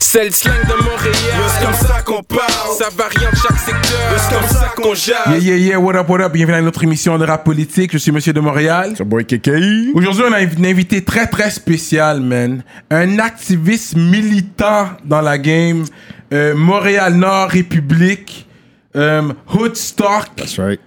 C'est 0.00 0.24
le 0.24 0.30
slang 0.30 0.60
de 0.62 0.74
Montréal. 0.84 1.14
C'est 1.48 1.64
comme 1.64 1.74
ça 1.74 2.02
qu'on 2.02 2.22
parle. 2.22 2.76
Ça 2.78 2.88
varie 2.96 3.26
en 3.26 3.36
chaque 3.36 3.58
secteur. 3.58 4.16
C'est 4.16 4.34
comme 4.34 4.48
ça 4.48 4.72
qu'on 4.76 4.94
jase. 4.94 5.26
Yeah, 5.28 5.38
yeah, 5.38 5.56
yeah, 5.56 5.78
what 5.78 5.96
up, 5.96 6.08
what 6.08 6.20
up, 6.20 6.32
bienvenue 6.32 6.56
à 6.56 6.62
notre 6.62 6.82
émission 6.84 7.18
de 7.18 7.24
rap 7.24 7.44
politique, 7.44 7.92
je 7.92 7.98
suis 7.98 8.12
Monsieur 8.12 8.32
de 8.32 8.40
Montréal. 8.40 8.94
C'est 8.96 9.04
boy 9.04 9.24
KKI. 9.26 9.92
Aujourd'hui, 9.94 10.24
on 10.28 10.32
a 10.32 10.40
une 10.40 10.66
invité 10.66 11.04
très 11.04 11.26
très 11.26 11.50
spécial, 11.50 12.20
man. 12.20 12.62
Un 12.90 13.18
activiste 13.18 13.96
militant 13.96 14.88
dans 15.04 15.20
la 15.20 15.36
game, 15.36 15.84
euh, 16.32 16.54
Montréal-Nord 16.54 17.50
République, 17.50 18.46
euh, 18.96 19.22
Hoodstock, 19.52 20.34
That's 20.36 20.58
right. 20.58 20.80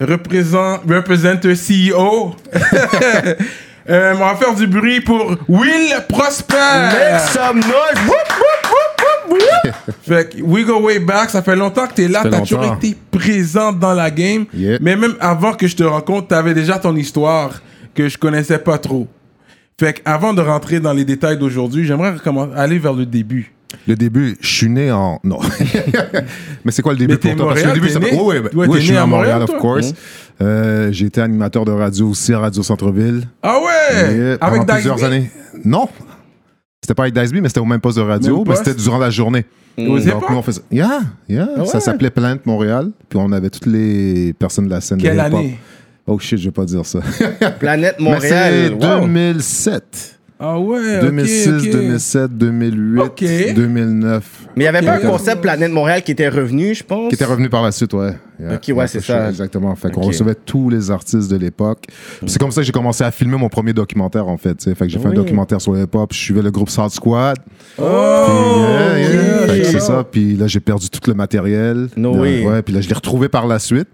un 0.00 1.54
CEO. 1.54 2.36
Euh, 3.88 4.14
on 4.14 4.18
va 4.18 4.34
faire 4.36 4.54
du 4.54 4.66
bruit 4.66 5.00
pour 5.00 5.34
Will 5.48 5.94
Prosper. 6.08 6.54
Make 6.56 7.20
some 7.32 7.56
noise. 7.60 8.06
Whoop, 8.06 8.28
whoop, 8.38 9.30
whoop. 9.30 9.74
Fait 10.02 10.30
que 10.30 10.42
we 10.42 10.64
go 10.64 10.80
way 10.80 10.98
back, 10.98 11.30
ça 11.30 11.42
fait 11.42 11.56
longtemps 11.56 11.86
que 11.86 11.94
t'es 11.94 12.08
là, 12.08 12.22
t'as 12.22 12.40
toujours 12.40 12.64
été 12.64 12.96
présent 13.10 13.72
dans 13.72 13.94
la 13.94 14.10
game. 14.10 14.46
Yeah. 14.54 14.78
Mais 14.80 14.96
même 14.96 15.14
avant 15.20 15.52
que 15.52 15.66
je 15.66 15.76
te 15.76 15.84
rencontre, 15.84 16.28
t'avais 16.28 16.54
déjà 16.54 16.78
ton 16.78 16.96
histoire 16.96 17.60
que 17.94 18.08
je 18.08 18.18
connaissais 18.18 18.58
pas 18.58 18.78
trop. 18.78 19.06
Fait 19.78 19.94
que 19.94 20.00
avant 20.04 20.34
de 20.34 20.42
rentrer 20.42 20.80
dans 20.80 20.92
les 20.92 21.04
détails 21.04 21.38
d'aujourd'hui, 21.38 21.86
j'aimerais 21.86 22.14
aller 22.56 22.78
vers 22.78 22.94
le 22.94 23.06
début. 23.06 23.52
Le 23.86 23.96
début, 23.96 24.36
je 24.40 24.46
suis 24.48 24.68
né 24.68 24.90
en. 24.90 25.20
Non. 25.24 25.40
Mais 26.64 26.72
c'est 26.72 26.82
quoi 26.82 26.92
le 26.92 26.98
début 26.98 27.14
Mais 27.14 27.18
pour 27.18 27.36
toi? 27.36 27.48
Parce 27.48 27.62
que 27.62 27.68
le 27.68 27.74
début, 27.74 27.88
c'est. 27.90 27.98
Ouais, 27.98 28.40
bah- 28.40 28.48
Ouais, 28.54 28.66
ouais, 28.66 28.68
t'es 28.68 28.80
je 28.80 28.84
suis 28.84 28.92
né 28.92 28.98
à 28.98 29.06
Montréal, 29.06 29.40
Montréal, 29.40 29.56
of 29.56 29.60
course. 29.60 29.92
Euh, 30.40 30.88
j'ai 30.92 31.06
été 31.06 31.20
animateur 31.20 31.64
de 31.64 31.72
radio 31.72 32.08
aussi 32.08 32.32
à 32.32 32.38
Radio 32.38 32.62
Centre-Ville. 32.62 33.24
Ah 33.42 33.58
ouais! 33.60 34.36
Avec 34.40 34.66
plusieurs 34.66 35.02
années. 35.04 35.30
Non. 35.64 35.88
C'était 36.82 36.94
pas 36.94 37.02
avec 37.02 37.14
Diceby, 37.14 37.40
mais 37.40 37.48
c'était 37.48 37.60
au 37.60 37.64
même 37.66 37.80
poste 37.80 37.98
de 37.98 38.02
radio, 38.02 38.44
mais 38.46 38.56
c'était 38.56 38.74
durant 38.74 38.98
la 38.98 39.10
journée. 39.10 39.44
Aux 39.76 39.98
Donc, 39.98 40.30
nous, 40.30 40.36
on 40.36 40.42
faisait. 40.42 40.62
Yeah, 40.72 41.00
yeah. 41.28 41.48
Ah 41.56 41.60
ouais? 41.60 41.66
Ça 41.66 41.78
s'appelait 41.80 42.10
Plainte 42.10 42.44
Montréal. 42.46 42.90
Puis 43.08 43.18
on 43.22 43.30
avait 43.30 43.50
toutes 43.50 43.66
les 43.66 44.32
personnes 44.32 44.64
de 44.64 44.70
la 44.70 44.80
scène 44.80 44.98
Quelle 44.98 45.16
de 45.16 45.22
hip-hop. 45.28 45.44
Oh 46.06 46.18
shit, 46.18 46.38
je 46.38 46.46
vais 46.46 46.50
pas 46.50 46.64
dire 46.64 46.84
ça. 46.86 47.00
Planète 47.60 47.96
mais 48.00 48.18
c'est 48.20 48.70
Montréal. 48.70 49.00
Wow. 49.00 49.00
2007. 49.06 50.17
Ah 50.40 50.58
ouais, 50.60 50.98
ok, 50.98 51.02
2006, 51.06 51.48
ok. 51.48 51.70
2007, 51.72 52.38
2008, 52.38 53.00
Ok. 53.00 53.24
2009. 53.56 54.24
Mais 54.56 54.64
il 54.64 54.70
n'y 54.70 54.76
avait 54.76 54.86
pas 54.86 54.94
un 54.94 54.98
concept 55.00 55.42
Planète 55.42 55.72
Montréal 55.72 56.02
qui 56.02 56.12
était 56.12 56.28
revenu, 56.28 56.74
je 56.76 56.84
pense? 56.84 57.08
Qui 57.08 57.16
était 57.16 57.24
revenu 57.24 57.48
par 57.48 57.62
la 57.62 57.72
suite, 57.72 57.92
ouais. 57.94 58.12
Yeah. 58.40 58.54
Ok, 58.54 58.76
ouais, 58.76 58.86
c'est 58.86 59.00
ça. 59.00 59.30
Exactement. 59.30 59.74
Fait 59.74 59.90
qu'on 59.90 60.02
recevait 60.02 60.36
tous 60.36 60.70
les 60.70 60.92
artistes 60.92 61.28
de 61.28 61.36
l'époque. 61.36 61.86
Puis 62.20 62.28
C'est 62.30 62.38
comme 62.38 62.52
ça 62.52 62.60
que 62.60 62.66
j'ai 62.66 62.72
commencé 62.72 63.02
à 63.02 63.10
filmer 63.10 63.36
mon 63.36 63.48
premier 63.48 63.72
documentaire, 63.72 64.28
en 64.28 64.36
fait. 64.36 64.62
Fait 64.62 64.74
que 64.76 64.88
j'ai 64.88 65.00
fait 65.00 65.08
un 65.08 65.12
documentaire 65.12 65.60
sur 65.60 65.72
le 65.72 65.82
hip-hop. 65.82 66.12
Je 66.12 66.18
suivais 66.18 66.42
le 66.42 66.52
groupe 66.52 66.70
South 66.70 66.92
Squad. 66.92 67.38
Oh! 67.78 67.82
Yeah, 67.82 68.98
yeah. 68.98 69.42
ok, 69.42 69.50
Fait 69.50 69.58
que 69.60 69.64
ok. 69.64 69.68
c'est 69.72 69.80
ça. 69.80 70.04
Puis 70.08 70.36
là, 70.36 70.46
j'ai 70.46 70.60
perdu 70.60 70.88
tout 70.88 71.00
le 71.10 71.14
matériel. 71.14 71.88
No 71.96 72.14
De- 72.14 72.20
way. 72.20 72.46
Ouais, 72.46 72.62
puis 72.62 72.72
là, 72.72 72.80
je 72.80 72.88
l'ai 72.88 72.94
retrouvé 72.94 73.28
par 73.28 73.48
la 73.48 73.58
suite. 73.58 73.88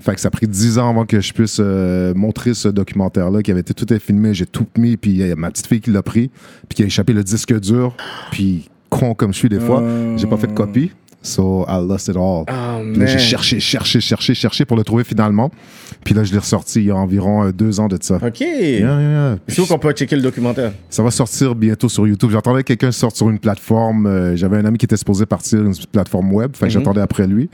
Fait 0.00 0.14
que 0.14 0.20
ça 0.20 0.28
a 0.28 0.30
pris 0.30 0.46
10 0.46 0.78
ans 0.78 0.90
avant 0.90 1.06
que 1.06 1.20
je 1.20 1.32
puisse 1.32 1.58
euh, 1.60 2.14
montrer 2.14 2.54
ce 2.54 2.68
documentaire-là 2.68 3.42
qui 3.42 3.50
avait 3.50 3.60
été 3.60 3.74
tout 3.74 3.86
filmé. 3.98 4.34
J'ai 4.34 4.46
tout 4.46 4.66
mis. 4.78 4.96
Puis 4.96 5.10
il 5.12 5.16
y 5.18 5.30
a 5.30 5.36
ma 5.36 5.50
petite 5.50 5.66
fille 5.66 5.80
qui 5.80 5.90
l'a 5.90 6.02
pris. 6.02 6.30
Puis 6.68 6.76
qui 6.76 6.82
a 6.82 6.86
échappé 6.86 7.12
le 7.12 7.22
disque 7.22 7.58
dur. 7.60 7.94
Puis 8.30 8.68
con 8.90 9.14
comme 9.14 9.32
je 9.32 9.38
suis 9.38 9.48
des 9.48 9.60
fois, 9.60 9.82
j'ai 10.16 10.26
pas 10.26 10.36
fait 10.36 10.46
de 10.46 10.52
copie. 10.52 10.92
So 11.26 11.64
I 11.68 11.78
lost 11.86 12.08
it 12.08 12.16
all. 12.16 12.44
Oh, 12.48 12.82
j'ai 13.06 13.18
cherché, 13.18 13.60
cherché, 13.60 14.00
cherché, 14.00 14.34
cherché 14.34 14.64
pour 14.64 14.76
le 14.76 14.84
trouver 14.84 15.04
finalement. 15.04 15.50
Puis 16.04 16.14
là, 16.14 16.22
je 16.24 16.32
l'ai 16.32 16.38
ressorti 16.38 16.80
il 16.80 16.86
y 16.86 16.90
a 16.90 16.96
environ 16.96 17.44
euh, 17.44 17.52
deux 17.52 17.80
ans 17.80 17.88
de 17.88 17.98
ça. 18.00 18.16
OK. 18.24 18.40
Yeah, 18.40 18.78
yeah, 18.78 19.00
yeah. 19.00 19.36
C'est 19.48 19.60
où 19.60 19.66
qu'on 19.66 19.78
peut 19.78 19.90
checker 19.92 20.14
le 20.16 20.22
documentaire? 20.22 20.72
Ça 20.88 21.02
va 21.02 21.10
sortir 21.10 21.54
bientôt 21.54 21.88
sur 21.88 22.06
YouTube. 22.06 22.30
J'attendais 22.30 22.62
que 22.62 22.68
quelqu'un 22.68 22.92
sorte 22.92 23.16
sur 23.16 23.28
une 23.28 23.38
plateforme. 23.40 24.06
euh, 24.06 24.36
J'avais 24.36 24.58
un 24.58 24.64
ami 24.64 24.78
qui 24.78 24.84
était 24.86 24.96
supposé 24.96 25.26
partir 25.26 25.60
une 25.64 25.74
plateforme 25.90 26.32
web. 26.32 26.54
Fait 26.54 26.66
que 26.66 26.72
j'attendais 26.72 27.00
après 27.00 27.26
lui. 27.26 27.50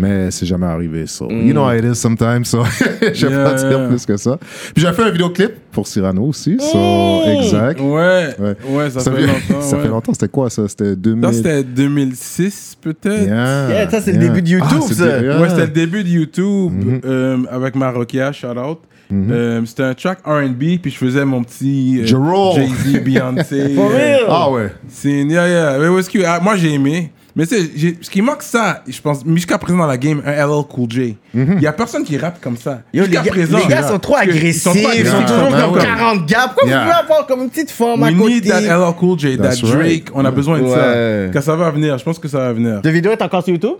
Mais 0.00 0.30
c'est 0.30 0.46
jamais 0.46 0.66
arrivé. 0.66 1.06
So, 1.06 1.30
you 1.30 1.52
know 1.52 1.64
how 1.64 1.72
it 1.72 1.84
is 1.84 1.94
sometimes. 1.96 2.44
So, 2.44 2.64
je 3.14 3.26
vais 3.26 3.32
Yeah, 3.34 3.44
pas 3.44 3.54
dire 3.54 3.70
yeah. 3.78 3.88
plus 3.88 4.04
que 4.06 4.16
ça. 4.16 4.38
Puis 4.74 4.82
j'ai 4.84 4.92
fait 4.92 5.02
un 5.02 5.10
vidéoclip 5.10 5.52
pour 5.70 5.86
Cyrano 5.86 6.22
aussi. 6.24 6.56
So, 6.58 7.22
exact. 7.26 7.80
Ouais, 7.80 8.34
Ouais. 8.38 8.56
ouais, 8.68 8.90
ça, 8.90 9.00
fait 9.12 9.26
longtemps. 9.26 9.60
ça 9.60 9.76
ouais. 9.76 9.82
fait 9.82 9.88
longtemps. 9.88 10.12
C'était 10.14 10.28
quoi 10.28 10.50
ça? 10.50 10.66
C'était 10.68 10.96
2000. 10.96 11.24
Ça, 11.24 11.32
c'était 11.32 11.62
2006, 11.64 12.76
peut-être? 12.80 13.03
Yeah, 13.08 13.68
Yeah, 13.70 13.90
ça, 13.90 14.00
c'est 14.00 14.12
le 14.12 14.18
yeah. 14.18 14.28
début 14.28 14.42
de 14.42 14.48
YouTube, 14.48 14.68
Ah, 14.82 14.84
c'est 14.88 14.94
ça. 14.94 15.18
le- 15.20 15.26
yeah. 15.26 15.40
Ouais, 15.40 15.48
c'était 15.48 15.62
le 15.62 15.68
début 15.68 16.04
de 16.04 16.08
YouTube 16.08 16.72
Mhm. 16.72 17.00
euh, 17.04 17.38
avec 17.50 17.74
Marokia, 17.74 18.32
shout 18.32 18.46
out. 18.48 18.78
Euh, 19.12 19.60
c'était 19.66 19.82
un 19.84 19.94
track 19.94 20.18
R&B, 20.24 20.78
puis 20.82 20.90
je 20.90 20.96
faisais 20.96 21.24
mon 21.24 21.44
petit 21.44 22.00
euh, 22.00 22.06
Jerome. 22.06 22.56
Jay-Z, 22.56 23.00
Beyoncé. 23.04 23.68
For 23.76 23.90
real? 23.90 24.20
Ah 24.28 24.50
ouais. 24.50 24.72
C'est 24.88 25.22
yeah, 25.22 25.46
yeah. 25.48 25.76
Mais 25.78 26.24
ah, 26.26 26.40
moi, 26.42 26.56
j'ai 26.56 26.72
aimé. 26.72 27.12
Mais 27.36 27.46
tu 27.48 27.56
sais, 27.56 27.70
j'ai- 27.74 27.98
ce 28.00 28.08
qui 28.08 28.22
manque, 28.22 28.42
ça, 28.44 28.82
je 28.86 29.00
pense, 29.00 29.22
jusqu'à 29.26 29.58
présent 29.58 29.78
dans 29.78 29.86
la 29.88 29.96
game, 29.98 30.22
un 30.24 30.30
LL 30.32 30.62
Cool 30.68 30.88
J. 30.88 31.16
Il 31.34 31.60
y 31.60 31.66
a 31.66 31.72
personne 31.72 32.04
qui 32.04 32.16
rappe 32.16 32.40
comme 32.40 32.56
ça. 32.56 32.82
Yo, 32.92 33.02
les 33.02 33.06
Jusqu'à 33.08 33.22
gars, 33.24 33.30
présent. 33.32 33.58
les 33.58 33.66
gars 33.66 33.82
sont 33.88 33.98
trop 33.98 34.14
agressifs. 34.16 34.54
Ils 34.54 34.60
sont, 34.60 34.70
trop 34.72 34.90
Ils 34.96 35.06
sont 35.06 35.22
toujours 35.22 35.42
Ouais, 35.52 35.60
comme 35.64 35.72
ouais. 35.74 35.82
40 35.82 36.26
gars. 36.26 36.46
Pourquoi 36.54 36.68
Yeah. 36.68 36.78
vous 36.78 36.84
pouvez 36.90 37.02
avoir 37.02 37.26
comme 37.26 37.42
une 37.42 37.50
petite 37.50 37.72
forme 37.72 38.04
à 38.04 38.06
We 38.06 38.16
côté? 38.16 38.34
need 38.34 38.46
that 38.48 38.60
LL 38.60 38.94
Cool 38.98 39.18
J, 39.18 39.36
that 39.36 39.42
That's 39.42 39.60
Drake. 39.62 39.74
right. 39.82 40.10
On 40.14 40.24
a 40.24 40.30
besoin 40.30 40.58
de 40.60 40.64
Ouais. 40.64 40.70
ça. 40.70 41.32
Quand 41.32 41.42
ça 41.44 41.56
va 41.56 41.70
venir, 41.72 41.98
je 41.98 42.04
pense 42.04 42.20
que 42.20 42.28
ça 42.28 42.38
va 42.38 42.52
venir. 42.52 42.80
De 42.80 42.90
vidéo 42.90 43.10
est 43.10 43.22
encore 43.22 43.42
sur 43.42 43.52
YouTube? 43.52 43.78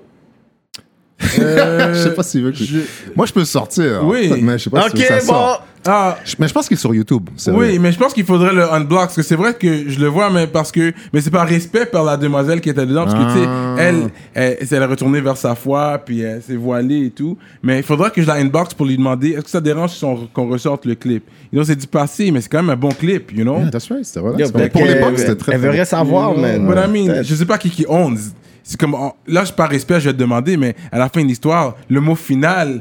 Euh, 1.39 1.95
Je 1.95 1.99
sais 2.09 2.15
pas 2.15 2.23
s'il 2.23 2.43
veut 2.43 2.51
que 2.51 2.59
je- 2.59 2.79
Moi, 3.15 3.27
je 3.27 3.33
peux 3.33 3.45
sortir. 3.45 4.01
Oui. 4.05 4.33
Mais 4.43 4.59
je 4.59 4.65
sais 4.65 4.71
pas 4.71 4.87
Ok, 4.87 4.97
si 4.97 5.05
ça 5.05 5.19
bon. 5.21 5.27
sort. 5.27 5.67
Ah, 5.87 6.19
Je- 6.25 6.37
Mais 6.39 6.49
je 6.49 6.53
pense 6.55 6.67
qu'il 6.69 6.77
est 6.77 6.81
sur 6.81 6.95
YouTube. 6.95 7.29
c'est 7.37 7.51
Oui, 7.51 7.71
vrai. 7.71 7.79
mais 7.79 7.93
je 7.93 7.99
pense 7.99 8.13
qu'il 8.15 8.25
faudrait 8.25 8.53
le 8.55 8.73
unblock 8.73 9.01
parce 9.01 9.17
que 9.17 9.23
c'est 9.23 9.37
vrai 9.37 9.55
que 9.55 9.89
je 9.89 10.01
le 10.01 10.07
vois, 10.09 10.31
mais 10.31 10.47
parce 10.47 10.73
que 10.73 10.93
mais 11.13 11.21
c'est 11.21 11.31
par 11.31 11.47
respect 11.47 11.87
par 11.87 12.05
la 12.05 12.17
demoiselle 12.17 12.61
qui 12.61 12.71
était 12.71 12.87
dedans 12.87 13.05
parce 13.05 13.15
que 13.15 13.33
tu 13.35 13.39
sais, 13.41 13.47
Ah. 13.49 13.75
elle, 13.79 14.11
elle, 14.35 14.57
elle 14.61 14.83
est 14.83 14.85
retournée 14.87 15.21
vers 15.21 15.37
sa 15.37 15.55
foi 15.55 16.01
puis 16.05 16.21
elle 16.21 16.43
s'est 16.43 16.57
voilée 16.57 17.07
et 17.07 17.11
tout. 17.11 17.37
Mais 17.63 17.79
il 17.79 17.83
faudra 17.83 18.11
que 18.11 18.23
je 18.23 18.27
la 18.27 18.35
inbox 18.35 18.75
pour 18.75 18.87
lui 18.87 18.97
demander 18.97 19.31
est-ce 19.33 19.43
que 19.43 19.51
ça 19.51 19.61
dérange 19.61 19.91
si 19.93 20.05
on- 20.05 20.27
qu'on 20.33 20.49
ressorte 20.49 20.87
le 20.87 20.95
clip? 20.95 21.25
You 21.53 21.59
know, 21.59 21.65
c'est 21.65 21.77
du 21.77 21.87
passé, 21.87 22.31
mais 22.31 22.41
c'est 22.41 22.49
quand 22.49 22.63
même 22.63 22.71
un 22.71 22.77
bon 22.77 22.89
clip, 22.91 23.31
you 23.33 23.43
know? 23.45 23.59
Yeah, 23.59 23.71
that's 23.71 23.89
right. 23.91 24.07
Yo, 24.17 24.23
relax. 24.23 24.51
peut-être 24.53 24.73
Pour 24.73 24.83
qu'elle- 24.83 24.95
l'époque, 24.95 25.19
c'était 25.19 25.37
très 25.37 25.53
Elle 25.53 25.59
très 25.59 25.67
veut 25.69 25.73
rien 25.75 25.85
savoir, 25.85 26.33
know, 26.33 26.41
man. 26.41 26.67
But 26.67 26.77
I 26.79 26.91
mean, 26.91 27.23
je 27.23 27.35
sais 27.35 27.47
pas 27.47 27.59
qui 27.59 27.71
qui 27.71 27.85
owns. 27.89 28.19
C'est 28.63 28.81
comme 28.81 28.95
oh, 28.95 29.13
là, 29.27 29.45
je 29.45 29.53
par 29.53 29.69
respect, 29.69 30.01
je 30.01 30.07
vais 30.09 30.15
te 30.15 30.19
demander, 30.19 30.57
mais 30.57 30.75
à 30.91 30.99
la 30.99 31.11
fin 31.11 31.23
de 31.23 31.27
l'histoire, 31.29 31.77
le 31.91 32.01
mot 32.01 32.15
final. 32.15 32.81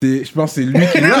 Je 0.00 0.30
pense 0.32 0.54
que 0.54 0.60
c'est 0.60 0.66
lui 0.66 0.86
qui 0.92 1.00
l'a. 1.00 1.08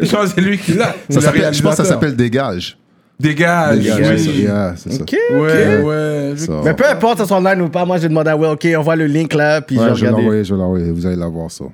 je 0.00 0.10
pense 0.14 0.28
que 0.28 0.34
c'est 0.36 0.40
lui 0.40 0.58
qui 0.58 0.74
l'a. 0.74 0.94
Ça 1.08 1.16
Le 1.16 1.20
s'appelle- 1.20 1.54
je 1.54 1.62
pense 1.62 1.76
que 1.76 1.82
ça 1.82 1.88
s'appelle 1.88 2.14
Dégage. 2.14 2.78
Dégage. 3.18 3.78
Dégage, 3.80 4.10
oui. 4.10 4.18
c'est 4.18 4.32
ça. 4.32 4.38
Yeah, 4.38 4.74
c'est 4.76 4.92
ça. 4.92 5.02
OK, 5.02 5.16
Ouais, 5.32 5.78
ouais. 5.80 6.32
je-. 6.36 6.64
Mais 6.64 6.74
peu 6.74 6.86
importe, 6.88 7.18
ça 7.18 7.26
soit 7.26 7.38
online 7.38 7.62
ou 7.62 7.68
pas, 7.68 7.84
moi, 7.84 7.98
j'ai 7.98 8.08
demandé 8.08 8.30
à 8.30 8.36
Will, 8.36 8.50
OK, 8.50 8.66
on 8.76 8.82
voit 8.82 8.94
le 8.96 9.06
link 9.06 9.34
là, 9.34 9.60
puis 9.60 9.76
Ouais, 9.76 9.84
je 9.86 9.90
vais 9.90 9.94
je 9.96 10.00
vais 10.02 10.06
regarder. 10.06 10.22
l'envoyer, 10.22 10.44
je 10.44 10.54
vais 10.54 10.60
l'envoyer. 10.60 10.90
Vous 10.92 11.06
allez 11.06 11.16
la 11.16 11.26
voir, 11.28 11.50
ça. 11.50 11.64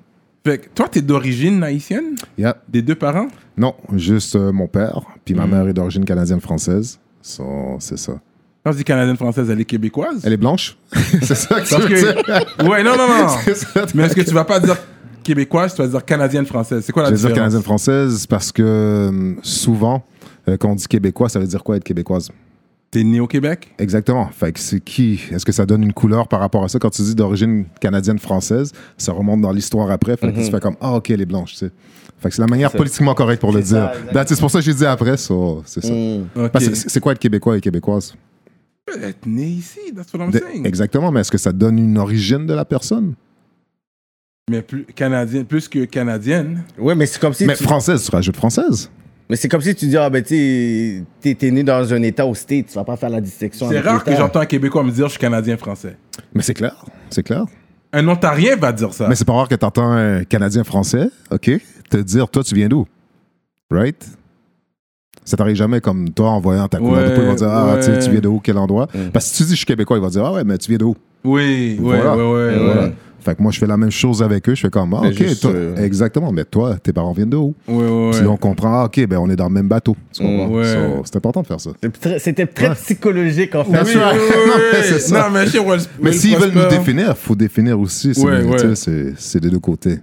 Fait 0.46 0.58
que 0.58 0.68
toi, 0.74 0.88
t'es 0.90 1.02
d'origine 1.02 1.62
haïtienne? 1.62 2.14
Yeah. 2.38 2.56
Des 2.68 2.80
deux 2.80 2.94
parents? 2.94 3.28
Non, 3.58 3.74
juste 3.94 4.36
euh, 4.36 4.52
mon 4.52 4.68
père, 4.68 5.00
puis 5.24 5.34
ma 5.34 5.46
mère 5.46 5.68
est 5.68 5.74
d'origine 5.74 6.04
canadienne-française. 6.06 6.98
So, 7.20 7.44
c'est 7.78 7.98
ça. 7.98 8.12
Quand 8.64 8.72
je 8.72 8.78
dis 8.78 8.84
canadienne-française, 8.84 9.48
elle 9.50 9.60
est 9.60 9.64
québécoise? 9.64 10.20
Elle 10.24 10.32
est 10.32 10.38
blanche? 10.38 10.76
c'est 11.22 11.34
ça 11.34 11.60
que 11.60 11.86
tu 11.86 11.94
veux 11.94 12.12
dire? 12.12 12.68
Ouais, 12.68 12.82
non, 12.82 12.96
non, 12.96 13.06
non. 13.08 13.26
Mais 13.94 14.04
est-ce 14.04 14.14
que 14.16 14.22
tu 14.22 14.34
vas 14.34 14.44
pas 14.44 14.60
dire 14.60 14.76
québécoise, 15.22 15.74
tu 15.74 15.82
vas 15.82 15.88
dire 15.88 16.04
canadienne-française 16.04 16.82
C'est 16.84 16.92
quoi 16.92 17.02
la 17.02 17.10
Je 17.10 17.14
vais 17.14 17.20
dire 17.20 17.28
différence? 17.28 17.52
canadienne-française 17.52 18.26
parce 18.26 18.50
que 18.52 18.62
euh, 18.62 19.34
souvent, 19.42 20.02
euh, 20.48 20.56
quand 20.58 20.70
on 20.70 20.74
dit 20.74 20.86
québécois, 20.86 21.28
ça 21.28 21.38
veut 21.38 21.46
dire 21.46 21.62
quoi 21.62 21.76
être 21.76 21.84
québécoise? 21.84 22.30
T'es 22.90 23.04
né 23.04 23.20
au 23.20 23.26
Québec? 23.26 23.74
Exactement. 23.78 24.28
Fait 24.28 24.50
que 24.50 24.58
c'est 24.58 24.80
qui? 24.80 25.20
Est-ce 25.30 25.44
que 25.44 25.52
ça 25.52 25.66
donne 25.66 25.82
une 25.82 25.92
couleur 25.92 26.26
par 26.26 26.40
rapport 26.40 26.64
à 26.64 26.68
ça? 26.68 26.78
Quand 26.78 26.88
tu 26.88 27.02
dis 27.02 27.14
d'origine 27.14 27.66
canadienne-française, 27.80 28.72
ça 28.96 29.12
remonte 29.12 29.42
dans 29.42 29.52
l'histoire 29.52 29.90
après. 29.90 30.16
Fait 30.16 30.32
que 30.32 30.38
tu 30.38 30.50
fais 30.50 30.60
comme 30.60 30.76
Ah, 30.80 30.94
ok, 30.94 31.10
elle 31.10 31.20
est 31.20 31.26
blanche, 31.26 31.52
tu 31.52 31.58
sais. 31.58 31.70
Fait 32.18 32.30
que 32.30 32.34
c'est 32.34 32.42
la 32.42 32.48
manière 32.48 32.72
politiquement 32.72 33.14
correcte 33.14 33.40
pour 33.40 33.52
le 33.52 33.62
ça, 33.62 33.92
dire. 34.12 34.24
C'est 34.26 34.40
pour 34.40 34.50
ça 34.50 34.58
que 34.58 34.64
j'ai 34.64 34.74
dit 34.74 34.86
après, 34.86 35.16
so, 35.18 35.62
c'est 35.66 35.84
ça. 35.84 35.92
Mm. 35.92 36.50
C'est 36.72 37.00
quoi 37.00 37.12
être 37.12 37.18
québécois 37.18 37.58
et 37.58 37.60
québécoise? 37.60 38.14
Être 39.02 39.26
né 39.26 39.44
ici, 39.44 39.80
that's 39.94 40.12
what 40.12 40.20
I'm 40.24 40.30
De- 40.30 40.38
saying. 40.38 40.66
Exactement, 40.66 41.10
mais 41.12 41.20
est-ce 41.20 41.30
que 41.30 41.38
ça 41.38 41.52
donne 41.52 41.78
une 41.78 41.98
origine 41.98 42.46
de 42.46 42.54
la 42.54 42.64
personne? 42.64 43.14
Mais 44.50 44.62
plus 44.62 44.84
canadienne, 44.84 45.44
plus 45.44 45.68
que 45.68 45.84
canadienne. 45.84 46.64
Ouais, 46.78 46.94
mais 46.94 47.06
c'est 47.06 47.20
comme 47.20 47.34
si 47.34 47.44
Mais 47.44 47.54
tu... 47.56 47.64
française, 47.64 48.02
tu 48.04 48.10
rajoutes 48.10 48.36
française. 48.36 48.90
Mais 49.28 49.36
c'est 49.36 49.48
comme 49.48 49.60
si 49.60 49.74
tu 49.74 49.86
dis, 49.86 49.96
ah 49.98 50.08
ben 50.08 50.22
tu 50.22 50.28
sais, 50.30 51.04
t'es- 51.20 51.34
t'es 51.34 51.50
né 51.50 51.62
dans 51.62 51.92
un 51.92 52.02
état 52.02 52.24
au 52.24 52.34
state, 52.34 52.66
tu 52.68 52.74
vas 52.74 52.84
pas 52.84 52.96
faire 52.96 53.10
la 53.10 53.20
distinction. 53.20 53.68
C'est 53.68 53.80
rare 53.80 54.02
que 54.02 54.16
j'entends 54.16 54.40
un 54.40 54.46
Québécois 54.46 54.82
me 54.82 54.90
dire 54.90 55.04
je 55.06 55.10
suis 55.12 55.20
canadien-français. 55.20 55.96
Mais 56.32 56.40
c'est 56.42 56.54
clair, 56.54 56.82
c'est 57.10 57.22
clair. 57.22 57.44
Un 57.92 58.08
Ontarien 58.08 58.56
va 58.56 58.72
dire 58.72 58.92
ça. 58.94 59.06
Mais 59.08 59.14
c'est 59.14 59.26
pas 59.26 59.34
rare 59.34 59.48
que 59.48 59.54
tu 59.54 59.64
entends 59.64 59.90
un 59.92 60.24
Canadien-Français, 60.24 61.10
OK, 61.30 61.50
te 61.90 61.96
dire, 61.98 62.28
toi, 62.30 62.42
tu 62.42 62.54
viens 62.54 62.68
d'où? 62.68 62.86
Right? 63.70 64.02
Ça 65.28 65.36
t'arrive 65.36 65.56
jamais 65.56 65.82
comme 65.82 66.08
toi, 66.08 66.30
en 66.30 66.40
voyant 66.40 66.66
ta 66.68 66.78
couleur 66.78 67.10
de 67.10 67.14
peau, 67.14 67.20
il 67.20 67.26
va 67.28 67.34
dire, 67.34 67.48
ah, 67.50 67.74
tu 67.76 67.82
sais, 67.82 67.90
ouais. 67.92 67.98
tu 67.98 68.10
viens 68.10 68.20
de 68.20 68.28
où, 68.28 68.40
quel 68.42 68.56
endroit? 68.56 68.88
Parce 69.12 69.26
que 69.28 69.30
si 69.34 69.42
tu 69.42 69.42
dis, 69.44 69.50
je 69.50 69.56
suis 69.56 69.66
québécois, 69.66 69.98
il 69.98 70.02
va 70.02 70.08
dire, 70.08 70.24
ah 70.24 70.32
ouais, 70.32 70.42
mais 70.42 70.56
tu 70.56 70.70
viens 70.70 70.78
de 70.78 70.84
où? 70.84 70.96
Oui, 71.22 71.76
ouais, 71.80 71.96
Voilà. 72.00 72.16
ouais, 72.16 72.22
ouais, 72.22 72.58
Ouais. 72.58 72.78
ouais. 72.80 72.92
Fait 73.20 73.34
que 73.34 73.42
moi, 73.42 73.52
je 73.52 73.58
fais 73.58 73.66
la 73.66 73.76
même 73.76 73.90
chose 73.90 74.22
avec 74.22 74.48
eux. 74.48 74.54
Je 74.54 74.60
fais 74.62 74.70
comme, 74.70 74.94
ah, 74.94 75.00
Mais 75.02 75.08
OK, 75.08 75.18
juste, 75.18 75.42
toi- 75.42 75.50
euh, 75.50 75.76
exactement. 75.84 76.32
Mais 76.32 76.44
toi, 76.46 76.76
tes 76.82 76.94
parents 76.94 77.12
viennent 77.12 77.28
de 77.28 77.36
où? 77.36 77.54
Puis 77.66 78.26
on 78.26 78.36
comprend, 78.38 78.80
ah, 78.80 78.84
OK, 78.86 79.04
ben 79.06 79.18
on 79.18 79.28
est 79.28 79.36
dans 79.36 79.48
le 79.48 79.52
même 79.54 79.68
bateau. 79.68 79.96
Tu 80.14 80.22
comprends? 80.22 80.48
Ouais. 80.48 80.64
So, 80.64 81.02
c'est 81.04 81.16
important 81.16 81.42
de 81.42 81.46
faire 81.46 81.60
ça. 81.60 81.70
C'était 82.18 82.46
très 82.46 82.68
Ouais. 82.70 82.74
psychologique, 82.76 83.54
en 83.54 83.64
fait. 83.64 83.82
Oui, 83.82 83.90
oui, 83.94 83.94
Non, 83.96 84.54
oui, 84.56 84.78
c'est 84.82 84.98
ça. 85.00 85.28
Non, 85.28 85.38
mais 86.00 86.12
s'ils 86.12 86.38
veulent 86.38 86.52
nous 86.54 86.68
définir, 86.70 87.08
il 87.10 87.14
faut 87.16 87.34
définir 87.34 87.78
aussi. 87.78 88.14
C'est 88.14 89.40
des 89.40 89.50
deux 89.50 89.58
côtés. 89.58 89.98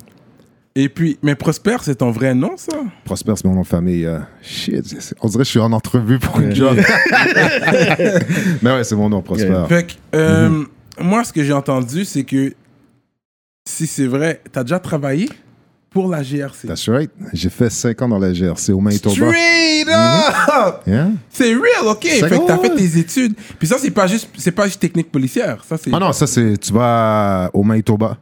Et 0.78 0.90
puis, 0.90 1.18
mais 1.24 1.36
Prosper, 1.36 1.78
c'est 1.84 1.96
ton 1.96 2.12
vrai 2.12 2.36
nom, 2.36 2.52
ça? 2.58 2.74
Prosper, 3.06 3.34
c'est 3.38 3.46
mon 3.46 3.54
nom 3.56 3.62
de 3.62 3.68
famille. 3.68 4.06
euh, 4.06 4.20
shit, 4.42 4.84
on 5.22 5.28
dirait 5.30 5.40
que 5.44 5.46
je 5.46 5.50
suis 5.52 5.60
en 5.60 5.72
entrevue 5.72 6.20
pour 6.20 6.38
une 6.42 6.54
job. 6.54 6.78
Mais 8.62 8.72
ouais, 8.72 8.84
c'est 8.84 8.96
mon 8.96 9.10
nom, 9.10 9.22
Prosper. 9.22 9.64
Fait 9.70 9.88
que, 9.88 9.94
euh, 10.18 10.50
Mhm. 10.50 10.68
moi, 11.00 11.24
ce 11.24 11.32
que 11.32 11.44
j'ai 11.44 11.54
entendu, 11.54 12.04
c'est 12.06 12.24
que 12.24 12.54
si 13.68 13.88
c'est 13.88 14.08
vrai, 14.08 14.42
t'as 14.52 14.64
déjà 14.64 14.80
travaillé 14.80 15.30
pour 15.90 16.10
la 16.10 16.22
GRC. 16.24 16.68
That's 16.68 16.90
right. 16.90 17.10
J'ai 17.32 17.50
fait 17.50 17.70
5 17.70 18.02
ans 18.02 18.10
dans 18.10 18.20
la 18.20 18.34
GRC 18.34 18.74
au 18.74 18.82
Manitoba. 18.82 19.16
Straight 19.16 19.88
up! 19.88 20.82
Yeah? 20.86 21.08
C'est 21.30 21.54
real, 21.54 21.88
ok. 21.88 22.04
Fait 22.06 22.30
que 22.30 22.48
t'as 22.48 22.58
fait 22.58 22.76
tes 22.76 22.98
études. 23.00 23.34
Puis 23.58 23.66
ça, 23.68 23.78
c'est 23.80 23.92
pas 23.92 24.08
juste, 24.08 24.28
c'est 24.38 24.52
pas 24.52 24.66
juste 24.66 24.82
technique 24.82 25.10
policière. 25.10 25.64
Ça, 25.68 25.78
c'est. 25.82 25.90
Ah 25.94 26.00
non, 26.00 26.12
ça, 26.12 26.28
c'est. 26.28 26.58
Tu 26.58 26.74
vas 26.74 27.50
au 27.54 27.64
Manitoba, 27.64 28.18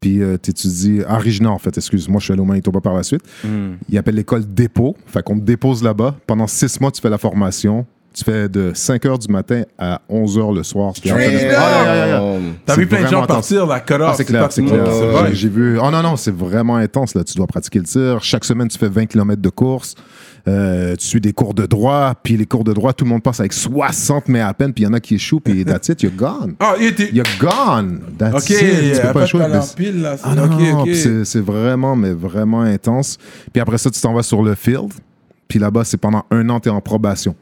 puis 0.00 0.22
euh, 0.22 0.36
tu 0.42 0.50
étudies. 0.50 1.00
À 1.06 1.18
Regina, 1.18 1.50
en 1.50 1.58
fait, 1.58 1.76
excuse. 1.76 2.08
Moi, 2.08 2.18
je 2.20 2.24
suis 2.24 2.32
allé 2.32 2.42
au 2.42 2.44
Manitoba 2.44 2.80
par 2.80 2.94
la 2.94 3.02
suite. 3.02 3.22
Hmm. 3.44 3.74
Il 3.88 3.96
appelle 3.98 4.14
l'école 4.16 4.44
dépôt. 4.46 4.96
Fait 5.06 5.22
qu'on 5.22 5.38
te 5.38 5.44
dépose 5.44 5.82
là-bas. 5.82 6.14
Pendant 6.26 6.46
6 6.46 6.80
mois, 6.80 6.90
tu 6.90 7.00
fais 7.00 7.10
la 7.10 7.18
formation. 7.18 7.86
Tu 8.14 8.24
fais 8.24 8.48
de 8.48 8.72
5 8.74 9.04
h 9.04 9.18
du 9.26 9.30
matin 9.30 9.62
à 9.78 10.00
11 10.08 10.38
h 10.38 10.54
le 10.54 10.62
soir. 10.62 10.94
Puis 10.98 11.10
après- 11.10 11.36
Straight 11.36 11.52
Ah, 11.54 11.80
up! 11.80 11.84
yeah, 11.86 11.94
yeah, 11.96 12.06
yeah. 12.06 12.40
T'as 12.64 12.74
c'est 12.74 12.80
vu 12.80 12.86
plein 12.86 12.98
de 12.98 13.02
vraiment 13.04 13.20
gens 13.20 13.26
partir, 13.26 13.66
la 13.66 13.80
cut 13.80 13.94
Ah, 14.00 14.14
c'est 14.16 14.24
clair, 14.24 14.50
c'est 14.50 14.62
clair. 14.64 14.86
J'ai-. 15.28 15.34
J'ai 15.34 15.48
vu. 15.50 15.78
Oh 15.78 15.90
non, 15.90 16.02
non, 16.02 16.16
c'est 16.16 16.34
vraiment 16.34 16.76
intense. 16.76 17.14
Là. 17.14 17.24
Tu 17.24 17.34
dois 17.34 17.46
pratiquer 17.46 17.78
le 17.78 17.84
tir. 17.84 18.22
Chaque 18.22 18.46
semaine, 18.46 18.68
tu 18.68 18.78
fais 18.78 18.88
20 18.88 19.04
km 19.04 19.42
de 19.42 19.48
course. 19.50 19.94
Euh, 20.48 20.94
tu 20.96 21.06
suis 21.06 21.20
des 21.20 21.32
cours 21.32 21.54
de 21.54 21.66
droit. 21.66 22.14
Puis 22.22 22.36
les 22.36 22.46
cours 22.46 22.62
de 22.64 22.72
droit, 22.72 22.92
tout 22.92 23.04
le 23.04 23.10
monde 23.10 23.22
passe 23.22 23.40
avec 23.40 23.52
60 23.52 24.28
mais 24.28 24.40
à 24.40 24.54
peine. 24.54 24.72
Puis 24.72 24.84
il 24.84 24.86
y 24.86 24.88
en 24.88 24.92
a 24.92 25.00
qui 25.00 25.16
échouent. 25.16 25.40
Puis 25.40 25.64
that's 25.66 25.88
it, 25.88 26.02
you're 26.02 26.12
gone. 26.14 26.54
Ah, 26.60 26.74
il 26.78 26.86
était. 26.86 27.10
You're 27.12 27.26
gone. 27.40 28.00
That's 28.18 28.48
it. 28.50 28.58
Tu 28.96 29.00
peux 29.02 29.12
pas 29.12 29.24
échouer. 29.24 29.40
là. 29.48 29.60
ah 30.22 30.34
non, 30.34 30.84
c'est- 31.24 31.40
vraiment, 31.40 31.96
mais 31.96 32.12
vraiment 32.12 32.62
intense. 32.62 33.18
Puis 33.52 33.60
après 33.60 33.78
ça, 33.78 33.90
tu 33.90 34.00
t'en 34.00 34.14
vas 34.14 34.22
sur 34.22 34.42
le 34.42 34.54
field. 34.54 34.92
Puis 35.48 35.58
là-bas, 35.58 35.84
c'est 35.84 35.96
pendant 35.96 36.24
un 36.30 36.48
an, 36.48 36.60
tu 36.60 36.68
es 36.68 36.72
en 36.72 36.80
probation 36.80 37.34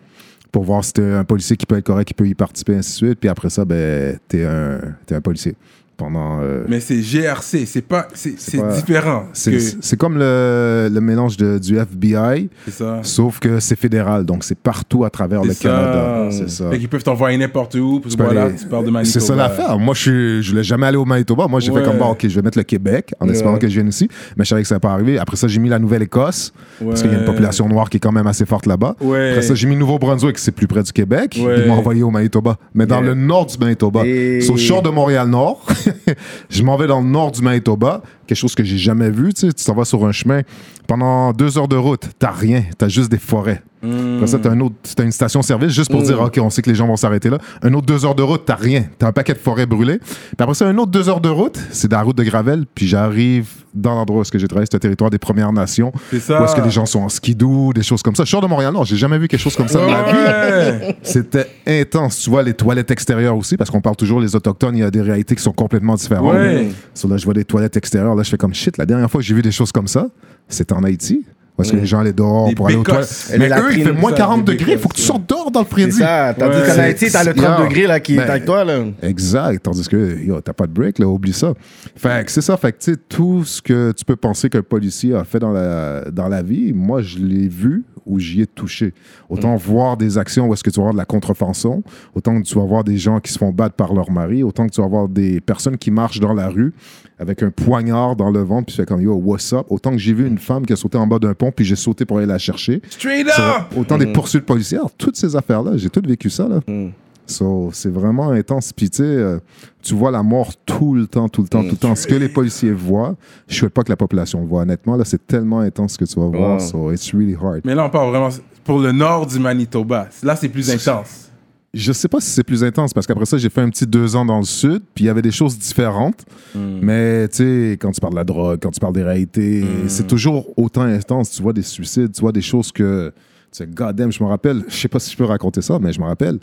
pour 0.53 0.63
voir 0.65 0.85
si 0.85 0.93
t'es 0.93 1.03
un 1.03 1.25
policier 1.25 1.57
qui 1.57 1.67
peut 1.67 1.77
être 1.77 1.87
correct, 1.87 2.07
qui 2.07 2.15
peut 2.15 2.29
y 2.29 2.35
participer, 2.35 2.77
ainsi 2.77 2.93
de 2.93 3.07
suite. 3.09 3.21
Puis 3.21 3.29
après 3.29 3.51
ça, 3.51 3.65
ben, 3.65 4.19
t'es 4.29 4.45
un, 4.45 4.79
t'es 5.05 5.15
un 5.17 5.21
policier. 5.21 5.57
Pendant. 5.97 6.41
euh, 6.43 6.65
Mais 6.69 6.81
c'est 6.81 7.01
GRC, 7.03 7.67
c'est 7.67 7.81
pas. 7.83 8.09
C'est 8.15 8.35
différent. 8.75 9.25
c'est 9.33 9.53
que- 9.53 9.97
comme 9.97 10.19
le, 10.19 10.89
le 10.93 11.01
mélange 11.01 11.37
de- 11.37 11.59
du 11.59 11.79
FBI, 11.79 12.51
ça. 12.69 12.99
sauf 13.03 13.39
que 13.39 13.61
c'est 13.61 13.79
fédéral. 13.79 14.25
Donc, 14.25 14.43
c'est 14.45 14.59
partout 14.59 15.05
à 15.05 15.11
travers 15.11 15.45
le 15.45 15.53
ça. 15.53 15.69
Canada. 15.69 16.29
C'est 16.31 16.51
ça. 16.51 16.71
Fait 16.71 16.79
qu'ils 16.79 16.89
peuvent 16.89 17.05
t'envoyer 17.05 17.39
n'importe 17.39 17.77
où. 17.77 18.01
Tu 18.09 18.17
peux 18.17 18.25
voilà, 18.25 18.45
aller- 18.47 18.57
tu 18.57 18.67
parles 18.67 18.85
de 18.87 18.91
Manitoba. 18.91 19.13
C'est 19.21 19.25
ça 19.25 19.37
l'affaire. 19.37 19.79
Moi, 19.79 19.95
je 19.95 20.41
je 20.43 20.51
voulais 20.51 20.65
jamais 20.65 20.87
aller 20.87 20.97
au 20.97 21.05
Manitoba. 21.05 21.47
Moi, 21.47 21.61
j'ai 21.61 21.71
Ouais. 21.71 21.81
fait 21.81 21.87
comme, 21.89 21.99
bon, 21.99 22.11
OK, 22.11 22.27
je 22.27 22.35
vais 22.35 22.43
mettre 22.43 22.59
le 22.59 22.65
Québec 22.65 23.15
en 23.21 23.27
Ouais. 23.27 23.33
espérant 23.33 23.57
que 23.57 23.69
je 23.69 23.75
vienne 23.75 23.89
ici. 23.89 24.09
Mais 24.37 24.45
je 24.45 24.49
savais 24.51 24.63
que 24.63 24.69
ça 24.69 24.75
n'allait 24.75 24.81
pas 24.81 24.93
arriver. 24.93 25.19
Après 25.19 25.37
ça, 25.37 25.47
j'ai 25.49 25.61
mis 25.61 25.69
la 25.69 25.79
Nouvelle-Écosse 25.79 26.53
parce 26.85 27.03
qu'il 27.03 27.13
y 27.13 27.15
a 27.15 27.19
une 27.19 27.25
population 27.25 27.69
noire 27.69 27.89
qui 27.89 27.99
est 27.99 28.01
quand 28.01 28.13
même 28.13 28.27
assez 28.27 28.47
forte 28.47 28.67
là-bas. 28.67 28.97
Après 29.01 29.43
ça, 29.43 29.55
j'ai 29.55 29.69
mis 29.69 29.77
Nouveau-Brunswick, 29.77 30.39
c'est 30.39 30.53
plus 30.53 30.67
près 30.67 30.83
du 30.83 30.93
Québec. 30.93 31.37
Ils 31.37 31.69
m'ont 31.69 31.75
envoyé 31.75 32.03
au 32.03 32.11
Manitoba. 32.11 32.57
Mais 32.75 32.87
dans 32.87 33.01
le 33.01 33.15
nord 33.15 33.47
du 33.47 33.57
Manitoba. 33.59 34.05
Et- 34.05 34.41
Sur 34.41 34.55
le 34.57 34.83
de 34.83 34.89
Montréal-Nord. 34.91 35.65
je 36.51 36.63
m'en 36.63 36.77
vais 36.77 36.87
dans 36.87 37.01
le 37.01 37.07
nord 37.07 37.33
du 37.33 37.43
Manitoba. 37.43 38.03
Quelque 38.27 38.39
chose 38.39 38.55
que 38.55 38.65
j'ai 38.65 38.79
jamais 38.79 39.11
vu. 39.11 39.33
Tu 39.35 39.49
sais, 39.49 39.53
t'en 39.65 39.75
vas 39.75 39.85
sur 39.85 40.05
un 40.07 40.13
chemin. 40.13 40.43
Pendant 40.87 41.33
deux 41.33 41.57
heures 41.59 41.69
de 41.69 41.77
route, 41.77 42.09
t'as 42.19 42.31
rien. 42.31 42.65
T'as 42.77 42.89
juste 42.89 43.11
des 43.11 43.19
forêts. 43.19 43.63
Hmm. 43.83 44.15
Après 44.17 44.27
ça, 44.29 44.39
t'as 44.39 44.51
un 44.51 44.61
autre, 44.61 44.75
t'as 44.97 45.05
une 45.05 45.13
station-service 45.13 45.71
juste 45.73 45.91
pour 45.91 46.01
Mm. 46.01 46.05
dire, 46.05 46.21
OK, 46.23 46.39
on 46.41 46.49
sait 46.49 46.63
que 46.63 46.71
les 46.71 46.75
gens 46.77 46.87
vont 46.87 46.97
s'arrêter 46.97 47.29
là. 47.29 47.37
Un 47.63 47.73
autre 47.75 47.85
deux 47.87 48.07
heures 48.07 48.15
de 48.15 48.23
route, 48.23 48.43
t'as 48.47 48.55
rien. 48.55 48.85
T'as 48.99 49.09
un 49.09 49.13
paquet 49.13 49.35
de 49.35 49.39
forêts 49.39 49.67
brûlées. 49.67 49.99
Puis 49.99 50.37
après 50.39 50.55
ça, 50.55 50.67
un 50.67 50.77
autre 50.79 50.91
deux 50.91 51.09
heures 51.11 51.21
de 51.21 51.29
route, 51.29 51.59
c'est 51.71 51.89
dans 51.91 51.99
la 51.99 52.03
route 52.03 52.17
de 52.17 52.23
Gravel. 52.25 52.65
Puis 52.75 52.87
j'arrive 52.87 53.47
dans 53.75 53.95
l'endroit 53.95 54.21
où 54.21 54.23
est-ce 54.23 54.31
que 54.33 54.39
j'ai 54.39 54.47
travaillé, 54.49 54.67
c'est 54.71 54.77
le 54.77 54.81
territoire 54.81 55.11
des 55.11 55.19
Premières 55.19 55.53
Nations. 55.53 55.93
C'est 56.11 56.21
ça. 56.21 56.41
Où 56.41 56.45
est-ce 56.45 56.55
que 56.57 56.61
les 56.63 56.71
gens 56.71 56.87
sont 56.87 57.01
en 57.01 57.09
skidoo, 57.11 57.73
des 57.75 57.83
choses 57.83 58.03
comme 58.03 58.15
ça. 58.15 58.25
Je 58.25 58.31
sors 58.31 58.41
de 58.41 58.47
Montréal, 58.47 58.73
non, 58.73 58.85
j'ai 58.85 58.97
jamais 58.97 59.19
vu 59.19 59.29
quelque 59.29 59.41
chose 59.41 59.57
comme 59.57 59.69
ça 59.69 59.81
de 59.81 59.91
ma 59.91 60.03
vie. 60.05 60.95
C'était 61.03 61.47
intense. 61.67 62.21
Tu 62.21 62.31
vois, 62.31 62.43
les 62.43 62.55
toilettes 62.55 62.91
extérieures 62.91 63.37
aussi, 63.37 63.57
parce 63.57 63.71
qu'on 63.71 63.81
parle 63.81 63.97
toujours, 63.97 64.21
les 64.21 64.35
Autochtones, 64.37 64.77
il 64.77 64.81
y 64.81 64.85
a 64.85 64.91
des 64.91 65.03
réalités 65.03 65.35
qui 65.35 65.43
sont 65.43 65.53
complètement 65.53 65.95
différentes. 65.97 66.35
Ouais. 66.35 66.69
Là, 67.09 67.17
je 67.19 67.25
vois 67.25 67.35
des 67.35 67.45
toilettes 67.45 67.77
extérieures. 67.77 68.14
Là, 68.17 68.23
je 68.23 68.31
fais 68.31 68.37
comme 68.37 68.55
shit. 68.55 68.77
La 68.79 68.87
dernière 68.87 69.11
fois 69.11 69.21
que 69.21 69.27
j'ai 69.27 69.35
vu 69.35 69.43
des 69.43 69.53
choses 69.53 69.73
comme 69.73 69.89
ça, 69.89 70.07
c'était 70.49 70.75
en 70.75 70.83
Haïti. 70.85 71.25
Est-ce 71.57 71.71
que 71.71 71.77
les 71.77 71.87
gens 71.87 72.01
allaient 72.01 72.13
dehors 72.13 72.53
pour 72.57 72.67
aller 72.67 72.75
aux 72.75 72.83
toilettes. 72.83 73.33
Mais 73.39 73.49
eux, 73.49 73.77
il 73.77 73.85
fait 73.85 73.93
moins 73.93 74.11
ça, 74.11 74.17
40 74.17 74.45
des 74.45 74.53
degrés. 74.55 74.73
Il 74.73 74.79
faut 74.79 74.89
que 74.89 74.97
tu 74.97 75.03
sortes 75.03 75.29
dehors 75.29 75.53
dans 75.53 75.61
le 75.61 75.67
C'est 75.69 75.73
Freddy. 75.83 75.93
ça. 75.99 76.35
Tandis 76.37 76.57
qu'en 76.67 76.79
Haïti, 76.83 77.07
t'as 77.13 77.23
le 77.23 77.33
30 77.33 77.45
Yeah. 77.45 77.69
degrés 77.69 77.87
là, 77.87 78.01
qui 78.01 78.15
est 78.15 78.17
Ben, 78.17 78.29
avec 78.29 78.45
toi. 78.45 78.65
Là. 78.65 78.85
Exact. 79.03 79.63
Tandis 79.63 79.87
que, 79.89 80.41
t'as 80.41 80.53
pas 80.53 80.67
de 80.67 80.73
break, 80.73 80.99
là, 80.99 81.07
oublie 81.07 81.33
ça. 81.33 81.55
Fait 81.95 82.27
que 82.27 82.33
c'est 82.33 82.41
ça. 82.41 82.57
Fait 82.57 82.73
que, 82.73 82.79
tu 82.79 82.93
sais, 82.95 82.99
tout 83.09 83.45
ce 83.45 83.63
que 83.63 83.93
tu 83.93 84.05
peux 84.05 84.17
penser 84.17 84.51
qu'un 84.51 84.63
policier 84.63 85.15
a 85.15 85.23
fait 85.23 85.39
dans 85.39 85.53
la, 85.53 86.11
dans 86.11 86.27
la 86.29 86.43
vie, 86.43 86.73
moi, 86.73 87.03
je 87.03 87.19
l'ai 87.19 87.47
vu 87.47 87.85
ou 88.07 88.19
j'y 88.19 88.43
ai 88.43 88.47
touché. 88.47 88.93
Autant 89.29 89.57
voir 89.57 89.97
des 89.97 90.19
actions 90.19 90.47
où 90.47 90.55
est-ce 90.55 90.63
que 90.63 90.71
tu 90.71 90.77
vas 90.77 90.85
voir 90.85 90.93
de 90.95 90.99
la 90.99 91.05
contrefaçon, 91.05 91.83
autant 92.15 92.41
que 92.41 92.47
tu 92.47 92.55
vas 92.55 92.65
voir 92.65 92.85
des 92.85 92.97
gens 92.97 93.21
qui 93.21 93.33
se 93.33 93.39
font 93.39 93.51
battre 93.51 93.75
par 93.75 93.95
leur 93.95 94.11
mari, 94.11 94.43
autant 94.43 94.67
que 94.67 94.73
tu 94.73 94.81
vas 94.81 94.89
voir 94.89 95.09
des 95.09 95.41
personnes 95.41 95.79
qui 95.79 95.91
marchent 95.91 96.21
dans 96.21 96.35
la 96.35 96.49
rue 96.49 96.73
avec 97.19 97.43
un 97.43 97.51
poignard 97.51 98.17
dans 98.17 98.31
le 98.31 98.41
ventre, 98.41 98.67
puis 98.67 98.75
tu 98.75 98.83
fais 98.83 98.87
comme, 98.87 99.01
yo, 99.01 99.15
what's 99.15 99.53
up? 99.53 99.67
Autant 99.71 99.93
que 99.93 99.99
j'ai 99.99 100.13
vu 100.13 100.27
une 100.27 100.39
femme 100.39 100.67
qui 100.67 100.73
a 100.73 100.77
sauté 100.77 100.99
en 100.99 101.07
bas 101.07 101.19
d'un 101.19 101.35
pont, 101.35 101.53
puis 101.53 101.65
j'ai 101.65 101.77
sauté 101.77 102.05
pour 102.05 102.19
aller 102.19 102.27
la 102.27 102.39
chercher. 102.39 102.83
Straight 102.91 103.29
up! 103.29 103.77
autant 103.77 103.99
des 103.99 104.13
poursuites 104.13 104.45
policières, 104.45 104.87
toutes 104.99 105.17
ces 105.17 105.37
affaires-là, 105.37 105.77
j'ai 105.77 105.91
tout 105.91 106.03
vécu 106.05 106.31
ça, 106.31 106.49
là. 106.49 106.61
Mm. 106.67 106.91
So, 107.27 107.71
c'est 107.73 107.91
vraiment 107.91 108.31
intense. 108.31 108.73
Puis, 108.73 108.91
tu 108.91 108.99
sais, 108.99 109.03
euh, 109.05 109.39
tu 109.83 109.95
vois 109.95 110.11
la 110.11 110.23
mort 110.23 110.53
tout 110.67 110.95
le 110.95 111.07
temps, 111.07 111.29
tout 111.29 111.43
le 111.43 111.49
temps, 111.49 111.63
tout 111.63 111.71
le 111.71 111.77
temps. 111.77 111.95
Ce 111.95 112.07
que 112.07 112.15
les 112.15 112.29
policiers 112.29 112.73
voient, 112.73 113.17
je 113.49 113.57
souhaite 113.57 113.73
pas 113.73 113.83
que 113.83 113.91
la 113.91 113.97
population 113.97 114.45
voit. 114.45 114.63
Honnêtement, 114.63 114.97
là, 114.97 115.05
c'est 115.05 115.27
tellement 115.27 115.61
intense 115.61 115.93
ce 115.93 115.99
que 115.99 116.05
tu 116.05 116.21
vas 116.21 116.27
voir. 116.27 116.61
So, 116.61 116.93
it's 116.93 117.13
really 117.13 117.35
hard. 117.35 117.63
Mais 117.65 117.75
là, 117.75 117.87
on 117.87 117.91
parle 117.91 118.11
vraiment 118.11 118.29
pour 118.65 118.79
le 118.79 118.93
nord 118.93 119.27
du 119.27 119.39
Manitoba. 119.39 120.09
Là, 120.23 120.37
c'est 120.37 120.49
plus 120.49 120.71
intense. 120.71 121.31
Je 121.73 121.93
sais 121.93 122.07
pas 122.07 122.21
si 122.21 122.31
c'est 122.31 122.45
plus 122.45 122.63
intense 122.63 122.95
parce 122.95 123.05
qu'après 123.05 123.25
ça, 123.25 123.37
j'ai 123.37 123.51
fait 123.51 123.61
un 123.61 123.69
petit 123.69 123.85
deux 123.85 124.15
ans 124.15 124.25
dans 124.25 124.39
le 124.39 124.45
sud, 124.45 124.81
puis 124.95 125.05
il 125.05 125.07
y 125.09 125.11
avait 125.11 125.23
des 125.23 125.33
choses 125.33 125.59
différentes. 125.59 126.25
Mais 126.55 127.27
tu 127.29 127.37
sais, 127.39 127.79
quand 127.81 127.91
tu 127.91 128.01
parles 128.01 128.13
de 128.13 128.19
la 128.19 128.25
drogue, 128.25 128.61
quand 128.63 128.71
tu 128.71 128.79
parles 128.79 128.93
des 128.95 129.03
réalités, 129.03 129.65
c'est 129.89 130.07
toujours 130.07 130.53
autant 130.57 130.83
intense. 130.83 131.31
Tu 131.31 131.43
vois 131.43 131.53
des 131.53 131.63
suicides, 131.63 132.13
tu 132.13 132.21
vois 132.21 132.33
des 132.33 132.43
choses 132.43 132.71
que. 132.71 133.13
Sais, 133.55 133.69
goddamn, 133.69 134.11
je 134.11 134.21
me 134.21 134.29
rappelle, 134.29 134.65
je 134.67 134.75
sais 134.75 134.89
pas 134.89 134.99
si 134.99 135.13
je 135.13 135.17
peux 135.17 135.27
raconter 135.27 135.63
ça, 135.63 135.79
mais 135.81 135.93
je 135.93 136.01
me 136.01 136.07
rappelle, 136.07 136.41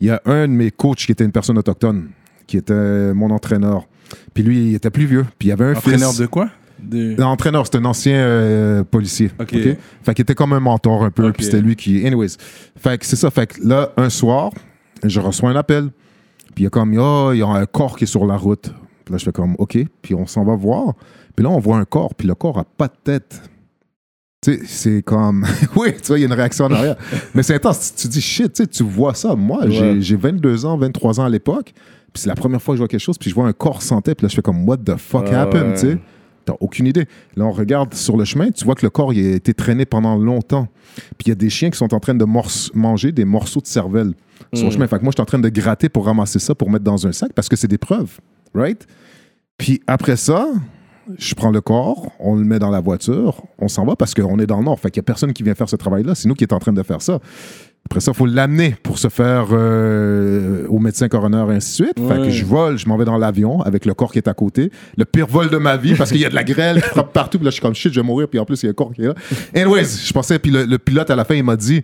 il 0.00 0.08
y 0.08 0.10
a 0.10 0.20
un 0.24 0.48
de 0.48 0.52
mes 0.52 0.72
coachs 0.72 0.96
qui 0.96 1.12
était 1.12 1.24
une 1.24 1.30
personne 1.30 1.56
autochtone, 1.56 2.08
qui 2.48 2.56
était 2.56 3.14
mon 3.14 3.30
entraîneur. 3.30 3.86
Puis 4.34 4.42
lui, 4.42 4.70
il 4.70 4.74
était 4.74 4.90
plus 4.90 5.06
vieux. 5.06 5.24
Puis 5.38 5.46
il 5.46 5.50
y 5.50 5.52
avait 5.52 5.66
un 5.66 5.76
Entraîneur 5.76 6.10
fils. 6.10 6.18
de 6.18 6.26
quoi? 6.26 6.50
De... 6.82 7.14
L'entraîneur, 7.16 7.64
c'était 7.64 7.78
un 7.78 7.84
ancien 7.84 8.16
euh, 8.16 8.82
policier. 8.82 9.30
Ok. 9.38 9.50
Fait 9.52 10.14
qu'il 10.14 10.22
était 10.22 10.34
comme 10.34 10.52
un 10.52 10.58
mentor 10.58 11.04
un 11.04 11.12
peu. 11.12 11.30
Puis 11.30 11.44
c'était 11.44 11.60
lui 11.60 11.76
qui. 11.76 12.04
Anyways. 12.04 12.36
Fait 12.76 12.98
que 12.98 13.06
c'est 13.06 13.14
ça. 13.14 13.30
Fait 13.30 13.46
que 13.46 13.64
là, 13.64 13.92
un 13.96 14.10
soir, 14.10 14.50
je 15.04 15.20
reçois 15.20 15.50
un 15.50 15.56
appel. 15.56 15.90
Puis 16.56 16.62
il 16.62 16.64
y 16.64 16.66
a 16.66 16.70
comme, 16.70 16.98
oh, 16.98 17.30
il 17.32 17.38
y 17.38 17.42
a 17.42 17.46
un 17.46 17.66
corps 17.66 17.96
qui 17.96 18.02
est 18.02 18.08
sur 18.08 18.26
la 18.26 18.36
route. 18.36 18.72
Puis 19.04 19.12
là, 19.12 19.18
je 19.18 19.24
fais 19.24 19.32
comme, 19.32 19.54
OK. 19.60 19.78
Puis 20.02 20.14
on 20.16 20.26
s'en 20.26 20.42
va 20.42 20.56
voir. 20.56 20.94
Puis 21.36 21.44
là, 21.44 21.50
on 21.50 21.60
voit 21.60 21.76
un 21.76 21.84
corps. 21.84 22.16
Puis 22.16 22.26
le 22.26 22.34
corps 22.34 22.58
a 22.58 22.64
pas 22.64 22.88
de 22.88 22.96
tête. 23.04 23.42
Tu 24.40 24.52
sais, 24.54 24.60
c'est 24.66 25.02
comme. 25.02 25.44
oui, 25.76 25.94
tu 26.00 26.06
vois, 26.08 26.18
il 26.18 26.22
y 26.22 26.24
a 26.24 26.26
une 26.28 26.32
réaction 26.32 26.66
en 26.66 26.72
arrière. 26.72 26.96
Mais 27.34 27.42
c'est 27.42 27.54
intense. 27.56 27.94
Tu, 27.96 28.02
tu 28.02 28.08
dis, 28.08 28.20
shit, 28.20 28.52
tu 28.52 28.62
sais, 28.62 28.66
tu 28.68 28.82
vois 28.84 29.14
ça. 29.14 29.34
Moi, 29.34 29.62
j'ai- 29.68 29.80
Ouais. 29.94 30.00
j'ai 30.00 30.16
22 30.16 30.64
ans, 30.64 30.76
23 30.78 31.20
ans 31.20 31.24
à 31.24 31.28
l'époque. 31.28 31.72
Puis 32.12 32.22
c'est 32.22 32.28
la 32.28 32.36
première 32.36 32.62
fois 32.62 32.74
que 32.74 32.76
je 32.76 32.82
vois 32.82 32.88
quelque 32.88 33.00
chose. 33.00 33.18
Puis 33.18 33.30
je 33.30 33.34
vois 33.34 33.46
un 33.48 33.52
corps 33.52 33.82
sans 33.82 34.00
tête. 34.00 34.18
Puis 34.18 34.24
là, 34.24 34.28
je 34.28 34.36
fais 34.36 34.42
comme, 34.42 34.66
what 34.68 34.78
the 34.78 34.96
fuck 34.96 35.26
Ah 35.32 35.42
happened, 35.42 35.66
ouais. 35.68 35.74
tu 35.74 35.80
sais? 35.80 35.98
T'as 36.44 36.54
aucune 36.60 36.86
idée. 36.86 37.04
Là, 37.36 37.44
on 37.44 37.50
regarde 37.52 37.92
sur 37.94 38.16
le 38.16 38.24
chemin, 38.24 38.50
tu 38.50 38.64
vois 38.64 38.74
que 38.74 38.86
le 38.86 38.88
corps 38.88 39.12
il 39.12 39.32
a 39.32 39.36
été 39.36 39.52
traîné 39.52 39.84
pendant 39.84 40.16
longtemps. 40.16 40.66
Puis 41.18 41.26
il 41.26 41.28
y 41.28 41.32
a 41.32 41.34
des 41.34 41.50
chiens 41.50 41.68
qui 41.68 41.76
sont 41.76 41.92
en 41.92 42.00
train 42.00 42.14
de 42.14 42.24
manger 42.24 43.12
des 43.12 43.26
morceaux 43.26 43.60
de 43.60 43.66
cervelle 43.66 44.14
sur 44.54 44.64
le 44.64 44.70
Mm. 44.70 44.72
chemin. 44.72 44.86
Fait 44.86 44.98
que 44.98 45.02
moi, 45.02 45.10
je 45.10 45.16
suis 45.16 45.22
en 45.22 45.26
train 45.26 45.38
de 45.40 45.48
gratter 45.50 45.90
pour 45.90 46.06
ramasser 46.06 46.38
ça, 46.38 46.54
pour 46.54 46.70
mettre 46.70 46.84
dans 46.84 47.06
un 47.06 47.12
sac, 47.12 47.32
parce 47.34 47.50
que 47.50 47.56
c'est 47.56 47.68
des 47.68 47.76
preuves, 47.76 48.18
right? 48.54 48.86
Puis 49.58 49.82
après 49.86 50.16
ça, 50.16 50.46
je 51.16 51.34
prends 51.34 51.50
le 51.50 51.60
corps, 51.60 52.10
on 52.18 52.36
le 52.36 52.44
met 52.44 52.58
dans 52.58 52.70
la 52.70 52.80
voiture, 52.80 53.42
on 53.58 53.68
s'en 53.68 53.84
va 53.84 53.96
parce 53.96 54.14
qu'on 54.14 54.38
est 54.38 54.46
dans 54.46 54.58
le 54.58 54.64
nord. 54.64 54.78
Fait 54.78 54.90
qu'il 54.90 54.98
y 54.98 55.00
a 55.00 55.04
personne 55.04 55.32
qui 55.32 55.42
vient 55.42 55.54
faire 55.54 55.68
ce 55.68 55.76
travail-là. 55.76 56.14
C'est 56.14 56.28
nous 56.28 56.34
qui 56.34 56.44
est 56.44 56.52
en 56.52 56.58
train 56.58 56.72
de 56.72 56.82
faire 56.82 57.02
ça. 57.02 57.20
Après 57.86 58.00
ça, 58.00 58.10
il 58.12 58.16
faut 58.18 58.26
l'amener 58.26 58.76
pour 58.82 58.98
se 58.98 59.08
faire 59.08 59.46
euh, 59.52 60.66
au 60.68 60.78
médecin 60.78 61.08
coroner 61.08 61.42
et 61.50 61.54
ainsi 61.56 61.70
de 61.80 61.86
suite. 61.86 62.06
Fait 62.06 62.16
que 62.16 62.20
Ouais. 62.24 62.30
je 62.30 62.44
vole, 62.44 62.76
je 62.78 62.86
m'en 62.86 62.98
vais 62.98 63.06
dans 63.06 63.16
l'avion 63.16 63.62
avec 63.62 63.86
le 63.86 63.94
corps 63.94 64.12
qui 64.12 64.18
est 64.18 64.28
à 64.28 64.34
côté. 64.34 64.70
Le 64.98 65.06
pire 65.06 65.26
vol 65.26 65.48
de 65.48 65.56
ma 65.56 65.78
vie 65.78 65.94
parce 65.94 66.10
qu'il 66.12 66.20
y 66.20 66.26
a 66.26 66.28
de 66.28 66.34
la 66.34 66.44
grêle 66.44 66.82
qui 66.82 66.88
frappe 66.90 67.14
partout. 67.14 67.38
Puis 67.38 67.46
là, 67.46 67.50
je 67.50 67.54
suis 67.54 67.62
comme 67.62 67.74
shit, 67.74 67.90
je 67.94 67.98
vais 68.00 68.06
mourir. 68.06 68.28
Puis 68.28 68.38
en 68.38 68.44
plus, 68.44 68.62
il 68.62 68.66
y 68.66 68.68
a 68.68 68.72
un 68.72 68.74
corps 68.74 68.92
qui 68.92 69.00
est 69.02 69.06
là. 69.06 69.14
Anyways, 69.54 69.86
je 70.04 70.12
pensais, 70.12 70.38
puis 70.38 70.50
le, 70.50 70.64
le 70.66 70.76
pilote 70.78 71.08
à 71.10 71.16
la 71.16 71.24
fin, 71.24 71.34
il 71.34 71.42
m'a 71.44 71.56
dit 71.56 71.82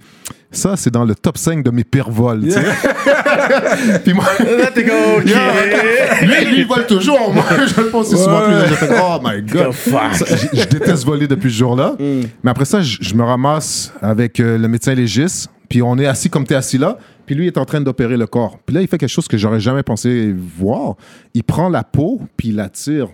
ça, 0.50 0.76
c'est 0.76 0.90
dans 0.92 1.04
le 1.04 1.14
top 1.14 1.38
5 1.38 1.64
de 1.64 1.70
mes 1.70 1.84
pires 1.84 2.10
vols. 2.10 2.50
sais. 2.50 2.60
puis 4.04 4.12
moi, 4.12 4.24
Là, 4.40 4.70
t'es 4.74 4.84
comme, 4.84 4.94
OK. 5.16 5.24
lui, 5.24 6.44
lui, 6.50 6.58
il 6.60 6.66
vole 6.66 6.86
toujours. 6.86 7.32
Moi, 7.32 7.44
je 7.66 7.80
le 7.80 7.88
pense 7.88 8.10
souvent 8.10 8.42
plus. 8.42 8.86
Oh 9.02 9.18
my 9.24 9.40
god. 9.42 9.72
Ça, 9.72 10.10
je, 10.52 10.60
je 10.60 10.66
déteste 10.68 11.04
voler 11.06 11.26
depuis 11.26 11.50
ce 11.50 11.56
jour-là. 11.56 11.96
Mais 11.98 12.50
après 12.50 12.66
ça, 12.66 12.82
je, 12.82 12.98
je 13.00 13.14
me 13.14 13.22
ramasse 13.22 13.90
avec 14.02 14.38
euh, 14.38 14.58
le 14.58 14.68
médecin 14.68 14.94
légiste. 14.94 15.48
Puis 15.68 15.82
on 15.82 15.98
est 15.98 16.06
assis 16.06 16.30
comme 16.30 16.46
tu 16.46 16.52
es 16.52 16.56
assis 16.56 16.78
là. 16.78 16.98
Puis 17.26 17.34
lui 17.34 17.46
est 17.46 17.56
en 17.58 17.64
train 17.64 17.80
d'opérer 17.80 18.16
le 18.16 18.26
corps. 18.26 18.58
Puis 18.66 18.74
là, 18.74 18.82
il 18.82 18.88
fait 18.88 18.98
quelque 18.98 19.08
chose 19.08 19.28
que 19.28 19.36
j'aurais 19.38 19.60
jamais 19.60 19.82
pensé 19.82 20.32
voir. 20.34 20.96
Il 21.32 21.42
prend 21.44 21.68
la 21.68 21.82
peau, 21.84 22.20
puis 22.36 22.48
il 22.48 22.56
la 22.56 22.68
tire. 22.68 23.08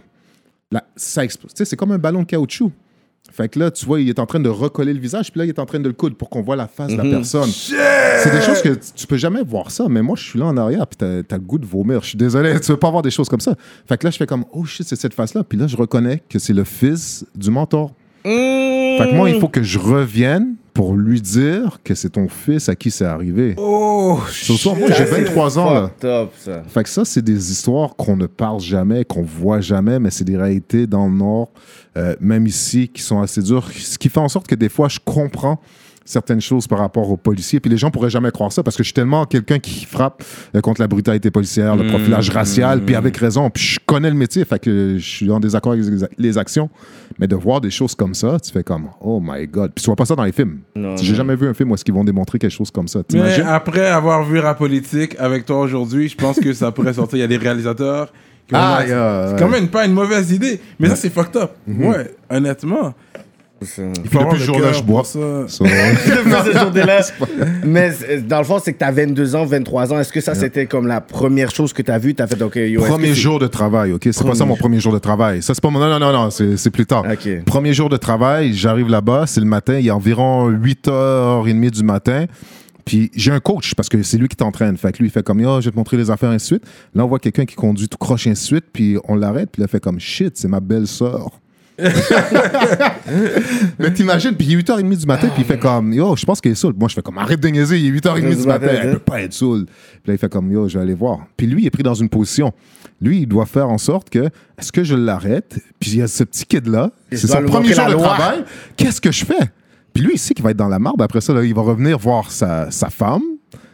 La- 0.73 0.85
ça 0.97 1.25
explose. 1.25 1.53
Tu 1.53 1.59
sais, 1.59 1.65
c'est 1.65 1.77
comme 1.77 1.93
un 1.93 1.99
ballon 1.99 2.21
de 2.21 2.27
caoutchouc. 2.27 2.73
Fait 3.33 3.49
que 3.49 3.61
là, 3.61 3.71
tu 3.71 3.87
vois, 3.87 4.01
il 4.01 4.09
est 4.09 4.19
en 4.19 4.27
train 4.27 4.41
de 4.41 4.49
recoller 4.49 4.93
le 4.93 4.99
visage, 4.99 5.31
puis 5.31 5.39
là, 5.39 5.45
il 5.45 5.51
est 5.51 5.59
en 5.61 5.67
train 5.67 5.79
de 5.79 5.87
le 5.87 5.93
coudre 5.93 6.17
pour 6.17 6.29
qu'on 6.31 6.43
voit 6.43 6.57
la 6.57 6.67
face 6.67 6.91
de 6.91 6.97
la 6.97 7.05
personne. 7.11 7.49
C'est 8.25 8.31
des 8.33 8.41
choses 8.41 8.61
que 8.61 8.71
tu- 8.71 8.93
tu 8.97 9.07
peux 9.07 9.17
jamais 9.17 9.43
voir 9.43 9.71
ça, 9.71 9.87
mais 9.89 10.03
moi, 10.03 10.17
je 10.17 10.25
suis 10.25 10.39
là 10.39 10.47
en 10.47 10.57
arrière, 10.57 10.85
puis 10.89 10.97
t'as 10.97 11.07
as 11.35 11.39
le 11.39 11.45
goût 11.45 11.59
de 11.59 11.67
vomir. 11.67 12.03
Je 12.03 12.09
suis 12.09 12.19
désolé, 12.19 12.59
tu 12.59 12.73
veux 12.73 12.79
pas 12.79 12.91
voir 12.91 13.03
des 13.03 13.11
choses 13.11 13.29
comme 13.29 13.39
ça. 13.41 13.55
Fait 13.87 13.97
que 13.97 14.07
là, 14.07 14.11
je 14.11 14.17
fais 14.17 14.27
comme, 14.27 14.45
oh 14.53 14.65
shit, 14.65 14.85
c'est 14.89 14.97
cette 14.97 15.15
face-là. 15.15 15.45
Puis 15.45 15.57
là, 15.59 15.69
je 15.69 15.77
reconnais 15.77 16.23
que 16.29 16.41
c'est 16.41 16.53
le 16.53 16.65
fils 16.65 17.25
du 17.37 17.51
mentor. 17.53 17.93
Fait 18.25 19.09
que 19.11 19.15
moi, 19.15 19.31
il 19.31 19.39
faut 19.39 19.49
que 19.49 19.63
je 19.63 19.79
revienne 19.79 20.57
pour 20.81 20.95
lui 20.95 21.21
dire 21.21 21.79
que 21.85 21.95
c'est 21.95 22.09
ton 22.09 22.27
fils 22.27 22.71
à 22.71 22.75
qui 22.75 22.91
c'est 22.91 23.05
arrivé. 23.05 23.55
Oh, 23.59 24.19
Ce 24.31 24.55
soir, 24.55 24.75
moi, 24.75 24.89
j'ai 24.89 25.05
Ça, 25.05 25.15
c'est 25.15 25.25
23 25.25 25.59
ans, 25.59 25.75
là. 25.75 25.91
up, 26.05 26.31
ça. 26.39 26.63
Fait 26.69 26.83
que 26.83 26.89
ça, 26.89 27.05
c'est 27.05 27.21
des 27.21 27.53
histoires 27.53 27.95
qu'on 27.97 28.17
ne 28.17 28.25
parle 28.25 28.61
jamais, 28.61 29.05
qu'on 29.05 29.21
voit 29.21 29.61
jamais, 29.61 29.99
mais 29.99 30.09
c'est 30.09 30.25
des 30.25 30.39
réalités 30.39 30.87
dans 30.87 31.07
le 31.07 31.13
Nord, 31.13 31.51
euh, 31.99 32.17
même 32.19 32.47
ici, 32.47 32.89
qui 32.89 33.03
sont 33.03 33.21
assez 33.21 33.43
dures. 33.43 33.69
Ce 33.71 33.99
qui 33.99 34.09
fait 34.09 34.21
en 34.21 34.31
sorte 34.31 34.47
que 34.47 34.55
des 34.55 34.71
fois, 34.71 34.89
je 34.89 35.01
comprends 35.05 35.61
certaines 36.11 36.41
choses 36.41 36.67
par 36.67 36.79
rapport 36.79 37.11
aux 37.11 37.17
policiers. 37.17 37.61
Puis 37.61 37.71
les 37.71 37.77
gens 37.77 37.91
pourraient 37.91 38.11
jamais 38.11 38.31
croire 38.31 38.53
ça 38.53 38.63
parce 38.63 38.77
que 38.77 38.83
je 38.83 38.89
suis 38.89 38.95
tellement 38.95 39.25
quelqu'un 39.27 39.59
qui 39.59 39.85
frappe 39.85 40.23
euh, 40.55 40.61
contre 40.61 40.81
la 40.81 40.89
brutalité 40.89 41.31
policière, 41.31 41.77
le 41.77 41.87
profilage 41.87 42.31
racial, 42.31 42.83
puis 42.83 42.95
avec 42.95 43.17
raison. 43.17 43.49
Puis 43.51 43.63
je 43.63 43.79
connais 43.87 44.11
le 44.11 44.17
métier, 44.17 44.45
fait 44.45 44.59
que 44.59 44.97
je 44.99 45.05
suis 45.09 45.31
en 45.31 45.41
désaccord 45.41 45.73
avec 45.73 45.85
les- 46.19 46.39
actions. 46.39 46.69
Mais 47.19 47.27
de 47.27 47.37
voir 47.37 47.61
des 47.61 47.71
choses 47.71 47.95
comme 47.95 48.15
ça, 48.15 48.39
tu 48.41 48.51
fais 48.51 48.63
comme, 48.63 48.89
oh 49.01 49.21
my 49.23 49.47
God. 49.47 49.73
Puis 49.75 49.83
tu 49.83 49.87
vois 49.87 49.97
pas 49.97 50.07
ça 50.07 50.15
dans 50.17 50.25
les 50.25 50.33
films. 50.33 50.61
J'ai 51.01 51.15
jamais 51.15 51.37
vu 51.37 51.47
un 51.49 51.55
film 51.55 51.71
où 51.71 51.75
est-ce 51.75 51.85
qu'ils 51.85 51.95
vont 51.95 52.05
démontrer 52.05 52.39
quelque 52.39 52.51
chose 52.51 52.71
comme 52.71 52.89
ça. 52.89 53.01
Mais 53.13 53.41
après 53.43 53.87
avoir 53.89 54.25
vu 54.25 54.41
la 54.41 54.55
politique 54.55 55.17
avec 55.19 55.45
toi 55.47 55.61
aujourd'hui, 55.61 56.09
je 56.09 56.17
pense 56.17 56.39
que 56.41 56.53
ça 56.53 56.73
pourrait 56.73 56.95
sortir. 56.95 57.19
Il 57.19 57.21
y 57.21 57.25
a 57.25 57.29
des 57.29 57.37
réalisateurs. 57.37 58.13
Ah, 58.53 58.81
c'est 58.85 59.39
quand 59.39 59.49
même 59.49 59.69
pas 59.69 59.85
une 59.87 59.93
mauvaise 59.93 60.33
idée. 60.33 60.61
Mais 60.81 60.89
ça, 60.89 60.97
c'est 60.97 61.11
fucked 61.11 61.37
up. 61.37 61.53
Ouais, 61.69 62.11
honnêtement. 62.29 62.95
Il 63.63 63.93
Puis 64.09 64.19
avoir 64.19 64.35
le 64.35 64.73
je 64.73 64.83
bois. 64.83 65.05
ça. 65.05 65.19
So- 65.49 65.65
Depuis 65.65 66.53
ce 66.53 66.59
jour-là. 66.59 67.01
Mais 67.65 67.93
euh, 68.09 68.21
dans 68.23 68.39
le 68.39 68.45
fond, 68.45 68.59
c'est 68.63 68.73
que 68.73 68.79
t'as 68.79 68.91
22 68.91 69.37
ans, 69.37 69.45
23 69.45 69.93
ans. 69.93 69.99
Est-ce 70.01 70.13
que 70.13 70.21
ça, 70.21 70.35
c'était 70.35 70.67
comme 70.67 70.87
la 70.87 71.01
première 71.03 71.51
chose 71.51 71.73
que 71.73 71.83
t'as 71.83 71.99
vue? 71.99 72.15
T'as 72.15 72.27
fait, 72.27 72.41
OK, 72.41 72.57
yo, 72.57 72.81
Premier 72.81 73.15
jour 73.15 73.39
de 73.39 73.47
travail, 73.47 73.93
OK? 73.93 74.09
C'est 74.11 74.27
pas 74.27 74.35
ça 74.35 74.45
mon 74.47 74.57
premier 74.57 74.81
jour 74.81 74.93
de 74.93 74.99
travail. 74.99 75.43
Ça, 75.43 75.53
c'est 75.55 75.63
pas 75.63 75.69
mon... 75.71 75.79
Non, 75.79 75.91
non, 75.91 75.99
non, 75.99 76.13
non, 76.13 76.31
c'est 76.31 76.57
c'est 76.57 76.71
plus 76.71 76.87
tard. 76.87 77.05
OK. 77.11 77.45
Premier 77.45 77.75
jour 77.75 77.89
de 77.89 77.97
travail, 77.97 78.55
j'arrive 78.55 78.89
là-bas, 78.89 79.25
c'est 79.27 79.41
le 79.41 79.47
matin, 79.47 79.75
il 79.79 79.85
y 79.85 79.91
a 79.91 79.97
environ 79.97 80.51
8h30 80.51 81.71
du 81.71 81.83
matin. 81.85 82.25
Puis 82.87 83.11
j'ai 83.15 83.31
un 83.31 83.41
coach 83.41 83.75
parce 83.75 83.89
que 83.89 84.03
c'est 84.03 84.17
lui 84.17 84.27
qui 84.29 84.37
t'entraîne. 84.37 84.77
Fait 84.77 84.91
que 84.93 84.99
lui, 84.99 85.09
il 85.09 85.11
fait 85.11 85.23
comme, 85.23 85.41
yo, 85.41 85.61
je 85.61 85.67
vais 85.67 85.71
te 85.71 85.77
montrer 85.77 85.97
les 85.99 86.11
affaires, 86.11 86.31
ainsi 86.31 86.55
de 86.55 86.61
suite. 86.61 86.65
Là, 86.95 87.05
on 87.05 87.09
voit 87.09 87.19
quelqu'un 87.19 87.45
qui 87.45 87.55
conduit 87.55 87.89
tout 87.89 87.99
croche, 87.99 88.27
ainsi 88.27 88.43
de 88.43 88.47
suite. 88.47 88.65
Puis 88.73 88.97
on 89.07 89.15
l'arrête, 89.17 89.51
puis 89.53 89.63
il 89.63 89.69
fait 89.69 89.81
comme, 89.81 90.01
shit, 90.01 90.37
c'est 90.37 90.49
ma 90.49 90.61
belle-sœur. 90.61 91.31
Mais 93.79 93.93
t'imagines, 93.93 94.35
puis 94.35 94.47
il 94.49 94.59
est 94.59 94.63
8h30 94.63 94.97
du 94.97 95.07
matin, 95.07 95.29
puis 95.29 95.43
il 95.43 95.45
fait 95.45 95.59
comme, 95.59 95.93
yo, 95.93 96.15
je 96.17 96.25
pense 96.25 96.41
qu'il 96.41 96.53
est 96.53 96.57
saoul. 96.57 96.75
Moi, 96.79 96.89
je 96.89 96.95
fais 96.95 97.03
comme, 97.03 97.19
arrête 97.19 97.41
de 97.41 97.49
niaiser, 97.49 97.79
il 97.79 97.87
est 97.87 97.99
8h30 98.01 98.29
du 98.29 98.37
Du 98.37 98.47
matin, 98.47 98.67
elle 98.71 98.89
hein. 98.89 98.93
peut 98.93 98.99
pas 98.99 99.23
être 99.23 99.33
saoul. 99.33 99.67
Puis 99.67 100.03
là, 100.07 100.15
il 100.15 100.19
fait 100.19 100.31
comme, 100.31 100.51
yo, 100.51 100.69
je 100.69 100.79
vais 100.79 100.85
aller 100.85 100.95
voir. 100.95 101.21
Puis 101.37 101.47
lui, 101.47 101.63
il 101.63 101.67
est 101.67 101.71
pris 101.71 101.83
dans 101.83 101.95
une 101.95 102.09
position. 102.09 102.53
Lui, 103.01 103.23
il 103.23 103.27
doit 103.27 103.47
faire 103.47 103.69
en 103.69 103.79
sorte 103.79 104.11
que, 104.11 104.29
est-ce 104.59 104.73
que 104.73 104.85
je 104.85 104.95
l'arrête? 104.95 105.59
Puis 105.79 105.93
il 105.93 105.99
y 105.99 106.03
a 106.03 106.09
ce 106.09 106.25
petit 106.25 106.45
kid-là, 106.45 106.91
Il 107.11 107.19
c'est 107.19 107.27
son 107.27 107.43
premier 107.45 107.73
jour 107.73 107.87
de 107.87 107.93
loi. 107.93 108.03
travail. 108.03 108.45
Qu'est-ce 108.77 109.01
que 109.01 109.11
je 109.11 109.25
fais? 109.25 109.51
Puis 109.93 110.05
lui, 110.05 110.13
il 110.15 110.19
sait 110.19 110.35
qu'il 110.35 110.45
va 110.45 110.51
être 110.51 110.57
dans 110.57 110.69
la 110.69 110.79
marde. 110.79 111.01
Après 111.03 111.21
ça, 111.21 111.33
là, 111.33 111.43
il 111.43 111.55
va 111.55 111.63
revenir 111.63 111.99
voir 111.99 112.31
sa, 112.31 112.71
sa 112.71 112.91
femme, 112.91 113.23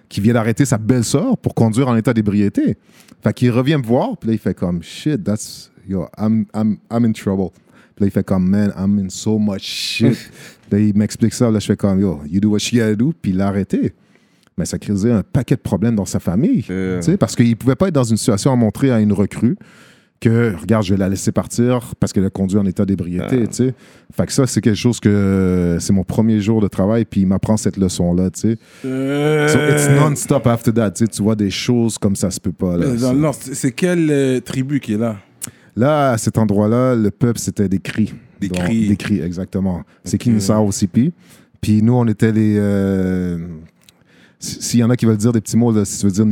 qui 0.09 0.21
vient 0.21 0.35
d'arrêter 0.35 0.65
sa 0.65 0.79
belle-sœur 0.79 1.37
pour 1.39 1.55
conduire 1.55 1.89
en 1.89 1.97
état 1.97 2.15
d'ébriété. 2.15 2.77
Fait 3.23 3.33
qu'il 3.33 3.51
revient 3.51 3.77
me 3.77 3.83
voir, 3.83 4.17
puis 4.17 4.29
là, 4.29 4.35
il 4.35 4.39
fait 4.39 4.55
comme, 4.55 4.83
shit, 4.83 5.23
that's, 5.23 5.71
yo, 5.89 6.07
I'm, 6.19 6.47
I'm, 6.55 6.79
I'm 6.91 7.05
in 7.05 7.13
trouble. 7.13 7.51
Puis 7.97 8.05
là, 8.05 8.09
il 8.09 8.11
fait 8.11 8.25
comme, 8.25 8.47
man, 8.47 8.73
I'm 8.77 8.99
in 8.99 9.09
so 9.09 9.39
much 9.39 9.63
shit. 9.63 10.31
là, 10.71 10.79
il 10.79 10.95
m'explique 10.95 11.33
ça, 11.33 11.51
là, 11.51 11.59
je 11.59 11.67
fais 11.67 11.77
comme, 11.77 11.99
yo, 11.99 12.21
you 12.31 12.41
do 12.41 12.51
what 12.51 12.59
you 12.71 12.79
gotta 12.79 12.95
do, 12.95 13.13
puis 13.21 13.33
il 13.33 13.39
l'a 13.39 13.49
arrêté. 13.49 13.95
Mais 14.59 14.67
ça 14.67 14.79
créait 14.79 15.11
un 15.11 15.23
paquet 15.23 15.57
de 15.57 15.61
problèmes 15.61 15.97
dans 15.97 16.05
sa 16.05 16.21
famille. 16.21 16.65
Euh. 16.71 16.99
tu 17.01 17.07
sais, 17.13 17.17
Parce 17.17 17.35
qu'il 17.35 17.57
pouvait 17.57 17.75
pas 17.75 17.89
être 17.89 17.95
dans 17.95 18.05
une 18.05 18.19
situation 18.19 18.53
à 18.53 18.57
montrer 18.57 18.91
à 18.91 19.01
une 19.01 19.13
recrue 19.13 19.57
que, 20.21 20.55
regarde, 20.59 20.85
je 20.85 20.95
vais 20.95 20.99
la 20.99 21.09
laisser 21.09 21.33
partir 21.33 21.95
parce 22.01 22.13
qu'elle 22.13 22.25
a 22.25 22.31
conduit 22.31 22.59
en 22.59 22.67
état 22.67 22.85
d'ébriété. 22.85 23.41
Ah. 23.45 23.47
tu 23.47 23.53
sais. 23.53 23.75
Fait 24.15 24.27
que 24.27 24.33
ça, 24.33 24.47
c'est 24.47 24.61
quelque 24.61 24.77
chose 24.77 25.01
que 25.01 25.77
c'est 25.81 25.93
mon 25.93 26.05
premier 26.05 26.41
jour 26.41 26.61
de 26.61 26.69
travail, 26.69 27.05
puis 27.07 27.23
il 27.23 27.27
m'apprend 27.27 27.57
cette 27.57 27.77
leçon-là. 27.77 28.31
tu 28.31 28.41
sais. 28.41 28.59
Euh, 28.85 29.49
So 29.49 29.59
it's 29.59 29.89
non-stop 30.01 30.47
after 30.47 30.73
that. 30.73 30.93
Tu 30.93 31.23
vois 31.23 31.37
des 31.37 31.51
choses 31.51 31.99
comme 31.99 32.17
ça 32.17 32.31
se 32.31 32.41
peut 32.41 32.53
pas. 32.53 32.77
Là, 32.77 32.87
mais 32.93 32.99
dans 32.99 33.13
le 33.13 33.21
Nord, 33.21 33.35
c'est 33.39 33.55
c'est 33.55 33.73
quelle 33.73 34.11
euh, 34.11 34.41
tribu 34.41 34.81
qui 34.81 34.95
est 34.95 34.99
là? 34.99 35.17
Là, 35.77 36.13
à 36.13 36.19
cet 36.19 36.39
endroit-là, 36.39 36.95
le 36.95 37.11
peuple, 37.11 37.39
c'était 37.39 37.69
des 37.69 37.79
cris. 37.79 38.15
Des 38.41 38.49
Donc, 38.49 38.59
cris. 38.65 38.89
Des 38.89 38.97
cris, 38.97 39.21
exactement. 39.21 39.83
C'est 40.05 40.17
Ok. 40.17 40.23
Kinsa 40.23 40.61
aussi. 40.61 40.87
Puis 40.87 41.13
Puis 41.61 41.83
nous, 41.83 41.95
on 41.95 42.07
était 42.07 42.33
les. 42.33 42.57
euh, 42.59 43.39
S'il 44.39 44.81
y 44.81 44.85
en 44.85 44.91
a 44.91 44.97
qui 44.97 45.07
veulent 45.07 45.17
dire 45.17 45.33
des 45.33 45.41
petits 45.41 45.57
mots, 45.57 45.73
là, 45.73 45.85
si 45.87 45.99
tu 45.99 46.07
veux 46.07 46.13
dire 46.13 46.27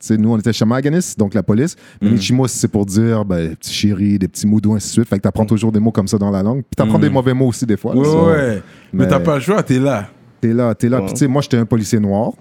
sais, 0.00 0.16
nous 0.18 0.30
on 0.30 0.38
était 0.38 0.52
Chamaganis, 0.52 1.14
donc 1.16 1.32
la 1.34 1.42
police. 1.42 1.74
Mais 2.02 2.10
Mm. 2.10 2.14
Nichimous, 2.14 2.48
c'est 2.48 2.68
pour 2.68 2.84
dire 2.84 3.24
ben, 3.24 3.56
petit 3.56 3.72
chéri, 3.72 4.18
des 4.18 4.28
petits 4.28 4.46
mots 4.46 4.60
doux, 4.60 4.74
ainsi 4.74 4.88
de 4.88 4.92
suite. 4.92 5.08
Fait 5.08 5.16
que 5.16 5.22
t'apprends 5.22 5.46
toujours 5.46 5.72
des 5.72 5.80
mots 5.80 5.92
comme 5.92 6.06
ça 6.08 6.18
dans 6.18 6.30
la 6.30 6.42
langue. 6.42 6.60
Puis 6.62 6.76
t'apprends 6.76 6.98
Mm. 6.98 7.02
des 7.02 7.08
mauvais 7.10 7.32
mots 7.34 7.48
aussi 7.48 7.64
des 7.66 7.76
fois. 7.78 7.96
Ouais, 7.96 8.04
ça. 8.04 8.22
ouais. 8.22 8.62
Mais, 8.92 9.04
mais- 9.04 9.08
t'as 9.08 9.20
pas 9.20 9.36
le 9.36 9.40
choix, 9.40 9.62
t'es 9.62 9.78
là. 9.78 10.08
T'es 10.40 10.52
là, 10.52 10.74
t'es 10.74 10.88
là. 10.90 10.98
Ouais. 11.00 11.04
Puis 11.06 11.14
tu 11.14 11.20
sais, 11.20 11.26
moi, 11.26 11.40
j'étais 11.42 11.56
un 11.56 11.64
policier 11.64 11.98
noir. 11.98 12.32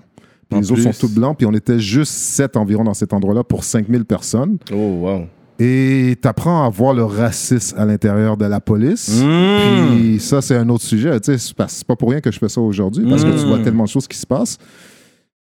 Puis 0.50 0.60
les 0.60 0.72
autres 0.72 0.82
sont 0.82 0.92
tous 1.08 1.14
blancs. 1.14 1.38
Puis 1.38 1.48
on 1.48 1.54
était 1.54 1.80
juste 1.80 2.12
sept 2.12 2.56
environ 2.58 2.84
dans 2.84 2.94
cet 2.94 3.14
endroit-là 3.14 3.44
pour 3.46 3.64
5000 3.64 4.04
personnes. 4.06 4.58
Oh, 4.72 4.76
wow. 4.76 5.22
Et 5.60 6.18
t'apprends 6.22 6.66
à 6.66 6.70
voir 6.70 6.94
le 6.94 7.04
racisme 7.06 7.78
à 7.80 7.86
l'intérieur 7.86 8.36
de 8.36 8.46
la 8.46 8.60
police. 8.60 9.22
Mmh. 9.24 9.96
Puis 9.96 10.20
ça, 10.20 10.42
c'est 10.42 10.56
un 10.58 10.68
autre 10.70 10.84
sujet. 10.84 11.12
C'est 11.24 11.54
pas- 11.54 11.68
pas 11.88 11.96
pour 11.96 12.10
rien 12.12 12.20
que 12.20 12.32
je 12.32 12.40
fais 12.40 12.50
ça 12.50 12.60
aujourd'hui, 12.62 13.06
parce 13.10 13.24
que 13.24 13.32
tu 13.32 13.46
vois 13.46 13.60
Mm. 13.60 13.64
tellement 13.64 13.84
de 13.86 13.90
choses 13.90 14.08
qui 14.08 14.18
se 14.18 14.26
passent. 14.28 14.58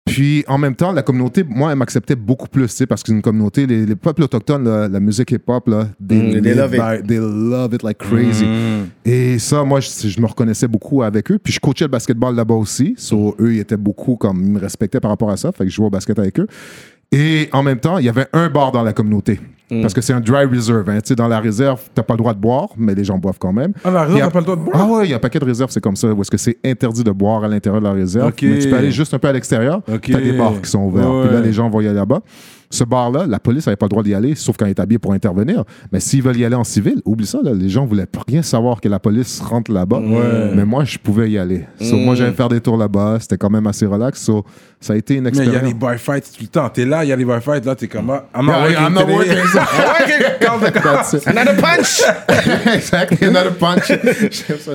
Puis 0.06 0.42
en 0.48 0.56
même 0.58 0.74
temps, 0.74 0.90
la 0.90 1.02
communauté, 1.02 1.44
moi, 1.46 1.70
elle 1.70 1.76
m'acceptait 1.78 2.16
beaucoup 2.16 2.48
plus, 2.48 2.82
parce 2.88 3.02
que 3.02 3.08
c'est 3.08 3.14
une 3.14 3.22
communauté, 3.22 3.66
les, 3.66 3.84
les 3.86 3.94
peuples 3.94 4.22
autochtones, 4.22 4.64
la 4.64 4.98
musique 4.98 5.30
hip-hop, 5.30 5.68
là, 5.68 5.88
they, 6.04 6.18
Mm, 6.18 6.42
they 6.42 6.54
love 6.54 6.74
it. 6.74 7.06
they 7.06 7.18
love 7.18 7.74
it 7.74 7.82
like 7.82 7.98
crazy. 7.98 8.44
Mmh. 8.46 8.88
Et 9.04 9.38
ça, 9.38 9.62
moi, 9.62 9.78
je, 9.80 10.08
je 10.08 10.20
me 10.20 10.26
reconnaissais 10.26 10.66
beaucoup 10.66 11.02
avec 11.02 11.30
eux. 11.30 11.38
Puis 11.38 11.52
je 11.52 11.60
coachais 11.60 11.84
le 11.84 11.90
basketball 11.90 12.34
là-bas 12.34 12.54
aussi. 12.54 12.94
So, 12.96 13.36
eux, 13.38 13.54
ils 13.54 13.60
étaient 13.60 13.76
beaucoup 13.76 14.16
comme, 14.16 14.40
ils 14.42 14.50
me 14.52 14.58
respectaient 14.58 14.98
par 15.00 15.10
rapport 15.10 15.30
à 15.30 15.36
ça. 15.36 15.52
Fait 15.52 15.64
que 15.64 15.70
je 15.70 15.74
jouais 15.76 15.86
au 15.86 15.90
basket 15.90 16.18
avec 16.18 16.40
eux. 16.40 16.46
Et 17.12 17.48
en 17.52 17.62
même 17.62 17.80
temps, 17.80 17.98
il 17.98 18.04
y 18.04 18.08
avait 18.08 18.26
un 18.32 18.48
bar 18.48 18.70
dans 18.72 18.82
la 18.82 18.92
communauté. 18.92 19.40
Mm. 19.70 19.82
Parce 19.82 19.94
que 19.94 20.00
c'est 20.00 20.12
un 20.12 20.20
dry 20.20 20.44
reserve. 20.44 20.88
Hein. 20.90 20.98
Tu 21.00 21.08
sais, 21.08 21.14
dans 21.14 21.28
la 21.28 21.40
réserve, 21.40 21.80
t'as 21.94 22.02
pas 22.02 22.14
le 22.14 22.18
droit 22.18 22.34
de 22.34 22.40
boire, 22.40 22.68
mais 22.76 22.94
les 22.94 23.04
gens 23.04 23.18
boivent 23.18 23.38
quand 23.38 23.52
même. 23.52 23.72
Ah, 23.84 23.90
la 23.90 24.02
raison, 24.04 24.16
a- 24.16 24.20
t'as 24.22 24.30
pas 24.30 24.38
le 24.40 24.44
droit 24.44 24.56
de 24.56 24.62
boire? 24.62 24.76
Ah 24.80 24.86
ouais, 24.86 25.06
il 25.06 25.10
y 25.10 25.12
a 25.12 25.16
un 25.16 25.20
paquet 25.20 25.38
de 25.38 25.44
réserves, 25.44 25.70
c'est 25.70 25.80
comme 25.80 25.96
ça, 25.96 26.08
où 26.12 26.20
est-ce 26.20 26.30
que 26.30 26.36
c'est 26.36 26.58
interdit 26.64 27.04
de 27.04 27.10
boire 27.12 27.44
à 27.44 27.48
l'intérieur 27.48 27.80
de 27.80 27.86
la 27.86 27.92
réserve. 27.92 28.28
Ok. 28.28 28.42
Mais 28.42 28.58
tu 28.58 28.68
peux 28.68 28.76
aller 28.76 28.90
juste 28.92 29.14
un 29.14 29.18
peu 29.18 29.28
à 29.28 29.32
l'extérieur. 29.32 29.80
Ok. 29.92 30.10
T'as 30.10 30.20
des 30.20 30.32
bars 30.32 30.60
qui 30.60 30.68
sont 30.70 30.82
ouverts. 30.84 31.10
Ouais. 31.12 31.26
Puis 31.26 31.34
là, 31.36 31.40
les 31.40 31.52
gens 31.52 31.68
vont 31.68 31.80
y 31.80 31.86
aller 31.86 31.96
là-bas. 31.96 32.20
Ce 32.72 32.84
bar-là, 32.84 33.26
la 33.26 33.40
police 33.40 33.66
n'avait 33.66 33.76
pas 33.76 33.86
le 33.86 33.90
droit 33.90 34.02
d'y 34.04 34.14
aller, 34.14 34.36
sauf 34.36 34.56
quand 34.56 34.64
il 34.66 34.70
est 34.70 34.78
habillé 34.78 34.98
pour 35.00 35.12
intervenir. 35.12 35.64
Mais 35.92 35.98
s'ils 35.98 36.22
veulent 36.22 36.36
y 36.36 36.44
aller 36.44 36.54
en 36.54 36.62
civil, 36.62 37.02
oublie 37.04 37.26
ça, 37.26 37.38
là, 37.42 37.52
les 37.52 37.68
gens 37.68 37.84
voulaient 37.84 38.06
pas 38.06 38.20
rien 38.28 38.42
savoir 38.42 38.80
que 38.80 38.88
la 38.88 39.00
police 39.00 39.40
rentre 39.40 39.72
là-bas. 39.72 39.98
Ouais. 39.98 40.52
Mais 40.54 40.64
moi, 40.64 40.84
je 40.84 40.96
pouvais 40.98 41.28
y 41.30 41.36
aller. 41.38 41.66
So, 41.80 41.96
Mm. 41.96 42.04
Moi, 42.04 42.14
j'allais 42.14 42.32
faire 42.32 42.48
des 42.48 42.60
tours 42.60 42.76
là-bas. 42.76 43.18
C'était 43.20 43.36
quand 43.38 43.50
même 43.50 43.66
assez 43.66 43.86
relax. 43.86 44.22
So, 44.22 44.44
ça 44.80 44.92
a 44.92 44.96
été 44.96 45.16
une 45.16 45.24
Mais 45.24 45.30
il 45.30 45.36
y 45.36 45.40
a 45.40 45.42
expérience. 45.44 45.68
les 45.72 45.74
bar 45.78 45.96
fights 45.96 46.30
tout 46.36 46.42
le 46.42 46.46
temps. 46.48 46.68
T'es 46.70 46.86
là, 46.86 47.04
il 47.04 47.08
y 47.08 47.12
a 47.12 47.16
les 47.16 47.24
bar 47.24 47.42
fights, 47.42 47.64
là, 47.66 47.74
t'es 47.74 47.88
comme, 47.88 48.08
ah, 48.10 48.24
I'm 48.34 48.46
not 48.46 48.52
working 48.52 48.76
I'm 48.78 48.94
not 48.94 49.06
working, 49.06 49.36
so. 49.52 49.58
Another 51.26 51.56
punch! 51.56 52.02
exactly, 52.74 53.26
another 53.26 53.52
punch. 53.56 53.92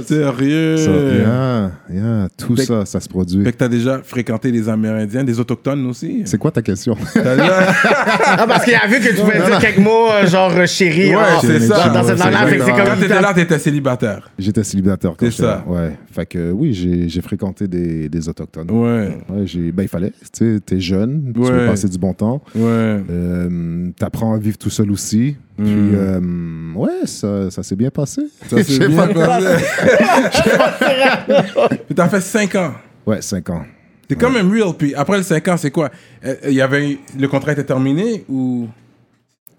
Sérieux. 0.05 0.77
Ça, 0.77 0.91
yeah, 0.91 1.71
yeah, 1.89 2.27
tout 2.37 2.55
ça, 2.57 2.85
ça 2.85 2.99
se 2.99 3.07
produit. 3.09 3.43
Fait 3.43 3.51
que 3.53 3.57
t'as 3.57 3.67
déjà 3.67 4.01
fréquenté 4.03 4.51
les 4.51 4.67
Amérindiens, 4.69 5.23
des 5.23 5.39
autochtones 5.39 5.85
aussi? 5.87 6.23
C'est 6.25 6.37
quoi 6.37 6.51
ta 6.51 6.61
question? 6.61 6.95
T'as 7.13 7.35
déjà- 7.35 7.73
Ah, 7.87 8.45
parce 8.47 8.65
qu'il 8.65 8.75
a 8.75 8.87
vu 8.87 8.99
que 8.99 9.09
tu 9.09 9.15
pouvais 9.21 9.39
dire 9.39 9.59
quelques 9.59 9.77
mots, 9.79 10.09
euh, 10.11 10.25
genre 10.27 10.51
euh, 10.55 10.65
chérie. 10.65 11.15
Ouais, 11.15 11.21
ah, 11.21 11.37
c'est 11.41 11.67
dans- 11.67 11.75
ça. 11.75 11.89
Dans 11.89 12.03
cette 12.03 12.17
C'est 12.17 12.23
langue-là, 12.23 12.47
fait 12.47 12.57
que 12.57 12.63
c'est 12.63 12.69
exactement. 12.69 12.77
Quand 12.85 12.91
comme. 12.91 12.99
t'étais 13.01 13.21
là, 13.21 13.33
t'étais 13.33 13.59
célibataire. 13.59 14.29
J'étais 14.39 14.63
célibataire 14.63 15.11
quand 15.11 15.17
C'est 15.25 15.31
j'étais 15.31 15.43
ça. 15.43 15.63
là. 15.67 15.71
Ouais. 15.71 15.91
Fait 16.13 16.25
que 16.25 16.51
oui, 16.51 16.73
j'ai 16.73 17.09
j'ai 17.09 17.21
fréquenté 17.21 17.67
des, 17.67 18.09
des 18.09 18.29
autochtones. 18.29 18.69
Ouais, 18.71 19.17
Ouais, 19.29 19.45
j'ai- 19.45 19.71
ben, 19.71 19.83
il 19.83 19.89
fallait. 19.89 20.11
Tu 20.33 20.55
sais, 20.55 20.59
t'es 20.65 20.79
jeune, 20.79 21.31
tu 21.33 21.41
veux 21.41 21.59
Ouais. 21.61 21.67
passer 21.67 21.87
du 21.89 21.97
bon 21.97 22.13
temps. 22.13 22.41
ouais. 22.55 22.61
Euh, 23.09 23.89
T'apprends 23.99 24.33
à 24.33 24.37
vivre 24.37 24.57
tout 24.57 24.69
seul 24.69 24.91
aussi. 24.91 25.35
Puis, 25.57 25.65
Mm. 25.67 25.91
euh, 25.95 26.73
ouais, 26.75 27.05
ça, 27.05 27.49
ça 27.49 27.63
s'est 27.63 27.75
bien 27.77 27.89
passé. 27.89 28.21
Ça, 28.49 28.57
c'est 28.63 28.79
bien 28.89 29.07
pas- 29.07 29.13
passé. 29.13 29.65
Puis 31.85 31.95
t'as 31.95 32.09
fait 32.09 32.21
5 32.21 32.55
ans. 32.55 32.73
Ouais, 33.05 33.21
5 33.21 33.49
ans. 33.51 33.63
T'es 34.07 34.15
quand 34.15 34.29
même 34.31 34.51
real. 34.51 34.73
Puis 34.77 34.93
après 34.95 35.17
les 35.17 35.23
5 35.23 35.47
ans, 35.47 35.57
c'est 35.57 35.71
quoi? 35.71 35.89
Euh, 36.25 36.35
Il 36.47 36.53
y 36.53 36.61
avait 36.61 36.97
le 37.17 37.27
contrat 37.27 37.53
était 37.53 37.63
terminé 37.63 38.23
ou? 38.29 38.67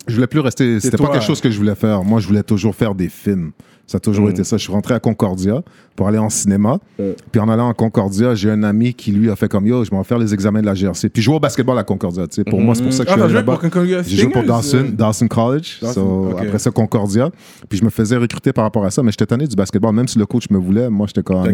Je 0.06 0.14
voulais 0.14 0.26
plus 0.28 0.40
rester. 0.40 0.78
C'était 0.78 0.96
pas 0.96 1.04
toi. 1.04 1.14
quelque 1.14 1.26
chose 1.26 1.40
que 1.40 1.50
je 1.50 1.58
voulais 1.58 1.74
faire. 1.74 2.04
Moi, 2.04 2.20
je 2.20 2.28
voulais 2.28 2.44
toujours 2.44 2.74
faire 2.74 2.94
des 2.94 3.08
films. 3.08 3.50
Ça 3.86 3.96
a 3.96 4.00
toujours 4.00 4.30
été 4.30 4.44
ça. 4.44 4.56
Je 4.56 4.62
suis 4.62 4.72
rentré 4.72 4.94
à 4.94 5.00
Concordia 5.00 5.62
pour 5.96 6.06
aller 6.08 6.18
en 6.18 6.28
cinéma. 6.30 6.78
Puis 7.32 7.40
en 7.40 7.48
allant 7.48 7.68
à 7.70 7.74
Concordia, 7.74 8.34
j'ai 8.34 8.50
un 8.50 8.62
ami 8.62 8.94
qui 8.94 9.12
lui 9.12 9.30
a 9.30 9.36
fait 9.36 9.48
comme 9.48 9.66
yo, 9.66 9.84
je 9.84 9.90
m'en 9.90 9.98
vais 9.98 10.04
faire 10.04 10.18
les 10.18 10.32
examens 10.34 10.60
de 10.60 10.66
la 10.66 10.74
GRC. 10.74 11.08
Puis 11.08 11.22
je 11.22 11.26
joue 11.26 11.34
au 11.34 11.40
basketball 11.40 11.78
à 11.78 11.84
Concordia. 11.84 12.26
tu 12.26 12.36
sais. 12.36 12.44
Pour 12.44 12.60
moi, 12.60 12.74
c'est 12.74 12.82
pour 12.82 12.92
ça 12.92 13.04
que 13.04 13.10
Ah, 13.10 13.16
je 13.18 13.24
suis 13.24 13.34
là-bas. 13.34 13.52
pour 13.52 13.60
Concordia 13.62 14.02
J'ai 14.02 14.16
joué 14.22 14.30
pour 14.32 14.42
Dawson, 14.44 14.76
euh? 14.78 14.90
Dawson 14.92 15.26
College. 15.28 15.78
Dawson, 15.80 15.94
So, 16.00 16.28
ok. 16.32 16.42
Après 16.42 16.58
ça, 16.58 16.70
Concordia. 16.70 17.30
Puis 17.68 17.78
je 17.78 17.84
me 17.84 17.90
faisais 17.90 18.16
recruter 18.16 18.52
par 18.52 18.64
rapport 18.64 18.84
à 18.84 18.90
ça. 18.90 19.02
Mais 19.02 19.10
j'étais 19.10 19.26
tanné 19.26 19.46
du 19.46 19.56
basketball. 19.56 19.94
Même 19.94 20.06
si 20.08 20.18
le 20.18 20.26
coach 20.26 20.50
me 20.50 20.58
voulait, 20.58 20.88
moi, 20.90 21.06
j'étais 21.06 21.22
comme. 21.22 21.46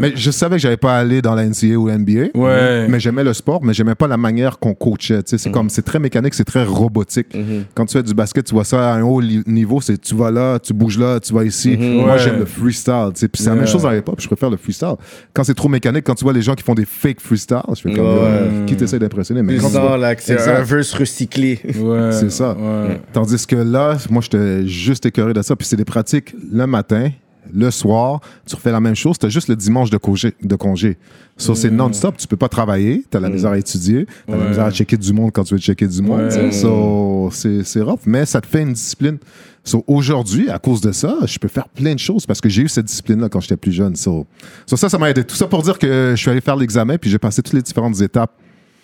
Mais 0.00 0.12
je 0.14 0.30
savais 0.30 0.56
que 0.56 0.62
j'allais 0.62 0.76
pas 0.76 0.96
aller 0.98 1.22
dans 1.22 1.34
la 1.34 1.44
NCAA 1.46 1.76
ou 1.76 1.90
NBA. 1.90 2.28
Ouais. 2.34 2.86
Mais 2.88 3.00
j'aimais 3.00 3.24
le 3.24 3.32
sport, 3.32 3.62
mais 3.62 3.72
j'aimais 3.74 3.94
pas 3.94 4.06
la 4.08 4.16
manière 4.16 4.58
qu'on 4.58 4.74
coachait. 4.74 5.22
Tu 5.22 5.30
sais, 5.30 5.38
c'est 5.38 5.50
comme, 5.50 5.68
c'est 5.70 5.82
très 5.82 5.98
mécanique, 5.98 6.34
c'est 6.34 6.44
très 6.44 6.64
robotique. 6.64 7.28
Quand 7.74 7.86
tu 7.86 7.94
fais 7.94 8.02
du 8.02 8.14
basket, 8.14 8.44
tu 8.46 8.54
vois 8.54 8.64
ça 8.64 8.92
à 8.92 8.96
un 8.96 9.02
haut 9.02 9.22
niveau, 9.22 9.80
c'est 9.80 10.00
tu 10.00 10.14
vas 10.14 10.30
là, 10.30 10.58
tu 10.58 10.72
bouges 10.72 10.98
là, 10.98 11.20
tu 11.20 11.32
vas 11.34 11.44
ici. 11.44 11.76
Moi, 11.76 12.10
Ouais. 12.12 12.18
j'aime 12.18 12.38
le 12.38 12.44
freestyle. 12.50 13.10
Puis 13.14 13.28
c'est 13.42 13.50
la 13.50 13.56
même 13.56 13.66
chose 13.66 13.82
dans 13.82 14.02
pop, 14.02 14.20
je 14.20 14.26
préfère 14.26 14.50
le 14.50 14.56
freestyle. 14.56 14.94
Quand 15.32 15.44
c'est 15.44 15.54
trop 15.54 15.68
mécanique, 15.68 16.04
quand 16.04 16.14
tu 16.14 16.24
vois 16.24 16.32
les 16.32 16.42
gens 16.42 16.54
qui 16.54 16.62
font 16.62 16.74
des 16.74 16.84
fake 16.84 17.20
freestyle, 17.20 17.58
je 17.74 17.80
fais 17.80 17.92
comme, 17.94 18.04
euh, 18.06 18.64
qui 18.66 18.76
t'essaie 18.76 18.98
d'impressionner. 18.98 19.42
Mais 19.42 19.56
quand 19.56 19.68
vois- 19.68 19.96
là, 19.96 20.14
que 20.14 20.22
c'est 20.22 20.38
un 20.40 20.62
verse 20.62 20.92
recyclé. 20.92 21.60
Ouais, 21.78 22.10
C'est 22.12 22.30
ça. 22.30 22.52
ouais. 22.58 23.00
Tandis 23.12 23.46
que 23.46 23.56
là, 23.56 23.96
moi, 24.10 24.22
j'étais 24.22 24.66
juste 24.66 25.06
écœuré 25.06 25.32
de 25.32 25.42
ça. 25.42 25.56
Puis 25.56 25.66
c'est 25.66 25.76
des 25.76 25.84
pratiques 25.84 26.34
le 26.52 26.66
matin, 26.66 27.10
le 27.52 27.70
soir, 27.70 28.20
tu 28.46 28.54
refais 28.54 28.72
la 28.72 28.80
même 28.80 28.94
chose. 28.94 29.18
Tu 29.18 29.26
as 29.26 29.28
juste 29.28 29.48
le 29.48 29.56
dimanche 29.56 29.90
de 29.90 29.96
congé. 29.96 30.34
De 30.42 30.56
congé. 30.56 30.98
So, 31.36 31.54
c'est 31.54 31.70
non-stop. 31.70 32.16
Tu 32.16 32.26
peux 32.26 32.36
pas 32.36 32.48
travailler. 32.48 33.04
Tu 33.10 33.16
as 33.16 33.20
la 33.20 33.30
misère 33.30 33.52
à 33.52 33.58
étudier. 33.58 34.06
Tu 34.26 34.34
as 34.34 34.36
la 34.36 34.48
misère 34.48 34.64
à 34.64 34.70
checker 34.70 34.96
du 34.96 35.12
monde 35.12 35.30
quand 35.32 35.44
tu 35.44 35.54
veux 35.54 35.60
checker 35.60 35.86
du 35.86 36.02
monde. 36.02 36.20
Ouais. 36.20 36.52
So, 36.52 37.30
c'est 37.32 37.64
c'est 37.64 37.80
rough, 37.80 38.00
mais 38.06 38.26
ça 38.26 38.40
te 38.40 38.46
fait 38.46 38.62
une 38.62 38.72
discipline. 38.72 39.18
So, 39.64 39.84
aujourd'hui, 39.86 40.48
à 40.48 40.58
cause 40.58 40.80
de 40.80 40.92
ça, 40.92 41.18
je 41.26 41.38
peux 41.38 41.48
faire 41.48 41.68
plein 41.68 41.94
de 41.94 41.98
choses 41.98 42.26
parce 42.26 42.40
que 42.40 42.48
j'ai 42.48 42.62
eu 42.62 42.68
cette 42.68 42.86
discipline-là 42.86 43.28
quand 43.28 43.40
j'étais 43.40 43.56
plus 43.56 43.72
jeune. 43.72 43.94
So, 43.96 44.26
so 44.66 44.76
ça, 44.76 44.88
ça 44.88 44.98
m'a 44.98 45.10
aidé. 45.10 45.24
Tout 45.24 45.36
ça 45.36 45.46
pour 45.46 45.62
dire 45.62 45.78
que 45.78 46.14
je 46.16 46.20
suis 46.20 46.30
allé 46.30 46.40
faire 46.40 46.56
l'examen 46.56 46.96
puis 46.98 47.10
j'ai 47.10 47.18
passé 47.18 47.42
toutes 47.42 47.54
les 47.54 47.62
différentes 47.62 48.00
étapes. 48.00 48.32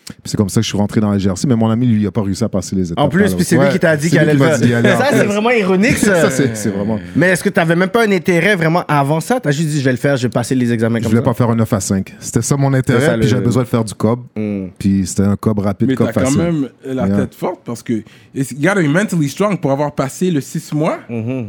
Puis 0.09 0.17
c'est 0.31 0.37
comme 0.37 0.49
ça 0.49 0.61
que 0.61 0.65
je 0.65 0.69
suis 0.69 0.79
rentré 0.79 1.01
dans 1.01 1.11
la 1.11 1.19
GRC, 1.19 1.47
mais 1.49 1.57
mon 1.57 1.69
ami, 1.69 1.85
lui, 1.87 2.03
il 2.03 2.07
a 2.07 2.13
pas 2.13 2.23
réussi 2.23 2.45
à 2.45 2.49
passer 2.49 2.77
les 2.77 2.93
étapes. 2.93 3.05
En 3.05 3.09
plus, 3.09 3.35
puis 3.35 3.45
c'est 3.45 3.57
lui 3.59 3.69
qui 3.71 3.79
t'a 3.81 3.97
dit 3.97 4.09
qu'il 4.09 4.19
allait 4.21 4.35
le. 4.35 4.39
Ça, 4.39 5.07
c'est 5.11 5.25
vraiment 5.25 5.51
ironique, 5.51 5.97
ça. 5.99 6.31
Ça, 6.31 6.45
c'est 6.55 6.69
vraiment. 6.71 6.99
Mais 7.17 7.31
est-ce 7.31 7.43
que 7.43 7.49
t'avais 7.49 7.75
même 7.75 7.89
pas 7.89 8.07
un 8.07 8.13
intérêt 8.13 8.55
vraiment 8.55 8.85
avant 8.87 9.19
ça? 9.21 9.41
T'as 9.41 9.51
juste 9.51 9.69
dit, 9.69 9.81
je 9.81 9.85
vais 9.85 9.91
le 9.91 9.97
faire, 9.97 10.17
je 10.17 10.23
vais 10.23 10.29
passer 10.31 10.55
les 10.55 10.73
examens 10.73 10.99
Je 10.99 11.03
comme 11.05 11.11
voulais 11.11 11.23
ça. 11.23 11.31
pas 11.31 11.35
faire 11.35 11.51
un 11.51 11.57
9 11.57 11.73
à 11.73 11.81
5. 11.81 12.15
C'était 12.21 12.43
ça 12.43 12.57
mon 12.57 12.73
intérêt, 12.73 13.01
ça, 13.05 13.13
puis 13.15 13.23
le- 13.23 13.27
j'avais 13.29 13.45
besoin 13.45 13.63
de 13.65 13.69
faire 13.69 13.83
du 13.85 13.95
cob. 13.95 14.21
Mm. 14.37 14.67
Puis 14.79 15.07
c'était 15.07 15.25
un 15.25 15.37
cob 15.37 15.59
rapide, 15.59 15.89
Mais 15.89 15.95
cob 15.97 16.09
t'as 16.13 16.23
quand 16.23 16.31
même 16.31 16.69
la 16.85 17.07
Yeah. 17.09 17.17
tête 17.17 17.35
forte 17.35 17.61
parce 17.65 17.83
que 17.83 18.03
it's 18.35 18.53
you 18.53 18.59
gotta 18.63 18.83
be 18.83 18.87
mentally 18.89 19.29
strong 19.29 19.59
pour 19.61 19.73
avoir 19.73 19.93
passé 19.93 20.31
le 20.31 20.41
6 20.41 20.73
mois. 20.73 20.99
Mm-hmm. 21.11 21.47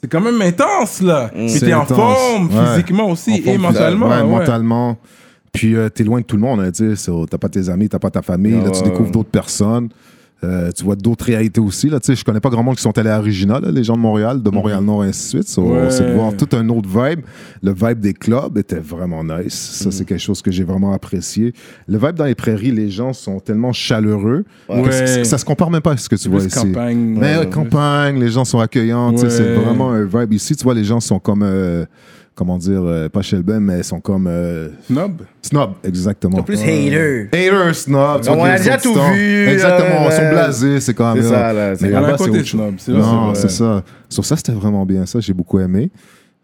C'est 0.00 0.08
quand 0.08 0.20
même 0.20 0.40
intense 0.40 1.02
là. 1.02 1.30
Puis 1.34 1.50
C'est 1.50 1.66
t'es 1.66 1.74
en 1.74 1.84
forme 1.84 2.46
Ouais. 2.48 2.64
physiquement 2.70 3.10
aussi 3.10 3.32
En 3.32 3.34
et 3.34 3.42
forme 3.42 3.58
mentalement. 3.58 4.08
ouais. 4.08 4.22
mentalement. 4.22 4.98
Puis 5.52 5.74
euh, 5.74 5.88
t'es 5.88 6.04
loin 6.04 6.20
de 6.20 6.24
tout 6.26 6.36
le 6.36 6.42
monde, 6.42 6.60
hein, 6.60 6.70
tu 6.70 6.94
so, 6.96 7.26
T'as 7.26 7.38
pas 7.38 7.48
tes 7.48 7.68
amis, 7.68 7.88
t'as 7.88 7.98
pas 7.98 8.10
ta 8.10 8.22
famille. 8.22 8.52
là, 8.62 8.70
tu 8.70 8.82
découvres 8.82 9.10
d'autres 9.10 9.30
personnes. 9.30 9.88
Euh, 10.44 10.70
tu 10.70 10.84
vois 10.84 10.94
d'autres 10.94 11.24
réalités 11.24 11.60
aussi. 11.60 11.88
Là, 11.90 11.98
je 12.06 12.22
connais 12.22 12.38
pas 12.38 12.48
grand 12.48 12.62
monde 12.62 12.76
qui 12.76 12.82
sont 12.82 12.96
allés 12.96 13.10
à 13.10 13.18
Regina, 13.20 13.58
là, 13.58 13.72
les 13.72 13.82
gens 13.82 13.96
de 13.96 14.00
Montréal, 14.00 14.40
de 14.40 14.50
Montréal-Nord, 14.50 15.04
et 15.04 15.08
ainsi 15.08 15.24
de 15.24 15.42
suite. 15.42 15.48
So, 15.48 15.62
Ouais. 15.72 15.88
De 15.88 16.12
voir 16.14 16.32
tout 16.36 16.46
un 16.56 16.68
autre 16.68 16.88
vibe. 16.88 17.22
Le 17.60 17.72
vibe 17.72 17.98
des 17.98 18.12
clubs 18.14 18.56
était 18.56 18.78
vraiment 18.78 19.24
nice. 19.24 19.52
Ça, 19.82 19.90
c'est 19.90 20.04
quelque 20.04 20.20
chose 20.20 20.40
que 20.40 20.52
j'ai 20.52 20.62
vraiment 20.62 20.92
apprécié. 20.92 21.52
Le 21.88 21.98
vibe 21.98 22.14
dans 22.14 22.24
les 22.26 22.36
prairies, 22.36 22.70
les 22.70 22.88
gens 22.88 23.12
sont 23.12 23.40
tellement 23.40 23.72
chaleureux 23.72 24.44
que 24.68 24.74
Ouais. 24.74 25.06
c- 25.08 25.24
ça 25.24 25.38
se 25.38 25.44
compare 25.44 25.72
même 25.72 25.80
pas 25.82 25.94
à 25.94 25.96
ce 25.96 26.08
que 26.08 26.14
tu 26.14 26.28
vois 26.28 26.38
ici. 26.44 26.50
campagne. 26.56 27.16
Mais 27.18 27.50
campagne, 27.50 28.20
les 28.20 28.28
gens 28.28 28.44
sont 28.44 28.60
accueillants. 28.60 29.16
C'est 29.16 29.54
vraiment 29.56 29.90
un 29.90 30.04
vibe 30.04 30.34
ici. 30.34 30.54
Tu 30.54 30.62
vois, 30.62 30.74
les 30.74 30.84
gens 30.84 31.00
sont 31.00 31.18
comme, 31.18 31.42
euh, 31.42 31.84
comment 32.38 32.56
dire, 32.56 32.82
euh, 32.84 33.08
pas 33.08 33.20
Shelben, 33.20 33.58
mais 33.58 33.82
sont 33.82 33.98
comme 34.00 34.28
euh, 34.28 34.68
Snob. 34.86 35.22
snob, 35.42 35.72
exactement. 35.82 36.40
Plus 36.44 36.62
hater. 36.62 37.26
Hater, 37.32 37.74
snob. 37.74 38.20
tu 38.22 38.30
On 38.30 38.44
a 38.44 38.56
déjà 38.56 38.78
tout 38.78 38.94
vu, 38.94 39.48
Exactement, 39.48 40.06
ils 40.06 40.12
sont 40.12 40.28
blasés, 40.30 40.80
c'est 40.80 40.94
quand 40.94 41.14
même. 41.14 41.22
C'est 41.24 41.28
ça, 41.30 41.52
là, 41.52 41.74
c'est- 41.74 41.82
Mais 41.82 41.88
Il 41.88 41.92
y 41.92 41.96
a 41.96 42.00
là-bas, 42.00 42.14
un 42.14 42.16
c'est 42.16 42.24
côté 42.26 42.38
autre 42.38 42.48
snob, 42.48 42.74
c'est 42.78 42.92
vrai, 42.92 43.00
Non, 43.00 43.34
c'est 43.34 43.50
ça. 43.50 43.82
Sur 44.08 44.24
ça, 44.24 44.36
c'était 44.36 44.52
vraiment 44.52 44.86
bien. 44.86 45.04
Ça, 45.04 45.18
j'ai 45.18 45.32
beaucoup 45.32 45.58
aimé. 45.58 45.90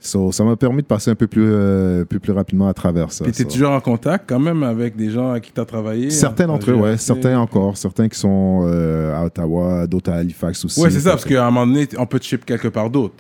So, 0.00 0.32
ça 0.32 0.42
m'a 0.44 0.56
permis 0.56 0.82
de 0.82 0.86
passer 0.86 1.10
un 1.12 1.14
peu 1.14 1.26
plus, 1.28 1.46
euh, 1.48 2.04
plus 2.04 2.32
rapidement 2.32 2.68
à 2.68 2.74
travers 2.74 3.10
ça. 3.10 3.24
Puis 3.24 3.32
t'es 3.32 3.44
so. 3.44 3.48
toujours 3.48 3.70
en 3.70 3.80
contact 3.80 4.24
quand 4.28 4.40
même 4.40 4.62
avec 4.64 4.96
des 4.96 5.08
gens 5.10 5.30
avec 5.30 5.44
qui 5.44 5.52
t'as 5.52 5.64
travaillé. 5.64 6.10
Certains 6.10 6.46
d'entre 6.46 6.70
eux, 6.72 6.74
ouais. 6.74 6.96
Certains 6.98 7.38
encore. 7.38 7.76
Certains 7.78 8.08
qui 8.08 8.18
sont 8.18 8.64
euh, 8.66 9.14
à 9.16 9.24
Ottawa, 9.24 9.86
d'autres 9.86 10.10
à 10.12 10.16
Halifax 10.16 10.62
aussi. 10.64 10.80
Ouais, 10.82 10.90
c'est 10.90 11.00
ça, 11.00 11.10
parce 11.10 11.24
qu'à 11.24 11.46
un 11.46 11.50
moment 11.50 11.66
donné, 11.66 11.88
on 11.96 12.04
peut 12.04 12.18
te 12.18 12.24
ship 12.24 12.44
quelque 12.44 12.68
part 12.68 12.90
d'autre. 12.90 13.14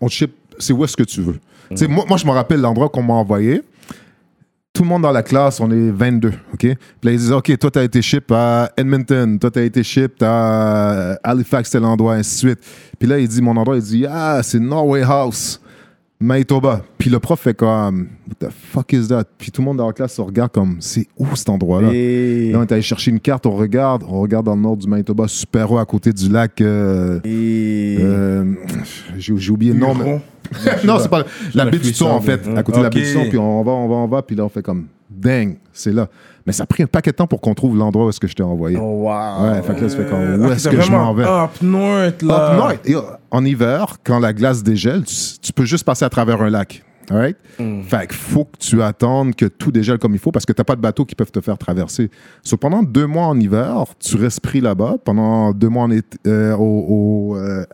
on 0.00 0.08
te 0.08 0.12
ship, 0.12 0.34
c'est 0.58 0.72
où 0.72 0.84
est-ce 0.84 0.96
que 0.96 1.02
tu 1.04 1.20
veux. 1.20 1.38
Sais, 1.74 1.88
Moi, 1.88 2.04
moi, 2.08 2.16
je 2.16 2.26
me 2.26 2.30
rappelle 2.32 2.60
l'endroit 2.60 2.88
qu'on 2.88 3.02
m'a 3.02 3.14
envoyé. 3.14 3.62
Tout 4.72 4.82
le 4.82 4.88
monde 4.90 5.02
dans 5.02 5.10
la 5.12 5.22
classe, 5.22 5.58
on 5.58 5.70
est 5.70 5.90
22, 5.90 6.28
OK? 6.52 6.58
Puis 6.58 6.76
là, 7.02 7.10
ils 7.12 7.16
disaient, 7.18 7.32
OK, 7.34 7.58
toi, 7.58 7.70
tu 7.70 7.78
as 7.78 7.84
été 7.84 8.02
ship 8.02 8.30
à 8.30 8.70
Edmonton, 8.76 9.38
toi, 9.38 9.50
tu 9.50 9.58
as 9.58 9.62
été 9.62 9.82
ship 9.82 10.22
à 10.22 11.14
Halifax, 11.24 11.70
tel 11.70 11.82
endroit, 11.84 12.14
ainsi 12.14 12.34
de 12.44 12.50
suite. 12.50 12.58
Puis 12.98 13.08
là, 13.08 13.18
il 13.18 13.26
dit, 13.26 13.40
mon 13.40 13.56
endroit, 13.56 13.76
il 13.76 13.82
dit, 13.82 14.04
ah, 14.06 14.40
c'est 14.42 14.60
Norway 14.60 15.02
House, 15.02 15.62
Manitoba. 16.20 16.82
Puis 16.98 17.08
le 17.08 17.18
prof 17.20 17.40
fait 17.40 17.54
comme, 17.54 18.08
what 18.28 18.48
the 18.48 18.52
fuck 18.52 18.92
is 18.92 19.08
that? 19.08 19.24
Puis 19.38 19.50
tout 19.50 19.62
le 19.62 19.64
monde 19.66 19.78
dans 19.78 19.86
la 19.86 19.92
classe 19.94 20.14
se 20.14 20.20
regarde 20.20 20.52
comme, 20.52 20.76
c'est 20.80 21.06
où 21.16 21.24
cet 21.34 21.48
endroit-là? 21.48 21.90
Et... 21.94 22.52
Là, 22.52 22.58
on 22.58 22.62
est 22.62 22.72
allé 22.72 22.82
chercher 22.82 23.10
une 23.12 23.20
carte, 23.20 23.46
on 23.46 23.56
regarde, 23.56 24.02
on 24.06 24.20
regarde 24.20 24.44
dans 24.44 24.56
le 24.56 24.60
nord 24.60 24.76
du 24.76 24.86
Manitoba, 24.86 25.26
super 25.26 25.72
haut 25.72 25.78
à 25.78 25.86
côté 25.86 26.12
du 26.12 26.28
lac. 26.28 26.60
euh, 26.60 27.18
Et... 27.24 27.96
euh, 28.00 28.44
j'ai 29.16 29.50
oublié 29.50 29.72
le 29.72 29.78
nom. 29.78 30.20
Non, 30.84 30.98
c'est 30.98 31.08
pas 31.08 31.24
la 31.54 31.64
baie 31.66 31.78
du 31.78 31.92
son, 31.92 32.06
en 32.06 32.20
fait, 32.20 32.40
à 32.56 32.62
côté 32.62 32.78
de 32.78 32.84
la 32.84 32.90
baie 32.90 33.00
du 33.00 33.12
son, 33.12 33.24
puis 33.28 33.38
on 33.38 33.62
va, 33.62 33.72
on 33.72 33.88
va, 33.88 33.94
on 33.94 34.06
va, 34.08 34.22
puis 34.22 34.36
là, 34.36 34.44
on 34.44 34.48
fait 34.48 34.62
comme, 34.62 34.86
dang, 35.10 35.56
c'est 35.72 35.92
là. 35.92 36.08
Mais 36.46 36.52
ça 36.52 36.62
a 36.62 36.66
pris 36.66 36.84
un 36.84 36.86
paquet 36.86 37.10
de 37.10 37.16
temps 37.16 37.26
pour 37.26 37.40
qu'on 37.40 37.54
trouve 37.54 37.76
l'endroit 37.76 38.06
où 38.06 38.08
est-ce 38.08 38.20
que 38.20 38.28
je 38.28 38.34
t'ai 38.34 38.42
envoyé. 38.44 38.76
Oh, 38.80 39.02
wow. 39.02 39.50
Ouais, 39.50 39.62
fait 39.62 39.74
que 39.74 39.80
là, 39.82 39.88
ça 39.88 39.96
fait 39.96 40.08
comme, 40.08 40.20
Euh, 40.20 40.38
où 40.38 40.52
est-ce 40.52 40.70
c'est 40.70 40.76
que 40.76 40.80
je 40.80 40.90
m'en 40.92 41.12
vraiment 41.12 41.14
vais? 41.14 41.24
Up 41.24 41.62
north, 41.62 42.22
là. 42.22 42.52
Up 42.52 42.56
north? 42.58 42.88
Yo, 42.88 43.02
En 43.32 43.44
hiver, 43.44 43.96
quand 44.04 44.20
la 44.20 44.32
glace 44.32 44.62
dégèle, 44.62 45.02
tu, 45.04 45.14
tu 45.42 45.52
peux 45.52 45.64
juste 45.64 45.84
passer 45.84 46.04
à 46.04 46.08
travers 46.08 46.40
un 46.42 46.50
lac. 46.50 46.84
Right? 47.10 47.36
Fait 47.84 48.06
qu'il 48.08 48.16
faut 48.16 48.44
que 48.44 48.56
tu 48.58 48.82
attendes 48.82 49.34
que 49.36 49.46
tout 49.46 49.70
dégèle 49.70 49.98
comme 49.98 50.12
il 50.14 50.18
faut 50.18 50.32
parce 50.32 50.44
que 50.44 50.52
tu 50.52 50.60
n'as 50.60 50.64
pas 50.64 50.74
de 50.76 50.80
bateaux 50.80 51.04
qui 51.04 51.14
peuvent 51.14 51.30
te 51.30 51.40
faire 51.40 51.56
traverser. 51.56 52.10
So, 52.42 52.56
pendant 52.56 52.82
deux 52.82 53.06
mois 53.06 53.26
en 53.26 53.38
hiver, 53.38 53.84
tu 54.00 54.16
restes 54.16 54.40
pris 54.40 54.60
là-bas. 54.60 54.96
Pendant 55.04 55.52
deux 55.52 55.68
mois 55.68 55.84
en 55.84 55.90
été, 55.90 56.18
euh, 56.26 56.54
au, 56.56 57.32
au, 57.32 57.36
euh, 57.36 57.64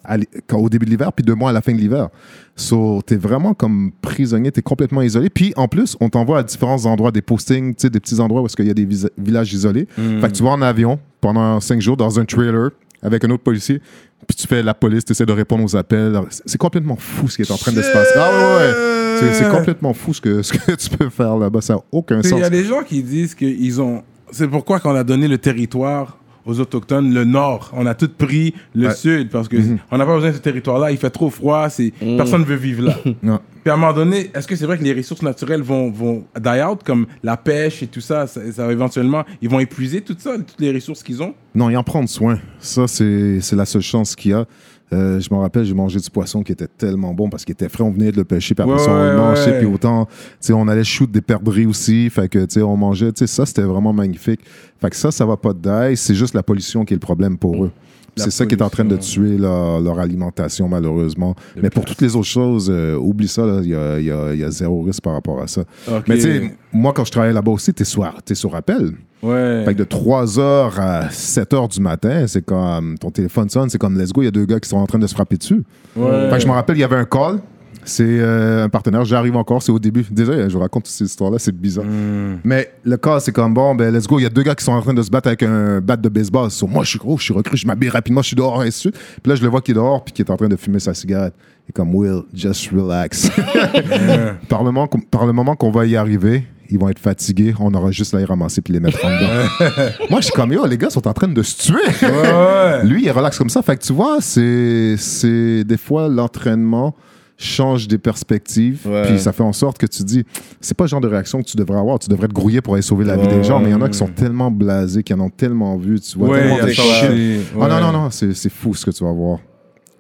au 0.52 0.68
début 0.68 0.84
de 0.86 0.90
l'hiver, 0.90 1.12
puis 1.12 1.24
deux 1.24 1.34
mois 1.34 1.50
à 1.50 1.52
la 1.52 1.62
fin 1.62 1.72
de 1.72 1.78
l'hiver. 1.78 2.08
So, 2.56 3.00
tu 3.06 3.14
es 3.14 3.16
vraiment 3.16 3.54
comme 3.54 3.92
prisonnier, 4.02 4.52
tu 4.52 4.58
es 4.60 4.62
complètement 4.62 5.00
isolé. 5.02 5.30
Puis 5.30 5.54
en 5.56 5.66
plus, 5.68 5.96
on 6.00 6.10
t'envoie 6.10 6.40
à 6.40 6.42
différents 6.42 6.84
endroits, 6.84 7.10
des 7.10 7.22
postings, 7.22 7.74
des 7.74 8.00
petits 8.00 8.20
endroits 8.20 8.42
où 8.42 8.46
est-ce 8.46 8.56
qu'il 8.56 8.66
y 8.66 8.70
a 8.70 8.74
des 8.74 8.86
villages 9.16 9.52
isolés. 9.54 9.88
Fait 10.20 10.28
que 10.28 10.32
tu 10.36 10.42
vas 10.42 10.50
en 10.50 10.60
avion 10.62 10.98
pendant 11.22 11.58
cinq 11.60 11.80
jours 11.80 11.96
dans 11.96 12.20
un 12.20 12.24
trailer 12.26 12.70
avec 13.00 13.24
un 13.24 13.30
autre 13.30 13.42
policier. 13.42 13.80
Puis 14.28 14.36
tu 14.36 14.46
fais 14.46 14.62
la 14.62 14.74
police, 14.74 15.04
tu 15.04 15.10
essaies 15.12 15.26
de 15.26 15.32
répondre 15.32 15.64
aux 15.64 15.74
appels. 15.74 16.20
C'est- 16.30 16.42
C'est 16.46 16.58
complètement 16.58 16.94
fou 16.96 17.28
ce 17.28 17.36
qui 17.36 17.42
est 17.42 17.50
en 17.50 17.56
train 17.56 17.72
de 17.72 17.82
se 17.82 17.92
passer. 17.92 18.12
Ah 18.16 18.30
ouais, 18.30 18.56
ouais. 18.66 19.01
C'est- 19.32 19.44
C'est 19.44 19.50
complètement 19.50 19.94
fou 19.94 20.12
ce 20.14 20.20
que, 20.20 20.42
ce 20.42 20.52
que 20.52 20.72
tu 20.74 20.90
peux 20.90 21.08
faire 21.11 21.37
là-bas. 21.37 21.61
Ça 21.61 21.74
n'a 21.74 21.80
aucun 21.92 22.18
Il 22.22 22.28
sens. 22.28 22.40
y 22.40 22.44
a 22.44 22.50
des 22.50 22.64
gens 22.64 22.82
qui 22.82 23.02
disent 23.02 23.35
qu'ils 23.35 23.80
ont. 23.80 24.02
C'est 24.30 24.48
pourquoi 24.48 24.80
qu'on 24.80 24.94
a 24.94 25.04
donné 25.04 25.28
le 25.28 25.38
territoire 25.38 26.18
aux 26.44 26.58
autochtones, 26.58 27.14
le 27.14 27.24
nord. 27.24 27.70
On 27.72 27.87
a 27.87 27.94
tout 27.94 28.08
pris 28.08 28.52
le 28.74 28.88
Ouais. 28.88 28.94
sud 28.94 29.30
parce 29.30 29.46
que 29.46 29.56
Mhm. 29.56 29.78
on 29.92 29.98
n'a 29.98 30.04
pas 30.04 30.14
besoin 30.14 30.30
de 30.30 30.35
ce 30.35 30.40
territoire-là. 30.40 30.90
Il 30.90 30.96
fait 30.96 31.11
trop 31.11 31.30
froid. 31.30 31.68
C'est 31.68 31.92
personne 32.16 32.40
ne 32.40 32.46
veut 32.46 32.56
vivre 32.56 32.82
là. 32.82 32.96
Non. 33.22 33.38
Puis 33.62 33.70
à 33.70 33.74
un 33.74 33.76
moment 33.76 33.92
donné, 33.92 34.28
est-ce 34.35 34.48
que 34.48 34.56
c'est 34.56 34.66
vrai 34.66 34.76
que 34.76 34.82
les 34.82 34.92
ressources 34.92 35.22
naturelles 35.22 35.62
vont, 35.62 35.88
vont 35.92 36.24
die 36.37 36.61
out, 36.68 36.80
comme 36.85 37.06
la 37.22 37.37
pêche 37.37 37.80
et 37.85 37.87
tout 37.87 38.00
ça, 38.00 38.26
ça, 38.26 38.40
éventuellement, 38.72 39.22
ils 39.40 39.48
vont 39.48 39.61
épuiser 39.61 40.00
tout 40.00 40.16
ça, 40.18 40.32
toutes 40.37 40.58
les 40.61 40.72
ressources 40.72 41.04
qu'ils 41.04 41.22
ont? 41.22 41.32
Non, 41.54 41.70
et 41.70 41.76
en 41.76 41.85
prendre 41.85 42.08
soin. 42.08 42.40
Ça, 42.58 42.88
c'est 42.88 43.40
c'est 43.40 43.54
la 43.54 43.64
seule 43.64 43.82
chance 43.82 44.16
qu'il 44.16 44.32
y 44.32 44.35
a. 44.35 44.46
Euh, 44.92 45.20
je 45.20 45.33
me 45.33 45.38
rappelle, 45.38 45.64
j'ai 45.64 45.74
mangé 45.74 45.98
du 45.98 46.11
poisson 46.11 46.42
qui 46.42 46.52
était 46.52 46.66
tellement 46.66 47.14
bon 47.14 47.31
parce 47.31 47.44
qu'il 47.44 47.52
était 47.52 47.68
frais. 47.68 47.83
On 47.85 47.90
venait 47.90 48.12
de 48.12 48.16
le 48.18 48.24
pêcher, 48.24 48.55
puis 48.55 48.62
après 48.62 48.74
Ouais, 48.76 48.85
ça, 48.85 48.90
on 48.92 49.02
le 49.11 49.16
mangeait, 49.16 49.50
ouais. 49.52 49.59
puis 49.59 49.66
autant, 49.66 50.05
tu 50.07 50.12
sais, 50.40 50.52
on 50.52 50.68
allait 50.68 50.85
shoot 50.85 51.11
des 51.11 51.22
perdrix 51.22 51.66
aussi. 51.66 52.11
Fait 52.11 52.28
que, 52.28 52.40
tu 52.40 52.55
sais, 52.55 52.62
on 52.62 52.76
mangeait, 52.76 53.12
tu 53.12 53.20
sais, 53.20 53.26
ça, 53.26 53.46
c'était 53.46 53.62
vraiment 53.62 53.92
magnifique. 53.92 54.40
Fait 54.81 54.90
que 54.90 54.96
ça, 54.96 55.11
ça 55.11 55.24
va 55.24 55.37
pas 55.37 55.52
de. 55.52 55.94
C'est 55.94 56.14
juste 56.14 56.35
la 56.35 56.42
pollution 56.42 56.85
qui 56.85 56.92
est 56.94 56.96
le 56.96 57.00
problème 57.00 57.38
pour 57.38 57.64
eux. 57.64 57.70
C'est 58.16 58.31
ça 58.31 58.44
qui 58.46 58.55
est 58.55 58.62
en 58.62 58.68
train 58.70 58.85
de 58.85 58.96
tuer 58.96 59.38
leur, 59.38 59.81
leur 59.81 59.98
alimentation, 59.98 60.68
malheureusement. 60.68 61.35
Mais 61.62 61.70
pour 61.70 61.85
toutes 61.85 62.01
les 62.03 62.14
autres 62.14 62.27
choses, 62.27 62.68
euh, 62.70 62.96
oublie 62.96 63.29
ça, 63.29 63.42
il 63.62 63.70
y 63.70 63.75
a, 63.75 63.98
il 63.98 64.05
y 64.07 64.11
a- 64.11 64.35
il 64.35 64.40
y 64.40 64.44
a 64.44 64.51
zéro 64.51 64.83
risque 64.83 65.03
par 65.03 65.14
rapport 65.14 65.40
à 65.40 65.46
ça. 65.46 65.62
Mais 66.09 66.16
tu 66.16 66.22
sais, 66.22 66.55
moi, 66.72 66.92
quand 66.92 67.05
je 67.05 67.11
travaillais 67.11 67.33
là-bas 67.33 67.53
aussi, 67.53 67.72
t'es 67.72 67.85
sur, 67.85 68.07
t'es 68.25 68.35
sur 68.35 68.55
appel. 68.55 68.92
Ouais. 69.22 69.62
Fait 69.64 69.72
que 69.75 69.79
de 69.79 69.85
3h 69.85 70.79
à 70.81 71.09
7h 71.11 71.68
du 71.68 71.81
matin, 71.81 72.27
c'est 72.27 72.44
comme 72.44 72.98
ton 72.98 73.11
téléphone 73.11 73.48
sonne, 73.48 73.70
c'est 73.70 73.79
comme 73.79 73.96
let's 73.98 74.12
go, 74.12 74.22
il 74.22 74.27
y 74.27 74.29
a 74.29 74.33
deux 74.33 74.44
gars 74.46 74.59
qui 74.61 74.68
sont 74.68 74.79
en 74.79 74.87
train 74.87 74.98
de 74.98 75.07
se 75.07 75.14
frapper 75.14 75.37
dessus. 75.37 75.62
Ouais. 75.96 76.29
Fait 76.29 76.37
que 76.37 76.42
je 76.42 76.46
me 76.48 76.53
rappelle, 76.53 76.77
il 76.77 76.81
y 76.81 76.85
avait 76.85 76.96
un 76.96 77.05
call. 77.05 77.38
C'est 77.84 78.04
euh, 78.06 78.64
un 78.64 78.68
partenaire, 78.68 79.04
j'arrive 79.04 79.36
encore, 79.36 79.62
c'est 79.62 79.72
au 79.72 79.78
début. 79.78 80.04
Déjà, 80.10 80.48
je 80.48 80.52
vous 80.52 80.60
raconte 80.60 80.84
toutes 80.84 80.92
ces 80.92 81.04
histoires-là, 81.04 81.38
c'est 81.38 81.54
bizarre. 81.54 81.84
Hmm. 81.84 82.38
Mais 82.44 82.72
le 82.84 82.96
call, 82.96 83.20
c'est 83.20 83.32
comme 83.32 83.54
bon, 83.54 83.74
ben 83.74 83.92
let's 83.94 84.06
go, 84.06 84.18
il 84.18 84.22
y 84.22 84.26
a 84.26 84.30
deux 84.30 84.42
gars 84.42 84.54
qui 84.54 84.64
sont 84.64 84.72
en 84.72 84.80
train 84.80 84.94
de 84.94 85.02
se 85.02 85.10
battre 85.10 85.28
avec 85.28 85.42
un 85.42 85.80
bat 85.80 85.96
de 85.96 86.08
baseball. 86.08 86.50
So, 86.50 86.66
moi, 86.66 86.84
je 86.84 86.90
suis 86.90 86.98
gros, 86.98 87.18
je 87.18 87.24
suis 87.24 87.34
recru, 87.34 87.56
je 87.56 87.66
m'habille 87.66 87.88
rapidement, 87.88 88.22
je 88.22 88.28
suis 88.28 88.36
dehors, 88.36 88.62
et 88.62 88.68
ainsi 88.68 88.88
de 88.88 88.92
suite. 88.92 89.04
Puis 89.22 89.30
là, 89.30 89.34
je 89.34 89.42
le 89.42 89.48
vois 89.48 89.60
qui 89.60 89.72
est 89.72 89.74
dehors, 89.74 90.04
puis 90.04 90.12
qui 90.12 90.22
est 90.22 90.30
en 90.30 90.36
train 90.36 90.48
de 90.48 90.56
fumer 90.56 90.78
sa 90.78 90.94
cigarette. 90.94 91.34
Et 91.68 91.72
comme, 91.72 91.94
Will, 91.94 92.22
just 92.34 92.70
relax. 92.70 93.30
par, 94.48 94.60
le 94.60 94.64
moment, 94.66 94.86
qu'on- 94.86 95.00
par 95.00 95.26
le 95.26 95.32
moment 95.32 95.56
qu'on 95.56 95.70
va 95.70 95.86
y 95.86 95.96
arriver, 95.96 96.44
ils 96.70 96.78
vont 96.78 96.88
être 96.88 96.98
fatigués, 96.98 97.54
on 97.60 97.72
aura 97.74 97.90
juste 97.90 98.14
à 98.14 98.18
les 98.18 98.24
ramasser 98.24 98.62
puis 98.62 98.72
les 98.72 98.80
mettre 98.80 99.04
en 99.04 99.08
dedans. 99.08 99.90
Moi, 100.10 100.20
je 100.20 100.26
suis 100.26 100.34
comme, 100.34 100.52
yo, 100.52 100.64
les 100.66 100.78
gars 100.78 100.90
sont 100.90 101.06
en 101.06 101.12
train 101.12 101.28
de 101.28 101.42
se 101.42 101.56
tuer. 101.70 102.06
Ouais. 102.06 102.84
Lui, 102.84 103.04
il 103.04 103.10
relaxe 103.10 103.36
comme 103.38 103.50
ça. 103.50 103.60
Fait 103.62 103.76
que 103.76 103.82
tu 103.82 103.92
vois, 103.92 104.18
c'est, 104.20 104.96
c'est 104.96 105.64
des 105.64 105.76
fois 105.76 106.08
l'entraînement 106.08 106.94
change 107.42 107.88
des 107.88 107.98
perspectives, 107.98 108.81
Ouais. 108.87 109.02
puis 109.07 109.18
ça 109.18 109.33
fait 109.33 109.42
en 109.42 109.52
sorte 109.52 109.78
que 109.78 109.87
tu 109.87 110.02
dis, 110.05 110.24
c'est 110.61 110.76
pas 110.76 110.85
le 110.85 110.88
genre 110.88 111.00
de 111.00 111.09
réaction 111.09 111.40
que 111.42 111.46
tu 111.48 111.57
devrais 111.57 111.78
avoir. 111.78 111.98
Tu 111.98 112.09
devrais 112.09 112.28
te 112.28 112.33
grouiller 112.35 112.61
pour 112.61 112.74
aller 112.74 112.83
sauver 112.83 113.05
la 113.05 113.16
vie 113.16 113.28
des 113.28 113.42
gens, 113.44 113.59
mais 113.61 113.68
il 113.68 113.72
y 113.72 113.74
en 113.74 113.83
a 113.83 113.88
qui 113.88 113.98
sont 113.98 114.07
tellement 114.09 114.50
blasés, 114.50 115.02
qui 115.02 115.12
en 115.14 115.20
ont 115.20 115.31
tellement 115.31 115.76
vu, 115.76 116.00
tu 116.00 116.18
vois, 116.18 116.28
Ouais, 116.31 116.40
tellement 116.40 116.64
de 116.66 116.72
ça 116.72 116.83
shit. 116.83 117.40
Ah 117.61 117.68
non, 117.68 117.81
non, 117.81 117.92
non, 117.92 118.11
c'est, 118.11 118.33
c'est 118.35 118.50
fou 118.52 118.74
ce 118.74 118.85
que 118.87 118.90
tu 118.90 119.02
vas 119.05 119.12
voir. 119.12 119.38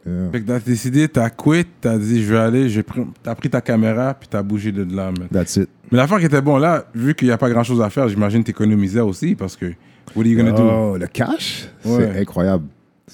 Yeah. 0.04 0.30
Fait 0.32 0.40
que 0.40 0.46
t'as 0.48 0.58
décidé, 0.58 1.06
t'as 1.08 1.30
quitté, 1.30 1.64
t'as 1.80 1.96
dit 1.96 2.24
je 2.24 2.32
vais 2.32 2.38
aller, 2.40 2.82
pris- 2.82 3.06
t'as 3.22 3.36
pris 3.36 3.48
ta 3.48 3.60
caméra 3.60 4.14
puis 4.14 4.28
t'as 4.28 4.42
bougé 4.42 4.72
de 4.72 4.82
là. 4.82 5.12
man. 5.12 5.28
That's 5.32 5.54
it. 5.56 5.68
Mais 5.92 5.98
l'affaire 5.98 6.18
qui 6.18 6.24
était 6.26 6.40
bon 6.40 6.56
là, 6.58 6.86
vu 6.92 7.14
qu'il 7.14 7.28
n'y 7.28 7.32
a 7.32 7.38
pas 7.38 7.48
grand 7.48 7.62
chose 7.62 7.80
à 7.80 7.88
faire, 7.88 8.08
j'imagine 8.08 8.42
t'économisais 8.42 8.98
aussi 8.98 9.36
parce 9.36 9.54
que 9.54 9.66
what 10.16 10.22
are 10.22 10.26
you 10.26 10.36
gonna 10.36 10.50
do? 10.50 10.62
Oh, 10.64 10.96
le 10.98 11.06
cash, 11.06 11.68
Ouais. 11.84 12.08
c'est 12.14 12.20
incroyable. 12.20 12.64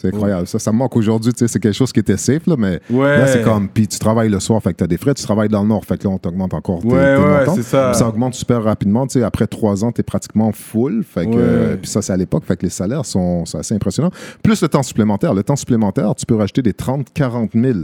C'est 0.01 0.09
incroyable. 0.15 0.47
Ça, 0.47 0.59
ça 0.61 0.71
me 0.73 0.79
manque 0.79 0.97
aujourd'hui. 0.97 1.33
tu 1.33 1.41
sais, 1.41 1.49
C'est 1.49 1.59
quelque 1.59 1.75
chose 1.75 1.93
qui 1.93 1.99
était 2.01 2.17
safe, 2.17 2.47
là, 2.47 2.55
mais 2.57 2.81
Ouais. 2.91 3.19
là, 3.19 3.27
c'est 3.27 3.43
comme. 3.43 3.69
Puis 3.69 3.89
tu 3.89 3.99
travailles 3.99 4.29
le 4.29 4.39
soir, 4.39 4.63
fait 4.63 4.73
que 4.73 4.79
tu 4.79 4.85
as 4.85 4.87
des 4.87 4.97
frais. 4.97 5.13
Tu 5.15 5.23
travailles 5.25 5.49
dans 5.49 5.63
le 5.63 5.69
nord, 5.69 5.85
fait 5.85 5.99
que 5.99 6.05
là, 6.05 6.11
on 6.11 6.19
t'augmente 6.19 6.55
encore 6.55 6.81
tes, 6.83 6.87
Ouais, 6.89 7.17
tes 7.17 7.23
ouais, 7.23 7.39
montants. 7.41 7.55
c'est 7.57 7.63
ça. 7.63 7.95
Ça 7.95 8.09
augmente 8.09 8.35
super 8.35 8.63
rapidement. 8.63 9.07
Tu 9.09 9.19
sais, 9.19 9.25
après 9.25 9.47
trois 9.49 9.85
ans, 9.85 9.91
tu 9.91 10.01
es 10.01 10.05
pratiquement 10.05 10.53
full. 10.53 11.03
Fait 11.03 11.27
que, 11.27 11.33
euh, 11.35 11.77
puis 11.77 11.91
ça, 11.91 12.01
c'est 12.01 12.13
à 12.13 12.17
l'époque. 12.17 12.45
Fait 12.47 12.57
que 12.57 12.63
les 12.65 12.71
salaires 12.71 13.05
sont, 13.05 13.45
sont 13.45 13.59
assez 13.59 13.75
impressionnants. 13.75 14.13
Plus 14.43 14.63
le 14.63 14.69
temps 14.69 14.83
supplémentaire. 14.85 15.35
Le 15.35 15.43
temps 15.43 15.57
supplémentaire, 15.57 16.15
tu 16.15 16.27
peux 16.27 16.37
rajouter 16.37 16.63
des 16.63 16.75
30, 16.75 17.09
40 17.13 17.51
000 17.55 17.79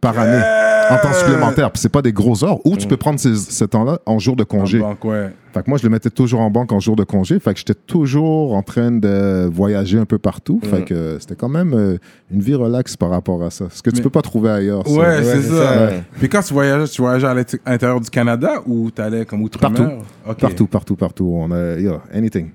par 0.00 0.18
année 0.18 0.42
en 0.90 0.96
temps 0.98 1.12
supplémentaire. 1.12 1.70
Puis 1.70 1.80
c'est 1.80 1.88
pas 1.88 2.02
des 2.02 2.12
gros 2.12 2.42
heures. 2.44 2.58
Ou 2.66 2.76
tu 2.76 2.86
peux 2.88 2.96
prendre 2.96 3.20
ces- 3.20 3.36
ce 3.36 3.64
temps-là 3.64 3.98
en 4.06 4.18
jour 4.18 4.34
de 4.36 4.42
En 4.42 4.46
congé. 4.46 4.78
banque, 4.80 5.04
ouais. 5.04 5.30
Fait 5.52 5.62
que 5.62 5.68
moi, 5.70 5.78
je 5.78 5.82
le 5.84 5.90
mettais 5.90 6.10
toujours 6.10 6.40
en 6.40 6.50
banque 6.50 6.72
en 6.72 6.80
jour 6.80 6.96
de 6.96 7.04
congé. 7.04 7.38
Fait 7.40 7.52
que 7.52 7.58
j'étais 7.58 7.74
toujours 7.74 8.54
en 8.54 8.62
train 8.62 8.90
de 8.90 9.48
voyager 9.52 9.98
un 9.98 10.04
peu 10.04 10.18
partout. 10.18 10.60
Fait 10.62 10.84
que 10.84 10.94
euh, 10.94 11.18
c'était 11.20 11.34
quand 11.34 11.48
même 11.48 11.74
euh, 11.74 11.98
une 12.32 12.40
vie 12.40 12.54
relaxe 12.54 12.96
par 12.96 13.10
rapport 13.10 13.42
à 13.42 13.50
ça. 13.50 13.66
Ce 13.70 13.82
que 13.82 13.90
tu 13.90 13.96
Mais- 13.96 14.02
peux 14.02 14.10
pas 14.10 14.22
trouver 14.22 14.50
ailleurs. 14.50 14.86
ça. 14.86 14.92
Ouais, 14.94 15.22
c'est 15.22 15.42
c'est 15.42 15.48
ça. 15.48 15.54
ça, 15.54 15.70
Ouais. 15.72 15.86
ouais. 15.92 16.02
Puis 16.18 16.28
quand 16.28 16.42
tu 16.42 16.54
voyageais, 16.54 16.88
tu 16.88 17.02
voyageais 17.02 17.26
à 17.26 17.34
l'int- 17.34 17.58
à 17.64 17.70
l'intérieur 17.72 18.00
du 18.00 18.10
Canada 18.10 18.50
ou 18.66 18.90
t'allais 18.90 19.24
comme 19.24 19.42
outre-mer? 19.42 19.72
Partout. 19.72 20.40
Partout, 20.40 20.66
partout, 20.66 20.96
partout. 20.96 21.32
On 21.36 21.50
a, 21.52 21.74
anything. 22.14 22.50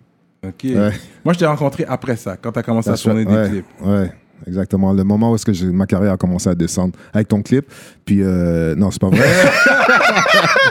Ok. 0.45 0.53
Ouais. 0.63 0.91
Moi, 1.23 1.34
je 1.34 1.39
t'ai 1.39 1.45
rencontré 1.45 1.86
après 1.88 2.15
ça, 2.15 2.38
quand 2.38 2.51
t'as 2.51 2.62
commencé 2.63 2.89
That's 2.89 2.99
à 3.01 3.03
tourner 3.03 3.25
des 3.25 3.34
ouais, 3.34 3.49
clips. 3.49 3.65
Ouais, 3.84 4.12
exactement. 4.47 4.93
Le 4.93 5.03
moment 5.03 5.31
où 5.31 5.36
est-ce 5.36 5.45
que 5.45 5.53
j'ai- 5.53 5.65
ma 5.67 5.86
carrière 5.86 6.13
a 6.13 6.17
commencé 6.17 6.49
à 6.49 6.55
descendre 6.55 6.93
avec 7.13 7.27
ton 7.27 7.41
clip. 7.41 7.65
Puis, 8.05 8.19
euh, 8.21 8.75
non, 8.75 8.91
c'est 8.91 9.01
pas 9.01 9.10
vrai. 9.10 9.27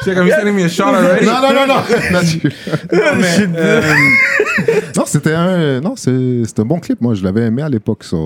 J'étais 0.04 0.16
comme, 0.16 0.26
you're 0.26 0.36
sending 0.38 0.54
me 0.54 0.64
a 0.64 0.68
shot 0.68 0.84
already? 0.84 1.26
non, 1.26 1.40
non, 1.40 1.52
non, 1.54 1.66
non. 1.66 1.80
Mathieu. 2.12 2.50
Mais, 2.92 3.48
euh, 3.56 3.82
non, 4.96 5.04
c'était 5.06 5.32
un, 5.34 5.80
non, 5.80 5.94
c'est, 5.96 6.42
c'est 6.44 6.58
un 6.60 6.64
bon 6.64 6.78
clip. 6.78 7.00
Moi, 7.00 7.14
je 7.14 7.24
l'avais 7.24 7.42
aimé 7.46 7.62
à 7.62 7.68
l'époque, 7.68 8.04
ça. 8.04 8.16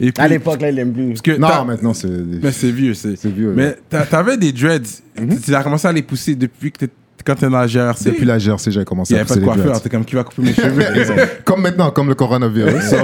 et 0.00 0.12
puis, 0.12 0.22
À 0.22 0.28
l'époque, 0.28 0.60
là, 0.60 0.70
il 0.70 0.78
aime 0.78 0.92
plus. 0.92 1.08
parce 1.08 1.22
que 1.22 1.32
Non, 1.38 1.48
t'as- 1.48 1.64
maintenant, 1.64 1.94
c'est. 1.94 2.08
Mais 2.08 2.52
c'est 2.52 2.70
vieux, 2.70 2.94
c'est. 2.94 3.16
C'est 3.16 3.30
vieux, 3.30 3.52
Mais 3.56 3.76
t'a- 3.88 4.04
t'avais 4.06 4.36
des 4.36 4.52
dreads. 4.52 5.02
Tu 5.44 5.54
as 5.54 5.62
commencé 5.62 5.88
à 5.88 5.92
les 5.92 6.02
pousser 6.02 6.34
depuis 6.34 6.70
que 6.72 6.78
t'es 6.78 6.88
quand 7.28 7.34
t'es 7.34 7.50
dans 7.50 7.58
la 7.58 7.66
GRC. 7.66 8.04
Depuis 8.06 8.24
la 8.24 8.38
GRC, 8.38 8.70
j'avais 8.70 8.86
commencé 8.86 9.12
Il 9.12 9.16
n'y 9.16 9.18
à 9.18 9.22
avait 9.22 9.28
pas 9.28 9.36
de 9.36 9.44
coiffeur. 9.44 9.82
T'es 9.82 9.90
comme 9.90 10.04
qui 10.04 10.14
va 10.14 10.24
couper 10.24 10.42
mes 10.42 10.54
cheveux. 10.54 10.82
comme 11.44 11.60
maintenant, 11.60 11.90
comme 11.90 12.08
le 12.08 12.14
coronavirus. 12.14 12.94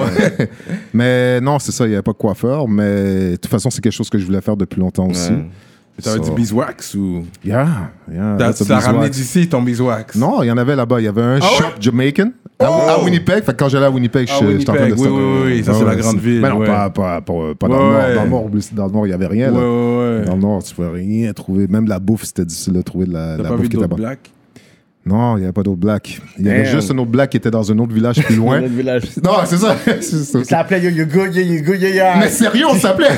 mais 0.95 1.41
non, 1.43 1.59
c'est 1.59 1.73
ça, 1.73 1.85
il 1.85 1.91
n'y 1.91 1.95
avait 1.95 2.03
pas 2.03 2.13
de 2.13 2.17
coiffeur. 2.17 2.67
Mais 2.67 3.33
de 3.33 3.37
toute 3.37 3.51
façon, 3.51 3.69
c'est 3.69 3.83
quelque 3.83 3.93
chose 3.93 4.09
que 4.09 4.19
je 4.19 4.25
voulais 4.25 4.41
faire 4.41 4.57
depuis 4.57 4.81
longtemps 4.81 5.09
aussi. 5.09 5.33
T'avais 6.03 6.17
So- 6.19 6.25
du 6.25 6.31
beeswax 6.33 6.95
ou? 6.97 7.25
Yeah, 7.45 7.69
yeah. 8.13 8.37
That's 8.37 8.67
t'as 8.67 8.81
ramené 8.81 9.09
d'ici 9.11 9.49
ton 9.49 9.63
beeswax? 9.63 10.17
Non, 10.17 10.43
il 10.43 10.47
y 10.47 10.51
en 10.51 10.57
avait 10.57 10.75
là-bas. 10.75 11.01
Il 11.01 11.05
y 11.05 11.09
avait 11.09 11.23
un 11.23 11.39
Ah 11.41 11.47
shop? 11.57 11.65
Jamaican 11.81 12.31
à, 12.59 12.67
Oh! 12.69 12.89
à 13.01 13.05
Winnipeg. 13.05 13.45
Fait 13.45 13.53
que 13.53 13.57
quand 13.59 13.69
j'allais 13.69 13.87
à 13.87 13.91
Winnipeg, 13.91 14.29
je- 14.29 14.59
j'étais 14.59 14.71
en 14.71 14.75
train 14.75 14.89
de 14.89 14.95
oui, 14.95 15.09
oui, 15.09 15.43
oui, 15.59 15.65
ça, 15.65 15.73
c'est 15.75 15.85
la 15.85 15.95
grande 15.97 16.19
ville, 16.19 16.41
Mais 16.41 16.49
non, 16.51 16.59
ouais. 16.59 16.67
pas, 16.67 16.91
pas, 16.91 17.21
pas, 17.21 17.33
pas 17.59 17.69
dans, 17.69 17.75
Ouais, 17.75 17.81
le 17.81 17.91
nord. 17.93 18.03
ouais. 18.09 18.15
dans 18.17 18.25
le 18.25 18.29
nord. 18.31 18.45
oublie- 18.47 18.69
Dans 18.73 18.87
le 18.87 18.93
nord, 18.93 19.07
il 19.07 19.11
n'y 19.11 19.15
avait 19.15 19.27
rien. 19.29 19.47
Là. 19.53 20.25
Dans 20.25 20.35
le 20.35 20.41
nord, 20.41 20.63
tu 20.65 20.75
pouvais 20.75 20.89
rien 20.89 21.33
trouver. 21.33 21.69
Même 21.69 21.87
la 21.87 21.99
bouffe, 22.01 22.25
c'était 22.25 22.45
difficile 22.45 22.73
de 22.73 22.83
trouver 22.83 23.07
de 23.07 23.13
la, 23.13 23.37
la 23.37 23.51
bouffe 23.51 23.69
qui 23.69 23.77
était 23.77 23.87
black? 23.87 24.31
Non, 25.07 25.37
il 25.37 25.41
n'y 25.41 25.45
avait 25.45 25.53
pas 25.53 25.63
d'autre 25.63 25.77
black. 25.81 26.19
Il 26.39 26.47
y 26.47 26.51
avait 26.51 26.65
juste 26.65 26.91
un 26.91 26.97
autre 26.99 27.11
black 27.11 27.29
qui 27.31 27.37
était 27.37 27.51
dans 27.51 27.71
un 27.71 27.79
autre 27.79 27.93
village 27.93 28.23
plus 28.25 28.37
loin. 28.37 28.61
Notre 28.63 28.73
village. 28.73 29.03
non, 29.23 29.33
c'est 29.45 29.59
ça. 29.59 29.77
Il 30.39 30.45
s'appelait 30.47 30.81
Yo 30.83 30.91
Yo 30.91 31.05
Go, 31.05 31.27
Yo 31.27 31.43
Yo 31.43 31.63
Go, 31.63 31.75
Yo 31.75 31.89
Yo. 31.89 32.03
Mais 32.19 32.31
sérieux, 32.31 32.65
on 32.71 32.75
s'appelait. 32.79 33.09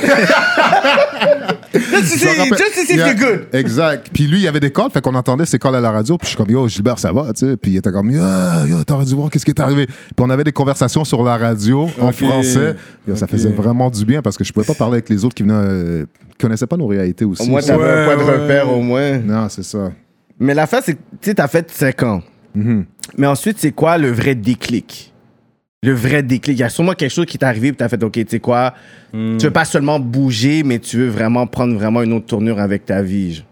Just 1.72 2.10
to 2.10 2.80
see, 2.86 2.92
if 2.94 2.96
you're 2.96 3.14
good. 3.14 3.46
Exact. 3.52 4.08
Puis 4.12 4.26
lui, 4.26 4.38
il 4.38 4.42
y 4.42 4.48
avait 4.48 4.60
des 4.60 4.70
calls, 4.72 4.90
fait 4.90 5.00
qu'on 5.00 5.14
entendait 5.14 5.46
ses 5.46 5.58
calls 5.58 5.74
à 5.74 5.80
la 5.80 5.90
radio. 5.90 6.16
Puis 6.18 6.26
je 6.26 6.28
suis 6.30 6.36
comme, 6.36 6.50
yo, 6.50 6.66
Gilbert, 6.68 6.98
ça 6.98 7.12
va, 7.12 7.32
tu 7.32 7.46
sais. 7.46 7.56
Puis 7.56 7.72
il 7.72 7.76
était 7.76 7.90
comme, 7.92 8.10
yo, 8.10 8.22
yo, 8.68 8.82
t'aurais 8.84 9.04
dû 9.04 9.14
voir 9.14 9.30
qu'est-ce 9.30 9.44
qui 9.44 9.50
est 9.52 9.60
arrivé. 9.60 9.86
Puis 9.86 9.94
on 10.18 10.30
avait 10.30 10.44
des 10.44 10.52
conversations 10.52 11.04
sur 11.04 11.22
la 11.22 11.36
radio 11.36 11.88
en 12.00 12.12
français. 12.12 12.74
Yo, 13.06 13.14
Ça 13.16 13.26
faisait 13.26 13.50
vraiment 13.50 13.90
du 13.90 14.04
bien 14.04 14.22
parce 14.22 14.36
que 14.36 14.44
je 14.44 14.52
pouvais 14.52 14.66
pas 14.66 14.74
parler 14.74 14.94
avec 14.94 15.08
les 15.08 15.24
autres 15.24 15.34
qui 15.34 15.42
venaient, 15.42 15.54
euh, 15.54 16.06
connaissaient 16.40 16.66
pas 16.66 16.76
nos 16.76 16.86
réalités 16.86 17.24
aussi. 17.24 17.42
Au 17.42 17.46
moins, 17.46 17.60
Ça- 17.60 17.74
t'avais 17.76 17.84
un 17.90 18.08
Ouais, 18.08 18.14
point 18.16 18.24
de 18.24 18.30
ouais. 18.30 18.36
repère, 18.38 18.72
au 18.72 18.80
moins. 18.80 19.18
Non, 19.18 19.48
c'est 19.48 19.62
ça. 19.64 19.90
Mais 20.38 20.54
la 20.54 20.66
fin, 20.66 20.80
c'est 20.82 20.94
que, 20.94 21.00
tu 21.20 21.34
t'as 21.34 21.48
fait 21.48 21.70
5 21.70 22.02
ans. 22.02 22.22
Mhm. 22.54 22.84
Mais 23.18 23.26
ensuite, 23.26 23.58
c'est 23.58 23.72
quoi 23.72 23.98
le 23.98 24.10
vrai 24.10 24.34
déclic? 24.34 25.12
Le 25.82 25.92
vrai 25.92 26.22
déclic? 26.22 26.56
Il 26.56 26.60
y 26.60 26.64
a 26.64 26.68
sûrement 26.68 26.92
quelque 26.94 27.12
chose 27.12 27.26
qui 27.26 27.38
t'est 27.38 27.44
arrivé 27.46 27.68
et 27.68 27.72
t'as 27.74 27.88
fait, 27.88 28.02
OK, 28.02 28.12
tu 28.12 28.24
sais 28.28 28.40
quoi, 28.40 28.74
Hmm. 29.12 29.36
tu 29.38 29.46
veux 29.46 29.52
pas 29.52 29.64
seulement 29.64 30.00
bouger, 30.00 30.62
mais 30.62 30.78
tu 30.78 30.96
veux 30.98 31.08
vraiment 31.08 31.46
prendre 31.46 31.74
vraiment 31.74 32.02
une 32.02 32.12
autre 32.12 32.26
tournure 32.26 32.58
avec 32.60 32.84
ta 32.84 33.02
vie. 33.02 33.44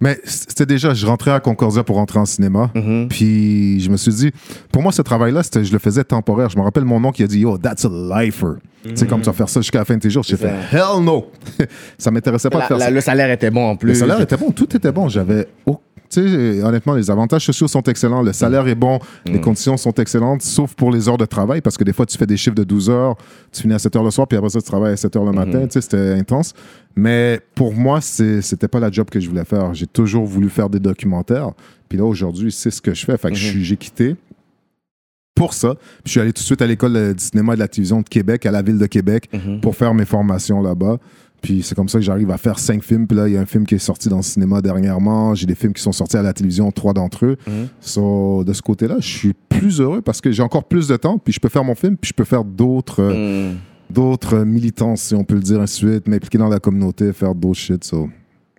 Mais 0.00 0.16
c'était 0.24 0.64
déjà, 0.66 0.94
je 0.94 1.04
rentrais 1.04 1.32
à 1.32 1.40
Concordia 1.40 1.82
pour 1.82 1.96
rentrer 1.96 2.20
en 2.20 2.24
cinéma. 2.24 2.70
Mhm. 2.74 3.08
Puis 3.08 3.80
je 3.80 3.90
me 3.90 3.96
suis 3.96 4.12
dit, 4.12 4.30
pour 4.70 4.80
moi, 4.80 4.92
ce 4.92 5.02
travail-là, 5.02 5.42
c'était- 5.42 5.64
je 5.64 5.72
le 5.72 5.80
faisais 5.80 6.04
temporaire. 6.04 6.48
Je 6.50 6.56
me 6.56 6.62
rappelle 6.62 6.84
mon 6.84 7.02
oncle 7.04 7.16
qui 7.16 7.24
a 7.24 7.26
dit, 7.26 7.40
yo, 7.40 7.58
that's 7.58 7.84
a 7.84 7.88
lifer. 7.88 8.58
Tu 8.84 8.90
sais, 8.94 9.06
comme 9.08 9.20
tu 9.20 9.26
vas 9.26 9.32
faire 9.32 9.48
ça 9.48 9.60
jusqu'à 9.60 9.80
la 9.80 9.84
fin 9.84 9.96
de 9.96 10.00
tes 10.00 10.08
jours. 10.08 10.22
J'ai 10.22 10.36
fait, 10.36 10.52
hell 10.72 11.02
no. 11.02 11.26
ça 11.98 12.12
m'intéressait 12.12 12.48
pas 12.48 12.60
de 12.60 12.64
faire 12.66 12.78
la- 12.78 12.84
ça. 12.84 12.90
le 12.92 13.00
salaire 13.00 13.30
était 13.32 13.50
bon 13.50 13.70
en 13.70 13.74
plus. 13.76 13.88
Le 13.88 13.94
salaire 13.96 14.20
était 14.20 14.36
bon, 14.36 14.52
tout 14.52 14.76
était 14.76 14.92
bon. 14.92 15.08
J'avais. 15.08 15.48
au- 15.66 15.74
tu 15.74 15.80
sais, 16.10 16.62
honnêtement, 16.62 16.94
les 16.94 17.10
avantages 17.10 17.44
sociaux 17.46 17.68
sont 17.68 17.82
excellents, 17.82 18.22
le 18.22 18.32
salaire 18.32 18.66
est 18.68 18.74
bon, 18.74 18.98
les 19.26 19.40
conditions 19.40 19.76
sont 19.76 19.92
excellentes, 19.94 20.42
sauf 20.42 20.74
pour 20.74 20.90
les 20.90 21.08
heures 21.08 21.18
de 21.18 21.24
travail, 21.26 21.60
parce 21.60 21.76
que 21.76 21.84
des 21.84 21.92
fois, 21.92 22.06
tu 22.06 22.16
fais 22.16 22.26
des 22.26 22.36
chiffres 22.36 22.56
de 22.56 22.64
12 22.64 22.90
heures, 22.90 23.16
tu 23.52 23.62
finis 23.62 23.74
à 23.74 23.78
7 23.78 23.96
heures 23.96 24.04
le 24.04 24.10
soir, 24.10 24.26
puis 24.26 24.36
après 24.38 24.50
ça, 24.50 24.60
tu 24.60 24.66
travailles 24.66 24.92
à 24.92 24.96
7 24.96 25.16
heures 25.16 25.24
le 25.24 25.32
matin. 25.32 25.62
Tu 25.66 25.72
sais, 25.72 25.80
c'était 25.80 26.12
intense. 26.14 26.54
Mais 26.96 27.40
pour 27.54 27.74
moi, 27.74 28.00
c'était 28.00 28.68
pas 28.68 28.80
la 28.80 28.90
job 28.90 29.08
que 29.10 29.20
je 29.20 29.28
voulais 29.28 29.44
faire. 29.44 29.72
J'ai 29.74 29.86
toujours 29.86 30.24
voulu 30.26 30.48
faire 30.48 30.68
des 30.70 30.80
documentaires. 30.80 31.50
Puis 31.88 31.96
là, 31.98 32.04
aujourd'hui, 32.04 32.50
c'est 32.52 32.70
ce 32.70 32.80
que 32.82 32.92
je 32.94 33.04
fais. 33.04 33.16
Fait 33.16 33.30
que 33.30 33.36
suis- 33.36 33.64
j'ai 33.64 33.76
quitté 33.76 34.16
pour 35.34 35.54
ça. 35.54 35.74
Puis 35.74 36.02
je 36.06 36.10
suis 36.12 36.20
allé 36.20 36.32
tout 36.32 36.40
de 36.42 36.46
suite 36.46 36.62
à 36.62 36.66
l'école 36.66 36.96
euh, 36.96 37.14
du 37.14 37.22
cinéma 37.24 37.52
et 37.52 37.56
de 37.56 37.60
la 37.60 37.68
télévision 37.68 38.00
de 38.02 38.08
Québec, 38.08 38.44
à 38.46 38.50
la 38.50 38.60
ville 38.62 38.78
de 38.78 38.86
Québec, 38.86 39.28
Mhm. 39.32 39.60
pour 39.60 39.76
faire 39.76 39.94
mes 39.94 40.04
formations 40.04 40.60
là-bas. 40.60 40.98
Puis 41.40 41.62
c'est 41.62 41.74
comme 41.74 41.88
ça 41.88 41.98
que 41.98 42.04
j'arrive 42.04 42.30
à 42.30 42.36
faire 42.38 42.58
cinq 42.58 42.82
films. 42.82 43.06
Puis 43.06 43.16
là, 43.16 43.28
il 43.28 43.34
y 43.34 43.36
a 43.36 43.40
un 43.40 43.46
film 43.46 43.64
qui 43.64 43.74
est 43.76 43.78
sorti 43.78 44.08
dans 44.08 44.16
le 44.16 44.22
cinéma 44.22 44.60
dernièrement. 44.60 45.34
J'ai 45.34 45.46
des 45.46 45.54
films 45.54 45.72
qui 45.72 45.82
sont 45.82 45.92
sortis 45.92 46.16
à 46.16 46.22
la 46.22 46.32
télévision, 46.32 46.70
trois 46.72 46.92
d'entre 46.92 47.24
eux. 47.26 47.36
Mhm. 47.46 47.68
So, 47.80 48.42
de 48.44 48.52
ce 48.52 48.60
côté-là, 48.62 48.96
je 49.00 49.06
suis 49.08 49.32
plus 49.48 49.80
heureux 49.80 50.02
parce 50.02 50.20
que 50.20 50.30
j'ai 50.32 50.42
encore 50.42 50.64
plus 50.64 50.88
de 50.88 50.96
temps. 50.96 51.18
Puis 51.18 51.32
je 51.32 51.40
peux 51.40 51.48
faire 51.48 51.64
mon 51.64 51.74
film, 51.74 51.96
puis 51.96 52.08
je 52.08 52.14
peux 52.14 52.24
faire 52.24 52.44
d'autres 52.44 53.02
euh, 53.02 53.52
Mm. 53.52 53.56
d'autres 53.90 54.38
militants, 54.38 54.96
si 54.96 55.14
on 55.14 55.24
peut 55.24 55.34
le 55.36 55.40
dire 55.40 55.60
ainsi 55.60 55.84
de 55.84 55.90
suite, 55.92 56.08
m'impliquer 56.08 56.38
dans 56.38 56.48
la 56.48 56.58
communauté, 56.58 57.12
faire 57.12 57.34
d'autres 57.34 57.58
shit. 57.60 57.84
So. 57.84 58.08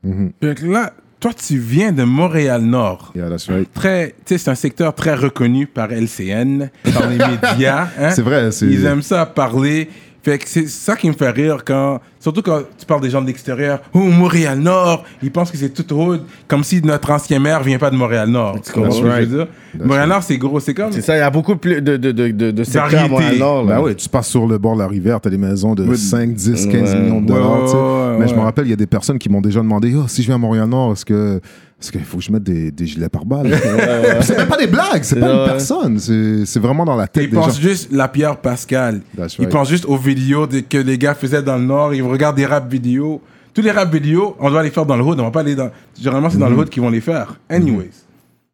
Mhm. 0.03 0.31
Là, 0.41 0.93
toi, 1.19 1.31
tu 1.33 1.57
viens 1.57 1.91
de 1.91 2.03
Montréal-Nord. 2.03 3.11
Yeah, 3.15 3.29
that's 3.29 3.49
right. 3.49 3.69
Très, 3.73 4.09
tu 4.09 4.15
sais, 4.25 4.37
c'est 4.37 4.49
un 4.51 4.55
secteur 4.55 4.95
très 4.95 5.13
reconnu 5.15 5.67
par 5.67 5.91
LCN, 5.91 6.69
par 6.93 7.09
les 7.09 7.17
médias. 7.57 7.89
hein. 7.99 8.11
C'est 8.11 8.21
vrai, 8.21 8.51
c'est- 8.51 8.67
Ils 8.67 8.85
aiment 8.85 9.01
ça 9.01 9.25
parler. 9.25 9.89
Fait 10.21 10.37
que 10.37 10.47
c'est 10.47 10.67
ça 10.67 10.95
qui 10.97 11.07
me 11.07 11.13
fait 11.13 11.29
rire 11.29 11.63
quand, 11.65 11.99
surtout 12.19 12.41
quand 12.41 12.61
tu 12.77 12.85
parles 12.85 13.01
des 13.01 13.09
gens 13.09 13.21
de 13.21 13.27
l'extérieur. 13.27 13.79
Oh, 13.93 13.99
Montréal-Nord, 13.99 15.03
ils 15.23 15.31
pensent 15.31 15.49
que 15.51 15.57
c'est 15.57 15.69
tout 15.69 15.95
haut, 15.95 16.15
comme 16.47 16.63
si 16.63 16.81
notre 16.81 17.11
ancien 17.11 17.39
maire 17.39 17.63
vient 17.63 17.77
pas 17.77 17.89
de 17.89 17.95
Montréal-Nord. 17.95 18.59
Tu 18.61 18.71
comprends 18.73 18.91
ce 18.91 19.01
que 19.01 19.09
je 19.09 19.15
veux 19.21 19.25
dire? 19.25 19.47
Montréal-Nord, 19.81 20.23
c'est 20.23 20.37
gros, 20.37 20.59
c'est 20.59 20.73
comme. 20.73 20.91
C'est 20.91 21.01
ça, 21.01 21.15
il 21.15 21.19
y 21.19 21.21
a 21.21 21.29
beaucoup 21.29 21.55
plus 21.55 21.81
de, 21.81 21.97
de, 21.97 22.11
de, 22.11 22.29
de, 22.31 22.51
de 22.51 22.63
secteurs 22.63 22.83
à 22.83 22.87
Variété. 22.89 23.09
Montréal-Nord. 23.13 23.65
là. 23.65 23.75
Ben 23.77 23.81
oui, 23.83 23.95
tu 23.95 24.09
passes 24.09 24.27
sur 24.27 24.45
le 24.47 24.57
bord 24.57 24.75
de 24.75 24.81
la 24.81 24.87
rivière, 24.87 25.21
t'as 25.21 25.29
des 25.29 25.37
maisons 25.37 25.73
de 25.75 25.85
Oui. 25.87 25.97
5, 25.97 26.33
10, 26.33 26.67
15 26.67 26.73
Ouais. 26.93 26.99
millions 27.01 27.21
de 27.21 27.31
Ouais, 27.31 27.39
dollars. 27.39 27.61
tu 27.65 27.71
sais. 27.71 27.75
ouais, 27.77 28.17
Mais 28.19 28.27
je 28.27 28.33
me 28.33 28.39
ouais. 28.39 28.43
rappelle, 28.45 28.65
il 28.67 28.71
y 28.71 28.73
a 28.73 28.77
des 28.77 28.87
personnes 28.87 29.19
qui 29.19 29.29
m'ont 29.29 29.41
déjà 29.41 29.61
demandé 29.61 29.93
oh, 29.95 30.05
si 30.07 30.21
je 30.21 30.27
viens 30.27 30.35
à 30.35 30.39
Montréal-Nord, 30.39 30.91
est-ce 30.93 31.05
que. 31.05 31.39
Est-ce 31.81 31.91
qu'il 31.93 32.03
faut 32.03 32.17
que 32.17 32.23
je 32.23 32.31
mette 32.31 32.43
des, 32.43 32.71
des 32.71 32.85
gilets 32.85 33.07
par 33.09 33.23
balles? 33.25 33.57
c'est 34.21 34.37
même 34.37 34.47
pas 34.49 34.57
des 34.57 34.67
blagues, 34.67 35.01
c'est 35.03 35.19
pas 35.19 35.31
une 35.31 35.45
personne. 35.45 35.97
C'est 35.99 36.59
vraiment 36.59 36.83
dans 36.83 36.97
la 36.97 37.07
tête 37.07 37.23
Ils 37.25 37.29
des 37.29 37.35
gens. 37.35 37.43
pensent 37.43 37.61
juste 37.61 37.91
la 37.91 38.07
Pierre 38.09 38.37
Pascal. 38.37 39.01
That's 39.15 39.35
Ils 39.37 39.41
right. 39.43 39.51
pensent 39.51 39.69
juste 39.69 39.85
aux 39.85 39.95
vidéos 39.97 40.45
de- 40.45 40.59
que 40.59 40.77
les 40.77 40.97
gars 40.97 41.13
faisaient 41.15 41.41
dans 41.43 41.57
le 41.57 41.63
Nord. 41.63 41.93
Ils 41.93 42.01
regardent 42.03 42.35
des 42.35 42.45
rap 42.45 42.69
vidéos. 42.69 43.21
Tous 43.53 43.61
les 43.61 43.71
rap 43.71 43.91
vidéos, 43.93 44.35
on 44.39 44.49
doit 44.49 44.61
les 44.61 44.69
faire 44.71 44.85
dans 44.85 44.97
le 44.97 45.03
hood. 45.03 45.19
On 45.19 45.23
va 45.23 45.31
pas 45.31 45.39
aller 45.39 45.55
dans. 45.55 45.71
Généralement, 45.99 46.29
c'est 46.29 46.37
dans 46.37 46.49
le 46.49 46.55
Mm-hmm. 46.55 46.59
hood 46.59 46.69
qu'ils 46.69 46.83
vont 46.83 46.89
les 46.89 47.01
faire. 47.01 47.39
Anyways. 47.49 47.89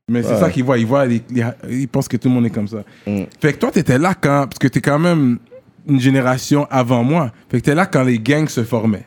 Mais 0.08 0.22
c'est 0.22 0.38
ça 0.40 0.52
qu'ils 0.52 0.64
voient. 0.64 0.78
Ils 0.78 0.86
voient, 0.86 1.06
les- 1.08 1.24
les- 1.32 1.44
ils 1.82 1.88
pensent 1.88 2.08
que 2.08 2.18
tout 2.18 2.28
le 2.30 2.34
monde 2.36 2.46
est 2.46 2.52
comme 2.52 2.68
ça. 2.68 2.84
Mm. 3.08 3.24
Fait 3.42 3.54
que 3.54 3.58
toi, 3.58 3.72
t'étais 3.72 3.98
là 3.98 4.14
quand. 4.14 4.46
Parce 4.48 4.60
que 4.60 4.68
t'es 4.68 4.82
quand 4.82 5.00
même 5.00 5.40
une 5.88 6.00
génération 6.00 6.68
avant 6.70 7.04
moi. 7.04 7.32
Fait 7.50 7.60
que 7.60 7.66
t'es 7.66 7.76
là 7.76 7.88
quand 7.88 8.04
les 8.04 8.20
gangs 8.20 8.48
se 8.48 8.64
formaient. 8.64 9.06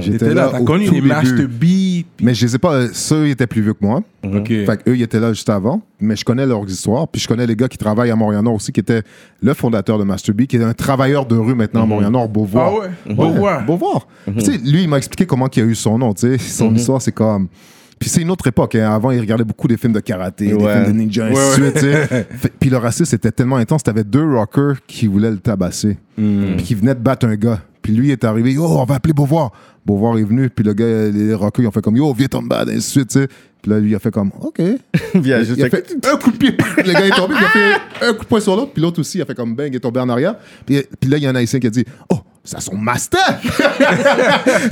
T'étais 0.00 0.34
là. 0.34 0.48
T'as 0.52 0.60
au 0.60 0.64
connu 0.64 0.86
tout 0.86 0.94
les 0.94 1.00
début. 1.00 1.08
Master 1.14 1.48
B. 1.48 1.58
puis- 1.60 2.06
Mais 2.22 2.34
je 2.34 2.46
les 2.46 2.54
ai 2.54 2.58
pas. 2.58 2.72
euh, 2.74 2.88
Ceux, 2.92 3.28
ils 3.28 3.30
étaient 3.32 3.46
plus 3.46 3.62
vieux 3.62 3.74
que 3.74 3.84
moi. 3.84 4.02
Ok. 4.24 4.48
Fait 4.48 4.82
qu'eux, 4.84 4.96
ils 4.96 5.02
étaient 5.02 5.20
là 5.20 5.32
juste 5.32 5.48
avant. 5.50 5.82
Mais 6.00 6.16
je 6.16 6.24
connais 6.24 6.46
leurs 6.46 6.64
histoires. 6.68 7.08
Puis 7.08 7.20
je 7.20 7.28
connais 7.28 7.46
les 7.46 7.56
gars 7.56 7.68
qui 7.68 7.78
travaillent 7.78 8.10
à 8.10 8.16
Montréal-Nord 8.16 8.54
aussi, 8.54 8.72
qui 8.72 8.80
était 8.80 9.02
le 9.42 9.54
fondateur 9.54 9.98
de 9.98 10.04
Master 10.04 10.34
B, 10.34 10.42
qui 10.46 10.56
est 10.56 10.62
un 10.64 10.72
travailleur 10.74 11.26
de 11.26 11.36
rue 11.36 11.54
maintenant 11.54 11.82
à 11.82 11.86
Montréal-Nord, 11.86 12.28
Beauvoir. 12.28 12.72
Ah 12.72 12.78
ouais? 13.08 13.14
Beauvoir. 13.14 13.64
Beauvoir. 13.64 14.06
Puis 14.26 14.34
Tu 14.36 14.52
sais, 14.52 14.58
lui, 14.58 14.82
il 14.82 14.88
m'a 14.88 14.98
expliqué 14.98 15.26
comment 15.26 15.48
il 15.54 15.62
a 15.62 15.64
eu 15.66 15.74
son 15.74 15.98
nom. 15.98 16.12
Tu 16.14 16.20
sais, 16.22 16.38
son 16.38 16.74
histoire, 16.74 17.00
c'est 17.02 17.12
comme. 17.12 17.48
Puis 17.98 18.08
c'est 18.10 18.20
une 18.22 18.30
autre 18.32 18.48
époque. 18.48 18.74
hein. 18.74 18.90
Avant, 18.92 19.12
il 19.12 19.20
regardait 19.20 19.44
beaucoup 19.44 19.68
des 19.68 19.76
films 19.76 19.92
de 19.92 20.00
karaté, 20.00 20.46
des 20.48 20.54
Ouais. 20.54 20.82
films 20.84 20.92
de 20.92 20.98
ninja, 21.02 21.26
ainsi 21.26 21.60
de 21.60 21.64
suite. 21.66 21.74
tu 21.74 21.80
sais. 21.82 22.06
Fait- 22.30 22.52
Puis 22.58 22.68
le 22.68 22.76
racisme 22.76 23.14
était 23.14 23.30
tellement 23.30 23.56
intense. 23.56 23.84
T'avais 23.84 24.02
deux 24.02 24.24
rockers 24.24 24.78
qui 24.88 25.06
voulaient 25.06 25.30
le 25.30 25.38
tabasser. 25.38 25.98
Puis 26.16 26.56
qui 26.64 26.74
venaient 26.74 26.96
de 26.96 27.00
battre 27.00 27.26
un 27.26 27.36
gars. 27.36 27.60
Puis 27.82 27.92
lui 27.92 28.10
est 28.10 28.24
arrivé, 28.24 28.52
yo, 28.52 28.64
on 28.64 28.84
va 28.84 28.94
appeler 28.96 29.12
Beauvoir. 29.12 29.52
Beauvoir 29.84 30.16
est 30.18 30.22
venu. 30.24 30.48
Puis 30.50 30.64
le 30.64 30.72
gars, 30.74 31.08
les 31.10 31.34
rockers, 31.34 31.64
ils 31.64 31.68
ont 31.68 31.72
fait 31.72 31.82
comme, 31.82 31.96
yo, 31.96 32.12
viens 32.14 32.28
ton 32.28 32.42
bad, 32.42 32.68
ainsi 32.68 32.76
de 32.76 32.80
suite. 32.82 33.08
tu 33.08 33.20
sais. 33.20 33.28
Puis 33.60 33.70
là, 33.70 33.78
lui, 33.78 33.90
il 33.90 33.94
a 33.94 33.98
fait 33.98 34.10
comme, 34.10 34.30
OK. 34.40 34.60
Il 35.14 35.32
a 35.32 35.44
juste 35.44 35.58
Il 35.58 35.64
a 35.64 35.70
fait- 35.70 35.86
fait 35.88 36.08
un 36.08 36.16
coup 36.16 36.30
de 36.32 36.36
pied. 36.36 36.50
le 36.78 36.92
gars 36.92 37.06
est 37.06 37.10
tombé. 37.10 37.34
Il 37.38 37.44
a 37.44 37.48
fait 37.48 37.74
un 38.06 38.12
coup 38.14 38.22
de 38.24 38.28
poing 38.28 38.40
sur 38.40 38.56
l'autre. 38.56 38.72
Puis 38.72 38.82
l'autre 38.82 38.98
aussi, 39.00 39.18
il 39.18 39.22
a 39.22 39.24
fait 39.24 39.34
comme 39.36 39.54
bang, 39.54 39.68
il 39.72 39.76
est 39.76 39.80
tombé 39.80 40.00
en 40.00 40.08
arrière. 40.08 40.34
Puis, 40.66 40.82
puis 41.00 41.08
là, 41.10 41.16
il 41.16 41.22
y 41.22 41.26
a 41.26 41.30
un 41.30 41.34
haïtien 41.36 41.60
qui 41.60 41.66
a 41.68 41.70
dit, 41.70 41.84
oh, 42.08 42.18
ça 42.44 42.60
son 42.60 42.76
master. 42.76 43.20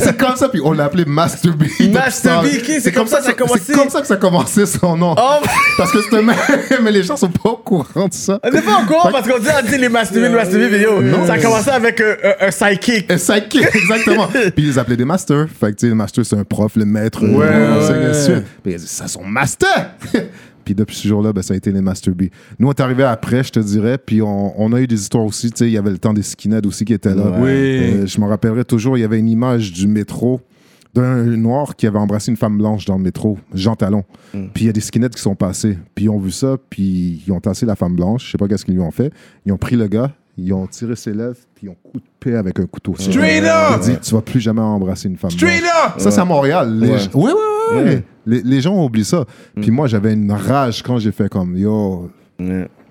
c'est 0.01 0.17
comme 0.17 0.35
ça. 0.35 0.49
Puis 0.49 0.61
on 0.65 0.73
l'a 0.73 0.87
appelé 0.87 1.05
Master 1.05 1.53
B. 1.55 1.65
Master 1.93 2.43
B, 2.43 2.47
ok, 2.47 2.73
c'est 2.81 2.93
comme 2.93 3.07
ça 3.07 3.19
que 3.19 3.25
ça 3.25 3.31
a 3.31 3.35
commencé. 3.35 3.61
C'est 3.65 3.75
comme 3.75 3.91
ça 3.91 4.01
que 4.01 4.07
ça 4.09 4.15
a 4.15 4.17
commencé 4.17 4.67
son 4.67 4.97
nom. 4.97 5.15
Oh, 5.17 5.47
Parce 5.77 5.93
que 5.93 6.03
c'était 6.03 6.23
même, 6.23 6.37
mais 6.83 6.91
les 6.91 7.05
gens 7.05 7.17
sont 7.17 7.31
pas 7.31 7.51
au 7.51 7.57
courant 7.57 8.09
de 8.09 8.15
ça. 8.15 8.41
on 8.43 8.51
n'est 8.51 8.63
pas 8.63 8.77
encore 8.77 9.11
parce 9.13 9.29
qu'on 9.29 9.39
dit, 9.39 9.49
ah, 9.49 9.63
tu 9.63 9.71
sais, 9.71 9.79
les 9.79 9.89
Master 9.89 10.21
B, 10.21 10.25
les 10.25 10.29
Master 10.31 10.69
B, 10.69 10.73
yo, 10.75 11.27
ça 11.27 11.35
a 11.35 11.39
commencé 11.39 11.71
avec 11.71 12.01
un, 12.01 12.17
un, 12.25 12.49
un 12.49 12.51
sidekick. 12.51 13.11
Un 13.11 13.19
sidekick, 13.19 13.75
exactement. 13.75 14.27
Puis 14.27 14.53
ils 14.57 14.67
les 14.69 14.79
appelaient 14.79 14.97
des 14.97 15.05
masters. 15.05 15.47
Fait 15.49 15.67
que, 15.67 15.77
tu 15.77 15.87
sais, 15.87 15.89
le 15.89 15.95
master, 15.95 16.27
c'est 16.27 16.37
un 16.37 16.45
prof, 16.45 16.73
le 16.75 16.85
maître. 16.85 17.23
Ouais, 17.23 17.47
euh, 17.49 18.35
ouais. 18.35 18.43
Puis 18.63 18.73
il 18.73 18.75
a 18.75 18.79
dit, 18.79 18.87
ça, 18.87 19.07
son 19.07 19.23
master! 19.23 19.93
Puis 20.65 20.75
depuis 20.75 20.97
ce 20.97 21.09
jour-là, 21.09 21.33
ben, 21.33 21.43
ça 21.43 21.55
a 21.55 21.57
été 21.57 21.73
les 21.73 21.81
Master 21.81 22.15
B. 22.15 22.25
Nous, 22.59 22.69
on 22.69 22.71
est 22.71 22.81
arrivé 22.81 23.05
après, 23.05 23.43
je 23.43 23.51
te 23.53 23.61
dirais, 23.61 23.99
puis 23.99 24.23
on, 24.23 24.61
on 24.61 24.73
a 24.73 24.81
eu 24.81 24.87
des 24.87 25.01
histoires 25.01 25.25
aussi. 25.25 25.51
Tu 25.51 25.59
sais, 25.59 25.67
il 25.67 25.73
y 25.73 25.79
avait 25.79 25.91
le 25.91 25.99
temps 25.99 26.13
des 26.13 26.23
skinheads 26.23 26.67
aussi 26.67 26.85
qui 26.85 26.93
étaient 26.93 27.15
là. 27.15 27.33
Oui. 27.39 27.49
Euh, 27.49 28.07
je 28.07 28.21
me 28.21 28.27
rappellerai 28.27 28.65
toujours, 28.65 28.97
il 28.99 29.01
y 29.01 29.05
avait 29.05 29.19
une 29.19 29.29
image 29.29 29.73
du 29.73 29.87
métro 29.89 30.41
d'un 30.93 31.23
noir 31.37 31.77
qui 31.77 31.87
avait 31.87 31.99
embrassé 31.99 32.33
une 32.33 32.37
femme 32.37 32.59
blanche 32.59 32.85
dans 32.85 32.97
le 32.97 33.03
métro, 33.05 33.39
Jean 33.55 33.77
Talon. 33.77 34.03
Puis 34.33 34.65
il 34.65 34.67
y 34.67 34.69
a 34.69 34.73
des 34.73 34.81
skinheads 34.81 35.11
qui 35.11 35.23
sont 35.23 35.37
passés. 35.37 35.79
Puis 35.95 36.07
ils 36.07 36.09
ont 36.09 36.19
vu 36.19 36.33
ça, 36.33 36.57
puis 36.69 37.23
ils 37.27 37.33
ont 37.33 37.39
tassé 37.41 37.65
la 37.65 37.77
femme 37.77 37.95
blanche. 37.95 38.27
Je 38.27 38.31
sais 38.33 38.39
pas 38.39 38.49
qu'est-ce 38.49 38.65
qu'ils 38.65 38.75
lui 38.75 38.81
ont 38.83 38.91
fait. 38.91 39.13
Ils 39.47 39.53
ont 39.53 39.57
pris 39.57 39.77
le 39.77 39.87
gars, 39.87 40.11
ils 40.37 40.53
ont 40.53 40.67
tiré 40.67 40.97
ses 40.97 41.13
lèvres, 41.13 41.37
puis 41.55 41.67
ils 41.67 41.71
ont 41.71 41.77
coupé 41.93 42.35
avec 42.35 42.59
un 42.59 42.67
couteau. 42.67 42.95
Straight 42.99 43.45
up! 43.45 43.81
dit, 43.83 43.97
tu 44.03 44.15
vas 44.15 44.21
plus 44.21 44.41
jamais 44.41 44.61
embrasser 44.63 45.09
une 45.09 45.17
femme 45.17 45.31
Straight 45.31 45.61
blanche. 45.61 45.73
up! 45.95 46.01
Ça, 46.01 46.11
c'est 46.11 46.21
à 46.21 46.25
Montréal. 46.25 46.77
Les 46.81 46.89
Ouais. 46.91 46.99
gens- 46.99 47.11
Ouais, 47.15 47.31
ouais. 47.75 48.05
Les, 48.27 48.43
les 48.43 48.61
gens 48.61 48.85
oublié 48.85 49.05
ça. 49.05 49.25
Puis 49.61 49.71
moi, 49.71 49.87
j'avais 49.87 50.13
une 50.13 50.33
rage 50.33 50.83
quand 50.83 50.99
j'ai 50.99 51.13
fait 51.13 51.29
comme, 51.29 51.57
yo, 51.57 52.11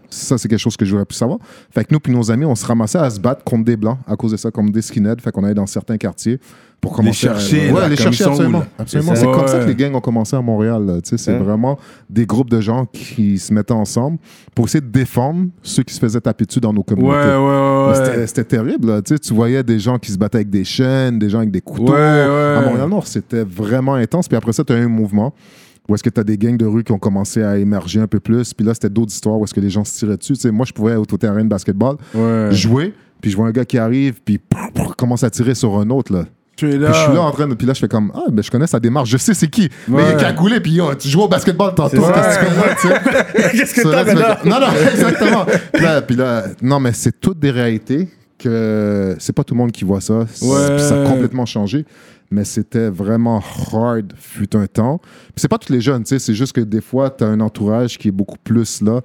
ça, 0.10 0.38
c'est 0.38 0.48
quelque 0.48 0.60
chose 0.60 0.78
que 0.78 0.86
j'aurais 0.86 1.06
pu 1.06 1.16
savoir. 1.16 1.40
Fait 1.72 1.84
que 1.86 1.94
nous, 1.94 2.00
puis 2.00 2.14
nos 2.14 2.32
amis, 2.32 2.46
on 2.46 2.56
se 2.56 2.66
ramassait 2.66 2.98
à 2.98 3.10
se 3.10 3.20
battre 3.20 3.44
contre 3.44 3.66
des 3.66 3.78
blancs 3.78 3.98
à 4.08 4.16
cause 4.16 4.32
de 4.32 4.38
ça, 4.38 4.52
comme 4.52 4.72
des 4.72 4.82
skinheads. 4.82 5.22
Fait 5.22 5.32
qu'on 5.32 5.44
allait 5.44 5.54
dans 5.54 5.68
certains 5.68 5.98
quartiers 5.98 6.40
pour 6.82 6.94
commencer 6.94 7.18
chercher, 7.28 7.70
à... 7.70 7.74
Ouais, 7.74 7.82
là, 7.82 7.88
les 7.90 7.96
chercher 7.98 8.24
absolument. 8.24 8.64
Absolument. 8.78 9.14
C'est 9.16 9.26
comme 9.26 9.48
ça 9.48 9.58
Ouais. 9.60 9.64
que 9.66 9.70
les 9.70 9.76
gangs 9.76 9.94
ont 9.96 10.00
commencé 10.02 10.36
à 10.36 10.42
Montréal. 10.42 11.02
C'est 11.04 11.38
vraiment 11.38 11.78
des 12.10 12.26
groupes 12.26 12.50
de 12.50 12.62
gens 12.62 12.86
qui 12.86 13.38
se 13.38 13.54
mettaient 13.54 13.74
ensemble 13.74 14.18
pour 14.56 14.66
essayer 14.66 14.80
de 14.82 14.88
défendre 14.88 15.48
ceux 15.62 15.84
qui 15.84 15.94
se 15.94 16.00
faisaient 16.00 16.22
taper 16.22 16.46
dessus 16.46 16.62
dans 16.62 16.72
nos 16.72 16.80
Ouais, 16.80 16.86
communautés. 16.86 17.18
ouais, 17.18 17.36
ouais. 18.02 18.18
Mais 18.18 18.28
c'était- 18.28 18.44
terrible. 18.46 18.88
là. 18.88 19.02
Tu, 19.02 19.34
voyais 19.34 19.62
des 19.62 19.78
gens 19.80 19.98
qui 20.00 20.12
se 20.12 20.18
battaient 20.18 20.38
avec 20.38 20.50
des 20.50 20.64
chaînes, 20.64 21.20
des 21.20 21.30
gens 21.30 21.40
avec 21.40 21.52
des 21.52 21.62
couteaux. 21.62 21.92
Ouais, 21.94 22.00
ouais. 22.00 22.56
À 22.58 22.62
Montréal-Nord, 22.66 23.06
c'était 23.08 23.44
vraiment 23.44 23.96
intense. 23.96 24.28
Puis 24.30 24.38
après 24.38 24.54
ça, 24.54 24.64
tu 24.64 24.72
as 24.74 24.78
eu 24.78 24.84
un 24.86 24.88
mouvement 24.88 25.34
où 25.90 25.96
est-ce 25.96 26.04
que 26.04 26.10
tu 26.10 26.20
as 26.20 26.24
des 26.24 26.38
gangs 26.38 26.56
de 26.58 26.66
rue 26.66 26.84
qui 26.84 26.92
ont 26.94 27.00
commencé 27.00 27.42
à 27.44 27.58
émerger 27.58 28.00
un 28.00 28.08
peu 28.08 28.20
plus? 28.20 28.54
Puis 28.54 28.66
là, 28.66 28.74
c'était 28.74 28.90
d'autres 28.90 29.12
histoires 29.12 29.38
où 29.40 29.44
est-ce 29.44 29.54
que 29.54 29.60
les 29.60 29.70
gens 29.72 29.84
se 29.84 29.98
tiraient 29.98 30.18
dessus. 30.18 30.34
Tu 30.34 30.40
sais, 30.42 30.52
moi, 30.52 30.66
je 30.66 30.72
pouvais 30.74 30.94
être 30.94 31.12
au 31.14 31.18
terrain 31.18 31.44
de 31.44 31.50
basketball, 31.50 31.96
Ouais. 32.14 32.50
jouer, 32.52 32.94
puis 33.22 33.32
je 33.32 33.36
vois 33.36 33.48
un 33.48 33.52
gars 33.52 33.66
qui 33.66 33.78
arrive, 33.78 34.22
puis 34.24 34.40
commence 34.98 35.24
à 35.24 35.30
tirer 35.30 35.56
sur 35.56 35.78
un 35.78 35.90
autre. 35.90 36.14
Là. 36.14 36.26
Puis 36.56 36.72
je 36.72 36.78
suis 36.78 37.14
là 37.14 37.22
en 37.22 37.32
train 37.32 37.48
de. 37.48 37.54
Puis 37.56 37.66
là, 37.66 37.74
je 37.74 37.80
fais 37.80 37.88
comme 37.88 38.12
Ah, 38.14 38.24
ben 38.30 38.44
je 38.44 38.52
connais 38.52 38.68
sa 38.68 38.80
démarche, 38.82 39.10
je 39.10 39.18
sais 39.18 39.34
c'est 39.34 39.48
qui. 39.48 39.70
Mais 39.88 40.04
il 40.04 40.14
est 40.14 40.20
cagoulé, 40.20 40.60
puis 40.60 40.74
yo, 40.74 40.94
tu 40.96 41.08
joues 41.08 41.22
au 41.22 41.28
basketball 41.30 41.74
tantôt. 41.74 42.02
Qu'est-ce 42.02 43.74
que 43.74 43.82
t'as 43.84 44.14
là, 44.14 44.40
Non, 44.46 44.60
non, 44.60 44.68
exactement. 44.92 45.46
Puis 45.74 45.82
là, 45.84 46.02
puis 46.02 46.16
là, 46.18 46.44
non, 46.62 46.80
mais 46.80 46.92
c'est 46.94 47.20
toutes 47.20 47.40
des 47.40 47.52
réalités 47.52 48.10
que 48.38 49.16
c'est 49.20 49.34
pas 49.34 49.44
tout 49.44 49.54
le 49.54 49.58
monde 49.60 49.72
qui 49.72 49.84
voit 49.86 50.02
ça. 50.02 50.20
Ouais. 50.20 50.26
puis 50.76 50.80
ça 50.86 51.02
a 51.02 51.06
complètement 51.06 51.46
changé. 51.46 51.86
Mais 52.32 52.44
c'était 52.44 52.90
vraiment 52.90 53.42
hard, 53.74 54.14
fut 54.16 54.56
un 54.56 54.68
temps. 54.68 55.02
C'est 55.36 55.48
pas 55.48 55.58
tous 55.58 55.74
les 55.74 55.82
jeunes, 55.82 56.04
tu 56.04 56.10
sais, 56.10 56.20
c'est 56.20 56.34
juste 56.36 56.54
que 56.54 56.62
des 56.62 56.82
fois, 56.82 57.10
tu 57.10 57.24
as 57.24 57.28
un 57.28 57.40
entourage 57.40 57.98
qui 57.98 58.10
est 58.10 58.12
beaucoup 58.12 58.38
plus 58.44 58.82
là, 58.82 59.02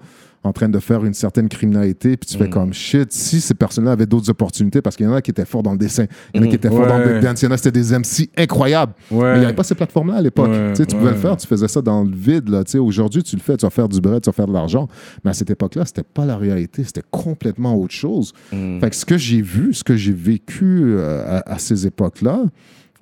en 0.46 0.52
train 0.52 0.68
de 0.68 0.78
faire 0.78 1.02
une 1.06 1.14
certaine 1.14 1.48
criminalité, 1.48 2.18
puis 2.18 2.28
tu 2.28 2.36
Mm. 2.36 2.40
fais 2.40 2.50
comme 2.50 2.74
shit, 2.74 3.10
si 3.14 3.40
ces 3.40 3.54
personnes-là 3.54 3.92
avaient 3.92 4.04
d'autres 4.04 4.28
opportunités, 4.28 4.82
parce 4.82 4.94
qu'il 4.94 5.06
y 5.06 5.08
en 5.08 5.14
a 5.14 5.22
qui 5.22 5.30
étaient 5.30 5.46
forts 5.46 5.62
dans 5.62 5.72
le 5.72 5.78
dessin, 5.78 6.04
il 6.34 6.38
y 6.38 6.44
en 6.44 6.46
a 6.46 6.48
qui 6.50 6.56
étaient 6.56 6.68
forts 6.68 6.86
dans 6.86 6.98
le 6.98 7.16
Mm. 7.18 7.20
Dance, 7.22 7.40
il 7.40 7.44
y 7.46 7.48
en 7.48 7.52
a 7.52 7.56
c'était 7.56 7.80
des 7.80 7.94
MC 7.94 8.28
incroyables. 8.36 8.92
Ouais. 9.10 9.22
Mais 9.22 9.36
il 9.36 9.38
n'y 9.38 9.44
avait 9.46 9.54
pas 9.54 9.62
ces 9.62 9.74
plateformes-là 9.74 10.16
à 10.16 10.20
l'époque. 10.20 10.50
Ouais, 10.50 10.72
Tu 10.74 10.82
sais, 10.82 10.86
tu 10.86 10.96
pouvais 10.96 11.12
le 11.12 11.16
faire, 11.16 11.38
tu 11.38 11.46
faisais 11.46 11.66
ça 11.66 11.80
dans 11.80 12.04
le 12.04 12.14
vide. 12.14 12.50
Là, 12.50 12.62
tu 12.62 12.72
sais. 12.72 12.78
Aujourd'hui, 12.78 13.22
tu 13.22 13.36
le 13.36 13.40
fais, 13.40 13.56
tu 13.56 13.64
vas 13.64 13.70
faire 13.70 13.88
du 13.88 14.02
bread, 14.02 14.20
tu 14.20 14.28
vas 14.28 14.34
faire 14.34 14.46
de 14.46 14.52
l'argent. 14.52 14.86
Mais 15.24 15.30
à 15.30 15.32
cette 15.32 15.48
époque-là, 15.48 15.86
c'était 15.86 16.02
pas 16.02 16.26
la 16.26 16.36
réalité, 16.36 16.84
c'était 16.84 17.00
complètement 17.10 17.74
autre 17.74 17.94
chose. 17.94 18.34
Fait 18.50 18.90
que 18.90 18.96
ce 18.96 19.06
que 19.06 19.16
j'ai 19.16 19.40
vu, 19.40 19.72
ce 19.72 19.82
que 19.82 19.96
j'ai 19.96 20.12
vécu 20.12 20.64
euh, 20.88 21.40
à, 21.46 21.54
à 21.54 21.58
ces 21.58 21.86
époques-là, 21.86 22.42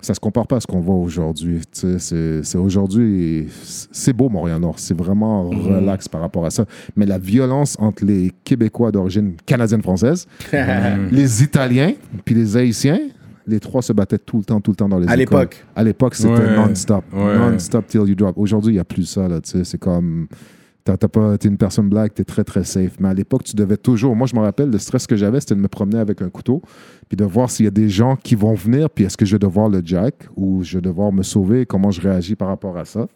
ça 0.03 0.13
se 0.13 0.19
compare 0.19 0.45
pas 0.47 0.57
à 0.57 0.59
ce 0.59 0.67
qu'on 0.67 0.81
voit 0.81 0.95
aujourd'hui. 0.95 1.61
C'est 1.71 2.57
aujourd'hui, 2.57 3.47
c'est 3.63 4.13
beau 4.13 4.29
Montréal-Nord, 4.29 4.77
c'est 4.77 4.95
vraiment 4.97 5.49
relax 5.49 6.07
par 6.09 6.21
rapport 6.21 6.45
à 6.45 6.49
ça. 6.51 6.65
Mais 6.95 7.05
la 7.05 7.17
violence 7.17 7.77
entre 7.79 8.03
les 8.05 8.31
Québécois 8.43 8.91
d'origine 8.91 9.33
canadienne-française, 9.45 10.27
les 11.11 11.43
Italiens, 11.43 11.93
puis 12.25 12.35
les 12.35 12.57
Haïtiens, 12.57 12.99
les 13.47 13.59
trois 13.59 13.81
se 13.81 13.93
battaient 13.93 14.17
tout 14.17 14.37
le 14.37 14.43
temps, 14.43 14.59
tout 14.61 14.71
le 14.71 14.75
temps 14.75 14.89
dans 14.89 14.99
les 14.99 15.07
À 15.07 15.15
l'époque. 15.15 15.65
À 15.75 15.83
l'époque, 15.83 16.15
c'était 16.15 16.33
Ouais. 16.33 16.55
non-stop. 16.55 17.03
Ouais. 17.13 17.37
Non-stop 17.37 17.87
till 17.87 18.01
you 18.07 18.15
drop. 18.15 18.37
Aujourd'hui, 18.37 18.71
il 18.71 18.75
n'y 18.75 18.79
a 18.81 18.85
plus 18.85 19.05
ça. 19.05 19.27
C'est 19.43 19.77
comme. 19.79 20.27
T'as 20.85 20.97
t'as 20.97 21.07
pas, 21.07 21.37
t'es 21.37 21.47
une 21.47 21.57
personne 21.57 21.87
black, 21.87 22.13
t'es 22.13 22.25
très 22.25 22.43
très 22.43 22.65
safe. 22.65 22.97
Mais 22.99 23.07
à 23.07 23.13
l'époque, 23.13 23.45
tu 23.45 23.55
devais 23.55 23.77
toujours. 23.77 24.17
Moi, 24.17 24.27
je 24.27 24.35
me 24.35 24.41
rappelle, 24.41 24.69
le 24.69 24.77
stress 24.77 25.07
que 25.07 25.15
j'avais, 25.15 25.39
c'était 25.39 25.55
de 25.55 25.61
me 25.61 25.69
promener 25.69 25.97
avec 25.97 26.21
un 26.21 26.29
couteau, 26.29 26.61
puis 27.07 27.15
de 27.15 27.23
voir 27.23 27.49
s'il 27.49 27.63
y 27.63 27.67
a 27.69 27.71
des 27.71 27.87
gens 27.87 28.17
qui 28.17 28.35
vont 28.35 28.53
venir, 28.53 28.89
puis 28.89 29.05
est-ce 29.05 29.15
que 29.15 29.25
je 29.25 29.33
vais 29.35 29.39
devoir 29.39 29.69
le 29.69 29.81
jack 29.83 30.27
ou 30.35 30.61
je 30.61 30.77
vais 30.77 30.81
devoir 30.81 31.13
me 31.13 31.23
sauver, 31.23 31.65
comment 31.65 31.89
je 31.89 32.01
réagis 32.01 32.35
par 32.35 32.49
rapport 32.49 32.77
à 32.77 32.83
ça. 32.83 33.07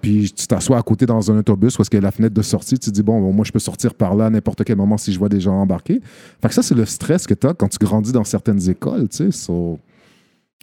Puis 0.00 0.32
tu 0.36 0.46
t'assois 0.46 0.78
à 0.78 0.82
côté 0.82 1.04
dans 1.04 1.32
un 1.32 1.38
autobus 1.38 1.76
où 1.76 1.82
est-ce 1.82 1.90
qu'il 1.90 1.98
y 1.98 2.02
a 2.02 2.04
la 2.04 2.12
fenêtre 2.12 2.34
de 2.34 2.42
sortie, 2.42 2.78
tu 2.78 2.90
te 2.90 2.94
dis, 2.94 3.02
bon, 3.02 3.32
moi, 3.32 3.44
je 3.44 3.50
peux 3.50 3.58
sortir 3.58 3.94
par 3.94 4.14
là 4.14 4.26
à 4.26 4.30
n'importe 4.30 4.62
quel 4.62 4.76
moment 4.76 4.96
si 4.96 5.12
je 5.12 5.18
vois 5.18 5.28
des 5.28 5.40
gens 5.40 5.54
embarquer. 5.54 6.00
Fait 6.40 6.48
que 6.48 6.54
ça, 6.54 6.62
c'est 6.62 6.76
le 6.76 6.84
stress 6.84 7.26
que 7.26 7.34
tu 7.34 7.44
as 7.48 7.54
quand 7.54 7.68
tu 7.68 7.78
grandis 7.84 8.12
dans 8.12 8.22
certaines 8.24 8.70
écoles, 8.70 9.08
tu 9.08 9.16
sais. 9.16 9.30
so- 9.32 9.80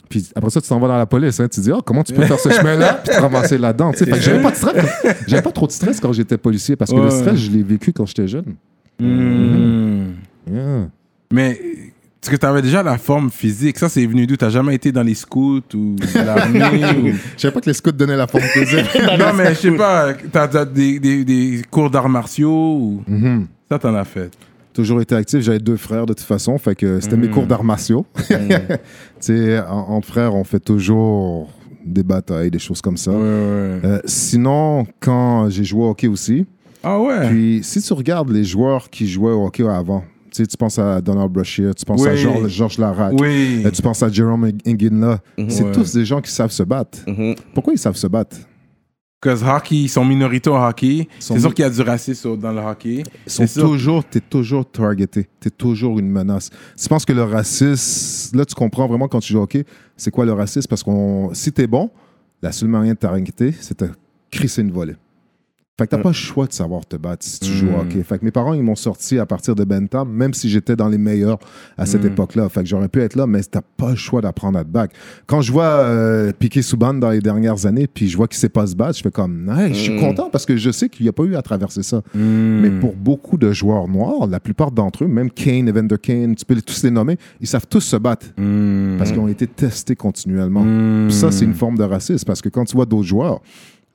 Puis 0.10 0.30
après 0.36 0.50
ça, 0.50 0.62
tu 0.62 0.70
t'en 0.70 0.80
vas 0.80 0.88
dans 0.88 0.98
la 0.98 1.06
police, 1.06 1.40
hein, 1.40 1.48
tu 1.48 1.60
te 1.60 1.62
dis, 1.62 1.72
oh, 1.72 1.82
comment 1.82 2.04
tu 2.04 2.14
peux 2.14 2.24
faire 2.24 2.40
ce 2.40 2.50
chemin-là, 2.50 3.02
puis 3.04 3.16
te 3.16 3.20
ramasser 3.20 3.58
là-dedans, 3.58 3.92
tu 3.92 4.06
j'avais 4.20 4.42
pas 4.42 4.52
de 4.52 4.56
stress. 4.56 4.86
J'avais 5.28 5.42
pas 5.42 5.52
trop 5.52 5.68
de 5.68 5.72
stress 5.72 6.00
quand 6.00 6.14
j'étais 6.14 6.38
policier 6.38 6.76
parce 6.76 6.92
que 6.92 6.98
le 6.98 7.10
stress, 7.10 7.36
je 7.36 7.52
l'ai 7.52 7.64
vécu 7.64 7.94
quand 7.94 8.06
j'étais 8.06 8.28
jeune. 8.28 8.56
Hmm. 9.00 10.14
Yeah. 10.52 10.90
Mais, 11.32 11.60
tu 11.60 11.94
Parce 12.22 12.32
que 12.32 12.36
t'avais 12.38 12.62
déjà 12.62 12.82
la 12.82 12.98
forme 12.98 13.30
physique. 13.30 13.78
Ça, 13.78 13.90
c'est 13.90 14.06
venu 14.06 14.26
d'où? 14.26 14.38
T'as 14.38 14.50
jamais 14.50 14.76
été 14.76 14.92
dans 14.92 15.04
les 15.04 15.14
scouts 15.14 15.62
ou 15.76 15.96
l'armée 16.16 16.86
ou... 17.04 17.14
Je 17.36 17.42
savais 17.42 17.54
pas 17.54 17.62
que 17.62 17.68
les 17.68 17.74
scouts 17.74 17.92
donnaient 17.92 18.16
la 18.16 18.28
forme 18.28 18.46
physique. 18.46 18.88
Non, 19.20 19.34
mais 19.36 19.50
je 19.54 19.60
sais 19.60 19.72
pas. 19.72 20.14
T'as 20.32 20.48
t'as 20.48 20.66
des, 20.66 21.00
des, 21.00 21.24
des 21.24 21.62
cours 21.70 21.90
d'arts 21.92 22.10
martiaux 22.10 22.78
ou... 22.78 23.04
Mhm. 23.08 23.48
Ça, 23.70 23.78
t'en 23.78 23.94
as 23.96 24.06
fait. 24.06 24.32
Toujours 24.78 25.02
été 25.02 25.16
actif. 25.16 25.40
J'avais 25.42 25.58
deux 25.58 25.76
frères 25.76 26.06
de 26.06 26.14
toute 26.14 26.24
façon. 26.28 26.56
Fait 26.60 26.76
que 26.76 27.00
c'était 27.00 27.18
mes 27.18 27.30
cours 27.32 27.48
d'arts 27.48 27.64
martiaux. 27.64 28.06
en- 29.30 29.86
entre 29.96 30.08
frères, 30.08 30.36
on 30.36 30.44
fait 30.44 30.60
toujours 30.60 31.50
des 31.84 32.04
batailles, 32.04 32.52
des 32.52 32.60
choses 32.60 32.80
comme 32.82 32.96
ça. 32.96 33.10
Ouais, 33.12 33.18
ouais. 33.18 33.80
Euh, 33.84 34.00
sinon, 34.06 34.86
quand 35.00 35.50
j'ai 35.50 35.64
joué 35.64 35.82
au 35.84 35.90
hockey 35.90 36.08
aussi, 36.08 36.46
Ah 36.84 37.02
ouais? 37.02 37.28
puis 37.30 37.62
si 37.64 37.82
tu 37.82 37.92
regardes 37.94 38.30
les 38.30 38.44
joueurs 38.44 38.90
qui 38.92 39.08
jouaient 39.08 39.32
au 39.32 39.46
hockey 39.48 39.68
avant, 39.68 40.02
tu 40.32 40.44
sais, 40.44 40.46
tu 40.46 40.56
penses 40.58 40.78
à 40.78 41.02
Donald 41.02 41.32
Brashear, 41.32 41.74
tu 41.74 41.84
penses 41.86 42.06
à. 42.06 42.16
Georges, 42.16 42.48
Georges 42.50 42.78
Larac, 42.78 43.14
Oui. 43.20 43.64
euh, 43.66 43.72
tu 43.72 43.82
penses 43.82 44.04
à 44.04 44.10
Jerome 44.10 44.52
Inginla. 44.66 45.20
C'est 45.48 45.64
Ouais. 45.64 45.72
tous 45.72 45.94
des 45.94 46.06
gens 46.06 46.22
qui 46.22 46.30
savent 46.32 46.52
se 46.52 46.62
battre. 46.64 47.00
Mhm. 47.08 47.34
Pourquoi 47.56 47.74
ils 47.74 47.80
savent 47.80 47.96
se 47.96 48.06
battre? 48.08 48.38
Parce 49.20 49.42
que 49.42 49.46
hockey, 49.48 49.76
ils 49.76 49.90
sont 49.90 50.06
minorités 50.06 50.50
au 50.50 50.56
hockey. 50.56 51.08
C'est 51.20 51.40
sûr 51.40 51.54
qu'il 51.54 51.64
y 51.64 51.66
a 51.66 51.72
du 51.72 51.82
racisme 51.82 52.38
dans 52.38 52.52
le 52.52 52.62
hockey. 52.62 53.04
Ils 53.26 53.32
sont 53.32 53.62
toujours, 53.62 54.06
t'es 54.06 54.20
toujours 54.20 54.70
targeté. 54.70 55.28
T'es 55.40 55.50
toujours 55.50 55.98
une 55.98 56.10
menace. 56.10 56.52
Tu 56.80 56.88
penses 56.88 57.04
que 57.04 57.14
le 57.14 57.24
racisme, 57.24 58.38
là, 58.38 58.46
tu 58.46 58.54
comprends 58.54 58.88
vraiment 58.88 59.08
quand 59.08 59.20
tu 59.20 59.34
joues 59.34 59.40
au 59.40 59.44
hockey, 59.44 59.66
c'est 59.96 60.12
quoi 60.12 60.26
le 60.26 60.34
racisme? 60.34 60.68
Parce 60.68 60.84
que 60.84 60.92
si 61.34 61.52
t'es 61.52 61.66
bon, 61.66 61.90
la 62.44 62.52
seule 62.52 62.70
manière 62.70 62.94
de 62.94 63.00
t'arrêter, 63.00 63.54
c'est 63.60 63.80
de 63.80 63.90
crisser 64.30 64.62
une 64.62 64.72
volée. 64.72 64.96
Fait 65.80 65.86
que 65.86 65.92
t'as 65.92 66.02
pas 66.02 66.10
le 66.10 66.14
choix 66.16 66.48
de 66.48 66.54
savoir 66.54 66.88
te 66.88 66.96
battre 66.96 67.24
si 67.24 67.40
tu 67.40 67.52
joues 67.52 67.68
au 67.68 67.82
hockey. 67.82 68.02
Fait 68.02 68.18
que 68.18 68.26
mes 68.26 68.32
parents, 68.32 68.54
ils 68.56 68.64
m'ont 68.64 68.74
sorti 68.76 69.20
à 69.20 69.28
partir 69.28 69.54
de 69.54 69.64
Bentham, 69.64 70.10
même 70.10 70.34
si 70.34 70.50
j'étais 70.50 70.76
dans 70.76 70.88
les 70.90 70.98
meilleurs 70.98 71.38
à 71.78 71.86
cette 71.86 72.04
époque-là. 72.04 72.50
Fait 72.50 72.62
que 72.64 72.66
j'aurais 72.70 72.88
pu 72.88 73.00
être 73.00 73.16
là, 73.16 73.28
mais 73.28 73.44
t'as 73.44 73.62
pas 73.62 73.92
le 73.92 73.96
choix 73.96 74.22
d'apprendre 74.22 74.58
à 74.58 74.64
te 74.64 74.70
battre. 74.70 74.96
Quand 75.28 75.42
je 75.42 75.52
vois 75.52 75.66
euh, 75.66 76.32
Piqué 76.34 76.64
Souban 76.64 76.96
dans 76.96 77.12
les 77.12 77.20
dernières 77.20 77.68
années, 77.68 77.86
puis 77.86 78.10
je 78.10 78.18
vois 78.18 78.28
qu'il 78.28 78.40
sait 78.40 78.50
pas 78.50 78.66
se 78.66 78.76
battre, 78.76 78.98
je 78.98 79.04
fais 79.04 79.12
comme, 79.12 79.54
hey, 79.56 79.72
je 79.76 79.80
suis 79.80 80.00
content 80.00 80.32
parce 80.32 80.48
que 80.48 80.58
je 80.58 80.72
sais 80.72 80.90
qu'il 80.90 81.06
n'y 81.06 81.10
a 81.10 81.14
pas 81.14 81.24
eu 81.26 81.36
à 81.36 81.44
traverser 81.44 81.84
ça. 81.84 82.02
Mais 82.16 82.72
pour 82.72 82.96
beaucoup 82.96 83.38
de 83.38 83.52
joueurs 83.52 83.88
noirs, 83.88 84.26
la 84.26 84.40
plupart 84.40 84.72
d'entre 84.72 85.04
eux, 85.04 85.08
même 85.08 85.30
Kane, 85.30 85.70
Evander 85.70 85.98
Kane, 86.02 86.36
tu 86.36 86.44
peux 86.44 86.60
tous 86.60 86.82
les 86.82 86.90
nommer, 86.90 87.18
ils 87.40 87.46
savent 87.48 87.68
tous 87.70 87.82
se 87.82 87.98
battre 87.98 88.26
parce 88.98 89.12
qu'ils 89.12 89.20
ont 89.20 89.28
été 89.28 89.46
testés 89.46 89.96
continuellement. 89.96 90.64
Puis 91.08 91.14
Ça, 91.14 91.32
c'est 91.32 91.46
une 91.46 91.54
forme 91.54 91.78
de 91.78 91.84
racisme 91.84 92.26
parce 92.26 92.42
que 92.42 92.50
quand 92.50 92.66
tu 92.66 92.76
vois 92.76 92.88
d'autres 92.88 93.08
joueurs, 93.08 93.42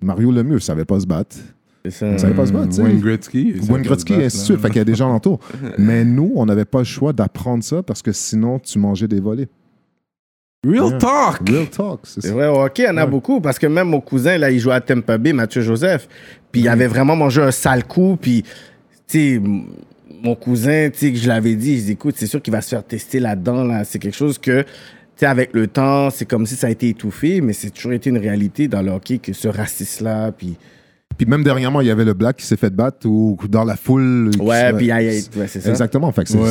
Mario 0.00 0.30
Lemieux 0.30 0.60
savait 0.60 0.84
pas 0.84 1.00
se 1.00 1.06
battre. 1.06 1.36
C'est 1.84 1.90
ça. 1.90 2.10
Il 2.12 2.18
savait 2.20 2.34
pas 2.34 2.46
se 2.46 2.52
battre. 2.52 2.68
tu 2.68 2.74
sais. 2.76 2.82
Wayne 2.82 3.00
Gretzky. 3.00 3.54
Wayne 3.68 3.82
Gretzky, 3.82 4.12
et 4.14 4.24
ainsi 4.26 4.38
de 4.38 4.42
suite. 4.44 4.60
Fait 4.60 4.68
qu'il 4.68 4.76
y 4.76 4.80
a 4.80 4.84
des 4.84 4.94
gens 4.94 5.08
alentour. 5.08 5.40
Mais 5.78 6.04
nous, 6.04 6.32
on 6.36 6.46
n'avait 6.46 6.64
pas 6.64 6.78
le 6.78 6.84
choix 6.84 7.12
d'apprendre 7.12 7.64
ça 7.64 7.82
parce 7.82 8.02
que 8.02 8.12
sinon, 8.12 8.58
tu 8.58 8.78
mangeais 8.78 9.08
des 9.08 9.20
volets. 9.20 9.48
Real 10.64 10.96
talk. 10.98 11.48
Real 11.48 11.66
talk, 11.68 12.00
c'est 12.04 12.20
C'est 12.20 12.28
ça. 12.28 12.34
vrai, 12.34 12.46
au 12.46 12.60
hockey, 12.62 12.84
il 12.84 12.86
y 12.86 12.88
en 12.90 12.96
a 12.98 13.06
beaucoup 13.06 13.40
parce 13.40 13.58
que 13.58 13.66
même 13.66 13.88
mon 13.88 14.00
cousin, 14.00 14.38
là, 14.38 14.48
il 14.50 14.60
jouait 14.60 14.74
à 14.74 14.80
Tampa 14.80 15.18
Bay, 15.18 15.32
Mathieu 15.32 15.60
Joseph. 15.60 16.06
Puis 16.52 16.60
il 16.60 16.68
avait 16.68 16.86
vraiment 16.86 17.16
mangé 17.16 17.42
un 17.42 17.50
sale 17.50 17.84
coup. 17.84 18.16
Puis, 18.20 18.44
tu 19.08 19.34
sais, 19.38 19.42
mon 20.22 20.36
cousin, 20.36 20.88
tu 20.92 20.98
sais, 21.00 21.12
que 21.12 21.18
je 21.18 21.26
l'avais 21.26 21.56
dit, 21.56 21.78
je 21.80 21.84
dis, 21.86 21.92
écoute, 21.92 22.14
c'est 22.16 22.28
sûr 22.28 22.40
qu'il 22.40 22.52
va 22.52 22.60
se 22.60 22.68
faire 22.68 22.84
tester 22.84 23.18
là-dedans. 23.18 23.64
Là. 23.64 23.82
C'est 23.82 23.98
quelque 23.98 24.16
chose 24.16 24.38
que, 24.38 24.60
tu 24.62 24.68
sais, 25.16 25.26
avec 25.26 25.52
le 25.52 25.66
temps, 25.66 26.10
c'est 26.10 26.26
comme 26.26 26.46
si 26.46 26.54
ça 26.54 26.68
a 26.68 26.70
été 26.70 26.90
étouffé, 26.90 27.40
mais 27.40 27.54
c'est 27.54 27.70
toujours 27.70 27.92
été 27.92 28.10
une 28.10 28.18
réalité 28.18 28.68
dans 28.68 28.82
le 28.82 28.92
hockey 28.92 29.18
que 29.18 29.32
ce 29.32 29.48
racisme-là. 29.48 30.30
Puis, 30.30 30.54
Puis 31.16 31.26
même 31.26 31.42
dernièrement, 31.44 31.80
il 31.80 31.86
y 31.86 31.90
avait 31.90 32.04
le 32.04 32.14
Black 32.14 32.36
qui 32.36 32.46
s'est 32.46 32.56
fait 32.56 32.70
battre 32.74 33.06
ou 33.06 33.36
dans 33.48 33.64
la 33.64 33.76
foule. 33.76 34.30
ouais, 34.40 34.72
puis 34.72 34.92
ouais, 34.92 35.20
c'est 35.46 35.60
ça. 35.60 35.70
Exactement. 35.70 36.10
Fait 36.12 36.24
que 36.24 36.30
c'est 36.30 36.38
Ouais. 36.38 36.48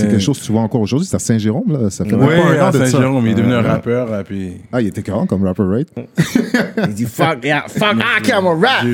c'est 0.00 0.08
quelque 0.08 0.20
chose 0.22 0.38
que 0.40 0.44
tu 0.44 0.52
vois 0.52 0.62
encore 0.62 0.80
aujourd'hui. 0.80 1.06
C'est 1.06 1.16
à 1.16 1.18
Saint-Jérôme, 1.18 1.72
là. 1.72 1.90
Ça 1.90 2.04
fait 2.04 2.14
Oui, 2.14 2.20
même 2.26 2.42
pas 2.42 2.48
un 2.48 2.62
an 2.64 2.66
à 2.68 2.72
de 2.72 2.78
ça. 2.78 2.86
Saint-Jérôme, 2.86 3.26
il 3.26 3.32
est 3.32 3.34
devenu 3.34 3.54
un 3.54 3.62
Ouais. 3.62 3.68
rappeur. 3.68 4.12
euh, 4.12 4.22
Puis... 4.22 4.52
Ah, 4.72 4.80
il 4.80 4.86
était 4.88 5.02
carré 5.02 5.26
comme 5.26 5.44
rapper, 5.44 5.62
right? 5.64 5.88
Il 6.88 6.94
dit, 6.94 7.04
fuck, 7.06 7.44
yeah, 7.44 7.64
fuck, 7.68 7.96
I 8.26 8.32
a 8.32 8.40
rap. 8.40 8.84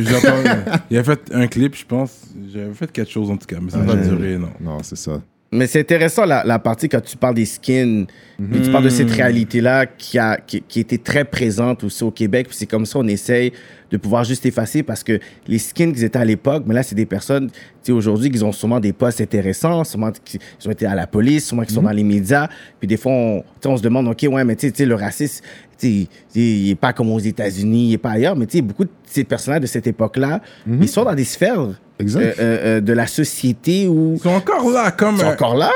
Il 0.90 0.98
a 0.98 1.04
fait 1.04 1.20
un 1.32 1.46
clip, 1.46 1.74
je 1.76 1.84
pense. 1.84 2.12
J'avais 2.52 2.72
fait 2.74 2.90
quelque 2.90 3.10
chose 3.10 3.30
en 3.30 3.36
tout 3.36 3.46
cas, 3.46 3.56
mais 3.62 3.70
ça 3.70 3.78
n'a 3.78 3.84
pas 3.84 3.96
duré, 3.96 4.36
non. 4.38 4.48
Non, 4.60 4.78
c'est 4.82 4.96
ça. 4.96 5.20
Mais 5.52 5.66
c'est 5.66 5.80
intéressant 5.80 6.24
la, 6.26 6.44
la 6.44 6.60
partie 6.60 6.88
quand 6.88 7.00
tu 7.02 7.16
parles 7.16 7.34
des 7.34 7.44
skins, 7.44 8.06
puis 8.52 8.60
tu 8.62 8.70
parles 8.70 8.84
de 8.84 8.88
cette 8.88 9.10
réalité-là 9.10 9.84
qui 9.86 10.16
a 10.16 10.36
qui, 10.36 10.62
qui 10.62 10.78
était 10.78 10.98
très 10.98 11.24
présente 11.24 11.82
aussi 11.82 12.04
au 12.04 12.12
Québec. 12.12 12.46
Puis 12.48 12.56
c'est 12.56 12.66
comme 12.66 12.86
ça 12.86 13.00
on 13.00 13.06
essaye 13.08 13.52
de 13.90 13.96
pouvoir 13.96 14.24
juste 14.24 14.46
effacer 14.46 14.82
parce 14.82 15.02
que 15.02 15.18
les 15.46 15.58
skins 15.58 15.92
qu'ils 15.92 16.04
étaient 16.04 16.18
à 16.18 16.24
l'époque, 16.24 16.64
mais 16.66 16.74
là 16.74 16.82
c'est 16.82 16.94
des 16.94 17.06
personnes, 17.06 17.50
tu 17.50 17.56
sais 17.82 17.92
aujourd'hui 17.92 18.30
qui 18.30 18.42
ont 18.42 18.52
sûrement 18.52 18.80
des 18.80 18.92
postes 18.92 19.20
intéressants, 19.20 19.84
sûrement 19.84 20.12
qui 20.24 20.38
ont 20.66 20.70
été 20.70 20.86
à 20.86 20.94
la 20.94 21.06
police, 21.06 21.46
sûrement 21.48 21.64
qui 21.64 21.74
sont 21.74 21.82
dans 21.82 21.90
les 21.90 22.04
médias. 22.04 22.48
Puis 22.78 22.86
des 22.88 22.96
fois 22.96 23.12
on, 23.12 23.44
on 23.64 23.76
se 23.76 23.82
demande 23.82 24.06
ok 24.08 24.26
ouais 24.30 24.44
mais 24.44 24.56
tu 24.56 24.70
sais, 24.74 24.84
le 24.84 24.94
racisme, 24.94 25.44
tu 25.78 26.06
sais, 26.28 26.40
il 26.40 26.70
est 26.70 26.74
pas 26.74 26.92
comme 26.92 27.10
aux 27.10 27.18
États-Unis, 27.18 27.88
il 27.88 27.92
est 27.94 27.98
pas 27.98 28.10
ailleurs, 28.10 28.36
mais 28.36 28.46
tu 28.46 28.58
sais 28.58 28.62
beaucoup 28.62 28.84
de 28.84 28.90
ces 29.06 29.24
personnages 29.24 29.60
de 29.62 29.66
cette 29.66 29.86
époque-là, 29.86 30.40
ils 30.66 30.88
sont 30.88 31.04
dans 31.04 31.14
des 31.14 31.24
sphères 31.24 31.68
Exact. 31.98 32.20
euh, 32.20 32.32
euh, 32.38 32.58
euh, 32.78 32.80
de 32.80 32.92
la 32.94 33.06
société 33.06 33.86
où 33.86 34.14
Ils 34.16 34.22
sont 34.22 34.30
encore 34.30 34.70
là, 34.70 34.90
comme 34.90 35.16
ils 35.16 35.20
sont 35.20 35.26
euh, 35.26 35.32
encore 35.32 35.54
là. 35.56 35.70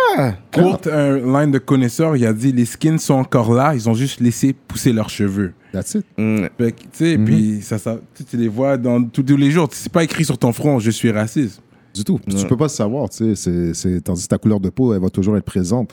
Courte, 0.53 0.87
un 0.87 1.17
line 1.19 1.51
de 1.51 1.59
connaisseur, 1.59 2.17
il 2.17 2.25
a 2.27 2.33
dit 2.33 2.51
les 2.53 2.65
skins 2.65 2.99
sont 2.99 3.15
encore 3.15 3.53
là, 3.53 3.75
ils 3.75 3.89
ont 3.91 3.95
juste 3.95 4.21
laissé 4.21 4.55
pousser 4.55 4.93
leurs 4.93 5.11
cheveux. 5.11 5.53
That's 5.75 5.95
it. 5.97 6.07
Mm. 6.17 6.47
Fait 6.57 6.75
sais, 6.93 7.19
puis 7.19 7.61
ça, 7.61 7.79
ça, 7.79 7.99
tu, 8.15 8.25
tu 8.25 8.37
les 8.37 8.47
vois 8.47 8.77
dans 8.77 9.03
tous 9.03 9.25
tous 9.25 9.37
les 9.37 9.51
jours. 9.51 9.69
C'est 9.73 9.93
pas 9.93 10.05
écrit 10.05 10.25
sur 10.25 10.39
ton 10.39 10.53
front, 10.53 10.79
je 10.79 10.91
suis 10.93 11.11
raciste. 11.11 11.61
Du 11.95 12.03
tout. 12.03 12.19
Puis 12.19 12.35
Tu 12.35 12.47
peux 12.47 12.57
pas 12.57 12.65
le 12.65 12.69
savoir, 12.71 13.09
tu 13.09 13.19
sais. 13.19 13.35
c'est- 13.37 13.73
c'est- 13.75 14.01
Tandis 14.01 14.25
que 14.25 14.29
ta 14.29 14.39
couleur 14.39 14.59
de 14.59 14.69
peau, 14.69 14.93
elle 14.95 15.01
va 15.01 15.11
toujours 15.11 15.37
être 15.37 15.45
présente. 15.45 15.93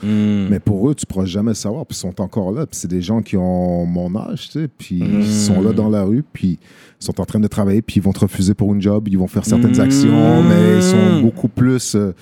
Mais 0.50 0.58
pour 0.58 0.90
eux, 0.90 0.94
tu 0.96 1.06
pourras 1.06 1.24
jamais 1.26 1.50
le 1.52 1.54
savoir. 1.54 1.86
Puis 1.86 1.96
ils 1.96 2.00
sont 2.00 2.20
encore 2.20 2.50
là. 2.52 2.66
Puis 2.66 2.76
c'est 2.76 2.88
des 2.88 3.00
gens 3.02 3.22
qui 3.22 3.36
ont 3.36 3.86
mon 3.86 4.14
âge, 4.16 4.48
tu 4.50 4.60
sais. 4.62 4.68
Puis 4.68 4.98
ils 4.98 5.24
sont 5.32 5.60
là 5.62 5.72
dans 5.72 5.88
la 5.88 6.02
rue. 6.02 6.24
Puis 6.32 6.58
ils 7.00 7.04
sont 7.04 7.20
en 7.20 7.24
train 7.24 7.38
de 7.40 7.46
travailler. 7.46 7.82
Puis 7.82 7.96
ils 7.98 8.02
vont 8.02 8.12
te 8.12 8.18
refuser 8.20 8.54
pour 8.54 8.74
une 8.74 8.82
job. 8.82 9.06
Ils 9.08 9.16
vont 9.18 9.28
faire 9.28 9.44
certaines 9.44 9.78
actions. 9.80 10.42
Mais 10.42 10.76
ils 10.78 10.82
sont 10.82 11.20
beaucoup 11.22 11.48
plus 11.48 11.94
euh, 11.94 12.12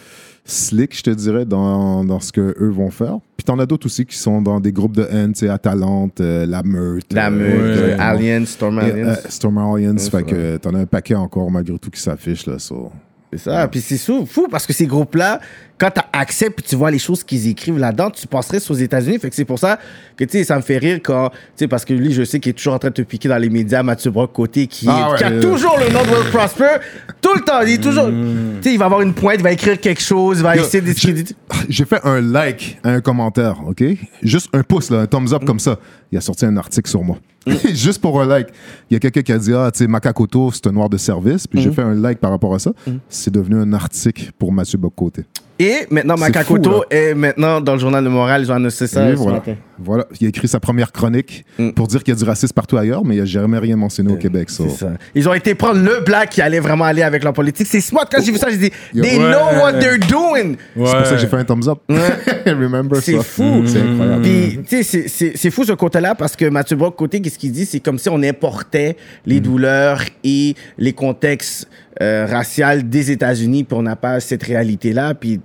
slick, 0.45 0.97
je 0.97 1.03
te 1.03 1.11
dirais, 1.11 1.45
dans, 1.47 2.05
dans 2.05 2.21
ce 2.21 2.33
qu'eux 2.33 2.55
vont 2.71 2.91
faire. 2.91 3.19
Puis 3.39 3.45
t'en 3.45 3.59
as 3.59 3.65
d'autres 3.67 3.87
aussi 3.87 4.05
qui 4.05 4.17
sont 4.19 4.43
dans 4.43 4.61
des 4.61 4.73
groupes 4.73 4.97
de 4.97 5.07
haine, 5.11 5.33
tu 5.33 5.41
sais, 5.41 5.49
Atalante, 5.49 6.21
euh, 6.21 6.45
La 6.45 6.63
Meute. 6.63 7.13
La 7.15 7.29
euh, 7.29 7.31
meute, 7.31 7.79
euh, 7.79 7.97
Alien, 7.99 8.45
Storm 8.47 8.79
euh, 8.79 9.15
Storm 9.29 9.57
Alliance. 9.59 10.05
Ouais, 10.13 10.21
fait 10.21 10.25
que 10.25 10.57
t'en 10.59 10.75
as 10.75 10.81
un 10.81 10.87
paquet 10.87 11.15
encore, 11.15 11.51
malgré 11.51 11.79
tout, 11.79 11.89
qui 11.91 12.01
s'affiche, 12.01 12.45
là. 12.47 12.59
so. 12.59 12.91
C'est 13.33 13.39
ça. 13.39 13.69
Puis 13.69 13.81
c'est 13.81 13.99
fou 13.99 14.49
parce 14.51 14.67
que 14.67 14.73
ces 14.73 14.87
groupes-là, 14.87 15.41
quand 15.79 15.91
tu 15.91 16.01
accès 16.13 16.51
puis 16.51 16.65
tu 16.69 16.77
vois 16.77 16.91
les 16.91 16.99
choses 16.99 17.25
qu'ils 17.25 17.49
écrivent 17.49 17.79
là-dedans, 17.79 18.11
tu 18.11 18.27
penserais 18.27 18.59
aux 18.69 18.75
États-Unis. 18.75 19.19
Fait 19.19 19.31
que 19.31 19.37
c'est 19.37 19.45
pour 19.45 19.59
ça 19.59 19.79
que, 20.17 20.25
tu 20.25 20.33
sais, 20.39 20.45
ça 20.45 20.57
me 20.57 20.63
fait 20.63 20.79
rire 20.79 20.99
quand, 21.03 21.31
tu 21.31 21.37
sais, 21.57 21.69
parce 21.69 21.85
que 21.85 21.95
lui, 21.95 22.13
je 22.13 22.23
sais 22.23 22.41
qu'il 22.41 22.51
est 22.51 22.55
toujours 22.55 22.75
en 22.75 22.79
train 22.79 22.91
de 22.91 22.95
te 22.95 23.03
piquer 23.03 23.29
dans 23.29 23.39
les 23.39 23.49
médias, 23.49 23.83
Mathieu 23.83 24.11
Brock 24.11 24.33
côté, 24.33 24.67
qui, 24.67 24.87
Ah 24.89 25.13
ouais, 25.13 25.19
qui 25.19 25.25
a 25.25 25.41
toujours 25.41 25.79
le 25.79 25.93
nom 25.93 26.03
de 26.03 26.09
Will 26.09 26.31
Prosper, 26.31 26.79
tout 27.23 27.35
le 27.35 27.41
temps. 27.41 27.61
Il 27.63 27.75
est 27.75 27.83
toujours, 27.83 28.09
tu 28.09 28.15
sais, 28.63 28.75
il 28.75 28.79
va 28.79 28.87
avoir 28.87 29.01
une 29.01 29.15
pointe, 29.15 29.37
il 29.39 29.43
va 29.43 29.53
écrire 29.53 29.81
quelque 29.81 30.03
chose, 30.03 30.39
il 30.39 30.43
va 30.43 30.57
Yo, 30.57 30.65
essayer 30.65 30.83
de 30.83 30.93
discréditer. 30.93 31.35
J'ai 31.69 31.85
fait 31.85 32.01
un 32.05 32.21
like 32.21 32.79
à 32.83 32.91
un 32.91 33.01
commentaire, 33.01 33.63
OK? 33.67 33.83
Juste 34.23 34.49
un 34.53 34.63
pouce, 34.63 34.91
là, 34.91 35.01
un 35.01 35.07
thumbs 35.07 35.33
up 35.33 35.45
comme 35.47 35.61
ça. 35.61 35.79
Il 36.13 36.19
a 36.19 36.21
sorti 36.21 36.45
un 36.45 36.57
article 36.57 36.91
sur 36.91 37.03
moi. 37.03 37.17
Juste 37.73 38.01
pour 38.01 38.21
un 38.21 38.27
like. 38.27 38.49
Il 38.91 38.95
y 38.95 38.97
a 38.97 39.01
quelqu'un 39.01 39.23
qui 39.23 39.33
a 39.33 39.39
dit, 39.39 39.53
ah, 39.55 39.71
tu 39.73 39.79
sais, 39.79 39.87
Macacoto, 39.87 40.51
c'est 40.53 40.67
un 40.67 40.73
noir 40.73 40.89
de 40.89 40.97
service. 40.97 41.47
Puis 41.47 41.61
j'ai 41.61 41.73
fait 41.73 41.83
un 41.83 41.95
like 41.95 42.19
par 42.19 42.31
rapport 42.31 42.55
à 42.55 42.59
ça. 42.59 42.73
C'est 43.09 43.33
devenu 43.33 43.57
un 43.57 43.73
article 43.73 44.31
pour 44.39 44.53
Mathieu 44.53 44.79
Bocoté. 44.79 45.25
Et 45.63 45.87
maintenant, 45.91 46.17
fou, 46.17 46.59
est 46.91 47.15
maintenant 47.15 47.61
dans 47.61 47.75
le 47.75 47.79
journal 47.79 48.03
de 48.03 48.09
Montréal. 48.09 48.45
J'ai 48.47 48.53
annoncé 48.53 48.87
ça 48.87 49.11
ce 49.11 49.15
voilà. 49.15 49.33
matin. 49.39 49.57
voilà. 49.79 50.07
Il 50.19 50.25
a 50.25 50.29
écrit 50.31 50.49
sa 50.49 50.59
première 50.59 50.91
chronique 50.91 51.45
Mm. 51.59 51.73
pour 51.73 51.87
dire 51.87 52.03
qu'il 52.03 52.15
y 52.15 52.17
a 52.17 52.19
du 52.19 52.25
racisme 52.25 52.55
partout 52.55 52.79
ailleurs, 52.79 53.05
mais 53.05 53.17
il 53.17 53.19
n'a 53.21 53.27
jamais 53.27 53.59
rien 53.59 53.77
mentionné 53.77 54.11
au 54.11 54.17
Québec. 54.17 54.49
so. 54.49 54.65
C'est 54.71 54.79
ça. 54.87 54.93
Ils 55.15 55.29
ont 55.29 55.35
été 55.35 55.55
prendre 55.55 55.81
le 55.83 56.01
black 56.03 56.31
qui 56.31 56.41
allait 56.41 56.61
vraiment 56.61 56.85
aller 56.87 57.03
avec 57.03 57.23
leur 57.23 57.35
politique. 57.35 57.67
C'est 57.67 57.81
smart. 57.83 58.07
Quand 58.11 58.23
j'ai 58.23 58.33
vu 58.33 58.39
ça, 58.39 58.49
j'ai 58.49 58.57
dit, 58.57 58.71
Yo, 58.95 59.03
they 59.03 59.19
ouais. 59.19 59.31
know 59.33 59.61
what 59.63 59.75
they're 59.75 59.99
doing. 59.99 60.55
C'est 60.75 60.79
pour 60.81 60.89
ça 60.89 61.03
que 61.11 61.19
j'ai 61.19 61.27
fait 61.27 61.37
un 61.37 61.45
thumbs 61.45 61.69
up. 61.69 61.79
Remember 62.47 63.01
C'est 63.03 63.23
fou. 63.23 63.63
C'est 63.67 63.83
incroyable. 63.83 64.23
Puis, 64.23 64.59
tu 64.67 64.77
sais, 64.77 64.83
c'est- 64.83 65.09
c'est 65.09 65.33
c'est 65.37 65.51
fou 65.51 65.65
ce 65.65 65.73
côté-là 65.73 66.15
parce 66.15 66.37
que 66.37 66.47
Mathieu 66.49 66.77
Brock, 66.77 66.97
côté, 66.97 67.21
qu'est-ce 67.21 67.39
qu'il 67.39 67.53
dit? 67.53 67.67
C'est 67.67 67.81
comme 67.81 67.99
si 67.99 68.09
on 68.09 68.23
importait 68.23 68.97
les 69.27 69.41
douleurs 69.41 70.01
et 70.25 70.55
les 70.79 70.93
contextes 70.95 71.69
euh, 72.01 72.27
raciaux 72.31 72.81
des 72.83 73.11
États-Unis, 73.11 73.65
puis 73.65 73.77
on 73.77 73.83
n'a 73.83 73.97
pas 73.97 74.21
cette 74.21 74.43
réalité-là. 74.43 75.13
Puis, 75.15 75.41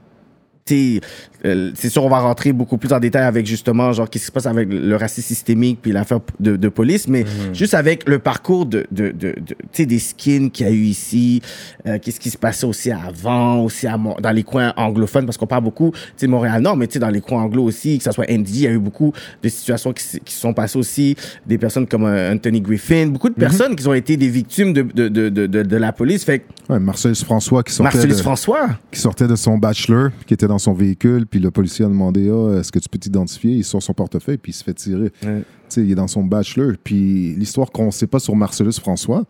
tu 0.66 1.00
sais, 1.00 1.02
euh, 1.46 1.72
c'est 1.76 1.90
sûr, 1.90 2.04
on 2.04 2.10
va 2.10 2.20
rentrer 2.20 2.52
beaucoup 2.54 2.78
plus 2.78 2.92
en 2.92 3.00
détail 3.00 3.24
avec 3.24 3.46
justement, 3.46 3.94
genre, 3.94 4.10
qu'est-ce 4.10 4.24
qui 4.24 4.28
se 4.28 4.32
passe 4.32 4.48
avec 4.48 4.68
le 4.72 4.96
racisme 4.96 5.28
systémique 5.28 5.80
puis 5.82 5.92
l'affaire 5.92 6.20
de, 6.40 6.56
de 6.56 6.70
police, 6.70 7.08
mais 7.08 7.24
juste 7.54 7.74
avec 7.76 8.08
le 8.10 8.20
parcours 8.20 8.66
de, 8.66 8.86
de, 8.92 9.10
de, 9.12 9.12
de- 9.12 9.36
tu 9.38 9.56
sais, 9.72 9.86
des 9.86 10.00
skins 10.00 10.50
qu'il 10.50 10.66
y 10.66 10.70
a 10.70 10.72
eu 10.74 10.84
ici, 10.84 11.42
euh, 11.88 12.00
qu'est-ce 12.02 12.20
qui 12.20 12.30
se 12.30 12.38
passait 12.38 12.66
aussi 12.66 12.92
avant, 12.92 13.60
aussi 13.60 13.86
à 13.88 13.96
dans 13.98 14.32
les 14.32 14.44
coins 14.44 14.74
anglophones, 14.76 15.26
parce 15.26 15.38
qu'on 15.38 15.48
parle 15.48 15.64
beaucoup, 15.64 15.92
tu 15.94 16.00
sais, 16.18 16.28
Montréal-Nord, 16.28 16.76
mais 16.78 16.88
tu 16.88 16.94
sais, 16.94 17.00
dans 17.00 17.10
les 17.10 17.22
coins 17.22 17.44
anglo 17.44 17.64
aussi, 17.64 17.98
que 18.00 18.04
ce 18.04 18.12
soit 18.12 18.26
ND, 18.30 18.50
il 18.50 18.62
y 18.62 18.68
a 18.68 18.72
eu 18.72 18.80
beaucoup 18.80 19.14
de 19.44 19.50
situations 19.50 19.94
qui, 19.94 20.04
qui 20.24 20.34
se 20.34 20.40
sont 20.42 20.54
passées 20.54 20.80
aussi, 20.80 21.16
des 21.46 21.58
personnes 21.58 21.86
comme 21.88 22.06
euh, 22.06 22.34
Anthony 22.34 22.60
Griffin, 22.62 23.08
beaucoup 23.08 23.30
de 23.30 23.36
personnes 23.36 23.76
qui 23.76 23.88
ont 23.88 23.94
été 23.94 24.18
des 24.18 24.30
victimes 24.30 24.74
de, 24.74 24.82
de, 24.82 25.08
de, 25.10 25.30
de, 25.30 25.46
de, 25.64 25.78
la 25.78 25.92
police. 25.94 26.24
Fait 26.24 26.40
que 26.40 26.46
Ouais, 26.70 26.80
Marcellus 26.80 27.24
François 27.24 27.62
qui 27.62 27.72
sortait, 27.74 27.98
Marcellus 27.98 28.22
François, 28.24 28.70
qui 28.92 29.00
sortait 29.00 29.28
de 29.28 29.36
son 29.36 29.60
bachelor, 29.60 30.10
qui 30.26 30.34
était 30.34 30.48
dans 30.48 30.56
dans 30.56 30.60
son 30.60 30.72
véhicule, 30.74 31.28
puis 31.36 31.44
le 31.44 31.52
policier 31.52 31.84
a 31.84 31.90
demandé 31.90 32.32
Ah, 32.32 32.60
est-ce 32.60 32.72
que 32.72 32.80
tu 32.80 32.88
peux 32.88 32.98
t'identifier? 32.98 33.52
Il 33.56 33.66
sort 33.66 33.84
son 33.84 33.94
portefeuille, 33.94 34.38
puis 34.38 34.54
il 34.54 34.56
se 34.56 34.64
fait 34.64 34.74
tirer. 34.74 35.12
Ouais. 35.22 35.44
Il 35.76 35.92
est 35.92 35.96
dans 35.96 36.08
son 36.08 36.24
bachelor. 36.24 36.76
Puis 36.82 37.36
l'histoire 37.36 37.72
qu'on 37.74 37.88
ne 37.88 37.92
sait 37.92 38.08
pas 38.08 38.20
sur 38.20 38.38
Marcellus 38.38 38.80
François, 38.80 39.26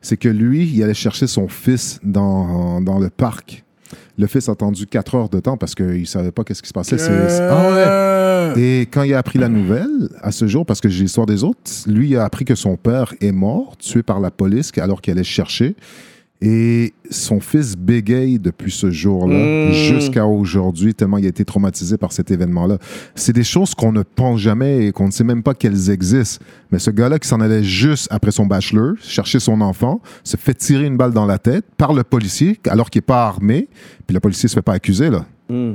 c'est 0.00 0.16
que 0.16 0.28
lui, 0.28 0.70
il 0.72 0.80
allait 0.84 0.94
chercher 0.94 1.26
son 1.26 1.48
fils 1.48 1.98
dans, 2.04 2.80
dans 2.80 3.00
le 3.00 3.10
parc. 3.10 3.64
Le 4.16 4.28
fils 4.28 4.48
a 4.48 4.52
attendu 4.52 4.86
4 4.86 5.14
heures 5.16 5.28
de 5.28 5.40
temps 5.40 5.56
parce 5.56 5.74
qu'il 5.74 6.00
ne 6.00 6.04
savait 6.04 6.30
pas 6.30 6.44
qu'est-ce 6.44 6.62
qui 6.62 6.68
se 6.68 6.72
passait. 6.72 6.96
Ah 7.40 8.52
ouais. 8.54 8.62
Et 8.62 8.80
quand 8.82 9.02
il 9.02 9.12
a 9.14 9.18
appris 9.18 9.40
la 9.40 9.48
nouvelle, 9.48 10.08
à 10.20 10.30
ce 10.30 10.46
jour, 10.46 10.64
parce 10.64 10.80
que 10.80 10.88
j'ai 10.88 11.02
l'histoire 11.02 11.26
des 11.26 11.42
autres, 11.42 11.58
lui 11.88 12.10
il 12.10 12.16
a 12.16 12.24
appris 12.24 12.44
que 12.44 12.54
son 12.54 12.76
père 12.76 13.14
est 13.20 13.32
mort, 13.32 13.76
tué 13.78 14.04
par 14.04 14.20
la 14.20 14.30
police, 14.30 14.70
alors 14.78 15.00
qu'il 15.00 15.12
allait 15.12 15.24
chercher. 15.24 15.74
Et 16.40 16.94
son 17.10 17.40
fils 17.40 17.76
bégaye 17.76 18.38
depuis 18.38 18.70
ce 18.70 18.90
jour-là 18.92 19.68
Mm. 19.68 19.72
jusqu'à 19.72 20.24
aujourd'hui, 20.24 20.94
tellement 20.94 21.18
il 21.18 21.26
a 21.26 21.28
été 21.28 21.44
traumatisé 21.44 21.96
par 21.96 22.12
cet 22.12 22.30
événement-là. 22.30 22.78
C'est 23.16 23.32
des 23.32 23.42
choses 23.42 23.74
qu'on 23.74 23.90
ne 23.90 24.02
pense 24.02 24.38
jamais 24.38 24.86
et 24.86 24.92
qu'on 24.92 25.06
ne 25.06 25.10
sait 25.10 25.24
même 25.24 25.42
pas 25.42 25.54
qu'elles 25.54 25.90
existent. 25.90 26.44
Mais 26.70 26.78
ce 26.78 26.90
gars-là 26.90 27.18
qui 27.18 27.26
s'en 27.26 27.40
allait 27.40 27.64
juste 27.64 28.06
après 28.10 28.30
son 28.30 28.46
bachelor, 28.46 28.94
chercher 29.00 29.40
son 29.40 29.60
enfant, 29.60 30.00
se 30.22 30.36
fait 30.36 30.54
tirer 30.54 30.86
une 30.86 30.96
balle 30.96 31.12
dans 31.12 31.26
la 31.26 31.38
tête 31.38 31.64
par 31.76 31.92
le 31.92 32.04
policier 32.04 32.60
alors 32.68 32.88
qu'il 32.90 33.00
n'est 33.00 33.06
pas 33.06 33.26
armé, 33.26 33.68
puis 34.06 34.14
le 34.14 34.20
policier 34.20 34.48
se 34.48 34.54
fait 34.54 34.62
pas 34.62 34.74
accuser, 34.74 35.10
là. 35.10 35.26
Hmm. 35.48 35.74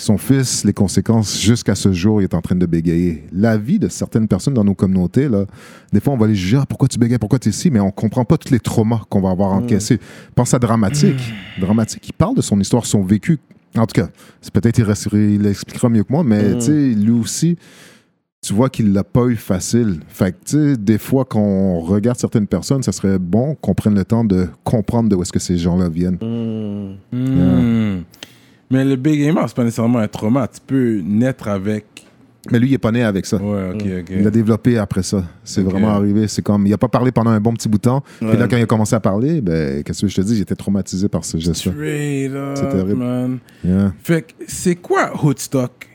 Son 0.00 0.16
fils, 0.16 0.64
les 0.64 0.72
conséquences, 0.72 1.38
jusqu'à 1.38 1.74
ce 1.74 1.92
jour, 1.92 2.22
il 2.22 2.24
est 2.24 2.32
en 2.32 2.40
train 2.40 2.54
de 2.54 2.64
bégayer. 2.64 3.24
La 3.34 3.58
vie 3.58 3.78
de 3.78 3.88
certaines 3.88 4.28
personnes 4.28 4.54
dans 4.54 4.64
nos 4.64 4.74
communautés, 4.74 5.28
là, 5.28 5.44
des 5.92 6.00
fois, 6.00 6.14
on 6.14 6.16
va 6.16 6.26
les 6.26 6.34
juger, 6.34 6.56
Ah, 6.58 6.64
pourquoi 6.66 6.88
tu 6.88 6.98
bégayes, 6.98 7.18
pourquoi 7.18 7.38
tu 7.38 7.50
es 7.50 7.52
ici, 7.52 7.70
mais 7.70 7.80
on 7.80 7.90
comprend 7.90 8.24
pas 8.24 8.38
tous 8.38 8.50
les 8.50 8.60
traumas 8.60 9.02
qu'on 9.10 9.20
va 9.20 9.28
avoir 9.28 9.52
encaissés. 9.52 10.00
Pense 10.34 10.54
à 10.54 10.58
Dramatique. 10.58 11.20
Dramatique, 11.60 12.08
il 12.08 12.14
parle 12.14 12.34
de 12.34 12.40
son 12.40 12.58
histoire, 12.58 12.86
son 12.86 13.02
vécu. 13.02 13.40
En 13.76 13.86
tout 13.86 14.00
cas, 14.00 14.08
c'est 14.40 14.52
peut-être 14.54 14.78
il, 14.78 15.42
l'expliquera 15.42 15.90
mieux 15.90 16.02
que 16.02 16.12
moi, 16.12 16.24
mais 16.24 16.54
tu 16.54 16.60
sais, 16.62 16.94
lui 16.94 17.10
aussi, 17.10 17.58
tu 18.40 18.54
vois 18.54 18.70
qu'il 18.70 18.94
l'a 18.94 19.04
pas 19.04 19.26
eu 19.26 19.36
facile. 19.36 20.00
Fait 20.08 20.32
que, 20.32 20.38
tu 20.46 20.56
sais, 20.56 20.76
des 20.78 20.96
fois, 20.96 21.26
quand 21.26 21.42
on 21.42 21.80
regarde 21.80 22.18
certaines 22.18 22.46
personnes, 22.46 22.82
ça 22.82 22.92
serait 22.92 23.18
bon 23.18 23.54
qu'on 23.54 23.74
prenne 23.74 23.94
le 23.94 24.06
temps 24.06 24.24
de 24.24 24.48
comprendre 24.64 25.10
de 25.10 25.14
où 25.14 25.20
est-ce 25.20 25.32
que 25.32 25.38
ces 25.38 25.58
gens-là 25.58 25.90
viennent. 25.90 26.16
Mais 28.70 28.84
le 28.84 28.96
bégaiement, 28.96 29.46
c'est 29.48 29.56
pas 29.56 29.64
nécessairement 29.64 29.98
un 29.98 30.08
trauma. 30.08 30.46
Tu 30.48 30.60
peux 30.66 31.00
naître 31.04 31.48
avec. 31.48 31.84
Mais 32.50 32.58
lui, 32.58 32.68
il 32.68 32.74
est 32.74 32.78
pas 32.78 32.90
né 32.92 33.02
avec 33.02 33.26
ça. 33.26 33.36
Ouais, 33.36 33.70
ok, 33.74 33.82
ok. 34.00 34.06
Il 34.10 34.22
l'a 34.22 34.30
développé 34.30 34.78
après 34.78 35.02
ça. 35.02 35.24
C'est 35.44 35.60
Ok. 35.62 35.70
vraiment 35.72 35.90
arrivé. 35.90 36.26
C'est 36.26 36.40
comme, 36.40 36.66
il 36.66 36.72
a 36.72 36.78
pas 36.78 36.88
parlé 36.88 37.12
pendant 37.12 37.30
un 37.30 37.40
bon 37.40 37.52
petit 37.52 37.68
bout 37.68 37.76
de 37.76 37.82
temps. 37.82 38.02
Ouais. 38.22 38.28
Puis 38.30 38.38
là, 38.38 38.48
quand 38.48 38.56
il 38.56 38.62
a 38.62 38.66
commencé 38.66 38.94
à 38.94 39.00
parler, 39.00 39.40
ben, 39.42 39.82
qu'est-ce 39.82 40.02
que 40.02 40.08
je 40.08 40.16
te 40.16 40.20
dis, 40.22 40.36
j'étais 40.36 40.54
traumatisé 40.54 41.08
par 41.08 41.24
ce 41.24 41.36
geste-là. 41.36 41.72
Straight 41.72 42.32
up, 42.32 42.50
C'est 42.56 42.68
terrible. 42.70 42.94
man. 42.96 43.38
Yeah. 43.64 43.92
Fait 44.02 44.22
que 44.22 44.32
c'est 44.46 44.76
quoi 44.76 45.12
Hoodstock? 45.22 45.88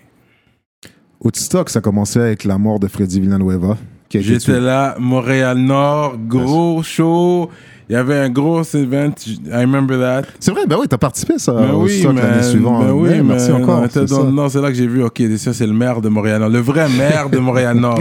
Woodstock, 1.23 1.69
ça 1.69 1.81
commençait 1.81 2.19
avec 2.21 2.43
la 2.43 2.57
mort 2.57 2.79
de 2.79 2.87
Freddy 2.87 3.19
Villanueva. 3.19 3.77
qui 4.09 4.17
a 4.17 4.19
été 4.19 4.29
J'étais 4.29 4.59
là, 4.59 4.95
Montréal-Nord, 4.99 6.17
gros 6.27 6.83
show. 6.83 7.49
Il 7.89 7.93
y 7.93 7.95
avait 7.95 8.17
un 8.17 8.29
gros 8.29 8.63
event. 8.75 9.13
I 9.27 9.51
remember 9.61 9.99
that. 9.99 10.23
C'est 10.39 10.51
vrai, 10.51 10.65
ben 10.67 10.77
oui, 10.79 10.87
t'as 10.87 10.97
participé 10.97 11.37
ça 11.37 11.53
Ben 11.53 11.69
au 11.71 11.83
oui, 11.83 12.03
Woodstock 12.03 12.15
l'année 12.15 12.41
suivante. 12.43 12.85
Ben 12.87 12.91
oui, 12.93 13.09
merci 13.23 13.51
encore. 13.51 13.85
C'est 13.91 14.09
non, 14.11 14.49
c'est 14.49 14.61
là 14.61 14.69
que 14.69 14.73
j'ai 14.75 14.87
vu, 14.87 15.03
ok, 15.03 15.21
ça 15.37 15.53
c'est 15.53 15.67
le 15.67 15.73
maire 15.73 16.01
de 16.01 16.09
Montréal-Nord. 16.09 16.49
Le 16.49 16.59
vrai 16.59 16.87
maire 16.89 17.29
de 17.29 17.37
Montréal-Nord. 17.37 17.99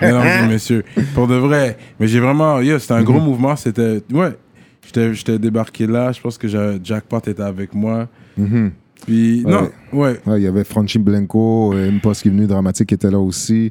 Mesdames 0.00 0.26
et 0.44 0.48
messieurs. 0.48 0.84
Pour 1.14 1.26
de 1.26 1.34
vrai. 1.34 1.76
Mais 1.98 2.06
j'ai 2.06 2.20
vraiment, 2.20 2.60
yo, 2.60 2.78
c'était 2.78 2.94
un 2.94 2.98
Mhm. 3.00 3.04
gros 3.04 3.20
mouvement. 3.20 3.56
C'était, 3.56 4.02
ouais. 4.12 4.36
J'étais, 5.12 5.38
débarqué 5.38 5.86
là. 5.86 6.12
Je 6.12 6.20
pense 6.20 6.38
que 6.38 6.46
Jackpot 6.82 7.18
était 7.26 7.42
avec 7.42 7.74
moi. 7.74 8.06
Mhm. 8.36 8.70
Puis, 9.06 9.42
Ouais. 9.44 9.50
non, 9.50 9.70
ouais. 9.92 10.20
Ouais, 10.26 10.40
il 10.40 10.44
y 10.44 10.46
avait 10.46 10.64
Franchi 10.64 10.98
Blanco, 10.98 11.72
euh, 11.74 11.88
Impost 11.90 12.22
qui 12.22 12.28
est 12.28 12.30
venu, 12.30 12.46
Dramatique 12.46 12.88
qui 12.88 12.94
était 12.94 13.10
là 13.10 13.18
aussi. 13.18 13.70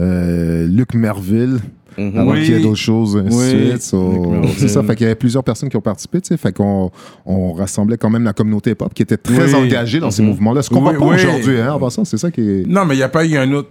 Euh, 0.00 0.66
Luc 0.66 0.94
Merville, 0.94 1.58
Mhm. 1.98 2.18
avant 2.18 2.32
Oui. 2.32 2.42
qu'il 2.44 2.54
y 2.54 2.56
ait 2.56 2.60
d'autres 2.60 2.74
choses, 2.76 3.16
ainsi 3.16 3.54
de 3.54 3.68
suite. 3.70 3.82
So, 3.82 4.42
c'est 4.56 4.68
ça, 4.68 4.82
fait 4.82 4.94
qu'il 4.96 5.04
y 5.04 5.06
avait 5.06 5.14
plusieurs 5.14 5.44
personnes 5.44 5.68
qui 5.68 5.76
ont 5.76 5.80
participé, 5.80 6.20
tu 6.20 6.28
sais, 6.28 6.36
fait 6.36 6.52
qu'on 6.52 6.90
on 7.26 7.52
rassemblait 7.52 7.96
quand 7.98 8.10
même 8.10 8.24
la 8.24 8.32
communauté 8.32 8.70
hip-hop 8.72 8.92
qui 8.94 9.02
était 9.02 9.16
très 9.16 9.54
Oui. 9.54 9.54
engagée 9.54 10.00
dans 10.00 10.10
ces 10.10 10.22
Mhm. 10.22 10.28
mouvements-là. 10.28 10.62
Ce 10.62 10.70
qu'on 10.70 10.76
Oui, 10.76 10.82
voit 10.82 10.92
pas 10.94 11.04
oui. 11.06 11.14
aujourd'hui, 11.16 11.60
hein, 11.60 11.72
en 11.74 11.78
passant, 11.78 12.04
c'est 12.04 12.18
ça 12.18 12.30
qui 12.30 12.40
est... 12.40 12.66
Non, 12.66 12.84
mais 12.84 12.94
il 12.94 12.98
n'y 12.98 13.02
a 13.04 13.08
pas 13.08 13.24
eu 13.24 13.36
un 13.36 13.50
autre 13.52 13.68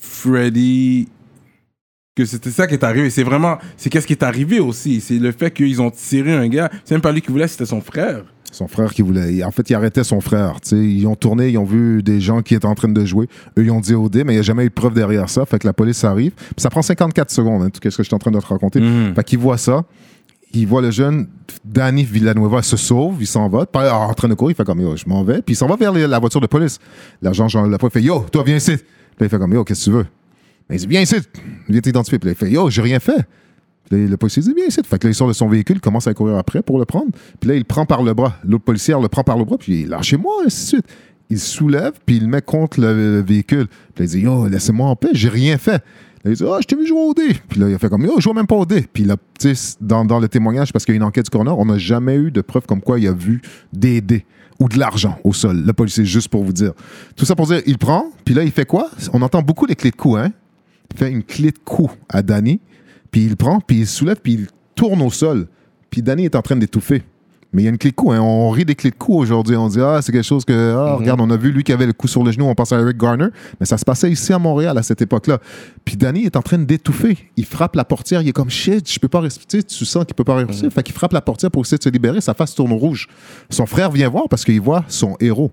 Freddy. 0.00 1.08
Que 2.16 2.24
c'était 2.24 2.50
ça 2.50 2.66
qui 2.66 2.74
est 2.74 2.84
arrivé. 2.84 3.08
C'est 3.10 3.22
vraiment. 3.22 3.58
C'est 3.76 3.88
qu'est-ce 3.88 4.06
qui 4.06 4.14
est 4.14 4.22
arrivé 4.22 4.58
aussi. 4.58 5.00
C'est 5.00 5.18
le 5.18 5.30
fait 5.32 5.50
qu'ils 5.52 5.80
ont 5.80 5.90
tiré 5.90 6.32
un 6.32 6.48
gars. 6.48 6.68
C'est 6.84 6.94
même 6.94 7.00
pas 7.02 7.12
lui 7.12 7.22
qui 7.22 7.30
voulait, 7.30 7.46
c'était 7.46 7.66
son 7.66 7.80
frère. 7.80 8.24
Son 8.50 8.66
frère 8.66 8.92
qui 8.92 9.02
voulait. 9.02 9.44
En 9.44 9.52
fait, 9.52 9.70
il 9.70 9.74
arrêtait 9.74 10.02
son 10.02 10.20
frère. 10.20 10.60
tu 10.60 10.70
sais. 10.70 10.76
Ils 10.76 11.06
ont 11.06 11.14
tourné, 11.14 11.50
ils 11.50 11.58
ont 11.58 11.64
vu 11.64 12.02
des 12.02 12.20
gens 12.20 12.42
qui 12.42 12.56
étaient 12.56 12.66
en 12.66 12.74
train 12.74 12.88
de 12.88 13.04
jouer. 13.04 13.28
Eux, 13.56 13.64
ils 13.64 13.70
ont 13.70 13.78
dit 13.80 13.94
OD, 13.94 14.24
mais 14.26 14.32
il 14.32 14.36
n'y 14.36 14.38
a 14.38 14.42
jamais 14.42 14.64
eu 14.64 14.68
de 14.70 14.74
preuve 14.74 14.92
derrière 14.92 15.28
ça. 15.28 15.46
Fait 15.46 15.60
que 15.60 15.68
la 15.68 15.72
police 15.72 16.02
arrive. 16.02 16.32
Puis 16.32 16.54
ça 16.58 16.68
prend 16.68 16.82
54 16.82 17.30
secondes, 17.30 17.62
hein, 17.62 17.70
tout 17.70 17.76
ce 17.76 17.96
que 17.96 18.02
je 18.02 18.08
suis 18.08 18.14
en 18.14 18.18
train 18.18 18.32
de 18.32 18.40
te 18.40 18.46
raconter. 18.46 18.80
Mhm. 18.80 19.14
Fait 19.14 19.24
qu'il 19.24 19.38
voit 19.38 19.58
ça. 19.58 19.84
Il 20.52 20.66
voit 20.66 20.82
le 20.82 20.90
jeune 20.90 21.28
Danny 21.64 22.02
Villanueva 22.02 22.60
se 22.62 22.76
sauve, 22.76 23.18
il 23.20 23.26
s'en 23.28 23.48
va, 23.48 23.66
en 23.72 24.14
train 24.14 24.26
de 24.26 24.34
courir, 24.34 24.54
il 24.54 24.56
fait 24.56 24.64
comme 24.64 24.80
yo, 24.80 24.96
je 24.96 25.04
m'en 25.06 25.22
vais, 25.22 25.42
puis 25.42 25.52
il 25.52 25.56
s'en 25.56 25.68
va 25.68 25.76
vers 25.76 25.92
la 25.92 26.18
voiture 26.18 26.40
de 26.40 26.48
police. 26.48 26.80
L'agent 27.22 27.46
Jean 27.46 27.66
Lapointe 27.66 27.92
fait 27.92 28.02
yo, 28.02 28.26
toi 28.32 28.42
viens 28.44 28.56
ici. 28.56 28.76
Puis 28.76 29.26
il 29.26 29.28
fait 29.28 29.38
comme 29.38 29.52
yo, 29.52 29.62
qu'est-ce 29.62 29.84
que 29.84 29.90
tu 29.90 29.96
veux? 29.96 30.06
Il 30.70 30.78
dit 30.78 30.86
viens 30.86 31.00
ici, 31.00 31.16
viens 31.68 31.80
t'identifier. 31.80 32.18
Puis 32.18 32.28
là, 32.28 32.32
il 32.32 32.38
fait 32.38 32.50
yo, 32.50 32.70
j'ai 32.70 32.82
rien 32.82 33.00
fait. 33.00 33.26
Puis 33.90 34.06
le 34.06 34.16
policier 34.16 34.42
dit 34.42 34.52
viens 34.54 34.66
ici. 34.66 34.80
Fait 34.84 34.98
que 34.98 35.06
là, 35.06 35.10
il 35.10 35.14
sort 35.14 35.28
de 35.28 35.32
son 35.32 35.48
véhicule, 35.48 35.80
commence 35.80 36.06
à 36.06 36.14
courir 36.14 36.36
après 36.36 36.62
pour 36.62 36.78
le 36.78 36.84
prendre. 36.84 37.10
Puis 37.40 37.48
là, 37.48 37.54
il 37.56 37.60
le 37.60 37.64
prend 37.64 37.86
par 37.86 38.02
le 38.02 38.14
bras. 38.14 38.36
L'autre 38.44 38.64
policier 38.64 38.94
le 39.00 39.08
prend 39.08 39.24
par 39.24 39.36
le 39.38 39.44
bras, 39.44 39.58
puis 39.58 39.82
il 39.82 39.88
lâchez-moi, 39.88 40.32
ainsi 40.46 40.62
de 40.62 40.68
suite. 40.68 40.86
Il 41.28 41.38
soulève, 41.38 41.92
puis 42.04 42.16
il 42.16 42.22
le 42.22 42.28
met 42.28 42.42
contre 42.42 42.80
le, 42.80 42.94
le 42.94 43.22
véhicule. 43.22 43.66
Puis 43.94 44.04
là, 44.04 44.04
il 44.04 44.08
dit 44.08 44.20
yo, 44.20 44.48
laissez-moi 44.48 44.88
en 44.88 44.96
paix, 44.96 45.10
j'ai 45.12 45.28
rien 45.28 45.58
fait. 45.58 45.82
Là, 46.24 46.32
il 46.32 46.36
dit, 46.36 46.44
ah, 46.46 46.58
je 46.60 46.66
t'ai 46.66 46.76
vu 46.76 46.86
jouer 46.86 47.00
au 47.00 47.14
dé. 47.14 47.34
Puis 47.48 47.60
là, 47.60 47.68
il 47.68 47.74
a 47.74 47.78
fait 47.78 47.88
comme, 47.88 48.04
yo, 48.04 48.14
je 48.16 48.22
joue 48.22 48.32
même 48.32 48.46
pas 48.46 48.56
au 48.56 48.66
dé. 48.66 48.84
Puis 48.92 49.04
là, 49.04 49.16
dans, 49.80 50.04
dans 50.04 50.18
le 50.18 50.28
témoignage, 50.28 50.72
parce 50.72 50.84
qu'il 50.84 50.94
y 50.94 50.96
a 50.96 50.98
une 50.98 51.02
enquête 51.02 51.24
du 51.24 51.30
coroner, 51.30 51.52
on 51.56 51.64
n'a 51.64 51.78
jamais 51.78 52.16
eu 52.16 52.30
de 52.30 52.42
preuve 52.42 52.66
comme 52.66 52.82
quoi 52.82 52.98
il 52.98 53.08
a 53.08 53.12
vu 53.12 53.40
des 53.72 54.00
dés 54.00 54.26
ou 54.58 54.68
de 54.68 54.78
l'argent 54.78 55.18
au 55.24 55.32
sol. 55.32 55.62
Le 55.64 55.72
policier, 55.72 56.04
juste 56.04 56.28
pour 56.28 56.44
vous 56.44 56.52
dire. 56.52 56.72
Tout 57.16 57.24
ça 57.24 57.34
pour 57.34 57.46
dire, 57.46 57.62
il 57.66 57.78
prend, 57.78 58.04
puis 58.24 58.34
là, 58.34 58.42
il 58.44 58.50
fait 58.50 58.66
quoi? 58.66 58.90
On 59.14 59.22
entend 59.22 59.40
beaucoup 59.40 59.64
les 59.64 59.74
clés 59.74 59.90
de 59.90 59.96
cou, 59.96 60.16
hein? 60.16 60.30
Il 60.92 60.98
fait 60.98 61.10
une 61.10 61.22
clé 61.22 61.50
de 61.50 61.58
cou 61.64 61.90
à 62.08 62.22
Danny, 62.22 62.60
puis 63.10 63.24
il 63.24 63.36
prend, 63.36 63.60
puis 63.60 63.80
il 63.80 63.86
soulève, 63.86 64.18
puis 64.22 64.34
il 64.34 64.46
tourne 64.74 65.02
au 65.02 65.10
sol. 65.10 65.46
Puis 65.90 66.02
Danny 66.02 66.24
est 66.24 66.36
en 66.36 66.42
train 66.42 66.56
d'étouffer. 66.56 67.02
Mais 67.52 67.62
il 67.62 67.64
y 67.64 67.68
a 67.68 67.70
une 67.70 67.78
clé 67.78 67.90
de 67.90 67.96
cou. 67.96 68.12
Hein. 68.12 68.20
On 68.20 68.48
rit 68.50 68.64
des 68.64 68.76
clés 68.76 68.90
de 68.90 68.96
cou 68.96 69.14
aujourd'hui. 69.14 69.56
On 69.56 69.66
dit, 69.66 69.80
ah, 69.80 70.00
c'est 70.00 70.12
quelque 70.12 70.24
chose 70.24 70.44
que, 70.44 70.74
ah, 70.76 70.94
regarde, 70.94 71.20
on 71.20 71.28
a 71.30 71.36
vu 71.36 71.50
lui 71.50 71.64
qui 71.64 71.72
avait 71.72 71.86
le 71.86 71.92
cou 71.92 72.06
sur 72.06 72.22
le 72.22 72.30
genou, 72.30 72.44
on 72.44 72.54
pense 72.54 72.70
à 72.70 72.78
Eric 72.78 72.96
Garner. 72.96 73.26
Mais 73.58 73.66
ça 73.66 73.76
se 73.76 73.84
passait 73.84 74.10
ici 74.10 74.32
à 74.32 74.38
Montréal 74.38 74.78
à 74.78 74.84
cette 74.84 75.02
époque-là. 75.02 75.38
Puis 75.84 75.96
Danny 75.96 76.26
est 76.26 76.36
en 76.36 76.42
train 76.42 76.58
d'étouffer. 76.58 77.18
Il 77.36 77.44
frappe 77.44 77.74
la 77.74 77.84
portière. 77.84 78.22
Il 78.22 78.28
est 78.28 78.32
comme, 78.32 78.50
shit, 78.50 78.90
je 78.90 79.00
peux 79.00 79.08
pas 79.08 79.20
respirer. 79.20 79.64
Tu 79.64 79.84
sens 79.84 80.04
qu'il 80.04 80.14
peut 80.14 80.22
pas 80.22 80.36
respirer. 80.36 80.70
Fait 80.70 80.84
qu'il 80.84 80.94
frappe 80.94 81.12
la 81.12 81.20
portière 81.20 81.50
pour 81.50 81.62
essayer 81.62 81.78
de 81.78 81.82
se 81.82 81.88
libérer. 81.88 82.20
Sa 82.20 82.34
face 82.34 82.54
tourne 82.54 82.72
rouge. 82.72 83.08
Son 83.50 83.66
frère 83.66 83.90
vient 83.90 84.08
voir 84.08 84.28
parce 84.28 84.44
qu'il 84.44 84.60
voit 84.60 84.84
son 84.86 85.16
héros. 85.18 85.50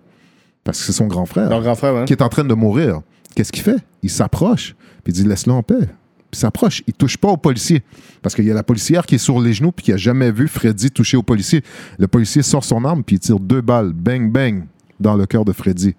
Parce 0.63 0.79
que 0.79 0.85
c'est 0.85 0.91
son 0.91 1.07
grand 1.07 1.25
frère 1.25 1.49
Leur 1.49 1.61
grand 1.61 1.75
frère, 1.75 1.95
hein? 1.95 2.05
qui 2.05 2.13
est 2.13 2.21
en 2.21 2.29
train 2.29 2.43
de 2.43 2.53
mourir. 2.53 2.99
Qu'est-ce 3.37 3.51
qu'il 3.51 3.61
fait? 3.61 3.77
Il 4.01 4.09
s'approche, 4.09 4.75
puis 5.03 5.13
il 5.13 5.21
dit 5.21 5.23
laisse-le 5.23 5.53
en 5.53 5.61
paix. 5.61 5.77
Puis 5.77 6.33
il 6.33 6.37
s'approche, 6.39 6.81
il 6.87 6.93
touche 6.95 7.17
pas 7.17 7.27
au 7.27 7.37
policier. 7.37 7.83
Parce 8.23 8.33
qu'il 8.33 8.45
y 8.45 8.49
a 8.49 8.53
la 8.55 8.63
policière 8.63 9.05
qui 9.05 9.13
est 9.13 9.19
sur 9.19 9.39
les 9.39 9.53
genoux, 9.53 9.71
puis 9.71 9.85
qui 9.85 9.93
a 9.93 9.97
jamais 9.97 10.31
vu 10.31 10.47
Freddy 10.47 10.89
toucher 10.89 11.17
au 11.17 11.21
policier. 11.21 11.61
Le 11.99 12.07
policier 12.07 12.41
sort 12.41 12.63
son 12.63 12.83
arme, 12.83 13.03
puis 13.03 13.17
il 13.17 13.19
tire 13.19 13.39
deux 13.39 13.61
balles, 13.61 13.93
bang, 13.93 14.31
bang, 14.31 14.63
dans 14.99 15.15
le 15.15 15.27
cœur 15.27 15.45
de 15.45 15.51
Freddy. 15.51 15.93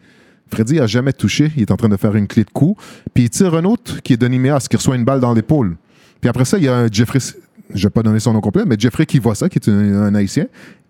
Freddy 0.51 0.81
a 0.81 0.89
jamais 0.89 1.13
touché, 1.13 1.53
il 1.55 1.63
est 1.63 1.71
en 1.71 1.77
train 1.77 1.89
de 1.89 1.97
faire 1.97 2.17
une 2.17 2.27
clé 2.27 2.43
de 2.43 2.51
cou, 2.51 2.77
puis 3.15 3.23
il 3.23 3.31
tire 3.31 3.55
un 3.55 3.63
autre 3.63 4.03
qui 4.03 4.15
est 4.15 4.17
Denis 4.17 4.41
Méas, 4.41 4.67
qui 4.69 4.77
reçoit 4.77 4.97
une 4.97 5.05
balle 5.05 5.21
dans 5.21 5.33
l'épaule. 5.33 5.77
Puis 6.21 6.29
après 6.29 6.45
ça, 6.45 6.59
il 6.59 6.65
y 6.65 6.69
a 6.69 6.77
un 6.77 6.89
Jeffrey, 6.91 7.21
je 7.73 7.83
vais 7.85 7.91
pas 7.91 8.03
donner 8.03 8.19
son 8.19 8.33
nom 8.33 8.41
complet, 8.41 8.65
mais 8.67 8.75
Jeffrey 8.77 9.07
qui 9.07 9.21
voit 9.21 9.37
ça, 9.37 9.49
qui 9.49 9.61
est 9.61 9.69
un 9.69 10.13
haïtien, 10.17 10.47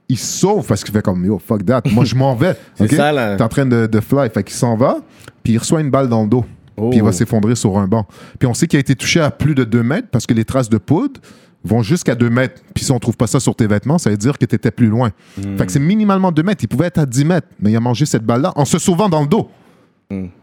il 0.09 0.19
sauve 0.19 0.67
parce 0.67 0.83
qu'il 0.85 0.93
fait 0.93 1.03
comme 1.03 1.25
yo, 1.25 1.39
fuck 1.39 1.65
that, 1.65 1.83
moi 1.93 2.05
je 2.05 2.15
m'en 2.15 2.35
vais. 2.35 2.57
C'est 2.75 2.85
ok? 2.85 2.93
ça, 2.93 3.13
là. 3.13 3.37
T'es 3.37 3.43
en 3.43 3.49
train 3.49 3.67
de, 3.67 3.87
de 3.87 4.01
fly. 4.01 4.31
Fait 4.31 4.43
qu'il 4.43 4.57
s'en 4.57 4.77
va, 4.77 4.99
puis 5.43 5.55
il 5.55 5.59
reçoit 5.59 5.81
une 5.81 5.91
balle 5.91 6.09
dans 6.09 6.23
le 6.23 6.29
dos. 6.29 6.45
Oh. 6.77 6.91
Puis 6.91 6.99
il 6.99 7.05
va 7.05 7.13
s'effondrer 7.13 7.57
sur 7.57 7.77
un 7.79 7.89
banc. 7.89 8.07
Puis 8.39 8.47
on 8.47 8.55
sait 8.55 8.67
qu'il 8.67 8.77
a 8.77 8.81
été 8.81 8.95
touché 8.95 9.21
à 9.21 9.31
plus 9.31 9.55
de 9.55 9.65
2 9.65 9.83
mètres 9.83 10.09
parce 10.11 10.27
que 10.27 10.35
les 10.35 10.45
traces 10.45 10.69
de 10.69 10.79
poudre 10.79 11.21
vont 11.65 11.83
jusqu'à 11.83 12.15
2 12.15 12.31
mètres. 12.31 12.63
Puis 12.73 12.85
si 12.85 12.93
on 12.93 13.01
trouve 13.01 13.17
pas 13.17 13.27
ça 13.27 13.41
sur 13.41 13.55
tes 13.57 13.67
vêtements, 13.67 13.99
ça 13.99 14.11
veut 14.11 14.17
dire 14.17 14.39
que 14.39 14.47
tu 14.47 14.55
étais 14.55 14.71
plus 14.71 14.87
loin. 14.87 15.11
Fait 15.57 15.67
que 15.67 15.73
c'est 15.73 15.81
minimalement 15.81 16.31
2 16.31 16.43
mètres. 16.45 16.63
Il 16.63 16.69
pouvait 16.69 16.87
être 16.87 16.99
à 16.99 17.07
10 17.07 17.25
mètres, 17.25 17.49
mais 17.61 17.73
il 17.73 17.77
a 17.77 17.81
mangé 17.81 18.07
cette 18.07 18.25
balle-là 18.25 18.53
en 18.55 18.65
se 18.65 18.79
sauvant 18.79 19.09
dans 19.09 19.23
le 19.23 19.27
dos. 19.27 19.51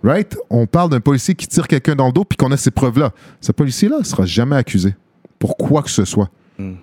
Right? 0.03 0.37
On 0.49 0.67
parle 0.67 0.89
d'un 0.91 0.99
policier 0.99 1.33
qui 1.33 1.47
tire 1.47 1.67
quelqu'un 1.67 1.95
dans 1.95 2.07
le 2.07 2.11
dos 2.13 2.23
puis 2.25 2.35
qu'on 2.37 2.51
a 2.51 2.57
ces 2.57 2.69
preuves-là. 2.69 3.11
Ce 3.41 3.51
policier-là 3.51 3.99
ne 3.99 4.03
sera 4.03 4.25
jamais 4.25 4.57
accusé 4.57 4.93
pour 5.39 5.55
quoi 5.57 5.81
que 5.83 5.89
ce 5.89 6.03
soit. 6.05 6.29
Puis 6.57 6.75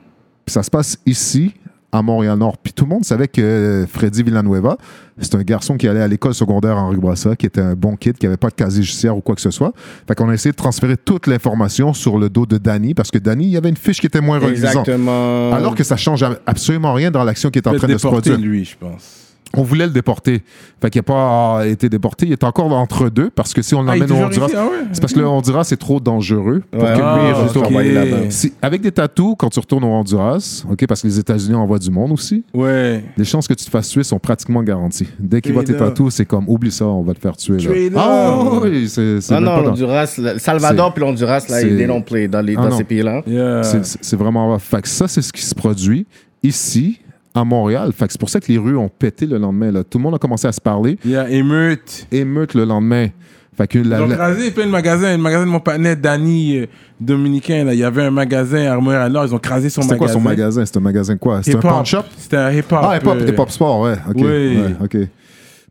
ça 0.53 0.63
se 0.63 0.71
passe 0.71 0.99
ici, 1.07 1.55
à 1.93 2.01
Montréal-Nord. 2.01 2.57
Puis 2.59 2.73
tout 2.73 2.85
le 2.85 2.91
monde 2.91 3.05
savait 3.05 3.29
que 3.29 3.87
Freddy 3.89 4.23
Villanueva, 4.23 4.79
c'est 5.19 5.35
un 5.35 5.43
garçon 5.43 5.77
qui 5.77 5.87
allait 5.87 6.01
à 6.01 6.09
l'école 6.09 6.35
secondaire 6.35 6.79
Henri 6.79 6.97
Bourassa, 6.97 7.37
qui 7.37 7.45
était 7.45 7.61
un 7.61 7.75
bon 7.75 7.97
kid, 7.97 8.17
qui 8.17 8.27
n'avait 8.27 8.39
pas 8.39 8.49
de 8.49 8.55
casier 8.55 8.83
judiciaire 8.83 9.17
ou 9.17 9.21
quoi 9.21 9.35
que 9.35 9.43
ce 9.43 9.51
soit. 9.51 9.73
Fait 10.09 10.15
qu'on 10.15 10.31
a 10.31 10.35
essayé 10.35 10.53
de 10.53 10.57
transférer 10.57 10.97
toute 10.97 11.27
l'information 11.27 11.93
sur 11.93 12.19
le 12.19 12.31
dos 12.31 12.47
de 12.47 12.57
Danny, 12.57 12.95
parce 12.95 13.11
que 13.11 13.19
Danny, 13.19 13.45
il 13.45 13.51
y 13.51 13.57
avait 13.59 13.69
une 13.69 13.77
fiche 13.77 14.01
qui 14.01 14.07
était 14.07 14.23
moins 14.23 14.39
reluisante. 14.39 14.89
Exactement. 14.89 15.53
Alors 15.53 15.75
que 15.75 15.85
ça 15.85 15.97
change 15.99 16.25
absolument 16.47 16.95
rien 16.95 17.11
dans 17.11 17.25
l'action 17.25 17.51
qui 17.51 17.59
est 17.59 17.69
en 17.69 17.75
train 17.75 17.89
de 17.89 17.99
se 17.99 18.07
produire. 18.07 18.39
lui, 18.39 18.65
je 18.65 18.77
pense. 18.77 19.22
On 19.57 19.63
voulait 19.63 19.87
le 19.87 19.93
déporter. 19.93 20.43
Fait 20.81 20.91
qu'il 20.91 21.01
n'a 21.01 21.03
pas 21.05 21.67
été 21.67 21.89
déporté. 21.89 22.27
Il 22.27 22.33
est 22.33 22.45
encore 22.45 22.73
entre 22.73 23.09
deux 23.11 23.31
parce 23.31 23.53
que 23.53 23.61
si 23.63 23.75
on 23.75 23.81
Ah, 23.87 23.95
l'emmène 23.97 24.11
au 24.13 24.25
Honduras? 24.25 24.49
Ah 24.57 24.65
ouais? 24.65 24.71
c'est 24.93 25.01
parce 25.01 25.13
que 25.13 25.19
le 25.21 25.27
Honduras 25.27 25.65
c'est 25.65 25.77
trop 25.77 26.01
dangereux 26.01 26.63
pour 26.71 26.83
Ouais, 26.83 26.95
que 26.95 27.01
ah, 27.03 27.19
lui 27.19 27.29
il 27.29 27.33
ok. 27.35 27.49
retourne. 27.49 27.67
envoyer 27.67 27.93
là-bas. 27.93 28.31
Si- 28.31 28.53
avec 28.63 28.81
des 28.81 28.93
tatous, 28.93 29.35
quand 29.39 29.49
tu 29.51 29.61
retournes 29.61 29.85
au 29.85 29.89
Honduras, 29.89 30.65
ok, 30.71 30.87
parce 30.87 31.03
que 31.03 31.07
les 31.09 31.19
États-Unis 31.19 31.55
envoient 31.55 31.79
du 31.79 31.91
monde 31.91 32.13
aussi, 32.13 32.45
Ouais. 32.55 33.05
les 33.17 33.25
chances 33.25 33.47
que 33.47 33.55
tu 33.55 33.65
te 33.65 33.71
fasses 33.71 33.89
tuer 33.89 34.03
sont 34.03 34.19
pratiquement 34.19 34.63
garanties. 34.63 35.09
Dès 35.19 35.41
qu'il 35.41 35.53
voit 35.53 35.65
tes 35.65 35.77
tatous, 35.77 36.15
c'est 36.15 36.25
comme 36.27 36.49
oublie 36.49 36.71
ça, 36.73 36.87
on 36.87 37.03
va 37.03 37.15
te 37.15 37.21
faire 37.21 37.37
tuer. 37.37 37.59
là. 37.59 38.01
Ah 38.01 38.39
oui, 38.63 38.89
c'est 38.89 39.21
c'est 39.21 39.39
Non, 39.41 39.47
pas 39.57 39.63
l'Honduras, 39.63 40.15
le 40.19 40.39
Salvador 40.39 40.95
puis 40.95 41.05
l'Honduras, 41.05 41.45
là, 41.49 41.63
ils 41.63 41.87
don't 41.87 42.03
play 42.03 42.27
dans, 42.29 42.41
les, 42.41 42.55
Ah, 42.57 42.69
dans 42.69 42.77
ces 42.77 42.85
pays-là. 42.85 43.23
Yeah. 43.27 43.63
C'est- 43.63 44.17
vraiment. 44.17 44.59
Fait 44.59 44.81
que 44.83 44.89
ça, 44.89 45.09
c'est 45.09 45.23
ce 45.23 45.33
qui 45.33 45.43
se 45.43 45.55
produit 45.55 46.07
ici, 46.43 47.01
à 47.35 47.45
Montréal. 47.45 47.93
Fait 47.93 48.07
que 48.07 48.13
c'est 48.13 48.21
pour 48.21 48.29
ça 48.31 48.41
que 48.41 48.51
les 48.51 48.59
rues 48.59 48.77
ont 48.77 48.89
pété 48.89 49.27
le 49.27 49.39
lendemain. 49.39 49.71
Là. 49.71 49.85
Tout 49.85 49.99
le 49.99 50.05
monde 50.05 50.15
a 50.15 50.19
commencé 50.19 50.47
à 50.47 50.53
se 50.53 50.61
parler. 50.61 50.99
Yeah, 51.05 51.29
émeute. 51.31 52.07
Émeute 52.13 52.55
le 52.55 52.65
lendemain. 52.65 53.09
Fait 53.57 53.67
que 53.69 53.79
la- 53.79 53.99
Ils 53.99 54.03
ont 54.03 54.07
la- 54.07 54.17
crasé 54.17 54.51
plein 54.51 54.65
de 54.67 54.71
magasins. 54.71 55.13
Le 55.17 55.23
magasin 55.23 55.45
de 55.45 55.51
mon 55.51 55.61
partenaire 55.61 55.97
Danny 55.97 56.57
euh, 56.59 56.67
Dominicain, 57.01 57.65
là, 57.65 57.75
il 57.75 57.81
y 57.81 57.85
avait 57.85 58.03
un 58.05 58.11
magasin 58.11 58.71
à 58.73 58.77
Montréal-Nord. 58.79 59.27
Ils 59.27 59.35
ont 59.35 59.39
crasé 59.39 59.69
son 59.69 59.83
C'était 59.83 59.95
magasin. 59.95 60.13
quoi 60.15 60.21
son 60.23 60.27
magasin? 60.29 60.65
C'était 60.65 60.79
un 60.79 60.83
magasin 60.83 61.17
quoi? 61.19 61.43
C'était 61.43 61.59
un 61.59 61.61
pawn 61.61 61.85
shop? 61.85 62.03
C'était 62.17 62.37
un 62.39 62.51
hip-hop. 62.51 62.79
Ah, 62.83 62.97
hip-hop, 62.97 63.17
euh, 63.21 63.29
hip-hop 63.29 63.51
sport, 63.51 63.81
ouais. 63.81 63.93
OK. 64.09 64.15
Oui. 64.17 64.23
Ouais, 64.25 64.75
OK. 64.83 64.97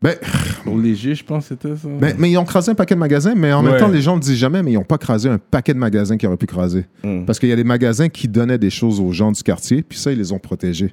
Ben, 0.00 0.14
Pour 0.64 0.78
léger, 0.78 1.14
je 1.14 1.24
pense 1.24 1.48
que 1.48 1.54
c'était 1.60 1.76
ça. 1.76 1.88
mais, 2.00 2.14
mais 2.18 2.30
ils 2.30 2.36
ont 2.38 2.44
crasé 2.44 2.70
un 2.70 2.74
paquet 2.74 2.94
de 2.94 3.00
magasins, 3.00 3.34
mais 3.36 3.52
en 3.52 3.62
même 3.62 3.78
temps, 3.78 3.88
les 3.88 4.00
gens 4.00 4.12
ne 4.12 4.16
le 4.18 4.22
disent 4.22 4.36
jamais, 4.38 4.62
mais 4.62 4.72
ils 4.72 4.76
n'ont 4.76 4.82
pas 4.84 4.98
crasé 4.98 5.28
un 5.28 5.38
paquet 5.38 5.74
de 5.74 5.78
magasins 5.78 6.16
qu'ils 6.16 6.26
auraient 6.28 6.36
pu 6.36 6.46
craser. 6.46 6.86
Mm. 7.04 7.24
Parce 7.24 7.38
qu'il 7.40 7.48
y 7.48 7.52
a 7.52 7.56
des 7.56 7.62
magasins 7.64 8.08
qui 8.08 8.26
donnaient 8.28 8.58
des 8.58 8.70
choses 8.70 9.00
aux 9.00 9.12
gens 9.12 9.30
du 9.32 9.42
quartier, 9.42 9.82
puis 9.82 9.98
ça, 9.98 10.10
ils 10.12 10.18
les 10.18 10.32
ont 10.32 10.38
protégés. 10.40 10.92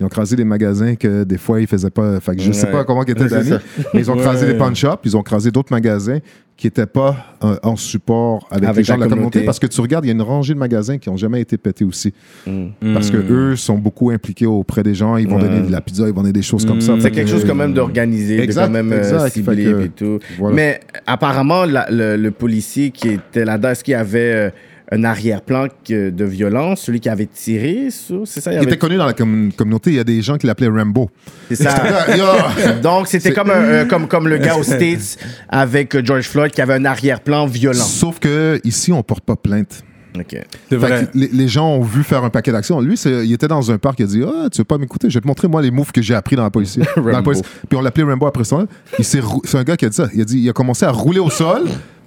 Ils 0.00 0.06
ont 0.06 0.08
crasé 0.08 0.34
des 0.34 0.44
magasins 0.44 0.96
que 0.96 1.22
des 1.22 1.38
fois, 1.38 1.60
ils 1.60 1.68
faisaient 1.68 1.88
pas. 1.88 2.18
Fait 2.18 2.34
que 2.34 2.42
je 2.42 2.50
sais 2.50 2.66
Ouais. 2.66 2.72
pas 2.72 2.84
comment 2.84 3.04
ils 3.06 3.12
étaient 3.12 3.28
c'est 3.28 3.44
ça. 3.44 3.60
mais 3.94 4.00
ils 4.00 4.10
ont 4.10 4.16
crasé 4.16 4.44
Ouais. 4.44 4.52
des 4.52 4.58
pawn 4.58 4.74
shops, 4.74 4.98
ils 5.04 5.16
ont 5.16 5.22
crasé 5.22 5.52
d'autres 5.52 5.72
magasins 5.72 6.18
qui 6.56 6.66
n'étaient 6.66 6.86
pas 6.86 7.16
euh, 7.44 7.56
en 7.62 7.76
support 7.76 8.46
avec, 8.50 8.64
Avec 8.68 8.76
les 8.78 8.84
gens 8.84 8.94
la 8.94 8.98
de 8.98 9.02
la 9.04 9.08
communauté. 9.10 9.30
communauté. 9.34 9.46
Parce 9.46 9.60
que 9.60 9.66
tu 9.68 9.80
regardes, 9.80 10.04
il 10.04 10.08
y 10.08 10.10
a 10.10 10.14
une 10.14 10.22
rangée 10.22 10.52
de 10.54 10.58
magasins 10.58 10.98
qui 10.98 11.10
n'ont 11.10 11.16
jamais 11.16 11.40
été 11.40 11.56
pétés 11.58 11.84
aussi. 11.84 12.12
Mm. 12.46 12.92
Parce 12.92 13.10
que 13.10 13.16
Mm. 13.18 13.30
eux 13.30 13.56
sont 13.56 13.78
beaucoup 13.78 14.10
impliqués 14.10 14.46
auprès 14.46 14.82
des 14.82 14.94
gens. 14.96 15.16
Ils 15.16 15.28
vont 15.28 15.36
Ouais. 15.36 15.42
donner 15.42 15.60
de 15.60 15.70
la 15.70 15.80
pizza, 15.80 16.06
ils 16.08 16.12
vont 16.14 16.22
donner 16.22 16.32
des 16.32 16.42
choses 16.42 16.66
comme 16.66 16.78
Mm. 16.78 16.80
ça. 16.80 16.94
C'est 16.96 17.00
Fait 17.02 17.10
quelque 17.12 17.26
que- 17.26 17.32
chose 17.32 17.44
quand 17.44 17.54
même 17.54 17.72
d'organisé, 17.72 18.44
de 18.46 18.52
quand 18.52 18.68
même 18.70 18.92
euh, 18.92 19.28
ciblé 19.28 19.84
et 19.84 19.88
tout. 19.90 20.18
voilà. 20.38 20.56
Mais 20.56 20.80
apparemment, 21.06 21.64
la- 21.66 21.88
le, 21.90 22.16
le 22.16 22.30
policier 22.32 22.90
qui 22.90 23.10
était 23.10 23.44
là-dedans, 23.44 23.70
est-ce 23.70 23.84
qu'il 23.84 23.92
y 23.92 23.94
avait 23.96 24.18
euh, 24.34 24.50
un 24.92 25.02
arrière-plan 25.04 25.66
de 25.88 26.24
violence, 26.24 26.82
celui 26.82 27.00
qui 27.00 27.08
avait 27.08 27.26
tiré 27.26 27.88
sur, 27.90 28.26
c'est 28.26 28.40
ça? 28.40 28.52
Il 28.52 28.56
avait- 28.58 28.66
était 28.66 28.76
connu 28.76 28.96
dans 28.96 29.06
la 29.06 29.14
com- 29.14 29.50
communauté. 29.56 29.90
Il 29.90 29.96
y 29.96 30.00
a 30.00 30.04
des 30.04 30.20
gens 30.22 30.36
qui 30.36 30.46
l'appelaient 30.46 30.68
Rambo. 30.68 31.10
C'est 31.48 31.56
ça. 31.56 31.74
Donc, 32.82 33.06
c'était 33.08 33.30
C'est- 33.30 33.34
comme, 33.34 33.50
un- 33.50 33.86
comme, 33.86 34.08
comme 34.08 34.28
le 34.28 34.38
gars 34.38 34.56
aux 34.56 34.62
States 34.62 35.18
avec 35.48 36.04
George 36.04 36.28
Floyd 36.28 36.52
qui 36.52 36.60
avait 36.60 36.74
un 36.74 36.84
arrière-plan 36.84 37.46
violent. 37.46 37.82
Sauf 37.84 38.18
que 38.18 38.60
ici, 38.64 38.92
on 38.92 39.02
porte 39.02 39.24
pas 39.24 39.36
plainte. 39.36 39.82
OK. 40.16 40.26
C'est 40.30 40.44
Fait 40.68 40.76
vrai. 40.76 41.08
que 41.12 41.18
les, 41.18 41.28
les 41.32 41.48
gens 41.48 41.68
ont 41.74 41.82
vu 41.82 42.04
faire 42.04 42.22
un 42.22 42.30
paquet 42.30 42.52
d'actions. 42.52 42.80
Lui, 42.80 42.94
il 43.04 43.32
était 43.32 43.48
dans 43.48 43.72
un 43.72 43.78
parc, 43.78 43.98
il 43.98 44.04
a 44.04 44.06
dit 44.06 44.22
Ah, 44.24 44.48
tu 44.48 44.58
veux 44.58 44.64
pas 44.64 44.78
m'écouter? 44.78 45.10
Je 45.10 45.14
vais 45.14 45.20
te 45.20 45.26
montrer, 45.26 45.48
moi, 45.48 45.60
les 45.60 45.72
moves 45.72 45.90
que 45.90 46.00
j'ai 46.02 46.14
appris 46.14 46.36
dans 46.36 46.44
la 46.44 46.50
police. 46.50 46.78
Dans 46.78 47.02
la 47.02 47.16
Rambo. 47.16 47.30
police. 47.32 47.42
Puis 47.68 47.76
on 47.76 47.80
l'appelait 47.80 48.04
Rambo 48.04 48.26
après 48.26 48.44
ça. 48.44 48.64
C'est 49.00 49.20
un 49.54 49.64
gars 49.64 49.76
qui 49.76 49.86
a 49.86 49.88
dit 49.88 49.96
ça. 49.96 50.08
Il 50.14 50.20
a, 50.20 50.24
dit, 50.24 50.38
il 50.38 50.48
a 50.48 50.52
commencé 50.52 50.84
à 50.86 50.92
rouler 50.92 51.18
au 51.18 51.30
sol, 51.30 51.62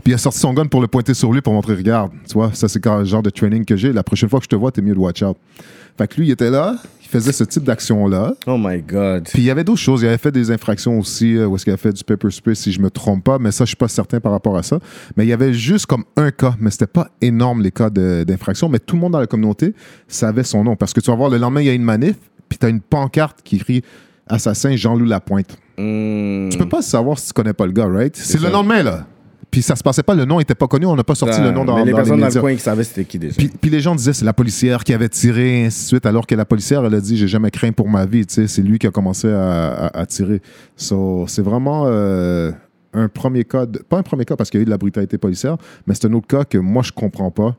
puis 0.07 0.13
il 0.13 0.15
a 0.15 0.19
sorti 0.19 0.39
son 0.39 0.53
gun 0.53 0.67
pour 0.67 0.79
le 0.79 0.87
pointer 0.87 1.13
sur 1.13 1.33
lui 1.33 1.41
pour 1.41 1.51
montrer 1.51 1.75
Regarde, 1.75 2.13
tu 2.25 2.35
vois, 2.35 2.51
ça, 2.53 2.69
c'est 2.69 2.85
le 2.85 3.03
genre 3.03 3.21
de 3.21 3.29
training 3.29 3.65
que 3.65 3.75
j'ai. 3.75 3.91
La 3.91 4.03
prochaine 4.03 4.29
fois 4.29 4.39
que 4.39 4.45
je 4.45 4.47
te 4.47 4.55
vois, 4.55 4.71
t'es 4.71 4.81
mieux 4.81 4.93
de 4.93 4.99
watch 4.99 5.21
out. 5.21 5.35
Fait 5.97 6.07
que 6.07 6.15
lui, 6.15 6.27
il 6.27 6.31
était 6.31 6.49
là, 6.49 6.77
il 7.03 7.09
faisait 7.09 7.33
ce 7.33 7.43
type 7.43 7.65
d'action-là. 7.65 8.33
Oh 8.45 8.55
my 8.57 8.81
God. 8.83 9.25
Puis 9.25 9.41
il 9.41 9.43
y 9.43 9.51
avait 9.51 9.65
d'autres 9.65 9.81
choses. 9.81 10.03
Il 10.03 10.07
avait 10.07 10.17
fait 10.17 10.31
des 10.31 10.49
infractions 10.49 10.97
aussi, 10.97 11.35
euh, 11.35 11.45
où 11.45 11.57
est-ce 11.57 11.65
qu'il 11.65 11.73
avait 11.73 11.81
fait 11.81 11.91
du 11.91 12.05
pepper 12.05 12.31
spray, 12.31 12.55
si 12.55 12.71
je 12.71 12.79
me 12.79 12.89
trompe 12.89 13.25
pas. 13.25 13.37
Mais 13.37 13.51
ça, 13.51 13.65
je 13.65 13.71
suis 13.71 13.75
pas 13.75 13.89
certain 13.89 14.21
par 14.21 14.31
rapport 14.31 14.55
à 14.55 14.63
ça. 14.63 14.79
Mais 15.17 15.25
il 15.25 15.27
y 15.27 15.33
avait 15.33 15.53
juste 15.53 15.87
comme 15.87 16.05
un 16.15 16.31
cas, 16.31 16.55
mais 16.57 16.71
c'était 16.71 16.87
pas 16.87 17.09
énorme 17.19 17.61
les 17.61 17.71
cas 17.71 17.89
d'infraction. 17.89 18.69
Mais 18.69 18.79
tout 18.79 18.95
le 18.95 19.01
monde 19.01 19.11
dans 19.11 19.19
la 19.19 19.27
communauté 19.27 19.73
savait 20.07 20.43
son 20.43 20.63
nom. 20.63 20.77
Parce 20.77 20.93
que 20.93 21.01
tu 21.01 21.11
vas 21.11 21.17
voir, 21.17 21.29
le 21.29 21.37
lendemain, 21.37 21.59
il 21.59 21.67
y 21.67 21.69
a 21.69 21.73
une 21.73 21.83
manif, 21.83 22.15
puis 22.47 22.57
tu 22.57 22.65
as 22.65 22.69
une 22.69 22.79
pancarte 22.79 23.39
qui 23.43 23.57
écrit 23.57 23.83
Assassin 24.25 24.73
Jean-Loup 24.73 25.03
Lapointe. 25.03 25.57
Mm. 25.77 26.47
Tu 26.47 26.57
peux 26.57 26.69
pas 26.69 26.81
savoir 26.81 27.19
si 27.19 27.27
tu 27.27 27.33
connais 27.33 27.51
pas 27.51 27.65
le 27.65 27.73
gars, 27.73 27.87
right? 27.87 28.15
C'est 28.15 28.39
le 28.39 28.49
lendemain, 28.49 28.83
là. 28.83 29.05
Puis 29.49 29.61
ça 29.61 29.75
se 29.75 29.81
passait 29.83 30.03
pas, 30.03 30.13
le 30.13 30.25
nom 30.25 30.39
était 30.39 30.55
pas 30.55 30.67
connu, 30.67 30.85
on 30.85 30.95
n'a 30.95 31.03
pas 31.03 31.15
sorti 31.15 31.39
le 31.41 31.51
nom 31.51 31.63
dans, 31.65 31.75
Mais 31.77 31.85
les 31.85 31.91
dans 31.91 31.97
personnes 31.97 32.19
dans 32.19 32.27
le 32.27 32.39
coin 32.41 32.53
qui 32.53 32.59
savaient 32.61 32.83
c'était 32.83 33.05
qui 33.05 33.17
déjà. 33.17 33.35
Puis, 33.37 33.47
puis 33.47 33.69
les 33.71 33.79
gens 33.79 33.95
disaient 33.95 34.13
c'est 34.13 34.25
la 34.25 34.33
policière 34.33 34.83
qui 34.83 34.93
avait 34.93 35.09
tiré, 35.09 35.61
et 35.61 35.65
ainsi 35.67 35.83
de 35.83 35.87
suite, 35.87 36.05
alors 36.05 36.27
que 36.27 36.35
la 36.35 36.45
policière, 36.45 36.83
elle 36.85 36.93
a 36.93 36.99
dit 37.01 37.17
j'ai 37.17 37.27
jamais 37.27 37.49
craint 37.49 37.71
pour 37.71 37.89
ma 37.89 38.05
vie. 38.05 38.25
tu 38.25 38.33
sais, 38.35 38.47
C'est 38.47 38.61
lui 38.61 38.77
qui 38.77 38.87
a 38.87 38.91
commencé 38.91 39.29
à, 39.29 39.69
à- 39.87 39.99
à 40.01 40.05
tirer. 40.05 40.41
So, 40.75 41.25
c'est 41.27 41.41
vraiment 41.41 41.85
euh, 41.87 42.51
un 42.93 43.07
premier 43.07 43.45
cas, 43.45 43.65
de- 43.65 43.79
pas 43.79 43.97
un 43.97 44.03
premier 44.03 44.25
cas 44.25 44.35
parce 44.35 44.49
qu'il 44.49 44.59
y 44.59 44.61
a 44.61 44.63
eu 44.63 44.65
de 44.65 44.69
la 44.69 44.77
brutalité 44.77 45.17
policière, 45.17 45.57
mais 45.87 45.93
c'est 45.95 46.07
un 46.07 46.13
autre 46.13 46.27
cas 46.27 46.43
que 46.43 46.57
moi 46.57 46.83
je 46.83 46.91
comprends 46.91 47.31
pas. 47.31 47.55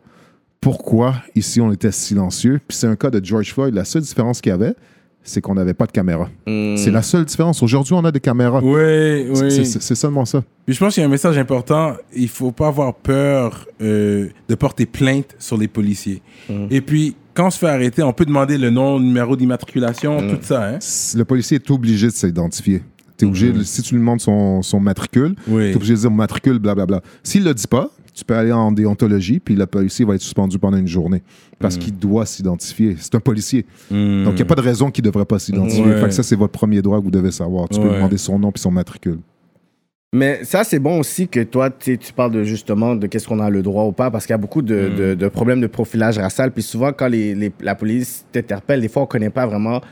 Pourquoi 0.61 1.15
ici 1.37 1.61
on 1.61 1.73
était 1.73 1.93
silencieux? 1.93 2.61
Puis 2.67 2.77
c'est 2.77 2.87
un 2.89 2.97
cas 2.97 3.11
de 3.11 3.25
George 3.25 3.53
Floyd. 3.55 3.75
La 3.75 3.85
seule 3.85 4.03
différence 4.03 4.41
qu'il 4.41 4.51
y 4.51 4.53
avait, 4.53 4.75
c'est 5.29 5.41
qu'on 5.41 5.55
n'avait 5.55 5.75
pas 5.75 5.87
de 5.87 5.93
caméra. 5.93 6.29
Mm. 6.47 6.77
C'est 6.77 6.91
la 6.91 7.03
seule 7.03 7.25
différence. 7.25 7.63
Aujourd'hui, 7.63 7.95
on 7.95 8.05
a 8.05 8.11
des 8.13 8.21
caméras. 8.21 8.61
Oui, 8.63 9.27
C'est- 9.35 9.61
oui. 9.61 9.67
C'est 9.67 9.95
seulement 9.95 10.25
ça. 10.25 10.43
Puis 10.67 10.75
je 10.75 10.81
pense 10.81 10.95
qu'il 10.95 11.03
y 11.03 11.05
a 11.05 11.09
un 11.09 11.11
message 11.11 11.39
important. 11.39 11.95
Il 12.15 12.29
faut 12.29 12.53
pas 12.53 12.69
avoir 12.69 12.95
peur 12.95 13.67
euh, 13.81 14.29
de 14.49 14.55
porter 14.55 14.87
plainte 14.87 15.35
sur 15.39 15.57
les 15.57 15.69
policiers. 15.69 16.23
Et 16.71 16.81
puis, 16.81 17.15
quand 17.35 17.47
on 17.47 17.51
se 17.51 17.59
fait 17.59 17.69
arrêter, 17.69 18.03
on 18.03 18.13
peut 18.13 18.25
demander 18.25 18.59
le 18.59 18.71
nom, 18.71 18.99
le 18.99 19.05
numéro 19.05 19.37
d'immatriculation, 19.37 20.19
tout 20.29 20.39
ça. 20.43 20.69
Hein? 20.69 20.79
Le 21.17 21.23
policier 21.25 21.57
est 21.57 21.71
obligé 21.71 22.07
de 22.09 22.13
s'identifier. 22.13 22.83
T'es 23.17 23.27
obligé, 23.27 23.51
de- 23.53 23.63
si 23.65 23.83
tu 23.83 23.95
lui 23.95 24.01
demandes 24.01 24.21
son, 24.21 24.63
son 24.63 24.79
matricule, 24.79 25.35
Oui. 25.49 25.71
t'es 25.71 25.77
obligé 25.77 25.95
de 25.95 25.99
dire 25.99 26.11
matricule, 26.11 26.59
blablabla. 26.61 27.01
S'il 27.25 27.43
le 27.45 27.53
dit 27.53 27.67
pas, 27.67 27.91
tu 28.19 28.25
peux 28.25 28.35
aller 28.35 28.53
en 28.53 28.73
déontologie, 28.73 29.39
puis 29.39 29.55
le 29.55 29.67
policier 29.67 30.05
va 30.05 30.15
être 30.17 30.21
suspendu 30.23 30.59
pendant 30.59 30.77
une 30.77 30.89
journée. 30.89 31.23
Parce 31.61 31.77
qu'il 31.77 31.97
doit 31.97 32.27
s'identifier. 32.27 32.97
C'est 32.99 33.15
un 33.15 33.21
policier. 33.21 33.63
Donc, 33.91 34.33
il 34.33 34.35
n'y 34.35 34.43
a 34.43 34.45
pas 34.45 34.55
de 34.55 34.61
raison 34.61 34.91
qu'il 34.91 35.05
ne 35.05 35.09
devrait 35.11 35.25
pas 35.25 35.39
s'identifier. 35.39 35.85
Ouais. 35.85 36.11
Ça, 36.11 36.23
c'est 36.23 36.37
votre 36.37 36.53
premier 36.53 36.83
droit 36.83 36.99
que 36.99 37.05
vous 37.05 37.11
devez 37.11 37.31
savoir. 37.33 37.69
Tu 37.69 37.81
peux 37.81 37.89
demander 37.89 38.19
son 38.19 38.39
nom 38.39 38.51
puis 38.53 38.61
son 38.61 38.71
matricule. 38.71 39.19
Mais 40.15 40.41
ça, 40.45 40.65
c'est 40.65 40.79
bon 40.79 40.99
aussi 41.01 41.29
que 41.29 41.41
toi, 41.43 41.69
tu 41.71 41.99
parles 42.17 42.33
de 42.33 42.43
justement 42.43 42.95
de 42.95 43.07
qu'est-ce 43.07 43.29
qu'on 43.29 43.41
a 43.41 43.51
le 43.51 43.61
droit 43.63 43.85
ou 43.85 43.93
pas, 43.93 44.11
parce 44.11 44.25
qu'il 44.25 44.33
y 44.33 44.35
a 44.35 44.39
beaucoup 44.39 44.63
de, 44.63 44.89
de- 44.97 45.15
de 45.15 45.29
problèmes 45.29 45.61
de 45.61 45.67
profilage 45.67 46.17
racial. 46.19 46.51
Puis 46.51 46.63
souvent, 46.63 46.93
quand 46.95 47.09
les, 47.09 47.35
les- 47.35 47.53
la 47.61 47.75
police 47.75 48.25
t'interpelle, 48.33 48.81
des 48.81 48.89
fois, 48.89 49.03
on 49.03 49.07
connaît 49.07 49.29
pas 49.31 49.47
vraiment 49.47 49.83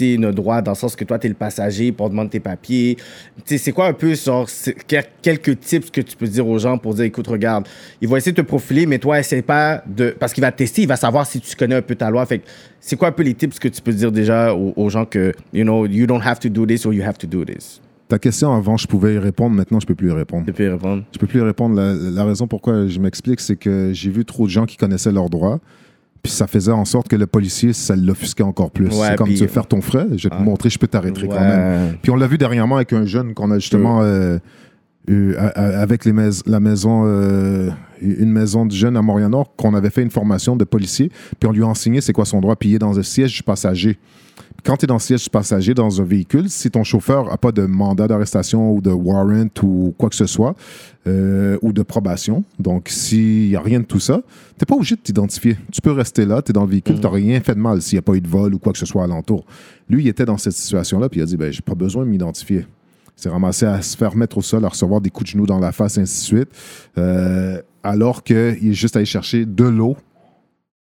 nos 0.00 0.32
droits, 0.32 0.62
dans 0.62 0.72
le 0.72 0.76
sens 0.76 0.96
que 0.96 1.04
toi, 1.04 1.18
tu 1.18 1.26
es 1.26 1.28
le 1.28 1.34
passager, 1.34 1.92
pour 1.92 2.10
demander 2.10 2.30
tes 2.30 2.40
papiers. 2.40 2.96
Tu 2.96 3.42
sais, 3.44 3.58
c'est 3.58 3.72
quoi 3.72 3.86
un 3.86 3.92
peu, 3.92 4.14
genre, 4.14 4.48
quelques 5.20 5.60
tips 5.60 5.90
que 5.90 6.00
tu 6.00 6.16
peux 6.16 6.26
dire 6.26 6.46
aux 6.46 6.58
gens 6.58 6.78
pour 6.78 6.94
dire, 6.94 7.04
écoute, 7.04 7.26
regarde, 7.28 7.68
il 8.00 8.08
va 8.08 8.18
essayer 8.18 8.32
de 8.32 8.40
te 8.40 8.46
profiler, 8.46 8.86
mais 8.86 8.98
toi, 8.98 9.20
essaie 9.20 9.42
pas 9.42 9.82
de... 9.86 10.14
Parce 10.18 10.32
qu'il 10.32 10.42
va 10.42 10.50
te 10.50 10.58
tester, 10.58 10.82
il 10.82 10.88
va 10.88 10.96
savoir 10.96 11.26
si 11.26 11.40
tu 11.40 11.54
connais 11.56 11.76
un 11.76 11.82
peu 11.82 11.94
ta 11.94 12.10
loi. 12.10 12.24
Fait 12.26 12.42
c'est 12.80 12.96
quoi 12.96 13.08
un 13.08 13.12
peu 13.12 13.22
les 13.22 13.34
tips 13.34 13.58
que 13.58 13.68
tu 13.68 13.80
peux 13.80 13.92
dire 13.92 14.10
déjà 14.10 14.54
aux, 14.54 14.72
aux 14.76 14.88
gens 14.88 15.04
que, 15.04 15.32
you 15.52 15.62
know, 15.62 15.86
you 15.86 16.06
don't 16.06 16.22
have 16.24 16.40
to 16.40 16.48
do 16.48 16.66
this 16.66 16.84
or 16.84 16.92
you 16.92 17.02
have 17.02 17.18
to 17.18 17.26
do 17.26 17.44
this? 17.44 17.80
Ta 18.08 18.18
question 18.18 18.52
avant, 18.52 18.76
je 18.76 18.86
pouvais 18.86 19.14
y 19.14 19.18
répondre. 19.18 19.54
Maintenant, 19.54 19.80
je 19.80 19.86
peux 19.86 19.94
plus 19.94 20.08
y 20.08 20.12
répondre. 20.12 20.44
Tu 20.46 20.52
peux 20.52 20.64
y 20.64 20.68
répondre. 20.68 21.04
Je 21.12 21.18
peux 21.18 21.26
plus 21.26 21.40
y 21.40 21.42
répondre. 21.42 21.76
La, 21.76 21.94
la 21.94 22.24
raison 22.24 22.46
pourquoi 22.46 22.88
je 22.88 22.98
m'explique, 22.98 23.40
c'est 23.40 23.56
que 23.56 23.92
j'ai 23.92 24.10
vu 24.10 24.24
trop 24.24 24.46
de 24.46 24.50
gens 24.50 24.66
qui 24.66 24.76
connaissaient 24.76 25.12
leurs 25.12 25.30
droits. 25.30 25.60
Puis 26.22 26.30
ça 26.32 26.46
faisait 26.46 26.70
en 26.72 26.84
sorte 26.84 27.08
que 27.08 27.16
le 27.16 27.26
policier, 27.26 27.72
ça 27.72 27.96
l'offusquait 27.96 28.44
encore 28.44 28.70
plus. 28.70 28.86
Ouais, 28.86 29.08
c'est 29.10 29.16
comme 29.16 29.26
puis- 29.26 29.36
tu 29.36 29.42
veux 29.42 29.48
faire 29.48 29.66
ton 29.66 29.80
frais, 29.80 30.06
je 30.16 30.28
vais 30.28 30.30
te 30.30 30.36
Ah. 30.38 30.42
montrer, 30.42 30.70
je 30.70 30.78
peux 30.78 30.86
t'arrêter 30.86 31.26
quand 31.26 31.40
même. 31.40 31.96
Puis 32.00 32.10
on 32.12 32.16
l'a 32.16 32.26
vu 32.28 32.38
dernièrement 32.38 32.76
avec 32.76 32.92
un 32.92 33.04
jeune 33.06 33.34
qu'on 33.34 33.50
a 33.50 33.58
justement 33.58 34.00
euh, 34.02 34.38
eu 35.08 35.34
à- 35.34 35.48
à- 35.48 35.80
avec 35.80 36.04
les 36.04 36.12
mais- 36.12 36.30
la 36.46 36.60
maison, 36.60 37.02
euh, 37.06 37.70
une 38.00 38.30
maison 38.30 38.66
de 38.66 38.72
jeunes 38.72 38.96
à 38.96 39.02
Montréal-Nord, 39.02 39.56
qu'on 39.56 39.74
avait 39.74 39.90
fait 39.90 40.02
une 40.02 40.10
formation 40.10 40.54
de 40.54 40.62
policier, 40.64 41.10
puis 41.40 41.48
on 41.48 41.52
lui 41.52 41.62
a 41.62 41.66
enseigné 41.66 42.00
c'est 42.00 42.12
quoi 42.12 42.24
son 42.24 42.40
droit, 42.40 42.54
puis 42.54 42.68
il 42.70 42.74
est 42.76 42.78
dans 42.78 42.98
un 42.98 43.02
siège 43.02 43.34
du 43.36 43.42
passager. 43.42 43.98
Quand 44.64 44.76
tu 44.76 44.84
es 44.84 44.86
dans 44.86 44.94
le 44.94 45.00
siège 45.00 45.24
du 45.24 45.30
passager 45.30 45.74
dans 45.74 46.00
un 46.00 46.04
véhicule, 46.04 46.48
si 46.48 46.70
ton 46.70 46.84
chauffeur 46.84 47.26
n'a 47.26 47.36
pas 47.36 47.50
de 47.50 47.66
mandat 47.66 48.06
d'arrestation 48.06 48.72
ou 48.72 48.80
de 48.80 48.90
warrant 48.90 49.48
ou 49.64 49.92
quoi 49.98 50.08
que 50.08 50.14
ce 50.14 50.26
soit, 50.26 50.54
euh, 51.08 51.58
ou 51.62 51.72
de 51.72 51.82
probation, 51.82 52.44
donc 52.60 52.88
s'il 52.88 53.48
n'y 53.48 53.56
a 53.56 53.60
rien 53.60 53.80
de 53.80 53.84
tout 53.84 53.98
ça, 53.98 54.22
tu 54.24 54.62
n'es 54.62 54.66
pas 54.66 54.76
obligé 54.76 54.94
de 54.94 55.00
t'identifier. 55.00 55.56
Tu 55.72 55.80
peux 55.80 55.90
rester 55.90 56.26
là, 56.26 56.42
tu 56.42 56.50
es 56.50 56.52
dans 56.52 56.62
le 56.62 56.70
véhicule, 56.70 56.94
tu 56.94 57.00
n'as 57.00 57.10
rien 57.10 57.40
fait 57.40 57.56
de 57.56 57.60
mal 57.60 57.82
s'il 57.82 57.96
n'y 57.96 58.00
a 58.00 58.02
pas 58.02 58.14
eu 58.14 58.20
de 58.20 58.28
vol 58.28 58.54
ou 58.54 58.60
quoi 58.60 58.72
que 58.72 58.78
ce 58.78 58.86
soit 58.86 59.02
alentour. 59.02 59.44
Lui, 59.88 60.04
il 60.04 60.08
était 60.08 60.26
dans 60.26 60.38
cette 60.38 60.52
situation-là, 60.52 61.08
puis 61.08 61.18
il 61.18 61.22
a 61.24 61.26
dit 61.26 61.36
ben, 61.36 61.52
j'ai 61.52 61.62
pas 61.62 61.74
besoin 61.74 62.04
de 62.04 62.10
m'identifier. 62.10 62.64
Il 63.16 63.22
s'est 63.22 63.30
ramassé 63.30 63.66
à 63.66 63.82
se 63.82 63.96
faire 63.96 64.14
mettre 64.14 64.38
au 64.38 64.42
sol, 64.42 64.64
à 64.64 64.68
recevoir 64.68 65.00
des 65.00 65.10
coups 65.10 65.30
de 65.30 65.32
genoux 65.32 65.46
dans 65.46 65.58
la 65.58 65.72
face, 65.72 65.98
ainsi 65.98 66.20
de 66.20 66.36
suite, 66.38 66.50
euh, 66.98 67.60
alors 67.82 68.22
qu'il 68.22 68.36
est 68.36 68.74
juste 68.74 68.94
allé 68.94 69.06
chercher 69.06 69.44
de 69.44 69.64
l'eau 69.64 69.96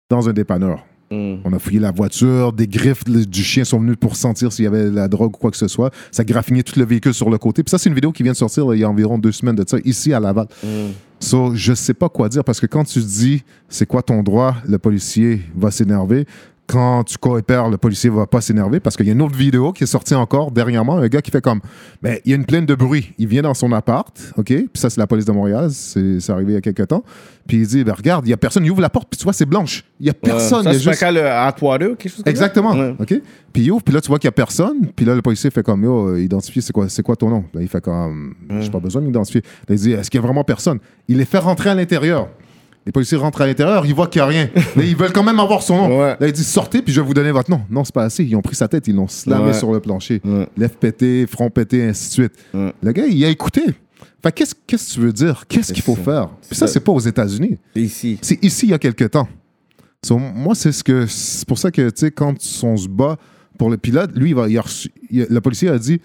dans 0.10 0.28
un 0.28 0.34
dépanneur. 0.34 0.84
Mm. 1.12 1.36
On 1.43 1.53
a 1.53 1.60
fouillé 1.60 1.80
la 1.80 1.91
voiture, 1.91 2.53
des 2.53 2.68
griffes 2.68 3.03
du 3.05 3.43
chien 3.43 3.64
sont 3.64 3.80
venus 3.80 3.97
pour 3.99 4.16
sentir 4.16 4.51
s'il 4.51 4.66
y 4.66 4.68
avait 4.68 4.86
de 4.86 4.95
la 4.95 5.07
drogue 5.07 5.36
ou 5.36 5.38
quoi 5.38 5.51
que 5.51 5.57
ce 5.57 5.68
soit. 5.68 5.91
Ça 6.12 6.24
graffinait 6.24 6.64
tout 6.64 6.78
le 6.80 6.86
véhicule 6.86 7.14
sur 7.14 7.30
le 7.30 7.38
côté. 7.38 7.64
Puis 7.64 7.72
ça, 7.72 7.78
c'est 7.78 7.89
une 7.89 7.95
vidéo 7.95 8.12
qui 8.12 8.24
vient 8.24 8.34
de 8.34 8.38
sortir 8.38 8.66
là, 8.68 8.76
il 8.76 8.80
y 8.80 8.84
a 8.84 8.89
environ 8.89 9.18
deux 9.18 9.32
semaines 9.32 9.55
de 9.55 9.66
ça, 9.68 9.78
ici 9.86 10.14
à 10.14 10.20
Laval. 10.20 10.47
Mm. 10.64 10.68
So, 11.20 11.53
je 11.53 11.74
sais 11.74 11.93
pas 11.93 12.10
quoi 12.10 12.30
dire 12.30 12.43
parce 12.43 12.60
que 12.60 12.66
quand 12.66 12.86
tu 12.86 12.99
dis 12.99 13.43
c'est 13.68 13.86
quoi 13.86 14.01
ton 14.01 14.24
droit, 14.24 14.55
le 14.68 14.78
policier 14.78 15.41
va 15.55 15.72
s'énerver. 15.72 16.26
Quand 16.70 17.03
tu 17.03 17.17
coopères, 17.17 17.67
le 17.67 17.78
policier 17.78 18.11
va 18.11 18.28
pas 18.28 18.41
s'énerver 18.41 18.80
parce 18.80 18.95
qu'il 18.95 19.07
y 19.07 19.09
a 19.09 19.13
une 19.13 19.22
autre 19.24 19.36
vidéo 19.36 19.74
qui 19.74 19.84
est 19.86 19.88
sortie 19.88 20.13
encore 20.13 20.51
dernièrement, 20.51 20.97
un 20.97 21.07
gars 21.07 21.22
qui 21.22 21.32
fait 21.32 21.41
comme, 21.41 21.61
ben, 22.03 22.20
il 22.26 22.30
y 22.30 22.34
a 22.34 22.38
une 22.38 22.45
plaine 22.45 22.67
de 22.67 22.76
bruit. 22.76 23.13
Il 23.17 23.28
vient 23.28 23.41
dans 23.41 23.55
son 23.55 23.72
appart, 23.72 24.15
OK? 24.38 24.45
Puis 24.45 24.70
ça, 24.76 24.91
c'est 24.91 24.99
la 24.99 25.07
police 25.07 25.26
de 25.26 25.32
Montréal, 25.32 25.72
c'est 25.72 26.30
arrivé 26.30 26.51
il 26.51 26.55
y 26.55 26.57
a 26.57 26.61
quelques 26.61 26.88
temps. 26.88 27.03
Puis 27.47 27.57
il 27.57 27.67
dit, 27.67 27.84
ben, 27.84 27.93
regarde, 27.93 28.28
il 28.28 28.30
y 28.30 28.34
a 28.34 28.38
personne, 28.38 28.63
il 28.63 28.70
ouvre 28.72 28.82
la 28.82 28.89
porte, 28.91 29.07
puis 29.09 29.17
tu 29.17 29.24
vois, 29.24 29.34
c'est 29.34 29.47
blanche. 29.47 29.84
Il 29.99 30.05
y 30.05 30.09
a 30.11 30.13
personne. 30.13 30.63
Ça, 30.63 30.70
il 30.70 30.74
y 30.74 30.88
a 30.88 30.91
juste- 30.91 31.01
le 31.11 31.26
Atwater 31.28 31.97
quelque 31.97 32.09
chose 32.09 32.24
comme? 32.24 32.30
Exactement. 32.30 32.72
OK? 32.99 33.15
Puis 33.51 33.63
il 33.63 33.72
ouvre, 33.72 33.82
puis 33.84 33.93
là, 33.93 34.01
tu 34.01 34.07
vois 34.09 34.20
qu'il 34.20 34.28
y 34.28 34.30
a 34.30 34.32
personne. 34.32 34.91
Puis 34.95 35.05
là, 35.05 35.15
le 35.15 35.24
policier 35.24 35.49
fait 35.49 35.63
comme, 35.63 35.84
yo, 35.84 36.15
identifier, 36.17 36.61
c'est 36.61 36.72
quoi, 36.72 36.88
c'est 36.88 37.01
quoi 37.01 37.15
ton 37.15 37.30
nom? 37.30 37.45
Là, 37.53 37.61
il 37.61 37.67
fait 37.67 37.82
comme, 37.82 38.36
j'ai 38.59 38.70
pas 38.70 38.80
besoin 38.80 39.01
de 39.01 39.07
m'identifier. 39.07 39.41
Là, 39.67 39.76
il 39.76 39.78
dit, 39.80 39.91
est-ce 39.93 40.11
qu'il 40.11 40.20
y 40.20 40.24
a 40.24 40.26
vraiment 40.26 40.43
personne? 40.43 40.78
Il 41.07 41.17
les 41.17 41.26
fait 41.26 41.39
rentrer 41.39 41.72
à 41.72 41.76
l'intérieur. 41.76 42.28
Les 42.86 42.92
policiers 42.92 43.18
rentrent 43.18 43.42
à 43.42 43.46
l'intérieur, 43.48 43.86
ils 43.86 43.94
voient 43.94 44.08
qu'il 44.08 44.20
n'y 44.22 44.24
a 44.24 44.28
rien. 44.28 44.50
Mais 44.76 44.88
ils 44.88 44.96
veulent 44.96 45.12
quand 45.14 45.24
même 45.24 45.40
avoir 45.40 45.62
son 45.62 45.78
nom. 45.78 46.00
Ouais. 46.00 46.16
Là, 46.20 46.28
il 46.28 46.32
dit, 46.34 46.44
sortez, 46.44 46.82
puis 46.82 46.94
je 46.94 47.02
vais 47.02 47.08
vous 47.08 47.14
donner 47.14 47.32
votre 47.32 47.52
nom. 47.52 47.62
Non, 47.70 47.84
c'est 47.84 47.94
pas 47.94 48.04
assez. 48.04 48.24
Ils 48.24 48.36
ont 48.36 48.42
pris 48.42 48.56
sa 48.56 48.68
tête, 48.68 48.88
ils 48.88 48.96
l'ont 48.96 49.08
slamé 49.08 49.48
Ouais. 49.48 49.54
sur 49.54 49.72
le 49.72 49.80
plancher. 49.80 50.22
Ouais. 50.24 50.48
Lèvres 50.58 50.76
pétées, 50.76 51.28
front 51.28 51.50
pété, 51.50 51.84
ainsi 51.84 52.08
de 52.08 52.14
suite. 52.14 52.34
Le 52.54 52.92
gars, 52.92 53.06
il 53.06 53.24
a 53.26 53.30
écouté. 53.30 53.62
Fait 54.24 54.32
qu'est-ce 54.34 54.54
que 54.56 54.76
tu 54.94 55.00
veux 55.00 55.14
dire? 55.14 55.44
Qu'est-ce 55.48 55.72
qu'il 55.74 55.84
faut 55.84 55.96
ça. 55.96 56.04
faire? 56.04 56.30
Puis 56.48 56.56
ça, 56.56 56.68
ça. 56.68 56.74
c'est 56.74 56.80
pas 56.80 56.92
aux 56.92 57.00
États-Unis. 57.00 57.58
C'est 57.76 57.82
ici. 57.82 58.18
C'est 58.22 58.44
ici 58.44 58.66
il 58.66 58.70
y 58.72 58.74
a 58.74 58.80
quelques 58.80 59.12
temps. 59.12 59.28
So, 60.06 60.18
moi, 60.18 60.56
c'est 60.56 60.72
ce 60.72 60.84
que 60.84 61.06
c'est 61.08 61.48
pour 61.48 61.58
ça 61.58 61.72
que 61.72 61.90
tu 61.90 62.00
sais 62.00 62.12
quand 62.12 62.34
on 62.64 62.78
se 62.78 62.88
bat 62.88 63.18
pour 63.58 63.70
le 63.70 63.78
pilote, 63.78 64.12
lui, 64.16 64.30
il 64.30 64.36
va, 64.36 64.48
il 64.50 64.58
a 64.58 64.62
reçu- 64.62 64.92
il 65.12 65.22
a- 65.24 65.26
le 65.30 65.42
policier 65.42 65.70
a 65.70 65.78
dit, 65.78 66.00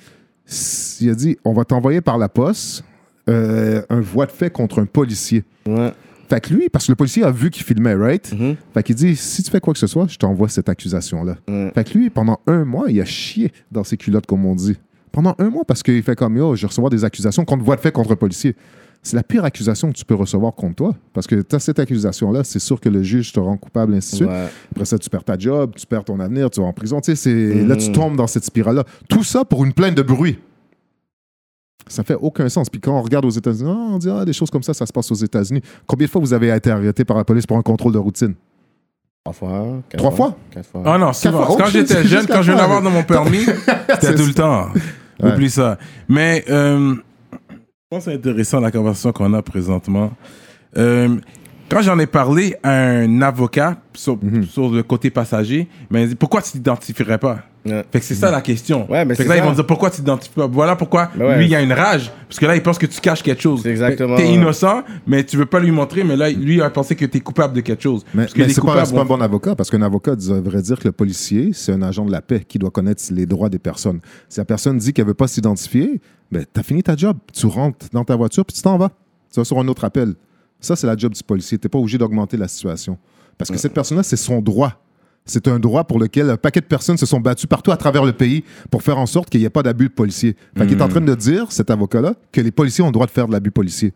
il 1.01 1.11
a 1.11 1.15
dit, 1.15 1.37
on 1.45 1.53
va 1.53 1.65
t'envoyer 1.65 2.01
par 2.01 2.19
la 2.19 2.29
poste 2.29 2.85
euh, 3.31 3.83
un 3.89 4.01
voie 4.01 4.27
de 4.27 4.33
fait 4.33 4.51
contre 4.51 4.81
un 4.81 4.87
policier. 4.87 5.45
Ouais. 5.67 5.93
Fait 6.29 6.41
que 6.41 6.55
lui, 6.55 6.69
parce 6.69 6.87
que 6.87 6.93
le 6.93 6.97
policier 6.97 7.23
a 7.25 7.31
vu 7.31 7.51
qu'il 7.51 7.63
filmait, 7.65 7.95
right? 7.95 8.33
Mhm. 8.33 8.57
Fait 8.73 8.83
qu'il 8.83 8.95
dit, 8.95 9.15
si 9.17 9.43
tu 9.43 9.51
fais 9.51 9.61
quoi 9.61 9.73
que 9.73 9.79
ce 9.79 9.87
soit, 9.87 10.07
je 10.09 10.17
t'envoie 10.17 10.49
cette 10.49 10.69
accusation-là. 10.69 11.37
Ouais. 11.49 11.71
Fait 11.75 11.85
que 11.85 11.99
lui, 11.99 12.11
pendant 12.11 12.41
un 12.47 12.65
mois, 12.65 12.91
il 12.91 13.01
a 13.01 13.05
chié 13.05 13.53
dans 13.71 13.85
ses 13.85 13.97
culottes, 13.97 14.27
comme 14.27 14.45
on 14.47 14.55
dit. 14.55 14.77
Pendant 15.13 15.35
un 15.39 15.49
mois, 15.51 15.65
parce 15.65 15.83
qu'il 15.83 16.03
fait 16.03 16.17
comme, 16.17 16.37
yo, 16.37 16.57
je 16.57 16.63
vais 16.63 16.67
recevoir 16.69 16.91
des 16.91 17.05
accusations 17.05 17.45
contre 17.45 17.63
voie 17.65 17.77
de 17.77 17.81
fait 17.81 17.93
contre 17.93 18.13
un 18.13 18.17
policier. 18.17 18.57
C'est 19.07 19.17
la 19.17 19.23
pire 19.23 19.45
accusation 19.45 19.93
que 19.93 19.97
tu 19.99 20.05
peux 20.07 20.15
recevoir 20.15 20.55
contre 20.55 20.77
toi. 20.77 20.97
Parce 21.13 21.27
que 21.27 21.43
tu 21.43 21.55
as 21.55 21.59
cette 21.59 21.79
accusation-là, 21.79 22.43
c'est 22.43 22.59
sûr 22.59 22.81
que 22.81 22.89
le 22.89 23.03
juge 23.03 23.33
te 23.33 23.39
rend 23.39 23.59
coupable, 23.59 23.93
ainsi 23.95 24.13
de 24.13 24.17
suite. 24.17 24.31
Après 24.73 24.87
ça, 24.87 24.99
tu 24.99 25.11
perds 25.11 25.25
ta 25.25 25.39
job, 25.39 25.73
tu 25.77 25.87
perds 25.87 26.05
ton 26.05 26.19
avenir, 26.21 26.49
tu 26.49 26.61
vas 26.61 26.67
en 26.67 26.73
prison. 26.73 27.01
Tu 27.03 27.15
sais, 27.15 27.31
Mhm. 27.31 27.69
là, 27.69 27.77
tu 27.77 27.93
tombes 27.93 28.17
dans 28.17 28.27
cette 28.27 28.45
spirale-là. 28.45 28.85
Tout 29.09 29.23
ça 29.23 29.45
pour 29.45 29.63
une 29.65 29.75
plainte 29.75 29.95
de 29.95 30.01
bruit. 30.03 30.39
Ça 31.87 32.03
fait 32.03 32.15
aucun 32.19 32.49
sens. 32.49 32.71
Puis 32.71 32.81
quand 32.81 32.97
on 32.99 33.03
regarde 33.03 33.25
aux 33.25 33.31
États-Unis, 33.31 33.71
ah, 33.73 33.89
on 33.93 33.99
dit 33.99 34.09
ah, 34.11 34.25
des 34.25 34.33
choses 34.33 34.51
comme 34.51 34.63
ça, 34.63 34.73
ça 34.75 34.87
se 34.87 34.93
passe 34.93 35.11
aux 35.11 35.15
États-Unis. 35.17 35.61
Combien 35.87 36.07
de 36.07 36.11
fois 36.11 36.21
vous 36.21 36.33
avez 36.33 36.49
été 36.55 36.71
arrêté 36.71 37.05
par 37.05 37.17
la 37.17 37.25
police 37.25 37.47
pour 37.47 37.57
un 37.59 37.63
contrôle 37.63 37.93
de 37.93 37.99
routine? 37.99 38.35
Trois 39.25 39.33
fois. 39.35 39.67
quatre 39.89 39.99
Trois 40.01 40.11
fois? 40.11 40.37
Quatre 40.51 40.69
fois. 40.71 40.83
Ah 40.85 40.99
non, 40.99 41.13
souvent. 41.13 41.47
fois. 41.47 41.57
Quand 41.57 41.65
Oh, 41.67 41.71
j'étais 41.71 42.05
jeune, 42.05 42.23
c'est 42.23 42.27
quand 42.33 42.43
je 42.43 42.53
juste 42.53 42.59
d'avoir 42.59 42.83
dans 42.83 42.91
mon 42.91 43.03
permis, 43.05 43.45
c'était 43.45 43.99
C'est 44.01 44.15
tout 44.15 44.27
le 44.27 44.35
temps. 44.35 44.69
Ouais. 45.23 45.33
Oublie 45.33 45.51
ça. 45.51 45.79
Mais 46.09 46.45
euh, 46.51 46.95
je 47.33 47.47
pense 47.91 48.05
que 48.05 48.11
c'est 48.11 48.17
intéressant 48.17 48.61
la 48.61 48.71
conversation 48.71 49.13
qu'on 49.13 49.33
a 49.35 49.43
présentement. 49.43 50.11
Euh, 50.77 51.17
quand 51.71 51.81
j'en 51.83 51.99
ai 51.99 52.07
parlé 52.07 52.57
à 52.63 52.71
un 52.73 53.23
avocat 53.23 53.77
sur, 53.95 54.19
Mhm. 54.23 54.45
sur 54.45 54.69
le 54.71 54.83
côté 54.83 55.11
passager, 55.11 55.69
il 55.91 55.97
m'a 55.99 56.07
dit 56.07 56.15
pourquoi 56.15 56.43
tu 56.43 56.51
t'identifierais 56.53 57.19
pas 57.19 57.39
Ouais. 57.65 57.85
Fait 57.91 58.01
que 58.01 58.05
c'est 58.05 58.15
ça 58.15 58.31
la 58.31 58.43
question. 58.43 58.91
Ouais, 58.91 59.05
mais 59.05 59.15
fait 59.15 59.23
que 59.23 59.29
c'est 59.29 59.29
là, 59.31 59.37
ils 59.37 59.41
ça. 59.41 59.47
vont 59.47 59.55
dire 59.55 59.67
pourquoi 59.67 59.91
tu 59.91 59.97
t'identifies 59.97 60.35
pas? 60.35 60.47
Voilà 60.47 60.77
pourquoi 60.77 61.11
Ben 61.17 61.27
ouais. 61.27 61.39
lui, 61.39 61.47
il 61.47 61.55
a 61.55 61.63
une 61.63 61.73
rage. 61.73 62.13
Parce 62.29 62.39
que 62.39 62.47
là, 62.47 62.57
il 62.57 62.63
pense 62.63 62.77
que 62.79 62.87
tu 62.87 63.01
caches 63.01 63.23
quelque 63.23 63.41
chose. 63.41 63.61
C'est 63.63 63.71
exactement, 63.71 64.17
T'es 64.17 64.31
innocent, 64.33 64.83
mais 65.07 65.25
tu 65.25 65.37
veux 65.37 65.47
pas 65.47 65.61
lui 65.61 65.71
montrer, 65.71 66.05
mais 66.05 66.17
là, 66.17 66.31
lui, 66.31 66.57
il 66.57 66.63
a 66.63 66.69
pensé 66.69 66.95
que 66.95 67.07
t'es 67.07 67.21
coupable 67.21 67.55
de 67.55 67.61
quelque 67.63 67.83
chose. 67.83 68.05
Mais, 68.13 68.27
c'est 68.29 68.61
pas, 68.61 68.85
pas 68.85 69.01
un 69.01 69.05
bon 69.05 69.21
avocat, 69.21 69.55
parce 69.55 69.71
qu'un 69.71 69.83
avocat 69.83 70.15
devrait 70.15 70.63
dire 70.63 70.79
que 70.79 70.89
le 70.89 70.93
policier, 70.93 71.51
c'est 71.55 71.73
un 71.73 71.83
agent 71.83 72.05
de 72.05 72.13
la 72.13 72.21
paix 72.21 72.45
qui 72.47 72.59
doit 72.59 72.71
connaître 72.71 73.03
les 73.11 73.25
droits 73.27 73.49
des 73.49 73.59
personnes. 73.59 74.01
Si 74.29 74.39
la 74.41 74.45
personne 74.45 74.77
dit 74.79 74.93
qu'elle 74.93 75.07
veut 75.07 75.15
pas 75.15 75.29
s'identifier, 75.29 76.01
ben, 76.31 76.45
tu 76.53 76.61
as 76.61 76.63
fini 76.63 76.83
ta 76.83 76.97
job. 76.97 77.17
Tu 77.33 77.47
rentres 77.47 77.87
dans 77.93 78.05
ta 78.05 78.17
voiture, 78.17 78.45
puis 78.45 78.55
tu 78.55 78.63
t'en 78.63 78.77
vas. 78.77 78.91
Tu 79.33 79.41
vas 79.41 79.45
sur 79.45 79.59
un 79.59 79.69
autre 79.69 79.85
appel. 79.85 80.15
Ça, 80.61 80.77
c'est 80.77 80.87
la 80.87 80.97
job 80.97 81.13
du 81.13 81.23
policier. 81.23 81.59
Tu 81.59 81.67
n'es 81.67 81.69
pas 81.71 81.79
obligé 81.79 81.99
d'augmenter 81.99 82.37
la 82.37 82.49
situation. 82.49 82.99
Parce 83.39 83.51
que 83.51 83.57
cette 83.59 83.75
personne-là, 83.75 84.03
c'est 84.03 84.17
son 84.17 84.41
droit. 84.41 84.84
C'est 85.27 85.49
un 85.49 85.59
droit 85.59 85.85
pour 85.85 85.99
lequel 85.99 86.29
un 86.29 86.37
paquet 86.37 86.61
de 86.61 86.67
personnes 86.67 86.99
se 86.99 87.07
sont 87.07 87.19
battues 87.21 87.47
partout 87.47 87.73
à 87.73 87.79
travers 87.79 88.05
le 88.05 88.13
pays 88.13 88.45
pour 88.71 88.83
faire 88.83 88.99
en 88.99 89.07
sorte 89.07 89.31
qu'il 89.31 89.41
n'y 89.41 89.47
ait 89.47 89.51
pas 89.51 89.63
d'abus 89.63 89.89
de 89.89 89.95
policier. 89.95 90.37
Fait 90.57 90.67
qu'il 90.67 90.77
est 90.79 90.83
en 90.83 90.89
train 90.89 91.01
de 91.01 91.15
dire, 91.15 91.51
cet 91.51 91.71
avocat-là, 91.71 92.15
que 92.31 92.43
les 92.43 92.51
policiers 92.51 92.85
ont 92.85 92.89
le 92.89 92.93
droit 92.93 93.07
de 93.07 93.11
faire 93.11 93.27
de 93.27 93.33
l'abus 93.33 93.51
policier. 93.51 93.95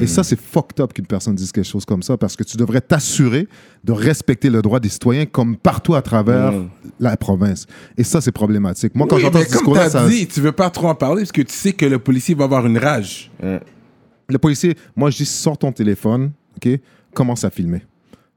Et 0.00 0.06
ça, 0.08 0.24
c'est 0.24 0.38
fucked 0.40 0.80
up 0.80 0.92
qu'une 0.92 1.06
personne 1.06 1.36
dise 1.36 1.52
quelque 1.52 1.66
chose 1.68 1.84
comme 1.84 2.02
ça 2.02 2.16
parce 2.16 2.34
que 2.34 2.42
tu 2.42 2.56
devrais 2.56 2.80
t'assurer 2.80 3.46
de 3.84 3.92
respecter 3.92 4.50
le 4.50 4.62
droit 4.62 4.80
des 4.80 4.88
citoyens 4.88 5.26
comme 5.26 5.56
partout 5.56 5.94
à 5.94 6.02
travers 6.02 6.50
Mm. 6.52 6.68
la 6.98 7.16
province. 7.16 7.66
Et 7.96 8.02
ça, 8.02 8.20
c'est 8.20 8.32
problématique. 8.32 8.96
Moi, 8.96 9.06
quand 9.08 9.14
Oui, 9.16 9.22
j'entends 9.22 9.38
ce 9.40 9.46
discours-là, 9.52 9.88
ça... 9.90 10.08
dit, 10.08 10.26
tu 10.26 10.40
veux 10.40 10.50
pas 10.52 10.70
trop 10.70 10.88
en 10.88 10.96
parler 10.96 11.22
parce 11.22 11.30
que 11.32 11.42
tu 11.42 11.52
sais 11.54 11.72
que 11.72 11.86
le 11.86 12.00
policier 12.00 12.34
va 12.34 12.44
avoir 12.44 12.66
une 12.66 12.78
rage. 12.78 13.30
le 13.42 14.38
policier, 14.38 14.76
moi, 14.96 15.10
je 15.10 15.18
dis, 15.18 15.26
sors 15.26 15.56
ton 15.58 15.70
téléphone, 15.72 16.32
OK? 16.56 16.68
Commence 17.14 17.44
à 17.44 17.50
filmer. 17.50 17.82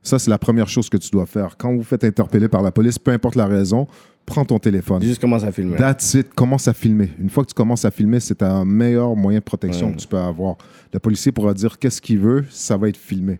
Ça, 0.03 0.19
c'est 0.19 0.29
la 0.29 0.37
première 0.37 0.67
chose 0.67 0.89
que 0.89 0.97
tu 0.97 1.09
dois 1.09 1.25
faire. 1.25 1.55
Quand 1.57 1.71
vous 1.71 1.77
vous 1.77 1.83
faites 1.83 2.03
interpeller 2.03 2.49
par 2.49 2.61
la 2.61 2.71
police, 2.71 2.99
peu 2.99 3.11
importe 3.11 3.35
la 3.35 3.45
raison, 3.47 3.87
prends 4.25 4.43
ton 4.45 4.59
téléphone. 4.59 5.01
Juste 5.01 5.21
commence 5.21 5.43
à 5.43 5.51
filmer. 5.51 5.77
That's 5.77 6.13
it. 6.15 6.33
Commence 6.33 6.67
à 6.67 6.73
filmer. 6.73 7.09
Une 7.19 7.29
fois 7.29 7.43
que 7.43 7.49
tu 7.49 7.53
commences 7.55 7.85
à 7.85 7.91
filmer, 7.91 8.19
c'est 8.19 8.43
un 8.43 8.65
meilleur 8.65 9.15
moyen 9.15 9.39
de 9.39 9.43
protection 9.43 9.87
Ouais. 9.87 9.93
que 9.93 9.99
tu 9.99 10.07
peux 10.07 10.17
avoir. 10.17 10.57
Le 10.91 10.99
policier 10.99 11.31
pourra 11.31 11.53
dire 11.53 11.79
qu'est-ce 11.79 12.01
qu'il 12.01 12.19
veut, 12.19 12.43
ça 12.49 12.75
va 12.77 12.89
être 12.89 12.97
filmé. 12.97 13.39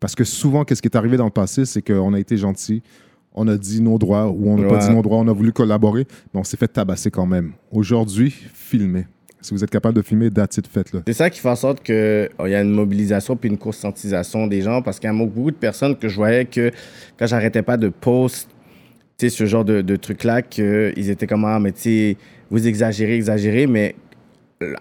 Parce 0.00 0.14
que 0.14 0.24
souvent, 0.24 0.64
qu'est-ce 0.64 0.80
qui 0.80 0.88
est 0.88 0.96
arrivé 0.96 1.18
dans 1.18 1.26
le 1.26 1.30
passé, 1.30 1.66
c'est 1.66 1.82
qu'on 1.82 2.14
a 2.14 2.18
été 2.18 2.38
gentil, 2.38 2.82
on 3.34 3.46
a 3.48 3.56
dit 3.58 3.82
nos 3.82 3.98
droits 3.98 4.28
ou 4.28 4.48
on 4.50 4.56
n'a 4.56 4.66
pas 4.68 4.78
dit 4.78 4.90
nos 4.94 5.02
droits, 5.02 5.18
on 5.18 5.28
a 5.28 5.32
voulu 5.32 5.52
collaborer, 5.52 6.06
mais 6.32 6.40
on 6.40 6.44
s'est 6.44 6.56
fait 6.56 6.68
tabasser 6.68 7.10
quand 7.10 7.26
même. 7.26 7.52
Aujourd'hui, 7.70 8.34
filmez. 8.54 9.06
Si 9.42 9.54
vous 9.54 9.64
êtes 9.64 9.70
capable 9.70 9.96
de 9.96 10.02
filmer, 10.02 10.30
that's 10.30 10.58
it, 10.58 10.66
faites-le. 10.66 11.02
C'est 11.06 11.14
ça 11.14 11.30
qui 11.30 11.40
fait 11.40 11.48
en 11.48 11.56
sorte 11.56 11.82
qu'il 11.82 12.28
y 12.38 12.54
a 12.54 12.60
une 12.60 12.72
mobilisation 12.72 13.36
puis 13.36 13.48
une 13.48 13.58
conscientisation 13.58 14.46
des 14.46 14.60
gens 14.60 14.82
parce 14.82 14.98
qu'il 14.98 15.08
y 15.08 15.12
a 15.12 15.16
beaucoup 15.16 15.50
de 15.50 15.56
personnes 15.56 15.96
que 15.96 16.08
je 16.08 16.16
voyais 16.16 16.44
que 16.44 16.70
quand 17.18 17.26
j'arrêtais 17.26 17.62
pas 17.62 17.76
de 17.76 17.88
post 17.88 18.48
ce 19.28 19.44
genre 19.44 19.64
de, 19.64 19.82
de 19.82 19.96
trucs-là, 19.96 20.40
qu'ils 20.42 21.10
étaient 21.10 21.26
comme, 21.26 21.44
ah, 21.44 21.58
mais 21.60 21.72
tu 21.72 22.16
vous 22.50 22.66
exagérez, 22.66 23.14
exagérez, 23.14 23.66
mais 23.66 23.94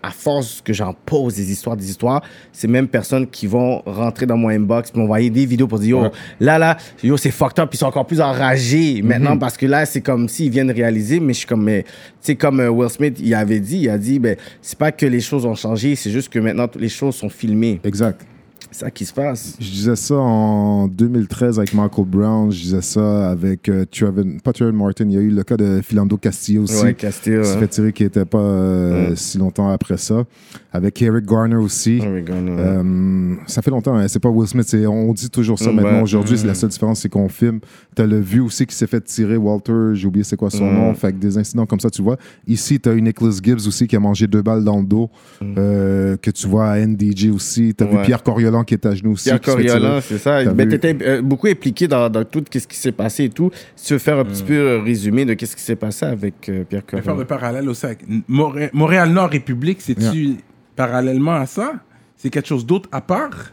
à 0.04 0.12
force 0.12 0.62
que 0.62 0.74
j'en 0.74 0.94
pose 0.94 1.36
des 1.36 1.52
histoires, 1.54 1.78
des 1.78 1.90
histoires, 1.90 2.22
c'est 2.52 2.68
même 2.68 2.90
personnes 2.90 3.26
qui 3.26 3.48
vont 3.48 3.82
rentrer 3.86 4.26
dans 4.26 4.36
mon 4.36 4.50
inbox 4.50 4.94
m'envoyer 4.94 5.30
des 5.30 5.46
vidéos 5.46 5.68
pour 5.68 5.80
dire, 5.80 5.90
yo, 5.92 6.02
Ouais. 6.02 6.12
là, 6.42 6.58
là, 6.60 6.76
yo, 7.02 7.16
c'est 7.16 7.32
fucked 7.32 7.60
up, 7.60 7.70
ils 7.74 7.78
sont 7.78 7.86
encore 7.86 8.06
plus 8.06 8.20
enragés 8.20 9.02
maintenant 9.02 9.38
parce 9.38 9.56
que 9.56 9.66
là, 9.66 9.86
c'est 9.86 10.02
comme 10.02 10.28
s'ils 10.28 10.52
viennent 10.52 10.72
réaliser, 10.72 11.22
mais 11.22 11.32
je 11.32 11.40
suis 11.40 11.48
comme, 11.48 11.64
mais, 11.64 11.84
tu 11.84 11.90
sais, 12.20 12.36
comme 12.36 12.60
euh, 12.60 12.70
Will 12.70 12.90
Smith, 12.90 13.20
il 13.24 13.34
avait 13.34 13.62
dit, 13.62 13.78
il 13.84 13.90
a 13.90 13.98
dit, 13.98 14.20
ben, 14.20 14.36
c'est 14.62 14.78
pas 14.78 14.92
que 14.92 15.06
les 15.06 15.22
choses 15.22 15.46
ont 15.46 15.56
changé, 15.56 15.96
c'est 15.96 16.12
juste 16.12 16.28
que 16.28 16.40
maintenant, 16.40 16.68
les 16.78 16.90
choses 16.90 17.16
sont 17.16 17.30
filmées. 17.30 17.80
Exact. 17.86 18.20
C'est 18.72 18.86
ça 18.86 18.92
qui 18.92 19.04
se 19.04 19.14
passe. 19.14 19.56
Je 19.60 19.70
disais 19.72 19.96
ça 19.96 20.14
en 20.16 20.88
2013 20.88 21.58
avec 21.58 21.74
Michael 21.74 22.06
Brown. 22.06 22.52
Je 22.52 22.62
disais 22.62 22.82
ça 22.82 23.32
avec 23.32 23.68
euh, 23.68 23.84
Trevor, 23.90 24.24
pas 24.44 24.54
Trevor 24.54 24.74
Martin. 24.74 25.06
Il 25.10 25.14
y 25.14 25.18
a 25.18 25.22
eu 25.22 25.32
le 25.32 25.44
cas 25.44 25.58
de 25.58 25.82
Philando 25.84 26.18
Castillo 26.18 26.64
aussi. 26.64 26.84
Ouais, 26.84 26.94
Castillo. 26.94 27.42
qui 27.42 27.48
s'est 27.48 27.56
hein. 27.56 27.60
fait 27.60 27.68
tirer 27.68 27.94
qui 27.94 28.04
n'était 28.04 28.26
pas 28.26 28.38
euh, 28.38 29.10
Ouais. 29.10 29.16
si 29.16 29.40
longtemps 29.40 29.70
après 29.70 29.98
ça. 29.98 30.24
Avec 30.72 31.02
Eric 31.02 31.26
Garner 31.26 31.56
aussi. 31.56 32.00
Ouais. 32.00 32.24
Euh, 32.30 33.36
ça 33.48 33.64
fait 33.64 33.72
longtemps, 33.72 33.96
hein, 33.96 34.08
c'est 34.08 34.20
pas 34.20 34.30
Will 34.30 34.48
Smith. 34.48 34.76
On 34.88 35.14
dit 35.14 35.30
toujours 35.32 35.58
ça 35.58 35.72
maintenant. 35.72 36.04
Aujourd'hui, 36.04 36.38
c'est 36.38 36.46
la 36.46 36.54
Mm. 36.54 36.56
seule 36.56 36.70
différence, 36.70 37.00
c'est 37.02 37.10
qu'on 37.10 37.28
filme. 37.28 37.60
T'as 37.96 38.06
le 38.06 38.20
vu 38.20 38.40
aussi 38.40 38.66
qui 38.68 38.76
s'est 38.76 38.86
fait 38.88 39.02
tirer, 39.02 39.38
Walter, 39.38 39.92
j'ai 39.96 40.08
oublié 40.08 40.24
c'est 40.24 40.36
quoi 40.38 40.52
son 40.52 40.70
Mm. 40.72 40.76
nom. 40.76 40.94
Fait 40.94 41.12
que 41.12 41.18
des 41.18 41.38
incidents 41.40 41.66
comme 41.66 41.80
ça, 41.80 41.90
tu 41.90 42.04
vois. 42.04 42.18
Ici, 42.48 42.80
t'as 42.80 42.94
eu 42.94 43.02
Nicholas 43.02 43.40
Gibbs 43.42 43.68
aussi 43.68 43.88
qui 43.88 43.96
a 43.96 44.00
mangé 44.00 44.28
deux 44.28 44.44
balles 44.44 44.64
dans 44.64 44.78
le 44.80 44.86
dos, 44.86 45.10
euh, 45.42 46.18
que 46.18 46.30
tu 46.30 46.48
vois 46.48 46.68
à 46.70 46.78
NDJ 46.80 47.30
aussi. 47.34 47.74
T'as 47.76 47.86
vu 47.86 47.98
Mm. 47.98 48.02
Pierre 48.04 48.22
Coriolan 48.24 48.59
qui 48.64 48.74
est 48.76 48.86
à 48.86 48.94
genoux 48.96 49.14
aussi. 49.14 49.26
Se 49.30 49.34
fait 49.36 49.40
tirer. 49.40 49.56
Coriolan, 49.68 50.02
c'est 50.02 50.18
ça. 50.18 50.44
Mais 50.54 50.66
vu? 50.66 50.70
t'étais 50.78 50.98
euh, 51.02 51.22
beaucoup 51.22 51.48
impliqué 51.48 51.88
dans, 51.88 52.10
dans 52.10 52.24
tout 52.24 52.44
ce 52.54 52.60
qui 52.68 52.78
s'est 52.78 52.92
passé 52.92 53.26
et 53.26 53.30
tout. 53.30 53.52
Si 53.76 53.88
tu 53.88 53.94
veux 53.94 54.00
faire 54.00 54.20
un 54.20 54.26
petit 54.26 54.44
peu 54.44 54.54
euh, 54.54 54.80
résumé 54.82 55.26
de 55.26 55.34
qu'est-ce 55.34 55.56
qui 55.56 55.62
s'est 55.64 55.76
passé 55.76 56.06
avec 56.06 56.50
euh, 56.50 56.64
Pierre 56.64 56.84
Je 56.90 56.96
vais 56.98 57.02
faire 57.02 57.14
Coriolan. 57.14 57.20
le 57.20 57.26
parallèle 57.26 57.70
aussi 57.70 57.86
avec 57.86 58.00
Moré- 58.28 58.70
Montréal-Nord 58.74 59.30
République, 59.30 59.82
c'est-tu 59.82 60.36
parallèlement 60.76 61.34
à 61.36 61.46
ça? 61.46 61.74
C'est 62.16 62.30
quelque 62.30 62.48
chose 62.48 62.66
d'autre 62.66 62.90
à 62.92 63.02
part? 63.02 63.52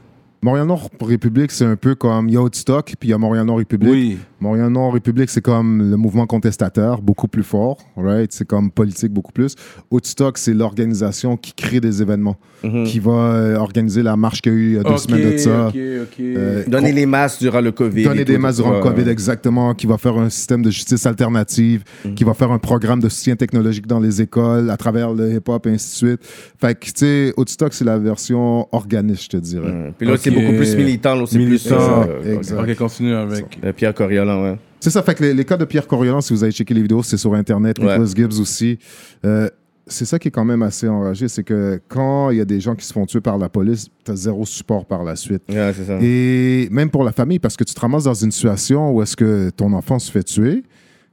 Montréal-Nord 0.51 0.91
République, 1.01 1.51
c'est 1.51 1.65
un 1.65 1.75
peu 1.75 1.97
comme 1.97 2.29
il 2.29 2.35
y 2.35 2.37
a 2.37 2.41
Woodstock, 2.41 2.95
puis 3.01 3.09
il 3.09 3.11
y 3.11 3.15
a 3.15 3.19
Montréal-Nord 3.19 3.59
République. 3.59 3.91
Oui. 3.91 4.19
Montréal-Nord 4.39 4.93
République, 4.93 5.29
c'est 5.31 5.41
comme 5.41 5.91
le 5.91 5.97
mouvement 5.97 6.27
contestataire, 6.27 7.01
beaucoup 7.03 7.27
plus 7.27 7.43
fort, 7.43 7.79
right? 7.97 8.31
C'est 8.33 8.47
comme 8.47 8.71
politique 8.71 9.11
beaucoup 9.13 9.33
plus. 9.33 9.57
Woodstock, 9.91 10.39
c'est 10.39 10.55
l'organisation 10.55 11.37
qui 11.37 11.53
crée 11.53 11.81
des 11.81 12.01
événements, 12.01 12.37
Mhm. 12.63 12.85
qui 12.85 13.01
va 13.01 13.11
euh, 13.13 13.57
organiser 13.57 14.03
la 14.05 14.15
marche 14.17 14.41
qu'il 14.43 14.53
y 14.53 14.55
a 14.55 14.59
eu 14.59 14.67
il 14.69 14.75
y 14.75 14.79
a 14.79 14.83
deux 14.85 14.99
semaines 14.99 15.33
de 15.33 15.37
ça. 15.37 15.73
Euh, 16.21 16.65
Donner 16.69 16.93
les 16.93 17.07
masses 17.07 17.39
durant 17.41 17.61
le 17.61 17.73
COVID. 17.73 18.05
Donner 18.05 18.25
des 18.25 18.39
masses 18.39 18.57
durant 18.57 18.75
le. 18.75 18.81
COVID, 18.81 19.09
exactement, 19.09 19.75
qui 19.75 19.87
va 19.89 19.99
faire 19.99 20.17
un 20.17 20.29
système 20.31 20.63
de 20.63 20.71
justice 20.71 21.07
alternative, 21.07 21.83
Mhm. 22.05 22.15
qui 22.15 22.23
va 22.23 22.35
faire 22.35 22.53
un 22.53 22.59
programme 22.59 23.01
de 23.01 23.09
soutien 23.09 23.35
technologique 23.37 23.87
dans 23.89 24.01
les 24.01 24.23
écoles, 24.23 24.71
à 24.71 24.77
travers 24.77 25.13
le 25.13 25.33
hip-hop, 25.35 25.67
et 25.67 25.71
ainsi 25.71 26.05
de 26.05 26.09
suite. 26.11 26.21
Fait 26.61 26.79
que, 26.79 26.85
tu 26.87 26.93
sais, 26.95 27.35
Woodstock, 27.37 27.73
c'est 27.73 27.85
la 27.85 27.99
version 27.99 28.69
organiste, 28.73 29.25
je 29.25 29.29
te 29.31 29.37
dirais. 29.39 29.93
Puis 29.99 30.09
Ok. 30.11 30.19
c'est 30.21 30.31
beaucoup 30.41 30.57
plus 30.57 30.77
militant, 30.77 31.27
c'est 31.27 31.39
plus. 31.39 31.69
Euh, 31.71 32.37
Exact. 32.37 32.61
Ok, 32.61 32.75
continue 32.77 33.15
avec. 33.15 33.59
euh, 33.65 33.73
Pierre 33.73 33.95
Coriolan, 33.95 34.43
ouais. 34.43 34.57
C'est 34.81 34.91
ça, 34.91 35.03
fait 35.03 35.15
que 35.15 35.25
les, 35.25 35.35
les 35.35 35.45
cas 35.45 35.57
de 35.57 35.65
Pierre 35.65 35.87
Coriolan, 35.87 36.21
si 36.21 36.33
vous 36.33 36.43
avez 36.45 36.53
checké 36.53 36.73
les 36.75 36.83
vidéos, 36.83 37.03
c'est 37.03 37.17
sur 37.17 37.35
Internet, 37.35 37.79
Ouais. 37.79 37.99
Nicholas 37.99 38.13
Gibbs 38.15 38.41
aussi. 38.41 38.79
Euh, 39.25 39.49
c'est 39.89 40.05
ça 40.05 40.19
qui 40.19 40.29
est 40.29 40.31
quand 40.33 40.45
même 40.45 40.63
assez 40.63 40.89
enragé, 40.89 41.29
c'est 41.29 41.45
que 41.45 41.81
quand 41.89 42.31
il 42.31 42.39
y 42.39 42.41
a 42.41 42.45
des 42.45 42.59
gens 42.61 42.75
qui 42.75 42.85
se 42.85 42.93
font 42.93 43.07
tuer 43.07 43.21
par 43.21 43.39
la 43.39 43.49
police, 43.49 43.87
tu 44.05 44.11
as 44.11 44.17
zéro 44.17 44.45
support 44.45 44.85
par 44.85 45.05
la 45.05 45.15
suite. 45.15 45.43
Ouais, 45.49 45.73
c'est 45.77 45.85
ça. 45.85 45.99
Et 46.03 46.69
même 46.73 46.91
pour 46.91 47.05
la 47.05 47.13
famille, 47.13 47.39
parce 47.39 47.57
que 47.57 47.63
tu 47.65 47.73
te 47.73 47.81
ramasses 47.81 48.05
dans 48.05 48.15
une 48.15 48.33
situation 48.33 48.91
où 48.93 49.01
est-ce 49.03 49.15
que 49.17 49.51
ton 49.51 49.73
enfant 49.73 49.99
se 50.01 50.11
fait 50.11 50.25
tuer, 50.25 50.65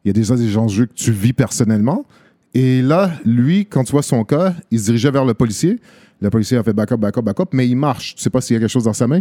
il 0.03 0.07
y 0.07 0.09
a 0.09 0.13
déjà 0.13 0.36
des 0.36 0.57
enjeux 0.57 0.88
que 0.88 0.93
tu 0.93 1.11
vis 1.11 1.34
personnellement. 1.34 2.03
Et 2.55 2.82
là, 2.82 3.11
lui, 3.26 3.65
quand 3.67 3.84
tu 3.84 3.91
vois 3.93 4.03
son 4.03 4.24
cas, 4.24 4.53
il 4.71 4.80
se 4.80 4.86
dirigeait 4.86 5.11
vers 5.11 5.26
le 5.26 5.34
policier. 5.36 5.80
Le 6.24 6.30
policier 6.30 6.55
a 6.57 6.63
fait 6.63 6.71
backup, 6.71 6.95
backup, 6.95 7.21
backup, 7.21 7.49
mais 7.51 7.67
il 7.67 7.76
marche. 7.76 8.15
Tu 8.15 8.21
sais 8.21 8.30
pas 8.30 8.39
s'il 8.39 8.53
y 8.53 8.57
a 8.57 8.61
quelque 8.61 8.69
chose 8.69 8.86
dans 8.86 8.93
sa 8.93 9.07
main. 9.07 9.19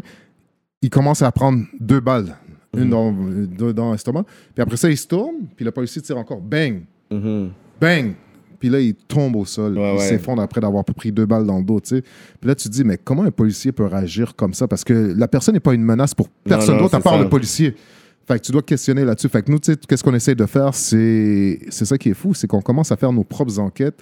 Il 0.81 0.89
commence 0.89 1.21
à 1.21 1.33
prendre 1.33 1.65
deux 1.81 1.99
balles, 1.99 2.37
une 2.77 2.91
dans, 2.91 3.13
deux 3.13 3.73
dans 3.73 3.91
l'estomac. 3.91 4.25
Puis 4.55 4.63
après 4.63 4.77
ça, 4.77 4.89
il 4.89 4.97
se 4.97 5.09
tourne, 5.09 5.49
puis 5.57 5.65
le 5.65 5.73
policier 5.73 6.01
tire 6.01 6.17
encore. 6.17 6.41
Bang! 6.41 6.83
Mhm. 7.11 7.51
Bang! 7.81 8.13
Puis 8.61 8.69
là, 8.69 8.79
il 8.79 8.95
tombe 8.95 9.35
au 9.35 9.45
sol. 9.45 9.77
Ouais, 9.77 9.95
il 9.95 9.99
ouais. 9.99 10.09
s'effondre 10.09 10.43
après 10.43 10.61
d'avoir 10.61 10.85
pris 10.85 11.11
deux 11.11 11.27
balles 11.27 11.45
dans 11.45 11.59
le 11.59 11.65
dos, 11.65 11.81
tu 11.81 11.97
sais. 11.97 12.03
Puis 12.03 12.49
là, 12.49 12.55
tu 12.55 12.69
te 12.69 12.73
dis, 12.73 12.85
mais 12.85 12.97
comment 12.97 13.25
un 13.25 13.33
policier 13.33 13.73
peut 13.73 13.87
réagir 13.87 14.37
comme 14.37 14.55
ça? 14.55 14.69
Parce 14.69 14.85
que 14.85 15.13
la 15.17 15.27
personne 15.27 15.55
n'est 15.55 15.61
pas 15.61 15.75
une 15.75 15.83
menace 15.83 16.15
pour 16.15 16.29
personne 16.45 16.77
non, 16.77 16.83
d'autre 16.83 16.95
à 16.95 17.01
part 17.01 17.15
ça. 17.15 17.23
le 17.23 17.29
policier. 17.29 17.75
Fait 18.29 18.39
que 18.39 18.45
tu 18.45 18.53
dois 18.53 18.63
questionner 18.63 19.05
là-dessus. 19.05 19.29
Fait 19.29 19.43
que 19.43 19.51
nous, 19.51 19.59
tu 19.59 19.73
sais, 19.73 19.79
qu'est-ce 19.89 20.05
qu'on 20.05 20.15
essaie 20.15 20.37
de 20.37 20.47
faire? 20.47 20.73
C'est 20.73 21.59
c'est 21.69 21.85
ça 21.85 21.99
qui 21.99 22.11
est 22.11 22.15
fou, 22.15 22.33
c'est 22.33 22.47
qu'on 22.47 22.63
commence 22.63 22.93
à 22.93 22.97
faire 22.97 23.13
nos 23.13 23.25
propres 23.25 23.59
enquêtes 23.59 24.01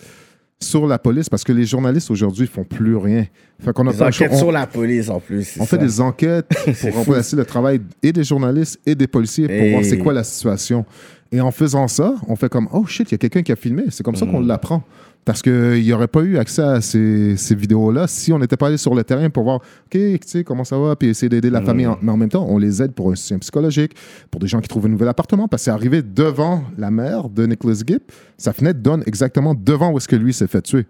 sur 0.62 0.86
la 0.86 0.98
police 0.98 1.28
parce 1.28 1.42
que 1.42 1.52
les 1.52 1.64
journalistes 1.64 2.10
aujourd'hui 2.10 2.46
font 2.46 2.64
plus 2.64 2.96
rien. 2.96 3.24
Fait 3.64 3.72
qu'on 3.72 3.84
Des 3.84 4.02
enquêtes 4.02 4.30
On- 4.32 4.38
sur 4.38 4.52
la 4.52 4.66
police, 4.66 5.08
en 5.08 5.18
plus. 5.20 5.56
on 5.58 5.64
fait 5.66 5.78
des 5.78 6.00
enquêtes 6.00 6.46
pour 6.80 6.94
remplacer 6.94 7.34
le 7.36 7.44
travail 7.44 7.80
et 8.02 8.12
des 8.12 8.24
journalistes 8.24 8.78
et 8.84 8.94
des 8.94 9.06
policiers 9.06 9.48
pour 9.48 9.68
voir 9.70 9.84
c'est 9.84 9.98
quoi 9.98 10.12
la 10.12 10.24
situation. 10.24 10.84
Et 11.32 11.40
en 11.40 11.50
faisant 11.50 11.86
ça, 11.88 12.14
on 12.28 12.36
fait 12.36 12.48
comme 12.48 12.68
Oh 12.72 12.84
shit, 12.86 13.08
il 13.10 13.12
y 13.12 13.14
a 13.14 13.18
quelqu'un 13.18 13.42
qui 13.42 13.52
a 13.52 13.56
filmé. 13.56 13.84
C'est 13.90 14.02
comme 14.02 14.16
ça 14.16 14.26
Mm. 14.26 14.32
qu'on 14.32 14.40
l'apprend. 14.40 14.82
Parce 15.24 15.42
qu'il 15.42 15.82
n'y 15.82 15.92
aurait 15.92 16.08
pas 16.08 16.22
eu 16.22 16.38
accès 16.38 16.62
à 16.62 16.80
ces, 16.80 17.36
ces 17.36 17.54
vidéos-là 17.54 18.06
si 18.06 18.32
on 18.32 18.38
n'était 18.38 18.56
pas 18.56 18.68
allé 18.68 18.78
sur 18.78 18.94
le 18.94 19.04
terrain 19.04 19.28
pour 19.30 19.44
voir 19.44 19.56
OK, 19.56 19.90
tu 19.92 20.18
sais, 20.26 20.44
comment 20.44 20.64
ça 20.64 20.78
va, 20.78 20.96
puis 20.96 21.08
essayer 21.08 21.28
d'aider 21.28 21.50
Mm. 21.50 21.52
la 21.52 21.62
famille. 21.62 21.86
En- 21.86 21.98
mais 22.00 22.10
en 22.10 22.16
même 22.16 22.30
temps, 22.30 22.46
on 22.48 22.58
les 22.58 22.82
aide 22.82 22.92
pour 22.92 23.12
un 23.12 23.14
soutien 23.14 23.38
psychologique, 23.38 23.92
pour 24.30 24.40
des 24.40 24.46
gens 24.48 24.60
qui 24.60 24.68
trouvent 24.68 24.86
un 24.86 24.90
nouvel 24.90 25.08
appartement. 25.08 25.46
Parce 25.46 25.62
que 25.62 25.64
c'est 25.66 25.70
arrivé 25.70 26.02
devant 26.02 26.64
la 26.78 26.90
mère 26.90 27.28
de 27.28 27.46
Nicholas 27.46 27.82
Gibb. 27.86 28.00
Sa 28.38 28.52
fenêtre 28.52 28.80
donne 28.80 29.02
exactement 29.06 29.54
devant 29.54 29.92
où 29.92 29.98
est-ce 29.98 30.08
que 30.08 30.16
lui 30.16 30.32
s'est 30.32 30.46
fait 30.48 30.62
tuer 30.62 30.86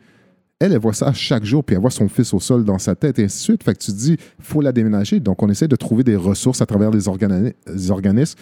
elle, 0.62 0.74
elle 0.74 0.78
voit 0.78 0.92
ça 0.92 1.10
chaque 1.14 1.42
jour, 1.42 1.64
puis 1.64 1.74
elle 1.74 1.80
voit 1.80 1.90
son 1.90 2.06
fils 2.06 2.34
au 2.34 2.38
sol 2.38 2.64
dans 2.66 2.76
sa 2.78 2.94
tête, 2.94 3.18
et 3.18 3.24
ainsi 3.24 3.38
de 3.38 3.42
suite. 3.44 3.64
Fait 3.64 3.72
que 3.72 3.78
tu 3.78 3.92
te 3.92 3.96
dis, 3.96 4.18
faut 4.40 4.60
la 4.60 4.72
déménager. 4.72 5.18
Donc, 5.18 5.42
on 5.42 5.48
essaie 5.48 5.68
de 5.68 5.74
trouver 5.76 6.04
des 6.04 6.16
ressources 6.16 6.60
à 6.60 6.66
travers 6.66 6.90
les, 6.90 7.08
organi- 7.08 7.54
les 7.66 7.90
organismes 7.90 8.38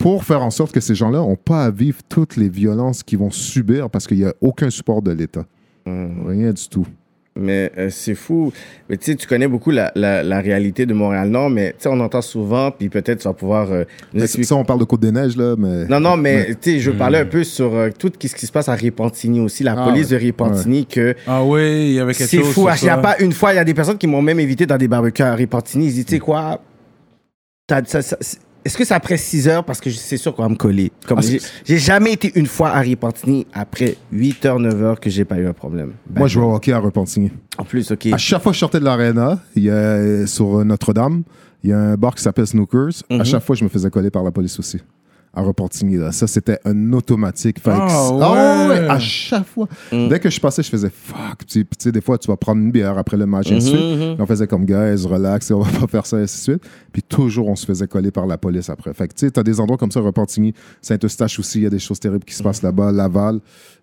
pour 0.00 0.24
faire 0.24 0.42
en 0.42 0.50
sorte 0.50 0.72
que 0.72 0.80
ces 0.80 0.94
gens-là 0.96 1.18
n'ont 1.18 1.36
pas 1.36 1.64
à 1.66 1.70
vivre 1.70 1.98
toutes 2.08 2.36
les 2.36 2.48
violences 2.48 3.02
qu'ils 3.02 3.18
vont 3.18 3.30
subir 3.30 3.88
parce 3.90 4.06
qu'il 4.06 4.16
n'y 4.18 4.24
a 4.24 4.34
aucun 4.40 4.70
support 4.70 5.02
de 5.02 5.12
l'État. 5.12 5.44
Rien 5.86 6.52
du 6.52 6.68
tout. 6.68 6.86
Mais 7.36 7.70
euh, 7.78 7.88
c'est 7.90 8.16
fou. 8.16 8.52
Mais 8.88 8.96
tu 8.96 9.12
sais, 9.12 9.14
tu 9.16 9.26
connais 9.26 9.46
beaucoup 9.46 9.70
la, 9.70 9.92
la, 9.94 10.22
la 10.24 10.40
réalité 10.40 10.84
de 10.84 10.92
Montréal-Nord, 10.92 11.48
mais 11.48 11.70
tu 11.70 11.76
sais, 11.84 11.88
on 11.88 12.00
entend 12.00 12.22
souvent, 12.22 12.70
puis 12.72 12.88
peut-être 12.88 13.18
tu 13.20 13.28
vas 13.28 13.32
pouvoir 13.34 13.70
euh, 13.70 13.84
nous 14.12 14.18
Mais 14.18 14.22
expliquer- 14.24 14.48
ça, 14.48 14.56
on 14.56 14.64
parle 14.64 14.80
de 14.80 14.84
Côte-des-Neiges, 14.84 15.36
là, 15.36 15.54
mais... 15.56 15.84
Non, 15.86 16.00
non, 16.00 16.16
mais 16.16 16.54
tu 16.60 16.72
sais, 16.72 16.78
je 16.80 16.90
parlais 16.90 17.18
un 17.20 17.24
peu 17.26 17.44
sur 17.44 17.72
euh, 17.74 17.90
tout 17.96 18.10
ce 18.20 18.34
qui 18.34 18.46
se 18.46 18.52
passe 18.52 18.68
à 18.68 18.74
Repentigny 18.74 19.40
aussi, 19.40 19.62
la 19.62 19.74
Ah, 19.78 19.84
police 19.88 20.10
ouais. 20.10 20.18
de 20.18 20.26
Repentigny, 20.26 20.86
que 20.86 21.14
Ah 21.26 21.44
oui, 21.44 21.90
il 21.90 21.92
y 21.92 22.00
avait 22.00 22.14
quelque 22.14 22.28
c'est 22.28 22.38
chose. 22.38 22.48
fou. 22.52 22.68
sur 22.68 22.76
Il 22.82 22.84
n'y 22.84 22.90
a 22.90 22.98
pas 22.98 23.16
une 23.20 23.32
fois, 23.32 23.52
il 23.52 23.56
y 23.56 23.60
a 23.60 23.64
des 23.64 23.74
personnes 23.74 23.98
qui 23.98 24.08
m'ont 24.08 24.22
même 24.22 24.40
invité 24.40 24.66
dans 24.66 24.76
des 24.76 24.88
barbecues 24.88 25.22
à 25.22 25.34
Repentigny. 25.36 25.86
Ils 25.86 25.92
disent, 25.94 26.06
tu 26.06 26.14
sais 26.14 26.18
quoi, 26.18 26.60
t'as- 27.66 27.84
ça- 27.84 28.02
ça- 28.02 28.16
est-ce 28.64 28.76
que 28.76 28.84
c'est 28.84 28.94
après 28.94 29.16
6 29.16 29.48
heures? 29.48 29.64
Parce 29.64 29.80
que 29.80 29.90
je- 29.90 29.96
c'est 29.96 30.16
sûr 30.16 30.34
qu'on 30.34 30.42
va 30.42 30.48
me 30.48 30.54
coller. 30.56 30.90
Comme 31.06 31.18
Ah, 31.18 31.22
j'ai- 31.64 31.78
jamais 31.78 32.12
été 32.12 32.32
une 32.34 32.46
fois 32.46 32.70
à 32.70 32.82
Repentigny 32.82 33.46
après 33.52 33.96
8 34.12 34.44
heures, 34.46 34.58
9 34.60 34.82
heures 34.82 35.00
que 35.00 35.10
j'ai 35.10 35.24
pas 35.24 35.38
eu 35.38 35.46
un 35.46 35.52
problème. 35.52 35.92
Moi, 36.14 36.26
je 36.28 36.38
vais 36.38 36.44
au 36.44 36.54
hockey 36.54 36.72
à 36.72 36.78
Repentigny. 36.78 37.30
En 37.58 37.64
plus, 37.64 37.90
OK. 37.90 38.06
À 38.12 38.18
chaque 38.18 38.42
fois 38.42 38.52
que 38.52 38.54
je 38.56 38.60
sortais 38.60 38.80
de 38.80 38.84
l'aréna, 38.84 39.40
il 39.56 39.64
y 39.64 39.70
a, 39.70 40.26
sur 40.26 40.64
Notre-Dame, 40.64 41.22
il 41.62 41.70
y 41.70 41.72
a 41.72 41.78
un 41.78 41.94
bar 41.96 42.14
qui 42.14 42.22
s'appelle 42.22 42.46
Snookers. 42.46 43.02
Mhm. 43.10 43.20
À 43.20 43.24
chaque 43.24 43.42
fois, 43.42 43.54
je 43.56 43.64
me 43.64 43.68
faisais 43.68 43.90
coller 43.90 44.10
par 44.10 44.22
la 44.22 44.30
police 44.30 44.58
aussi. 44.58 44.78
À 45.32 45.42
Repentigny, 45.42 45.96
là. 45.96 46.10
Ça, 46.10 46.26
c'était 46.26 46.58
un 46.64 46.92
automatique. 46.92 47.60
Fait 47.60 47.70
que- 47.70 47.76
Ah, 47.76 48.08
Ah 48.20 48.68
ouais. 48.68 48.88
À 48.88 48.98
chaque 48.98 49.46
fois. 49.46 49.68
Mhm. 49.92 50.08
Dès 50.08 50.18
que 50.18 50.28
je 50.28 50.40
passais, 50.40 50.60
je 50.62 50.68
faisais 50.68 50.90
fuck. 50.90 51.44
Puis, 51.46 51.64
tu 51.64 51.66
sais, 51.78 51.92
des 51.92 52.00
fois, 52.00 52.18
tu 52.18 52.26
vas 52.26 52.36
prendre 52.36 52.60
une 52.60 52.72
bière 52.72 52.98
après 52.98 53.16
le 53.16 53.26
match, 53.26 53.48
et 53.52 53.54
ainsi 53.54 53.70
de 53.72 53.76
suite. 53.76 53.90
Mhm, 54.00 54.14
Puis 54.14 54.22
on 54.22 54.26
faisait 54.26 54.48
comme, 54.48 54.64
guys, 54.64 55.06
relax, 55.06 55.50
on 55.52 55.60
va 55.60 55.70
pas 55.80 55.86
faire 55.86 56.04
ça, 56.06 56.18
et 56.18 56.22
ainsi 56.22 56.38
de 56.38 56.52
suite. 56.54 56.64
Puis 56.92 57.02
toujours, 57.04 57.46
on 57.48 57.54
se 57.54 57.64
faisait 57.64 57.86
coller 57.86 58.10
par 58.10 58.26
la 58.26 58.38
police 58.38 58.68
après. 58.70 58.92
Fait 58.92 59.06
que, 59.06 59.14
tu 59.14 59.26
sais, 59.26 59.30
t'as 59.30 59.44
des 59.44 59.60
endroits 59.60 59.78
comme 59.78 59.92
ça, 59.92 60.00
Repentigny, 60.00 60.52
Saint-Eustache 60.82 61.38
aussi, 61.38 61.58
il 61.60 61.62
y 61.62 61.66
a 61.66 61.70
des 61.70 61.78
choses 61.78 62.00
terribles 62.00 62.24
qui 62.24 62.34
se 62.34 62.42
passent 62.42 62.62
là-bas, 62.62 62.90
Laval. 62.90 63.38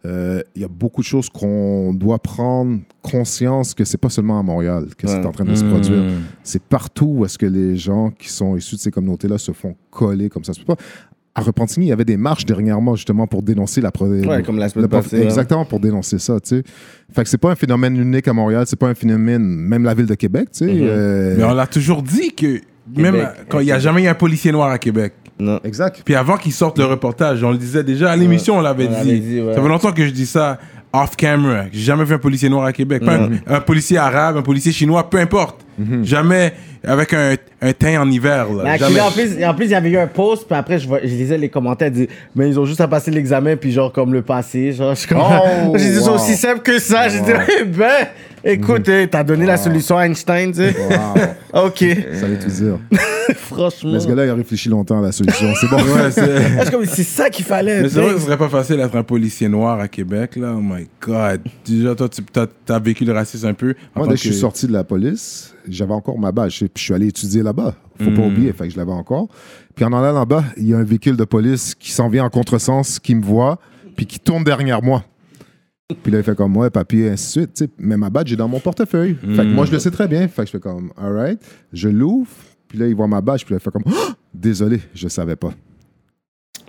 Euh, 0.05 0.41
Il 0.55 0.61
y 0.61 0.65
a 0.65 0.69
beaucoup 0.69 1.01
de 1.01 1.07
choses 1.07 1.29
qu'on 1.29 1.93
doit 1.93 2.19
prendre 2.19 2.79
conscience 3.01 3.73
que 3.73 3.85
c'est 3.85 3.97
pas 3.97 4.09
seulement 4.09 4.37
à 4.39 4.43
Montréal 4.43 4.87
que 4.97 5.07
c'est 5.07 5.25
en 5.25 5.31
train 5.31 5.45
de 5.45 5.55
se 5.55 5.63
produire. 5.63 6.03
C'est 6.43 6.61
partout 6.61 7.05
où 7.19 7.25
est-ce 7.25 7.37
que 7.37 7.45
les 7.45 7.77
gens 7.77 8.11
qui 8.11 8.27
sont 8.29 8.55
issus 8.57 8.75
de 8.75 8.81
ces 8.81 8.91
communautés-là 8.91 9.37
se 9.37 9.53
font 9.53 9.75
coller 9.89 10.29
comme 10.29 10.43
ça. 10.43 10.53
C'est 10.53 10.65
pas... 10.65 10.75
À 11.37 11.41
Repentigny, 11.41 11.85
il 11.85 11.89
y 11.89 11.91
avait 11.91 12.03
des 12.03 12.17
marches 12.17 12.45
dernièrement 12.45 12.95
justement 12.95 13.27
pour 13.27 13.43
dénoncer 13.43 13.79
la... 13.79 13.91
Ouais, 13.99 14.41
comme 14.41 14.57
la 14.57 14.69
semaine 14.69 14.87
passée, 14.87 15.17
hein. 15.17 15.25
Exactement, 15.25 15.65
pour 15.65 15.79
dénoncer 15.79 16.17
ça, 16.17 16.39
tu 16.39 16.49
sais. 16.49 16.63
Fait 17.13 17.23
que 17.23 17.29
c'est 17.29 17.37
pas 17.37 17.51
un 17.51 17.55
phénomène 17.55 17.95
unique 17.95 18.27
à 18.27 18.33
Montréal, 18.33 18.63
c'est 18.65 18.79
pas 18.79 18.87
un 18.87 18.95
phénomène, 18.95 19.43
même 19.43 19.83
la 19.83 19.93
ville 19.93 20.07
de 20.07 20.15
Québec, 20.15 20.49
tu 20.51 20.65
sais. 20.65 20.73
Mhm. 20.73 20.79
euh, 20.81 21.35
Mais 21.37 21.43
on 21.43 21.53
l'a 21.53 21.67
toujours 21.67 22.01
dit 22.01 22.33
que 22.33 22.59
même 22.95 23.29
quand 23.49 23.59
il 23.59 23.65
n'y 23.65 23.71
a 23.71 23.77
jamais 23.77 24.03
eu 24.03 24.07
un 24.07 24.15
policier 24.15 24.51
noir 24.51 24.71
à 24.71 24.79
Québec. 24.79 25.13
Non. 25.39 25.59
Exact. 25.63 26.01
Puis 26.03 26.15
avant 26.15 26.37
qu'ils 26.37 26.53
sortent 26.53 26.79
le 26.79 26.85
reportage, 26.85 27.43
on 27.43 27.51
le 27.51 27.59
disait 27.59 27.83
déjà 27.83 28.09
à 28.09 28.15
l'émission, 28.15 28.57
on 28.57 28.61
l'avait 28.61 28.87
dit. 28.87 28.93
l'avait 28.93 29.19
dit, 29.19 29.39
ouais. 29.39 29.53
Ça 29.53 29.61
fait 29.61 29.67
longtemps 29.67 29.91
que 29.91 30.05
je 30.07 30.11
dis 30.11 30.25
ça 30.25 30.57
off 31.03 31.15
camera. 31.15 31.63
J'ai 31.71 31.81
jamais 31.81 32.03
vu 32.03 32.13
un 32.15 32.19
policier 32.19 32.49
noir 32.49 32.65
à 32.65 32.73
Québec. 32.73 33.03
Pas 33.05 33.15
un, 33.15 33.29
un 33.47 33.59
policier 33.61 33.97
arabe, 33.97 34.37
un 34.37 34.41
policier 34.41 34.71
chinois, 34.71 35.09
peu 35.09 35.17
importe. 35.19 35.65
Jamais 36.03 36.53
avec 36.83 37.13
un, 37.13 37.35
un 37.61 37.73
teint 37.73 38.01
en 38.01 38.09
hiver. 38.09 38.47
Là. 38.51 38.63
Mais 38.63 38.77
Jamais. 38.77 38.99
actually, 38.99 39.01
en 39.01 39.11
plus, 39.11 39.45
en 39.45 39.53
plus, 39.53 39.65
il 39.65 39.71
y 39.71 39.75
avait 39.75 39.89
eu 39.89 39.97
un 39.97 40.07
post, 40.07 40.47
puis 40.47 40.57
après, 40.57 40.79
je, 40.79 40.87
vois- 40.87 41.01
je 41.03 41.07
lisais 41.07 41.37
les 41.37 41.49
commentaires, 41.49 41.91
disaient, 41.91 42.07
mais 42.35 42.47
ils 42.47 42.59
ont 42.59 42.65
juste 42.65 42.81
à 42.81 42.87
passer 42.87 43.11
l'examen, 43.11 43.55
puis 43.57 43.71
genre, 43.71 43.91
comme 43.91 44.13
le 44.13 44.21
passé, 44.21 44.71
genre, 44.71 44.95
je 44.95 45.05
comme, 45.07 45.19
Oh, 45.21 45.73
j'ai 45.77 45.89
dit, 45.91 45.99
c'est 45.99 46.09
wow. 46.09 46.15
aussi 46.15 46.35
simple 46.35 46.61
que 46.61 46.79
ça. 46.79 47.09
J'ai 47.09 47.19
dit, 47.21 47.31
eh 47.61 47.63
ben, 47.65 48.07
écoute, 48.43 48.87
eh, 48.89 49.07
t'as 49.07 49.23
donné 49.23 49.45
la 49.45 49.57
solution 49.57 49.97
à 49.97 50.05
Einstein, 50.07 50.51
tu 50.51 50.57
sais. 50.59 50.75
Wow. 51.53 51.65
ok, 51.67 51.77
Ça 52.13 52.25
veut 52.27 52.39
tout 52.39 52.47
dire. 52.49 52.79
Franchement. 53.37 53.91
Mais 53.93 53.99
ce 53.99 54.07
gars-là, 54.07 54.25
il 54.25 54.29
a 54.29 54.35
réfléchi 54.35 54.69
longtemps 54.69 54.99
à 54.99 55.01
la 55.01 55.11
solution. 55.11 55.47
C'est 55.59 55.69
bon. 55.69 55.77
Ouais, 55.87 56.11
c'est- 56.85 57.03
ça 57.03 57.29
qu'il 57.29 57.45
fallait. 57.45 57.83
Mais 57.83 57.89
c'est 57.89 58.01
vrai 58.01 58.13
que 58.13 58.19
ce 58.19 58.25
serait 58.25 58.37
pas 58.37 58.49
facile 58.49 58.77
d'être 58.77 58.95
un 58.95 59.03
policier 59.03 59.47
noir 59.47 59.79
à 59.79 59.87
Québec, 59.87 60.35
là. 60.35 60.53
Oh 60.57 60.61
my 60.61 60.87
God. 61.01 61.41
Déjà, 61.65 61.95
toi, 61.95 62.09
tu 62.09 62.21
as, 62.71 62.79
vécu 62.79 63.05
le 63.05 63.13
racisme 63.13 63.47
un 63.47 63.53
peu. 63.53 63.73
Moi, 63.95 64.07
dès 64.07 64.13
que 64.15 64.19
je 64.19 64.27
suis 64.29 64.33
sorti 64.35 64.67
de 64.67 64.73
la 64.73 64.83
police, 64.83 65.53
j'avais 65.67 65.93
encore 65.93 66.19
ma 66.19 66.31
badge. 66.31 66.59
Puis 66.59 66.69
je 66.75 66.83
suis 66.83 66.93
allé 66.93 67.07
étudier 67.07 67.43
là-bas. 67.43 67.75
Faut 67.99 68.11
pas 68.11 68.21
Mm. 68.21 68.31
oublier. 68.31 68.53
Fait 68.53 68.67
que 68.67 68.73
je 68.73 68.77
l'avais 68.77 68.91
encore. 68.91 69.27
Puis 69.75 69.85
en 69.85 69.93
allant 69.93 70.17
là-bas, 70.17 70.43
il 70.57 70.67
y 70.67 70.73
a 70.73 70.77
un 70.77 70.83
véhicule 70.83 71.15
de 71.17 71.23
police 71.23 71.73
qui 71.75 71.91
s'en 71.91 72.09
vient 72.09 72.25
en 72.25 72.29
contresens, 72.29 72.99
qui 72.99 73.15
me 73.15 73.23
voit, 73.23 73.59
puis 73.95 74.05
qui 74.05 74.19
tourne 74.19 74.43
derrière 74.43 74.81
moi. 74.83 75.03
Puis 76.03 76.11
là, 76.11 76.17
il 76.17 76.23
fait 76.23 76.35
comme 76.35 76.51
moi, 76.51 76.69
papier, 76.69 77.09
ainsi 77.09 77.39
de 77.39 77.49
suite. 77.55 77.71
Mais 77.79 77.95
ma 77.95 78.09
badge 78.09 78.33
est 78.33 78.35
dans 78.35 78.49
mon 78.49 78.59
portefeuille. 78.59 79.15
Fait 79.35 79.43
que 79.43 79.53
moi, 79.53 79.65
je 79.65 79.71
le 79.71 79.79
sais 79.79 79.89
très 79.91 80.07
bien. 80.07 80.27
Fait 80.27 80.41
que 80.41 80.47
je 80.47 80.51
fais 80.51 80.59
comme, 80.59 80.91
all 81.01 81.13
right. 81.13 81.39
Je 81.71 81.87
l'ouvre. 81.89 82.27
Puis 82.67 82.77
là, 82.77 82.87
il 82.87 82.95
voit 82.95 83.07
ma 83.07 83.21
badge. 83.21 83.43
Puis 83.45 83.53
là, 83.53 83.59
il 83.59 83.63
fait 83.63 83.71
comme, 83.71 83.83
Ah! 83.87 84.13
désolé, 84.33 84.81
je 84.93 85.07
savais 85.07 85.35
pas. 85.35 85.51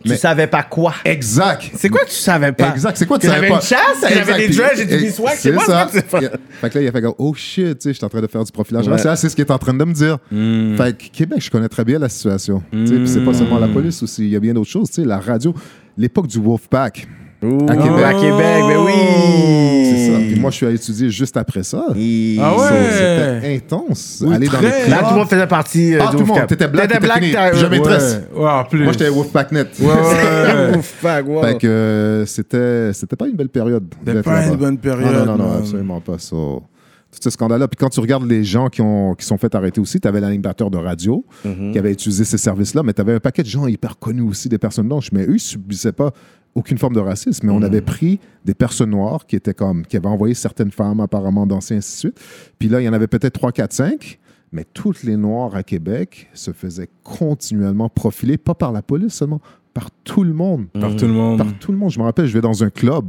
Tu 0.03 0.11
Mais- 0.11 0.17
savais 0.17 0.47
pas 0.47 0.63
quoi? 0.63 0.95
Exact. 1.05 1.73
C'est 1.75 1.89
quoi 1.89 2.03
que 2.03 2.11
tu 2.11 2.15
savais 2.15 2.53
pas? 2.53 2.71
Exact. 2.71 2.97
C'est 2.97 3.05
quoi 3.07 3.19
tu 3.19 3.27
savais 3.27 3.49
pas? 3.49 3.57
une 3.57 3.61
chasse, 3.61 3.81
j'avais 4.09 4.47
des 4.47 4.55
dreads, 4.55 4.77
j'ai 4.77 4.85
du 4.87 4.95
et- 4.95 4.99
bisouac, 4.99 5.37
c'est 5.39 5.59
ça. 5.59 5.89
Fait 5.89 6.71
que 6.71 6.79
là, 6.79 6.83
il 6.85 6.87
a 6.89 6.93
fait 6.93 7.03
comme, 7.03 7.15
oh 7.19 7.35
shit, 7.35 7.79
tu 7.79 7.83
sais, 7.83 7.89
je 7.91 7.97
suis 7.97 8.05
en 8.05 8.09
train 8.09 8.21
de 8.21 8.29
faire 8.29 8.45
du 8.45 8.53
profilage 8.53 8.87
Ouais. 8.87 8.93
racial. 8.93 9.17
C'est 9.17 9.29
ce 9.29 9.35
qu'il 9.35 9.45
est 9.45 9.51
en 9.51 9.59
train 9.59 9.75
de 9.75 9.83
me 9.85 9.93
dire. 9.93 10.19
Mm. 10.31 10.77
Fait 10.77 10.97
que 10.97 11.05
Québec, 11.11 11.41
je 11.43 11.51
connais 11.51 11.69
très 11.69 11.85
bien 11.85 11.99
la 11.99 12.09
situation. 12.09 12.63
Tu 12.71 12.87
sais, 12.87 12.95
Puis 12.95 13.09
c'est 13.09 13.25
pas 13.25 13.35
seulement 13.35 13.59
la 13.59 13.67
police 13.67 14.01
aussi. 14.05 14.23
Il 14.23 14.31
y 14.31 14.37
a 14.37 14.41
bien 14.41 14.55
d'autres 14.55 14.71
choses. 14.71 14.89
Tu 14.89 15.03
sais, 15.03 15.05
la 15.05 15.19
radio, 15.19 15.53
l'époque 15.97 16.29
du 16.29 16.39
Wolfpack. 16.39 17.09
Ouh, 17.43 17.67
À 17.69 17.77
Québec. 17.77 18.05
À 18.05 18.15
Québec, 18.15 18.65
mais 18.67 18.77
oui. 18.77 19.85
C'est 19.85 20.11
ça. 20.13 20.19
Puis 20.19 20.41
moi, 20.41 20.51
je 20.51 20.57
suis 20.57 20.67
allé 20.67 20.75
étudier 20.75 21.09
juste 21.11 21.37
après 21.37 21.63
ça. 21.63 21.87
Et- 21.97 22.37
Ah 22.41 22.57
ouais. 22.57 22.63
C'était 22.91 23.57
intense. 23.57 24.23
Oui, 24.27 24.35
Aller 24.35 24.49
dans 24.49 24.61
les 24.61 24.69
Là, 24.69 24.85
clubs. 24.87 24.99
tout 24.99 25.11
le 25.11 25.17
monde 25.19 25.29
faisait 25.29 25.47
partie 25.47 25.95
euh, 25.95 25.99
Ah, 26.03 26.07
du 26.07 26.11
tout 26.13 26.19
le 26.19 26.19
monde. 26.27 26.29
Wolfpack. 26.39 26.49
T'étais 26.49 26.69
black, 26.69 26.89
T'étais 26.89 26.95
t'étais 27.01 27.07
black, 27.07 27.23
fini. 27.23 27.33
t'as- 27.33 27.51
Plus 27.51 27.59
jamais 27.61 27.79
Ouais. 27.79 27.85
tresse. 27.85 28.21
Ouais, 28.35 28.49
en 28.51 28.65
plus. 28.65 28.83
Moi, 28.85 28.93
j'étais 28.93 29.09
Wolfpacknet. 29.09 29.67
Ouais, 29.81 29.87
ouais. 29.87 30.71
Wolfpack, 30.73 31.29
wow. 31.29 31.43
Fait 31.43 31.59
que 31.59 31.67
euh, 31.69 32.27
c'était 32.27 32.93
c'était 32.93 33.17
pas 33.17 33.29
une 33.29 33.37
belle 33.37 33.49
période. 33.51 33.85
C'était 34.05 34.23
pas 34.23 34.47
une 34.47 34.57
bonne 34.57 34.79
période, 34.79 35.13
Non, 35.27 35.37
non, 35.37 35.37
non, 35.39 35.49
non, 35.53 35.59
absolument 35.59 36.01
pas 36.01 36.19
ça. 36.19 36.35
Tout 36.37 37.19
ce 37.23 37.31
scandale-là. 37.31 37.69
Puis 37.69 37.77
quand 37.79 37.89
tu 37.89 38.01
regardes 38.01 38.29
les 38.29 38.45
gens 38.45 38.69
qui, 38.69 38.83
ont, 38.83 39.15
qui 39.15 39.25
sont 39.25 39.39
fait 39.39 39.55
arrêter 39.55 39.81
aussi, 39.81 39.99
tu 39.99 40.07
avais 40.07 40.21
l'animateur 40.21 40.71
de 40.71 40.77
radio 40.77 41.25
Mhm. 41.45 41.73
qui 41.73 41.79
avait 41.79 41.93
utilisé 41.93 42.25
ces 42.25 42.37
services-là, 42.37 42.83
mais 42.83 42.93
tu 42.93 43.01
avais 43.01 43.15
un 43.15 43.21
paquet 43.21 43.43
de 43.43 43.49
gens 43.49 43.67
hyper 43.67 43.99
connus 43.99 44.23
aussi, 44.23 44.49
des 44.49 44.59
personnes 44.59 44.89
blanches, 44.89 45.11
mais 45.13 45.23
eux, 45.23 45.35
ils 45.37 45.41
subissaient 45.41 45.93
pas 45.93 46.11
aucune 46.59 46.79
forme 46.79 46.95
de 46.95 47.01
racisme. 47.01 47.47
Mais 47.47 47.53
on 47.53 47.63
avait 47.63 47.81
pris 47.81 48.21
des 48.45 48.55
personnes 48.55 48.91
noires 48.91 49.27
qui 49.27 49.37
étaient 49.37 49.55
comme, 49.55 49.87
qui 49.87 49.97
avaient 49.97 50.07
envoyé 50.09 50.35
certaines 50.35 50.71
femmes 50.71 51.01
apparemment 51.01 51.47
danser, 51.47 51.77
ainsi 51.77 51.93
de 51.95 51.99
suite. 52.13 52.21
Puis 52.59 52.69
là, 52.69 52.81
il 52.81 52.85
y 52.85 52.89
en 52.89 52.93
avait 52.93 53.07
peut-être 53.07 53.35
3, 53.35 53.53
4, 53.53 53.73
5. 53.73 54.19
Mais 54.51 54.65
toutes 54.73 55.03
les 55.03 55.17
Noirs 55.17 55.55
à 55.55 55.63
Québec 55.63 56.29
se 56.33 56.53
faisaient 56.53 56.89
continuellement 57.05 57.89
profiler, 57.91 58.39
pas 58.39 58.55
par 58.55 58.73
la 58.73 58.81
police 58.81 59.13
seulement, 59.15 59.41
par 59.75 59.91
tout 60.05 60.25
le 60.25 60.33
monde. 60.33 60.69
Par 60.81 60.97
tout 60.97 61.07
le 61.07 61.13
monde. 61.13 61.39
Par 61.39 61.53
tout 61.59 61.71
le 61.71 61.77
monde. 61.79 61.91
Je 61.91 61.99
me 61.99 62.05
rappelle, 62.05 62.27
je 62.27 62.33
vais 62.33 62.41
dans 62.41 62.65
un 62.65 62.71
club, 62.71 63.05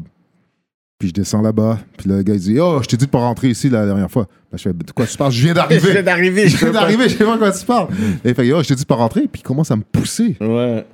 puis 0.99 1.07
je 1.07 1.13
descends 1.13 1.41
là-bas, 1.41 1.79
puis 1.97 2.09
le 2.09 2.21
gars 2.23 2.33
il 2.33 2.41
dit 2.41 2.59
Oh, 2.59 2.79
je 2.83 2.87
t'ai 2.89 2.97
dit 2.97 3.05
de 3.05 3.09
pas 3.09 3.19
rentrer 3.19 3.49
ici 3.49 3.69
la 3.69 3.85
dernière 3.85 4.11
fois. 4.11 4.27
Ben, 4.51 4.57
je 4.57 4.63
fais 4.63 4.73
De 4.73 4.91
quoi 4.91 5.05
tu 5.07 5.15
parles? 5.17 5.31
Je 5.31 5.41
viens 5.41 5.51
Je 5.53 5.55
d'arriver. 5.55 5.91
viens 5.93 6.03
d'arriver. 6.03 6.47
Je 6.49 6.57
viens 6.57 6.71
d'arriver, 6.71 7.03
je 7.07 7.15
sais 7.17 7.23
pas 7.23 7.35
de 7.35 7.39
quoi 7.39 7.51
tu 7.53 7.65
parles. 7.65 7.87
Et 8.25 8.29
il 8.29 8.35
fait 8.35 8.51
Oh, 8.51 8.61
je 8.61 8.67
t'ai 8.67 8.75
dit 8.75 8.81
de 8.81 8.87
pas 8.87 8.95
rentrer, 8.95 9.21
puis 9.29 9.39
il 9.39 9.43
commence 9.43 9.71
à 9.71 9.77
me 9.77 9.83
pousser. 9.83 10.35
Ouais. 10.41 10.85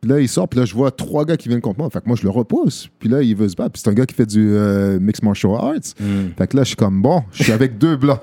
Puis 0.00 0.10
là, 0.10 0.20
il 0.20 0.28
sort, 0.28 0.48
puis 0.48 0.58
là, 0.60 0.64
je 0.64 0.74
vois 0.74 0.90
trois 0.90 1.24
gars 1.26 1.36
qui 1.36 1.48
viennent 1.48 1.60
contre 1.60 1.78
moi. 1.78 1.90
Fait 1.90 2.00
que 2.00 2.06
moi, 2.06 2.16
je 2.18 2.22
le 2.24 2.30
repousse. 2.30 2.88
Puis 2.98 3.08
là, 3.08 3.20
il 3.22 3.36
veut 3.36 3.48
se 3.48 3.56
battre. 3.56 3.72
Puis 3.72 3.82
c'est 3.84 3.90
un 3.90 3.94
gars 3.94 4.06
qui 4.06 4.14
fait 4.14 4.26
du 4.26 4.52
euh, 4.54 4.98
mixed 4.98 5.24
martial 5.24 5.52
arts. 5.58 5.74
Fait 6.38 6.46
que 6.46 6.56
là, 6.56 6.62
je 6.62 6.68
suis 6.68 6.76
comme, 6.76 7.02
bon, 7.02 7.22
je 7.32 7.42
suis 7.44 7.52
avec 7.52 7.76
deux 7.76 7.96
blancs. 7.96 8.20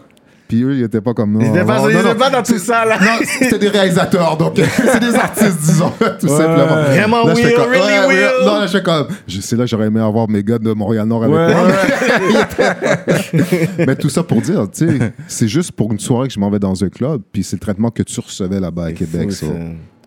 Puis 0.47 0.63
eux, 0.63 0.75
ils 0.77 0.83
étaient 0.83 1.01
pas 1.01 1.13
comme... 1.13 1.41
Ils 1.41 1.47
étaient 1.47 1.65
pas, 1.65 1.81
non, 1.81 1.89
ils 1.89 1.97
non, 1.97 2.15
pas 2.15 2.29
dans 2.29 2.41
tout 2.41 2.57
ça, 2.57 2.85
là. 2.85 2.97
Non, 3.01 3.19
c'était 3.21 3.59
des 3.59 3.67
réalisateurs, 3.67 4.37
donc 4.37 4.53
c'est 4.77 4.99
des 5.01 5.13
artistes, 5.13 5.59
disons, 5.59 5.91
tout 6.21 6.29
simplement. 6.29 6.83
Vraiment 6.83 7.25
Là, 7.25 7.33
comme, 7.33 7.69
really 7.69 8.07
ouais. 8.07 8.29
Non, 8.45 8.59
là, 8.61 8.65
je 8.65 8.71
fais 8.71 8.81
comme, 8.81 9.07
je 9.27 9.41
sais 9.41 9.57
là, 9.57 9.65
j'aurais 9.65 9.87
aimé 9.87 9.99
avoir 9.99 10.29
mes 10.29 10.41
gars 10.43 10.57
de 10.57 10.71
Montréal-Nord 10.71 11.25
avec 11.25 11.35
Ouais, 11.35 11.53
moi. 11.53 11.67
ouais. 11.67 13.69
Mais 13.87 13.95
tout 13.97 14.07
ça 14.07 14.23
pour 14.23 14.39
dire, 14.41 14.71
tu 14.71 14.87
sais, 14.87 15.11
c'est 15.27 15.49
juste 15.49 15.73
pour 15.73 15.91
une 15.91 15.99
soirée 15.99 16.29
que 16.29 16.33
je 16.33 16.39
m'en 16.39 16.49
vais 16.49 16.59
dans 16.59 16.81
un 16.81 16.89
club, 16.89 17.21
puis 17.31 17.43
c'est 17.43 17.57
le 17.57 17.61
traitement 17.61 17.91
que 17.91 18.03
tu 18.03 18.17
recevais 18.19 18.59
là-bas 18.61 18.85
à 18.85 18.91
Québec. 18.93 19.31
Ça. 19.33 19.47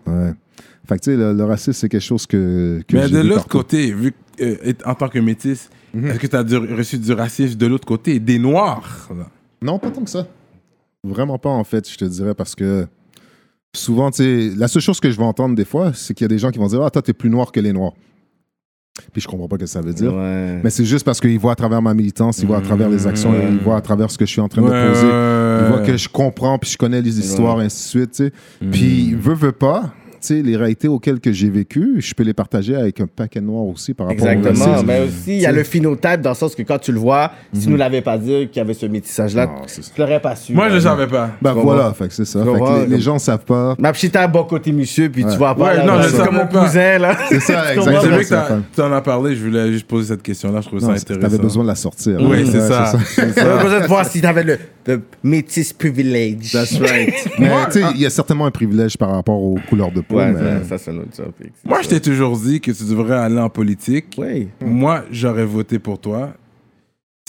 Ouais. 0.07 0.33
Fait 0.87 0.95
que, 0.97 1.03
tu 1.03 1.11
sais, 1.11 1.17
le, 1.17 1.33
le 1.33 1.43
racisme, 1.43 1.73
c'est 1.73 1.89
quelque 1.89 2.01
chose 2.01 2.25
que. 2.25 2.81
que 2.87 2.95
Mais 2.97 3.07
de 3.09 3.19
l'autre 3.19 3.47
côté, 3.47 3.91
vu 3.93 4.13
euh, 4.41 4.55
en 4.85 4.95
tant 4.95 5.07
que 5.09 5.19
métis, 5.19 5.69
Mhm. 5.93 6.07
est-ce 6.07 6.19
que 6.19 6.27
tu 6.27 6.35
as 6.37 6.75
reçu 6.77 6.97
du 6.97 7.11
racisme 7.11 7.57
de 7.57 7.65
l'autre 7.67 7.85
côté, 7.85 8.17
des 8.19 8.39
Noirs 8.39 9.09
là? 9.17 9.27
Non, 9.61 9.77
pas 9.77 9.91
tant 9.91 10.03
que 10.03 10.09
ça. 10.09 10.25
Vraiment 11.03 11.37
pas, 11.37 11.49
en 11.49 11.63
fait, 11.65 11.89
je 11.89 11.97
te 11.97 12.05
dirais, 12.05 12.33
parce 12.33 12.55
que 12.55 12.87
souvent, 13.75 14.09
tu 14.09 14.23
sais, 14.23 14.55
la 14.55 14.67
seule 14.69 14.81
chose 14.81 14.99
que 15.01 15.11
je 15.11 15.17
vais 15.17 15.23
entendre 15.25 15.53
des 15.55 15.65
fois, 15.65 15.91
c'est 15.93 16.13
qu'il 16.13 16.23
y 16.23 16.25
a 16.25 16.29
des 16.29 16.37
gens 16.37 16.49
qui 16.51 16.59
vont 16.59 16.67
dire 16.67 16.81
Ah, 16.81 16.89
toi, 16.89 17.01
t'es 17.01 17.11
plus 17.13 17.29
noir 17.29 17.51
que 17.51 17.59
les 17.59 17.73
noirs. 17.73 17.91
Puis 19.13 19.21
je 19.21 19.27
comprends 19.27 19.47
pas 19.47 19.55
ce 19.55 19.61
que 19.61 19.65
ça 19.65 19.81
veut 19.81 19.93
dire. 19.93 20.13
Ouais. 20.13 20.59
Mais 20.63 20.69
c'est 20.69 20.85
juste 20.85 21.05
parce 21.05 21.19
qu'ils 21.19 21.39
voient 21.39 21.53
à 21.53 21.55
travers 21.55 21.81
ma 21.81 21.93
militance, 21.93 22.39
ils 22.39 22.47
voient 22.47 22.57
à 22.57 22.61
travers 22.61 22.89
les 22.89 23.07
actions, 23.07 23.33
ils 23.49 23.57
voient 23.59 23.77
à 23.77 23.81
travers 23.81 24.11
ce 24.11 24.17
que 24.17 24.25
je 24.25 24.31
suis 24.31 24.41
en 24.41 24.47
train 24.49 24.61
de 24.61 24.67
poser. 24.67 25.07
Ils 25.07 25.67
voient 25.73 25.85
que 25.85 25.97
je 25.97 26.07
comprends, 26.09 26.57
puis 26.57 26.69
je 26.71 26.77
connais 26.77 27.01
les 27.01 27.19
histoires, 27.19 27.57
Ouais. 27.57 27.65
ainsi 27.65 27.83
de 27.83 27.89
suite, 28.05 28.11
tu 28.11 28.25
sais. 28.25 28.33
Mm. 28.61 28.69
Puis, 28.71 29.13
veut, 29.15 29.33
veut 29.33 29.51
pas, 29.53 29.93
les 30.29 30.55
réalités 30.57 30.87
auxquelles 30.87 31.19
que 31.19 31.31
j'ai 31.31 31.49
vécu, 31.49 31.95
je 31.99 32.13
peux 32.13 32.23
les 32.23 32.33
partager 32.33 32.75
avec 32.75 32.99
un 33.01 33.07
paquet 33.07 33.41
noir 33.41 33.63
aussi 33.65 33.93
par 33.93 34.07
rapport 34.07 34.25
au 34.25 34.29
Exactement. 34.29 34.65
racisme. 34.71 34.87
Mais 34.87 35.01
aussi, 35.01 35.35
il 35.35 35.41
y 35.41 35.45
a 35.45 35.51
le 35.51 35.63
phénotype 35.63 36.21
dans 36.21 36.29
le 36.31 36.35
sens 36.35 36.55
que 36.55 36.61
quand 36.61 36.77
tu 36.79 36.91
le 36.91 36.99
vois, 36.99 37.31
si 37.53 37.69
nous 37.69 37.77
l'avais 37.77 38.01
pas 38.01 38.17
dit 38.17 38.47
qu'il 38.47 38.57
y 38.57 38.59
avait 38.59 38.73
ce 38.73 38.85
métissage-là, 38.85 39.49
ça. 39.67 39.81
tu 39.93 39.99
l'aurais 40.01 40.19
pas 40.21 40.35
su. 40.35 40.53
Moi, 40.53 40.65
je 40.65 40.69
là. 40.69 40.75
ne 40.75 40.79
savais 40.81 41.07
pas. 41.07 41.31
Ben 41.41 41.53
voilà, 41.53 41.83
comprends? 41.83 41.93
fait 41.95 42.07
que 42.09 42.13
c'est 42.13 42.25
ça. 42.25 42.43
Fait 42.43 42.51
que 42.59 42.79
les, 42.89 42.95
les 42.95 43.01
gens 43.01 43.19
savent 43.19 43.45
pas. 43.45 43.75
Ma 43.79 43.91
petite 43.91 44.15
à 44.15 44.27
bon 44.27 44.43
côté, 44.43 44.71
monsieur, 44.71 45.09
puis 45.09 45.23
tu 45.23 45.37
vois 45.37 45.55
pas. 45.55 45.63
Ouais, 45.71 45.77
là, 45.77 45.85
non, 45.85 45.95
là, 45.95 46.01
je 46.03 46.09
c'est 46.09 46.17
savais 46.17 46.27
comme 46.29 46.37
mon 46.37 46.47
cousin, 46.47 46.97
là. 46.99 47.17
C'est 47.29 47.39
ça, 47.39 47.53
comprends? 47.75 47.83
C'est 48.01 48.07
exactement. 48.07 48.15
vrai 48.15 48.57
que 48.61 48.75
tu 48.75 48.81
en 48.81 48.91
as 48.93 49.01
parlé, 49.01 49.35
je 49.35 49.43
voulais 49.45 49.71
juste 49.71 49.87
poser 49.87 50.07
cette 50.09 50.23
question-là, 50.23 50.61
je 50.61 50.67
trouvais 50.67 50.81
ça 50.81 50.91
intéressant. 50.91 51.19
T'avais 51.21 51.37
besoin 51.41 51.63
de 51.63 51.67
la 51.69 51.75
sortir. 51.75 52.17
Oui, 52.21 52.27
Ouais, 52.41 52.45
c'est 52.45 52.61
ça. 52.61 52.85
Ça. 52.93 53.57
besoin 53.63 53.79
de 53.81 53.87
voir 53.87 54.05
si 54.05 54.21
t'avais 54.21 54.43
le, 54.43 54.57
le 54.87 55.01
métis 55.23 55.73
privilege. 55.73 56.51
That's 56.51 56.79
right. 56.79 57.13
Mais 57.39 57.49
tu 57.71 57.71
sais, 57.81 57.85
il 57.95 58.01
y 58.01 58.05
a 58.05 58.09
certainement 58.09 58.45
un 58.45 58.51
privilège 58.51 58.97
par 58.97 59.11
rapport 59.11 59.41
aux 59.41 59.57
couleurs 59.69 59.91
de 59.91 60.01
peau. 60.01 60.17
Ouais, 60.17 60.31
mais- 60.31 60.63
ça, 60.63 60.69
ça 60.69 60.77
c'est 60.77 60.91
un 60.91 60.97
autre 60.97 61.15
topic. 61.15 61.51
Moi, 61.63 61.81
je 61.81 61.89
t'ai 61.89 61.99
toujours 61.99 62.37
dit 62.37 62.59
que 62.61 62.71
tu 62.71 62.83
devrais 62.83 63.17
aller 63.17 63.39
en 63.39 63.49
politique. 63.49 64.15
Oui. 64.17 64.47
Moi, 64.63 65.03
j'aurais 65.11 65.45
voté 65.45 65.79
pour 65.79 65.99
toi 65.99 66.33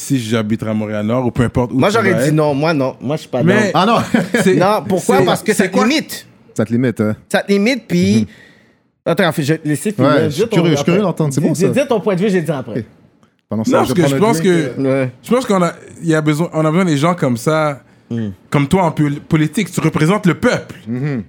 si 0.01 0.19
j'habiterais 0.19 0.71
à 0.71 0.75
Montréal-Nord 0.75 1.27
ou 1.27 1.31
peu 1.31 1.43
importe 1.43 1.73
où 1.73 1.79
Moi, 1.79 1.91
j'aurais 1.91 2.25
dit 2.29 2.35
non. 2.35 2.55
Moi, 2.55 2.73
non. 2.75 2.97
Moi, 3.01 3.17
je 3.17 3.21
suis 3.23 3.31
pas 3.31 3.43
Mais- 3.43 3.71
Ah 3.75 3.87
non. 3.87 3.99
Non, 4.57 4.83
pourquoi? 4.89 5.23
Parce 5.25 5.43
que 5.43 5.53
ça 5.53 5.65
c'est 5.65 5.71
te 5.71 5.75
quoi- 5.77 5.87
limite. 5.87 6.27
ça 6.55 6.65
te 6.65 6.73
limite, 6.73 7.01
hein? 7.01 7.17
Ça 7.31 7.41
te 7.43 7.53
limite, 7.53 7.85
puis. 7.87 8.27
Attends, 9.05 9.27
en 9.27 9.33
fait, 9.33 9.43
je 9.43 9.53
vais 9.55 9.59
te 9.59 9.67
laisser 9.69 9.91
finir. 9.91 10.11
Ouais, 10.11 10.25
je 10.27 10.31
suis 10.31 10.49
curieux, 10.49 10.71
je 10.71 10.77
suis 10.77 10.85
curieux 10.85 11.01
après. 11.01 11.09
d'entendre, 11.09 11.35
c'est 11.35 11.41
bon, 11.41 11.55
ça. 11.55 11.67
dis- 11.69 11.81
Dis 11.81 11.87
ton 11.89 12.01
point 12.01 12.15
de 12.15 12.21
vue, 12.21 12.31
j'ai 12.31 12.41
dit 12.41 12.51
après. 12.53 12.85
Pendant 13.53 13.65
Non, 13.67 13.73
parce 13.81 13.93
que 13.93 14.07
je 14.09 14.17
pense 14.17 14.41
que 14.41 14.49
euh, 14.49 15.05
Ouais. 15.05 15.11
je 15.23 15.31
pense 15.31 15.45
qu'on 15.45 15.63
a 15.63 15.73
il 16.03 16.09
y 16.09 16.15
a 16.15 16.23
besoin 16.23 16.49
on 16.55 16.65
a 16.65 16.71
besoin 16.71 16.87
des 16.87 16.97
gens 16.97 17.15
comme 17.15 17.37
ça 17.37 17.83
comme 18.49 18.67
toi 18.67 18.85
en 18.85 18.91
pol- 18.93 19.21
politique. 19.29 19.71
Tu 19.71 19.79
représentes 19.81 20.27
le 20.27 20.35
peuple. 20.35 20.77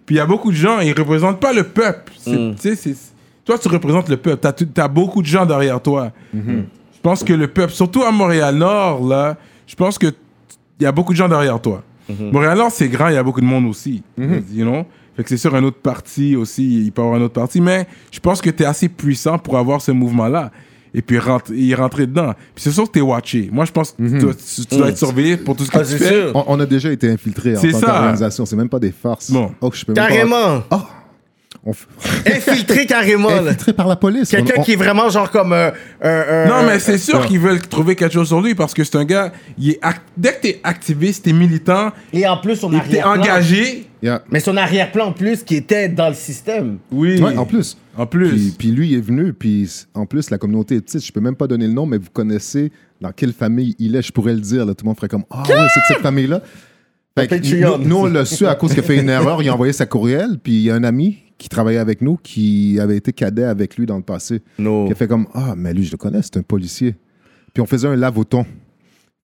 Puis 0.06 0.16
il 0.16 0.18
y 0.18 0.20
a 0.22 0.26
beaucoup 0.26 0.50
de 0.52 0.56
gens 0.56 0.80
ils 0.80 0.94
représentent 0.98 1.42
pas 1.42 1.52
le 1.52 1.64
peuple. 1.64 2.14
C'est- 2.18 2.96
toi 3.44 3.58
tu 3.60 3.68
représentes 3.68 4.08
le 4.08 4.16
peuple. 4.16 4.54
Tu 4.56 4.82
as, 4.82 4.88
beaucoup 4.88 5.22
de 5.22 5.28
gens 5.28 5.46
derrière 5.46 5.82
toi. 5.82 6.12
Je 6.34 7.02
pense 7.02 7.26
que 7.26 7.34
le 7.34 7.48
peuple 7.50 7.74
surtout 7.74 8.04
à 8.04 8.12
Montréal 8.12 8.56
Nord 8.56 9.06
là 9.06 9.36
je 9.68 9.76
pense 9.76 9.98
que 9.98 10.08
il 10.80 10.84
y 10.84 10.86
a 10.86 10.94
beaucoup 10.94 11.12
de 11.12 11.18
gens 11.18 11.28
derrière 11.28 11.60
toi. 11.62 11.84
Montréal 12.32 12.58
Nord 12.58 12.72
c'est 12.72 12.88
grand 12.88 13.10
il 13.10 13.16
y 13.16 13.18
a 13.18 13.24
beaucoup 13.24 13.42
de 13.42 13.46
monde 13.46 13.66
aussi 13.66 14.02
you 14.18 14.64
know? 14.66 14.86
Fait 15.18 15.24
que 15.24 15.30
c'est 15.30 15.38
sûr 15.38 15.54
un 15.54 15.64
autre 15.64 15.78
parti 15.78 16.36
aussi 16.38 16.86
il 16.86 16.92
peut 16.94 17.02
y 17.02 17.06
avoir 17.06 17.20
un 17.20 17.24
autre 17.24 17.34
parti 17.36 17.60
mais 17.62 17.86
je 18.12 18.20
pense 18.22 18.42
que 18.42 18.50
tu 18.50 18.64
es 18.64 18.66
assez 18.66 18.88
puissant 18.90 19.38
pour 19.38 19.58
avoir 19.58 19.82
ce 19.82 19.92
mouvement 19.92 20.28
là 20.28 20.52
et 20.94 21.02
puis 21.02 21.18
rentre, 21.20 21.52
y 21.54 21.74
rentrer 21.76 22.06
dedans. 22.08 22.34
Puis 22.56 22.64
c'est 22.64 22.72
sûr 22.72 22.84
que 22.86 22.92
t'es 22.92 23.02
watché. 23.02 23.50
Moi, 23.52 23.66
je 23.66 23.72
pense 23.72 23.92
que 23.92 24.04
tu, 24.08 24.18
dois- 24.20 24.34
tu- 24.34 24.66
tu 24.66 24.76
dois 24.78 24.90
être 24.90 24.98
surveillé 24.98 25.38
pour 25.38 25.56
tout 25.56 25.66
ce 25.66 25.72
que 25.72 25.78
Ah, 25.78 25.84
tu 25.84 25.98
fais. 25.98 26.10
sûr. 26.10 26.32
On, 26.36 26.44
on 26.48 26.60
a 26.60 26.66
déjà 26.66 26.92
été 26.92 27.10
infiltrés 27.10 27.58
en 27.58 27.62
C'est 27.62 27.72
tant 27.72 27.80
ça. 27.80 27.86
qu'organisation. 27.88 28.46
C'est 28.46 28.56
même 28.56 28.70
pas 28.70 28.80
des 28.80 28.92
farces. 28.92 29.32
Bon. 29.32 29.52
Oh, 29.62 29.70
je 29.74 29.86
peux 29.86 29.94
même 29.94 30.04
pas- 30.04 30.10
Carrément. 30.10 30.64
Oh, 30.72 30.78
on 31.66 31.72
f- 31.72 31.86
Infiltré 32.26 32.86
carrément, 32.86 33.30
là. 33.30 33.42
infiltrés 33.42 33.74
par 33.74 33.88
la 33.88 33.96
police. 33.96 34.30
Quelqu'un 34.30 34.54
On- 34.58 34.62
on- 34.62 34.64
qui 34.64 34.74
est 34.74 34.78
vraiment 34.78 35.10
genre 35.10 35.32
comme 35.32 35.54
un. 35.54 35.72
un- 36.02 36.10
un- 36.30 36.46
Non, 36.48 36.68
mais 36.68 36.78
c'est 36.80 36.98
sûr 36.98 37.22
ouais. 37.22 37.28
qu'ils 37.28 37.40
veulent 37.40 37.62
trouver 37.62 37.96
quelque 37.96 38.14
chose 38.14 38.28
sur 38.28 38.42
lui 38.42 38.54
parce 38.54 38.74
que 38.74 38.84
c'est 38.84 38.98
un 38.98 39.06
gars. 39.06 39.32
Il 39.58 39.70
est 39.72 39.80
act- 39.82 40.02
Dès 40.18 40.34
que 40.34 40.42
t'es 40.42 40.60
activiste, 40.64 41.24
t'es 41.26 41.34
militant, 41.34 41.92
Et 42.12 42.28
en 42.28 42.38
plus, 42.38 42.58
son 42.58 42.72
et 42.74 42.82
t'es 42.90 43.02
engagé. 43.04 43.88
Yeah. 44.04 44.22
Mais 44.30 44.42
son 44.42 44.58
arrière-plan 44.58 45.08
en 45.08 45.12
plus 45.14 45.44
qui 45.44 45.56
était 45.56 45.88
dans 45.88 46.10
le 46.10 46.14
système. 46.14 46.78
Oui. 46.92 47.22
Ouais, 47.22 47.38
en 47.38 47.46
plus. 47.46 47.78
En 47.96 48.06
plus. 48.06 48.30
Puis, 48.30 48.56
puis 48.58 48.68
lui, 48.72 48.90
il 48.90 48.98
est 48.98 49.02
venu, 49.02 49.32
puis 49.32 49.72
en 49.94 50.06
plus, 50.06 50.30
la 50.30 50.38
communauté 50.38 50.76
est 50.76 50.82
petite. 50.82 51.06
Je 51.06 51.12
peux 51.14 51.22
même 51.22 51.38
pas 51.38 51.48
donner 51.48 51.68
le 51.68 51.74
nom, 51.74 51.86
mais 51.86 51.98
vous 51.98 52.10
connaissez 52.12 52.74
dans 53.00 53.14
quelle 53.14 53.32
famille 53.32 53.76
il 53.80 53.96
est. 53.96 54.02
Je 54.02 54.12
pourrais 54.12 54.34
le 54.34 54.42
dire. 54.42 54.66
Là, 54.66 54.74
tout 54.74 54.84
le 54.84 54.90
monde 54.90 54.98
ferait 54.98 55.08
comme 55.08 55.24
Ah, 55.30 55.44
ouais, 55.48 55.56
c'est 55.74 55.80
de 55.80 55.86
cette 55.88 56.00
famille-là. 56.00 56.42
Fait 57.18 57.28
que 57.28 57.78
nous, 57.78 57.88
nous, 57.88 57.96
on 57.96 58.06
l'a 58.08 58.26
su 58.26 58.46
à 58.46 58.56
cause 58.56 58.72
qu'il 58.72 58.82
a 58.82 58.84
fait 58.84 58.98
une 58.98 59.10
erreur. 59.10 59.42
Il 59.42 59.48
a 59.48 59.54
envoyé 59.54 59.72
sa 59.72 59.86
courriel, 59.86 60.38
puis 60.44 60.52
il 60.54 60.62
y 60.64 60.70
a 60.70 60.76
un 60.76 60.84
ami 60.84 61.20
qui 61.38 61.48
travaillait 61.48 61.80
avec 61.80 62.02
nous 62.02 62.18
qui 62.22 62.80
avait 62.82 62.98
été 62.98 63.14
cadet 63.14 63.44
avec 63.46 63.78
lui 63.78 63.86
dans 63.86 63.98
le 63.98 64.04
passé. 64.04 64.42
Qui 64.58 64.92
a 64.92 64.96
fait 64.96 65.08
comme 65.08 65.28
Ah, 65.34 65.54
mais 65.56 65.74
lui, 65.74 65.86
je 65.86 65.92
le 65.92 65.98
connais, 65.98 66.22
c'est 66.22 66.36
un 66.38 66.42
policier. 66.42 66.96
Puis 67.54 67.62
on 67.62 67.66
faisait 67.66 67.88
un 67.88 67.96
lave 67.96 68.18
au 68.18 68.26
thon. 68.26 68.46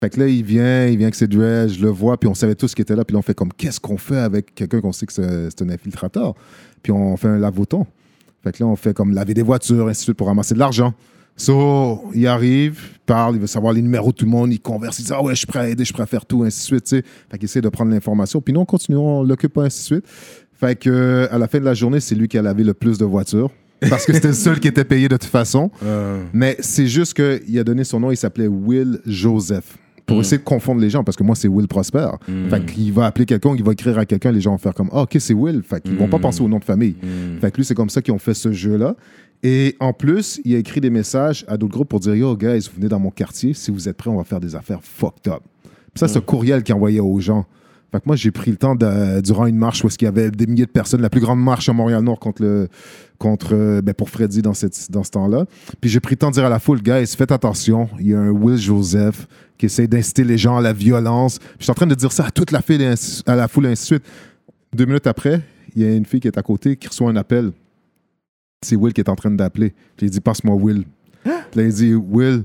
Fait 0.01 0.09
que 0.09 0.19
là, 0.21 0.27
il 0.27 0.43
vient, 0.45 0.85
il 0.85 0.97
vient 0.97 1.07
avec 1.07 1.15
ses 1.15 1.27
dreads, 1.27 1.73
je 1.73 1.81
le 1.81 1.89
vois, 1.89 2.17
puis 2.17 2.29
on 2.29 2.33
savait 2.33 2.55
tous 2.55 2.73
qui 2.73 2.81
était 2.81 2.95
là. 2.95 3.03
Puis 3.03 3.13
là, 3.13 3.19
on 3.19 3.21
fait 3.21 3.33
comme 3.33 3.51
Qu'est-ce 3.51 3.81
qu'on 3.81 3.97
fait 3.97 4.17
avec 4.17 4.55
quelqu'un 4.55 4.79
qu'on 4.79 4.93
sait 4.93 5.05
que 5.05 5.11
c'est 5.13 5.61
un 5.61 5.69
infiltrateur? 5.69 6.35
Puis 6.81 6.93
on 6.93 7.17
fait 7.17 7.27
un 7.27 7.51
thon. 7.51 7.85
Fait 8.41 8.53
que 8.53 8.63
là, 8.63 8.69
on 8.69 8.77
fait 8.77 8.93
comme 8.93 9.13
laver 9.13 9.33
des 9.33 9.41
voitures, 9.41 9.89
ainsi 9.89 10.01
de 10.01 10.03
suite, 10.03 10.17
pour 10.17 10.27
ramasser 10.27 10.53
de 10.53 10.59
l'argent. 10.59 10.93
So, 11.35 12.01
il 12.13 12.27
arrive, 12.27 12.79
il 12.93 12.99
parle, 13.05 13.35
il 13.35 13.41
veut 13.41 13.47
savoir 13.47 13.73
les 13.73 13.81
numéros 13.81 14.11
de 14.11 14.15
tout 14.15 14.25
le 14.25 14.31
monde, 14.31 14.53
il 14.53 14.59
converse, 14.59 14.99
il 14.99 15.05
dit 15.05 15.11
Ah 15.13 15.21
ouais, 15.21 15.33
je 15.33 15.39
suis 15.39 15.47
prêt 15.47 15.59
à 15.59 15.67
aider, 15.69 15.83
je 15.83 15.87
suis 15.87 15.93
prêt 15.93 16.03
à 16.03 16.05
faire 16.05 16.25
tout, 16.25 16.43
ainsi 16.43 16.59
de 16.59 16.63
suite. 16.63 16.83
tu 16.85 16.97
sais. 16.97 17.03
Fait 17.29 17.37
qu'il 17.37 17.45
essaie 17.45 17.61
de 17.61 17.69
prendre 17.69 17.91
l'information. 17.91 18.39
Puis 18.39 18.53
nous, 18.53 18.61
on 18.61 18.65
continue, 18.65 18.97
on 18.97 19.23
l'occupe, 19.23 19.57
ainsi 19.57 19.79
de 19.79 19.85
suite. 19.85 20.05
Fait 20.53 20.77
que 20.77 20.89
euh, 20.89 21.27
à 21.33 21.37
la 21.37 21.49
fin 21.49 21.59
de 21.59 21.65
la 21.65 21.73
journée, 21.73 21.99
c'est 21.99 22.15
lui 22.15 22.29
qui 22.29 22.37
a 22.37 22.41
lavé 22.41 22.63
le 22.63 22.73
plus 22.73 22.97
de 22.97 23.05
voitures. 23.05 23.51
Parce 23.89 24.05
que 24.05 24.13
c'était 24.13 24.29
le 24.29 24.33
seul 24.33 24.59
qui 24.59 24.67
était 24.67 24.83
payé 24.83 25.07
de 25.07 25.15
toute 25.15 25.29
façon. 25.29 25.71
Euh, 25.83 26.21
Mais 26.33 26.57
c'est 26.59 26.87
juste 26.87 27.13
qu'il 27.13 27.59
a 27.59 27.63
donné 27.63 27.83
son 27.83 27.99
nom, 27.99 28.11
il 28.11 28.17
s'appelait 28.17 28.47
Will 28.47 28.99
Joseph. 29.05 29.77
Pour 30.09 30.19
essayer 30.19 30.39
de 30.39 30.43
confondre 30.43 30.81
les 30.81 30.89
gens, 30.89 31.03
parce 31.03 31.15
que 31.15 31.23
moi, 31.23 31.35
c'est 31.35 31.47
Will 31.47 31.67
Prosper. 31.67 32.09
Fait 32.49 32.65
qu'il 32.65 32.91
va 32.91 33.05
appeler 33.05 33.25
quelqu'un, 33.25 33.53
il 33.55 33.63
va 33.63 33.71
écrire 33.73 33.97
à 33.97 34.05
quelqu'un, 34.05 34.31
les 34.31 34.41
gens 34.41 34.51
vont 34.51 34.57
faire 34.57 34.73
comme 34.73 34.89
Ah, 34.91 35.03
ok, 35.03 35.15
c'est 35.19 35.33
Will. 35.33 35.61
Fait 35.63 35.81
qu'ils 35.81 35.95
vont 35.95 36.07
pas 36.07 36.19
penser 36.19 36.41
au 36.41 36.49
nom 36.49 36.59
de 36.59 36.65
famille. 36.65 36.95
Fait 37.39 37.51
que 37.51 37.57
lui, 37.57 37.65
c'est 37.65 37.75
comme 37.75 37.89
ça 37.89 38.01
qu'ils 38.01 38.13
ont 38.13 38.19
fait 38.19 38.33
ce 38.33 38.51
jeu-là. 38.51 38.95
Et 39.43 39.77
en 39.79 39.93
plus, 39.93 40.41
il 40.43 40.53
a 40.55 40.57
écrit 40.57 40.81
des 40.81 40.89
messages 40.89 41.45
à 41.47 41.55
d'autres 41.55 41.71
groupes 41.73 41.89
pour 41.89 41.99
dire 42.01 42.15
Yo, 42.15 42.35
guys, 42.35 42.67
vous 42.69 42.75
venez 42.75 42.89
dans 42.89 42.99
mon 42.99 43.11
quartier, 43.11 43.53
si 43.53 43.71
vous 43.71 43.87
êtes 43.87 43.95
prêts, 43.95 44.09
on 44.09 44.17
va 44.17 44.25
faire 44.25 44.41
des 44.41 44.55
affaires 44.55 44.79
fucked 44.81 45.31
up. 45.31 45.41
Puis 45.63 45.99
ça, 45.99 46.07
c'est 46.07 46.17
un 46.17 46.21
courriel 46.21 46.63
qu'il 46.63 46.75
envoyait 46.75 46.99
aux 46.99 47.19
gens. 47.19 47.45
Fait 47.91 47.97
que 47.99 48.03
moi, 48.05 48.15
j'ai 48.15 48.29
pris 48.31 48.51
le 48.51 48.57
temps 48.57 48.75
de- 48.75 49.19
durant 49.21 49.47
une 49.47 49.57
marche 49.57 49.83
où 49.83 49.87
est-ce 49.87 49.97
qu'il 49.97 50.05
y 50.05 50.09
avait 50.09 50.29
des 50.29 50.45
milliers 50.45 50.65
de 50.67 50.71
personnes, 50.71 51.01
la 51.01 51.09
plus 51.09 51.21
grande 51.21 51.41
marche 51.41 51.69
à 51.69 51.73
Montréal-Nord 51.73 52.19
contre 52.19 52.43
le, 52.43 52.67
contre, 53.17 53.55
euh, 53.55 53.81
ben, 53.81 53.93
pour 53.93 54.09
Freddy 54.09 54.41
dans, 54.43 54.53
cette, 54.53 54.91
dans 54.91 55.03
ce 55.03 55.09
temps-là. 55.11 55.45
Puis 55.81 55.89
j'ai 55.89 55.99
pris 55.99 56.13
le 56.13 56.19
temps 56.19 56.29
de 56.29 56.33
dire 56.35 56.45
à 56.45 56.49
la 56.49 56.59
foule, 56.59 56.81
guys, 56.81 57.07
faites 57.07 57.31
attention, 57.31 57.89
il 57.99 58.09
y 58.09 58.13
a 58.13 58.19
un 58.19 58.29
Will 58.29 58.57
Joseph 58.57 59.27
qui 59.57 59.65
essaie 59.65 59.87
d'inciter 59.87 60.23
les 60.23 60.37
gens 60.37 60.57
à 60.57 60.61
la 60.61 60.71
violence. 60.73 61.39
Puis 61.39 61.47
je 61.59 61.63
suis 61.63 61.71
en 61.71 61.75
train 61.75 61.87
de 61.87 61.95
dire 61.95 62.11
ça 62.11 62.25
à 62.27 62.31
toute 62.31 62.51
la 62.51 62.61
foule 62.61 62.81
et 62.81 62.85
ainsi, 62.85 63.23
à 63.25 63.35
la 63.35 63.47
foule 63.47 63.65
et 63.65 63.69
ainsi 63.69 63.81
de 63.81 63.85
suite. 63.97 64.03
Deux 64.73 64.85
minutes 64.85 65.07
après, 65.07 65.41
il 65.75 65.81
y 65.81 65.85
a 65.85 65.93
une 65.95 66.05
fille 66.05 66.19
qui 66.19 66.27
est 66.27 66.37
à 66.37 66.43
côté 66.43 66.75
qui 66.75 66.87
reçoit 66.87 67.09
un 67.09 67.15
appel. 67.15 67.51
C'est 68.63 68.75
Will 68.75 68.93
qui 68.93 69.01
est 69.01 69.09
en 69.09 69.15
train 69.15 69.31
d'appeler. 69.31 69.73
Puis 69.97 70.05
il 70.07 70.09
dit, 70.11 70.21
passe-moi 70.21 70.55
Will. 70.55 70.83
Puis 71.23 71.31
là, 71.55 71.63
il 71.63 71.73
dit, 71.73 71.93
Will, 71.95 72.43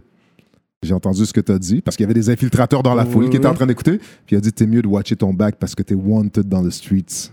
j'ai 0.84 0.94
entendu 0.94 1.24
ce 1.26 1.32
que 1.32 1.40
tu 1.40 1.52
as 1.52 1.58
dit, 1.58 1.80
parce 1.80 1.96
qu'il 1.96 2.04
y 2.04 2.06
avait 2.06 2.14
des 2.14 2.30
infiltrateurs 2.30 2.82
dans 2.82 2.94
la 2.94 3.04
foule 3.04 3.30
qui 3.30 3.36
étaient 3.36 3.46
en 3.48 3.54
train 3.54 3.66
d'écouter. 3.66 3.98
Puis 3.98 4.34
il 4.34 4.36
a 4.36 4.40
dit, 4.40 4.52
t'es 4.52 4.66
mieux 4.66 4.82
de 4.82 4.88
watcher 4.88 5.16
ton 5.16 5.32
back 5.32 5.56
parce 5.58 5.74
que 5.74 5.82
t'es 5.82 5.94
wanted 5.94 6.48
dans 6.48 6.62
les 6.62 6.70
streets. 6.70 7.30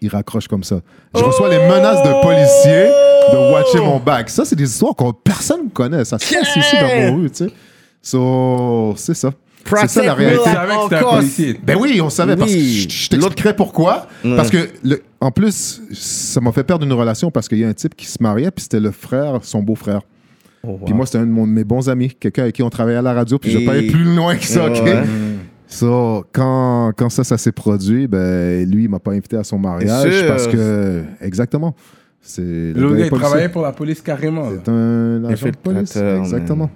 Il 0.00 0.08
raccroche 0.08 0.48
comme 0.48 0.64
ça. 0.64 0.80
Je 1.14 1.20
reçois 1.22 1.48
les 1.48 1.58
menaces 1.58 2.02
de 2.02 2.22
policiers 2.22 2.90
de 3.32 3.52
watcher 3.52 3.78
mon 3.78 4.00
back. 4.00 4.28
Ça, 4.28 4.44
c'est 4.44 4.56
des 4.56 4.64
histoires 4.68 4.96
que 4.96 5.04
personne 5.22 5.64
ne 5.64 5.68
connaît. 5.70 6.04
Ça 6.04 6.18
se 6.18 6.34
passe 6.34 6.56
ici 6.56 6.76
dans 6.80 7.12
mon 7.12 7.16
rue, 7.22 7.30
tu 7.30 7.44
sais. 7.44 7.50
So, 8.02 8.94
c'est 8.96 9.14
ça. 9.14 9.30
C'est 9.64 9.88
ça 9.88 10.02
la 10.02 10.14
réalité. 10.14 10.42
Will 10.42 10.54
savais 10.54 10.74
que 10.74 10.82
c'était 10.82 10.94
un 10.96 10.98
encore. 11.00 11.16
policier. 11.18 11.60
Ben 11.62 11.76
oui, 11.78 12.00
on 12.00 12.08
savait 12.10 12.34
parce 12.34 12.50
que 12.50 12.56
Oui. 12.56 12.86
je, 12.90 13.08
t'expliquerai 13.10 13.54
pourquoi. 13.54 14.06
Parce 14.22 14.50
que, 14.50 14.68
le- 14.82 15.02
en 15.20 15.30
plus, 15.30 15.82
ça 15.92 16.40
m'a 16.40 16.50
fait 16.50 16.64
perdre 16.64 16.84
une 16.86 16.92
relation 16.94 17.30
parce 17.30 17.46
qu'il 17.46 17.58
y 17.58 17.64
a 17.64 17.68
un 17.68 17.74
type 17.74 17.94
qui 17.94 18.06
se 18.06 18.22
mariait, 18.22 18.50
puis 18.50 18.62
c'était 18.62 18.80
le 18.80 18.90
frère, 18.90 19.40
son 19.42 19.62
beau-frère. 19.62 20.00
Puis 20.84 20.94
moi, 20.94 21.06
c'était 21.06 21.18
un 21.18 21.26
de 21.26 21.30
mon- 21.30 21.46
mes 21.46 21.64
bons 21.64 21.88
amis, 21.88 22.10
quelqu'un 22.18 22.42
avec 22.42 22.54
qui 22.54 22.62
on 22.62 22.68
travaillait 22.70 22.98
à 22.98 23.02
la 23.02 23.14
radio, 23.14 23.38
puis 23.38 23.50
je 23.50 23.58
vais 23.58 23.64
pas 23.64 23.74
Et- 23.76 23.78
aller 23.78 23.86
plus 23.90 24.04
loin 24.04 24.36
que 24.36 24.44
ça, 24.44 24.66
OK? 24.66 24.82
Ouais. 24.84 25.02
So, 25.68 26.24
quand, 26.32 26.92
quand 26.96 27.08
ça, 27.10 27.22
ça 27.24 27.38
s'est 27.38 27.52
produit, 27.52 28.06
ben, 28.08 28.68
lui, 28.68 28.84
il 28.84 28.88
m'a 28.90 28.98
pas 28.98 29.12
invité 29.12 29.36
à 29.36 29.44
son 29.44 29.58
mariage 29.58 30.26
parce 30.26 30.48
que, 30.48 31.02
exactement, 31.20 31.74
c'est... 32.20 32.42
Le 32.42 32.94
gars 32.96 33.04
il 33.06 33.10
travaillait 33.10 33.48
pour 33.48 33.62
la 33.62 33.72
police 33.72 34.02
carrément. 34.02 34.48
C'est 34.50 34.68
un 34.70 35.24
agent 35.26 35.46
de 35.46 35.56
police, 35.56 35.94
man. 35.96 36.18
exactement. 36.18 36.70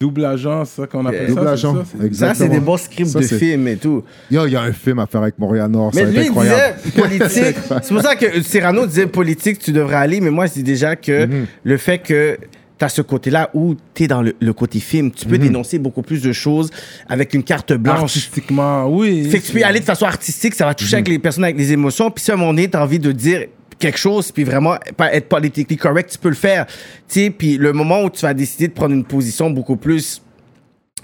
Double 0.00 0.24
agent, 0.24 0.64
ça 0.64 0.86
qu'on 0.86 1.04
appelle 1.04 1.28
Double 1.28 1.44
ça. 1.44 1.50
agent, 1.52 1.72
c'est 1.74 1.78
ça, 1.78 1.96
c'est- 2.00 2.06
exactement. 2.06 2.34
Ça, 2.34 2.44
c'est 2.44 2.48
des 2.50 2.60
bons 2.60 2.76
scripts 2.78 3.10
Ça, 3.10 3.18
de 3.20 3.24
films 3.24 3.68
et 3.68 3.76
tout. 3.76 4.02
Yo, 4.30 4.46
Il 4.46 4.52
y 4.52 4.56
a 4.56 4.62
un 4.62 4.72
film 4.72 4.98
à 4.98 5.06
faire 5.06 5.20
avec 5.22 5.38
Montréal-Nord, 5.38 5.92
ça 5.94 6.00
Mais 6.04 6.10
lui, 6.10 6.20
il 6.24 6.28
incroyable. 6.28 6.76
disait 6.82 7.00
politique. 7.02 7.56
c'est 7.82 7.92
pour 7.94 8.02
ça 8.02 8.16
que 8.16 8.40
Cyrano 8.42 8.86
disait 8.86 9.06
politique, 9.06 9.58
tu 9.58 9.72
devrais 9.72 9.96
aller. 9.96 10.20
Mais 10.22 10.30
moi, 10.30 10.46
je 10.46 10.54
dis 10.54 10.62
déjà 10.62 10.96
que 10.96 11.26
Mhm. 11.26 11.46
le 11.64 11.76
fait 11.76 11.98
que 11.98 12.38
tu 12.80 12.84
as 12.84 12.88
ce 12.88 13.02
côté-là 13.02 13.50
où 13.54 13.76
tu 13.94 14.04
es 14.04 14.06
dans 14.08 14.22
le, 14.22 14.34
le 14.40 14.52
côté 14.52 14.80
film, 14.80 15.12
tu 15.12 15.26
peux 15.26 15.36
Mhm. 15.36 15.42
dénoncer 15.42 15.78
beaucoup 15.78 16.02
plus 16.02 16.20
de 16.22 16.32
choses 16.32 16.70
avec 17.08 17.32
une 17.34 17.44
carte 17.44 17.72
blanche. 17.74 18.00
Artistiquement, 18.00 18.86
oui. 18.88 19.28
Fait 19.30 19.38
que 19.38 19.46
tu 19.46 19.52
peux 19.52 19.62
aller 19.64 19.78
de 19.80 19.84
façon 19.84 20.06
artistique, 20.06 20.54
ça 20.54 20.66
va 20.66 20.74
toucher 20.74 20.96
Mhm. 20.96 20.98
avec 20.98 21.08
les 21.08 21.18
personnes 21.18 21.44
avec 21.44 21.56
les 21.58 21.72
émotions. 21.72 22.10
Puis 22.10 22.24
si 22.24 22.30
à 22.30 22.34
un 22.34 22.36
moment 22.38 22.52
donné, 22.52 22.68
tu 22.68 22.76
as 22.76 22.82
envie 22.82 22.98
de 22.98 23.12
dire 23.12 23.44
quelque 23.78 23.98
chose, 23.98 24.32
puis 24.32 24.44
vraiment 24.44 24.74
être 25.12 25.28
politically 25.28 25.76
correct, 25.76 26.10
tu 26.12 26.18
peux 26.18 26.28
le 26.30 26.34
faire. 26.34 26.66
Tu 27.08 27.30
puis 27.30 27.56
le 27.56 27.72
moment 27.72 28.02
où 28.02 28.10
tu 28.10 28.20
vas 28.22 28.34
décider 28.34 28.68
de 28.68 28.72
prendre 28.72 28.94
une 28.94 29.04
position 29.04 29.50
beaucoup 29.50 29.76
plus 29.76 30.20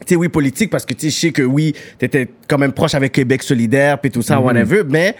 tu 0.07 0.15
oui, 0.15 0.29
politique, 0.29 0.69
parce 0.69 0.85
que 0.85 0.93
tu 0.93 1.11
sais, 1.11 1.31
que 1.33 1.41
oui, 1.43 1.75
t'étais 1.99 2.29
quand 2.49 2.59
même 2.59 2.73
proche 2.73 2.95
avec 2.95 3.13
Québec 3.13 3.43
solidaire, 3.43 3.99
puis 3.99 4.11
tout 4.11 4.21
ça, 4.21 4.39
whatever, 4.39 4.83
mais 4.89 5.17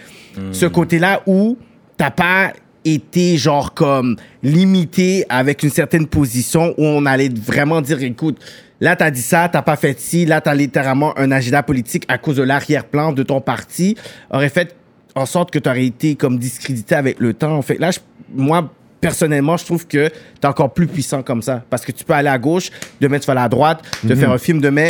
ce 0.51 0.67
côté-là 0.67 1.23
où 1.25 1.57
t'as 1.97 2.11
pas 2.11 2.53
été 2.93 3.37
genre 3.37 3.73
comme 3.73 4.15
limité 4.43 5.25
avec 5.29 5.63
une 5.63 5.69
certaine 5.69 6.07
position 6.07 6.73
où 6.77 6.83
on 6.85 7.05
allait 7.05 7.29
vraiment 7.29 7.81
dire, 7.81 8.01
écoute, 8.01 8.37
là 8.81 8.95
t'as 8.95 9.11
dit 9.11 9.21
ça, 9.21 9.49
t'as 9.51 9.61
pas 9.61 9.75
fait 9.75 9.99
ci, 9.99 10.25
là 10.25 10.41
t'as 10.41 10.53
littéralement 10.53 11.17
un 11.17 11.31
agenda 11.31 11.63
politique 11.63 12.03
à 12.07 12.17
cause 12.17 12.37
de 12.37 12.43
l'arrière-plan 12.43 13.13
de 13.13 13.23
ton 13.23 13.41
parti, 13.41 13.95
aurait 14.31 14.49
fait 14.49 14.75
en 15.15 15.25
sorte 15.25 15.51
que 15.51 15.59
t'aurais 15.59 15.85
été 15.85 16.15
comme 16.15 16.37
discrédité 16.37 16.95
avec 16.95 17.19
le 17.19 17.33
temps. 17.33 17.55
En 17.57 17.61
fait, 17.63 17.79
là, 17.79 17.89
je- 17.91 17.99
moi, 18.35 18.69
personnellement, 19.01 19.57
je 19.57 19.65
trouve 19.65 19.87
que 19.87 20.09
t'es 20.39 20.47
encore 20.47 20.73
plus 20.73 20.85
puissant 20.87 21.23
comme 21.23 21.41
ça. 21.41 21.63
Parce 21.69 21.83
que 21.85 21.91
tu 21.91 22.03
peux 22.03 22.13
aller 22.13 22.29
à 22.29 22.37
gauche, 22.37 22.69
demain 23.01 23.17
tu 23.19 23.25
vas 23.25 23.33
aller 23.33 23.41
à 23.41 23.49
droite, 23.49 23.81
te 24.07 24.13
faire 24.15 24.31
un 24.31 24.37
film 24.37 24.59
demain, 24.61 24.87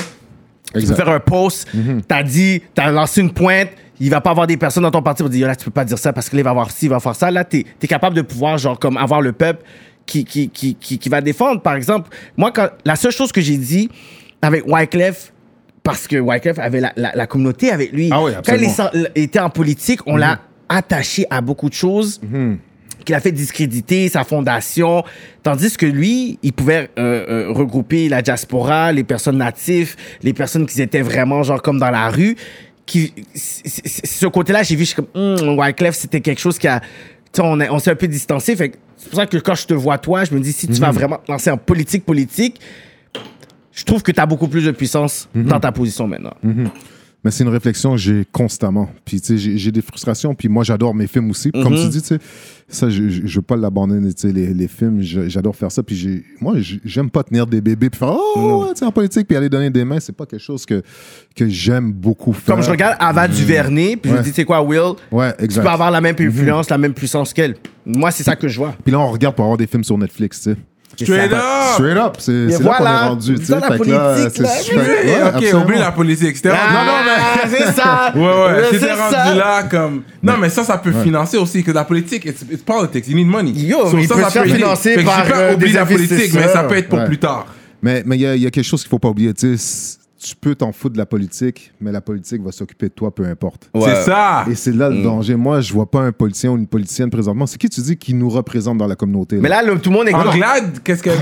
tu 0.74 0.86
peux 0.86 0.96
faire 0.96 1.10
un 1.10 1.20
post, 1.20 1.68
t'as 2.08 2.24
dit, 2.24 2.62
t'as 2.74 2.92
lancé 2.92 3.22
une 3.22 3.32
pointe, 3.32 3.70
il 4.00 4.10
va 4.10 4.22
pas 4.22 4.32
avoir 4.32 4.48
des 4.48 4.58
personnes 4.58 4.84
dans 4.84 4.92
ton 4.92 5.02
parti 5.02 5.24
vont 5.24 5.30
dire, 5.30 5.48
là, 5.48 5.56
tu 5.56 5.66
peux 5.66 5.72
pas 5.72 5.86
dire 5.86 5.98
ça 5.98 6.14
parce 6.14 6.30
que 6.30 6.36
là, 6.36 6.42
il 6.42 6.44
va 6.44 6.52
avoir 6.52 6.70
ci, 6.72 6.86
il 6.86 6.90
va 6.90 7.00
faire 7.00 7.16
ça. 7.16 7.32
Là, 7.32 7.44
t'es 7.44 7.66
es 7.82 7.88
capable 7.88 8.16
de 8.16 8.22
pouvoir, 8.22 8.58
genre, 8.58 8.78
comme 8.78 8.98
avoir 8.98 9.22
le 9.22 9.32
peuple 9.32 9.64
qui, 10.06 10.24
qui, 10.24 10.50
qui, 10.50 10.76
qui, 10.76 11.00
qui 11.00 11.10
va 11.10 11.22
défendre. 11.22 11.62
Par 11.62 11.76
exemple, 11.76 12.10
moi, 12.36 12.52
quand, 12.52 12.70
la 12.86 12.96
seule 12.96 13.12
chose 13.12 13.32
que 13.32 13.42
j'ai 13.42 13.58
dit 13.58 13.90
avec 14.42 14.68
Wyclef, 14.68 15.34
parce 15.84 16.08
que 16.08 16.18
Wyclef 16.18 16.60
avait 16.60 16.82
la, 16.82 16.94
la, 16.96 17.12
la 17.16 17.28
communauté 17.28 17.72
avec 17.72 17.92
lui. 17.92 18.10
Ah 18.12 18.22
oui, 18.22 18.34
Quand 18.46 18.56
il 18.94 19.10
était 19.16 19.40
en 19.40 19.50
politique, 19.50 20.02
on 20.06 20.16
l'a 20.18 20.40
attaché 20.70 21.26
à 21.30 21.42
beaucoup 21.42 21.70
de 21.70 21.74
choses 21.74 22.20
qu'il 23.08 23.16
a 23.16 23.22
fait 23.22 23.32
discréditer 23.32 24.10
sa 24.10 24.26
fondation, 24.26 25.06
tandis 25.42 25.78
que 25.78 25.86
lui, 25.86 26.38
il 26.44 26.52
pouvait 26.52 26.90
euh, 27.00 27.48
euh, 27.48 27.54
regrouper 27.54 28.10
la 28.10 28.22
diaspora, 28.22 28.92
les 28.92 29.06
personnes 29.06 29.38
natives, 29.38 29.96
les 30.24 30.34
personnes 30.34 30.66
qui 30.66 30.82
étaient 30.82 31.02
vraiment 31.02 31.42
genre 31.42 31.62
comme 31.62 31.80
dans 31.80 31.90
la 31.90 32.10
rue. 32.10 32.36
Qui, 32.86 33.14
ce 33.34 34.26
côté-là, 34.28 34.64
j'ai 34.64 34.76
vu, 34.76 34.84
je 34.84 34.90
suis 34.90 34.96
comme, 34.96 35.08
hum, 35.14 35.58
Wyclef, 35.58 35.96
c'était 35.96 36.20
quelque 36.20 36.40
chose 36.40 36.58
qui 36.58 36.68
a, 36.68 36.82
on, 37.40 37.60
on 37.62 37.80
s'est 37.80 37.92
un 37.92 37.96
peu 37.96 38.10
distancé. 38.10 38.58
Fait 38.58 38.74
c'est 38.98 39.10
pour 39.10 39.20
ça 39.20 39.26
que 39.26 39.38
quand 39.38 39.56
je 39.56 39.68
te 39.68 39.74
vois 39.74 39.98
toi, 39.98 40.26
je 40.26 40.34
me 40.34 40.42
dis, 40.42 40.52
si 40.52 40.68
tu 40.68 40.82
vas 40.82 40.92
vraiment 40.92 41.18
te 41.18 41.32
lancer 41.32 41.50
en 41.50 41.58
politique, 41.58 42.06
politique, 42.06 42.60
je 43.72 43.86
trouve 43.86 44.04
que 44.04 44.12
tu 44.12 44.20
as 44.20 44.26
beaucoup 44.26 44.50
plus 44.50 44.66
de 44.66 44.72
puissance 44.72 45.30
dans 45.34 45.62
ta 45.62 45.72
position 45.72 46.08
maintenant. 46.08 46.34
Mais 47.28 47.32
c'est 47.32 47.44
une 47.44 47.50
réflexion 47.50 47.92
que 47.92 47.98
j'ai 47.98 48.24
constamment. 48.32 48.88
Puis, 49.04 49.20
tu 49.20 49.38
sais, 49.38 49.58
j'ai- 49.58 49.72
des 49.74 49.82
frustrations. 49.82 50.34
Puis, 50.34 50.48
moi, 50.48 50.64
j'adore 50.64 50.96
mes 50.96 51.08
films 51.08 51.30
aussi. 51.30 51.52
Comme 51.52 51.74
Mhm. 51.74 51.84
tu 51.84 51.90
dis, 51.90 52.02
tu 52.02 52.08
sais, 52.08 52.20
ça, 52.70 52.90
je, 52.90 53.10
je 53.10 53.36
veux 53.36 53.42
pas 53.42 53.58
l'abandonner, 53.58 54.14
tu 54.14 54.22
sais, 54.22 54.32
les, 54.32 54.54
les 54.54 54.70
films. 54.70 55.02
J'adore 55.02 55.54
faire 55.54 55.70
ça. 55.70 55.84
Puis, 55.84 56.24
moi, 56.40 56.54
j'ai- 56.60 56.80
j'aime 56.86 57.10
pas 57.10 57.24
tenir 57.24 57.46
des 57.46 57.60
bébés 57.60 57.90
puis 57.90 58.00
faire 58.00 58.16
Oh, 58.38 58.64
ouais, 58.64 58.72
tu 58.76 58.80
sais, 58.80 58.86
en 58.86 58.94
politique, 58.94 59.28
puis 59.28 59.36
aller 59.36 59.50
donner 59.50 59.70
des 59.70 59.84
mains. 59.84 60.00
C'est 60.00 60.16
pas 60.16 60.26
quelque 60.26 60.40
chose 60.40 60.66
que, 60.66 60.82
que 61.36 61.50
j'aime 61.50 61.92
beaucoup 61.92 62.32
faire. 62.32 62.56
Comme 62.56 62.64
je 62.64 62.70
regarde 62.70 62.96
Ava 62.98 63.28
Duvernay, 63.28 63.98
puis 63.98 64.10
je 64.10 64.16
me 64.16 64.22
dis, 64.24 64.30
tu 64.30 64.36
sais 64.36 64.46
quoi, 64.46 64.62
Will, 64.62 64.94
Ouais, 65.12 65.34
tu 65.38 65.44
exact. 65.44 65.64
peux 65.64 65.70
avoir 65.70 65.92
la 65.92 66.00
même 66.00 66.16
influence, 66.18 66.70
la 66.70 66.78
même 66.78 66.94
puissance 66.94 67.34
qu'elle. 67.34 67.56
Moi, 67.86 68.10
c'est 68.12 68.24
ça 68.24 68.38
que 68.38 68.48
je 68.48 68.58
vois. 68.58 68.74
Puis 68.86 68.94
là, 68.94 69.02
on 69.02 69.12
regarde 69.12 69.36
pour 69.36 69.44
avoir 69.44 69.58
des 69.58 69.68
films 69.68 69.84
sur 69.84 69.98
Netflix, 69.98 70.44
tu 70.44 70.52
sais. 70.52 70.58
Straight 71.00 71.32
Ça- 71.32 71.38
up! 71.38 71.74
Straight 71.76 71.98
up, 71.98 72.16
c'est 72.20 72.32
là 72.48 72.58
qu'on 72.58 72.64
voilà, 72.64 72.92
est 72.92 73.08
rendu, 73.08 73.36
tu 73.36 73.46
sais. 73.46 73.52
la 73.52 73.62
Fait 73.62 73.78
que 73.80 73.90
là, 73.90 74.00
politique, 74.14 74.32
c'est 74.36 74.42
là, 74.44 74.50
super- 74.50 74.80
ouais, 74.84 75.22
ok, 75.22 75.36
absolument. 75.36 75.62
oublie 75.64 75.78
la 75.80 75.92
politique. 75.92 76.36
C'était 76.36 76.50
Ah, 76.52 76.74
non, 76.74 76.86
non, 76.86 76.98
mais. 77.06 77.50
c'est 77.58 77.72
ça. 77.74 78.12
Ouais, 78.16 78.22
ouais, 78.22 78.64
C'est 78.72 78.80
c'était 78.80 78.96
ça. 78.96 79.24
rendu 79.24 79.38
là 79.38 79.64
comme. 79.70 80.02
Non, 80.24 80.34
mais 80.40 80.50
ça, 80.50 80.64
ça 80.64 80.78
peut 80.80 80.92
financer 81.04 81.38
aussi, 81.38 81.64
que 81.64 81.72
la 81.72 81.84
politique, 81.84 82.26
it's, 82.26 82.42
it's 82.52 82.64
politics, 82.64 83.08
you 83.08 83.16
need 83.16 83.28
money. 83.28 83.52
Yo, 83.52 83.90
So, 83.90 83.96
mais 83.96 84.04
il 84.04 84.08
ça, 84.08 84.16
peut 84.16 84.22
ça 84.30 84.46
aider. 84.46 84.56
financer 84.56 85.04
par, 85.04 85.26
j'ai 85.26 85.32
pas 85.32 85.38
euh, 85.38 85.54
oublié 85.54 85.72
des 85.74 85.78
la 85.80 85.86
politique, 85.86 86.34
mais 86.34 86.48
ça 86.48 86.64
peut 86.64 86.78
être 86.78 86.90
pour 86.90 87.00
Ouais. 87.00 87.06
plus 87.06 87.20
tard. 87.20 87.46
Mais 87.82 88.02
mais 88.06 88.16
il 88.18 88.22
y, 88.22 88.26
a- 88.26 88.36
il 88.36 88.42
y 88.42 88.48
a 88.48 88.50
quelque 88.52 88.66
chose 88.66 88.82
qu'il 88.82 88.90
faut 88.90 88.98
pas 89.00 89.10
oublier. 89.10 89.34
Tu 89.36 89.56
sais, 89.58 89.98
tu 90.20 90.36
peux 90.36 90.56
t'en 90.56 90.72
foutre 90.72 90.94
de 90.94 90.98
la 90.98 91.06
politique, 91.06 91.72
mais 91.80 91.92
la 91.92 92.02
politique 92.02 92.42
va 92.42 92.52
s'occuper 92.52 92.88
de 92.88 92.94
toi, 92.94 93.14
peu 93.14 93.24
importe. 93.26 93.70
Ouais. 93.74 93.84
C'est 93.86 94.04
ça! 94.04 94.46
Et 94.50 94.56
c'est 94.56 94.74
là 94.74 94.90
le 94.90 94.96
Mm. 94.98 95.04
danger. 95.04 95.36
Moi, 95.36 95.62
je 95.62 95.72
vois 95.74 95.90
pas 95.90 96.02
un 96.02 96.12
politicien 96.12 96.52
ou 96.52 96.58
une 96.58 96.68
politicienne 96.68 97.10
présentement. 97.10 97.46
C'est 97.46 97.58
qui 97.58 97.70
tu 97.70 97.82
dis 97.82 97.98
qui 97.98 98.14
nous 98.14 98.30
représente 98.30 98.78
dans 98.78 98.88
la 98.88 98.96
communauté? 98.96 99.38
Mais 99.38 99.50
là, 99.50 99.62
le- 99.62 99.78
tout 99.80 99.90
le 99.92 99.96
monde 99.98 100.08
est 100.08 100.12
comme. 100.12 100.28
Anglade, 100.28 100.80
qu'est-ce 100.84 101.04
que. 101.04 101.10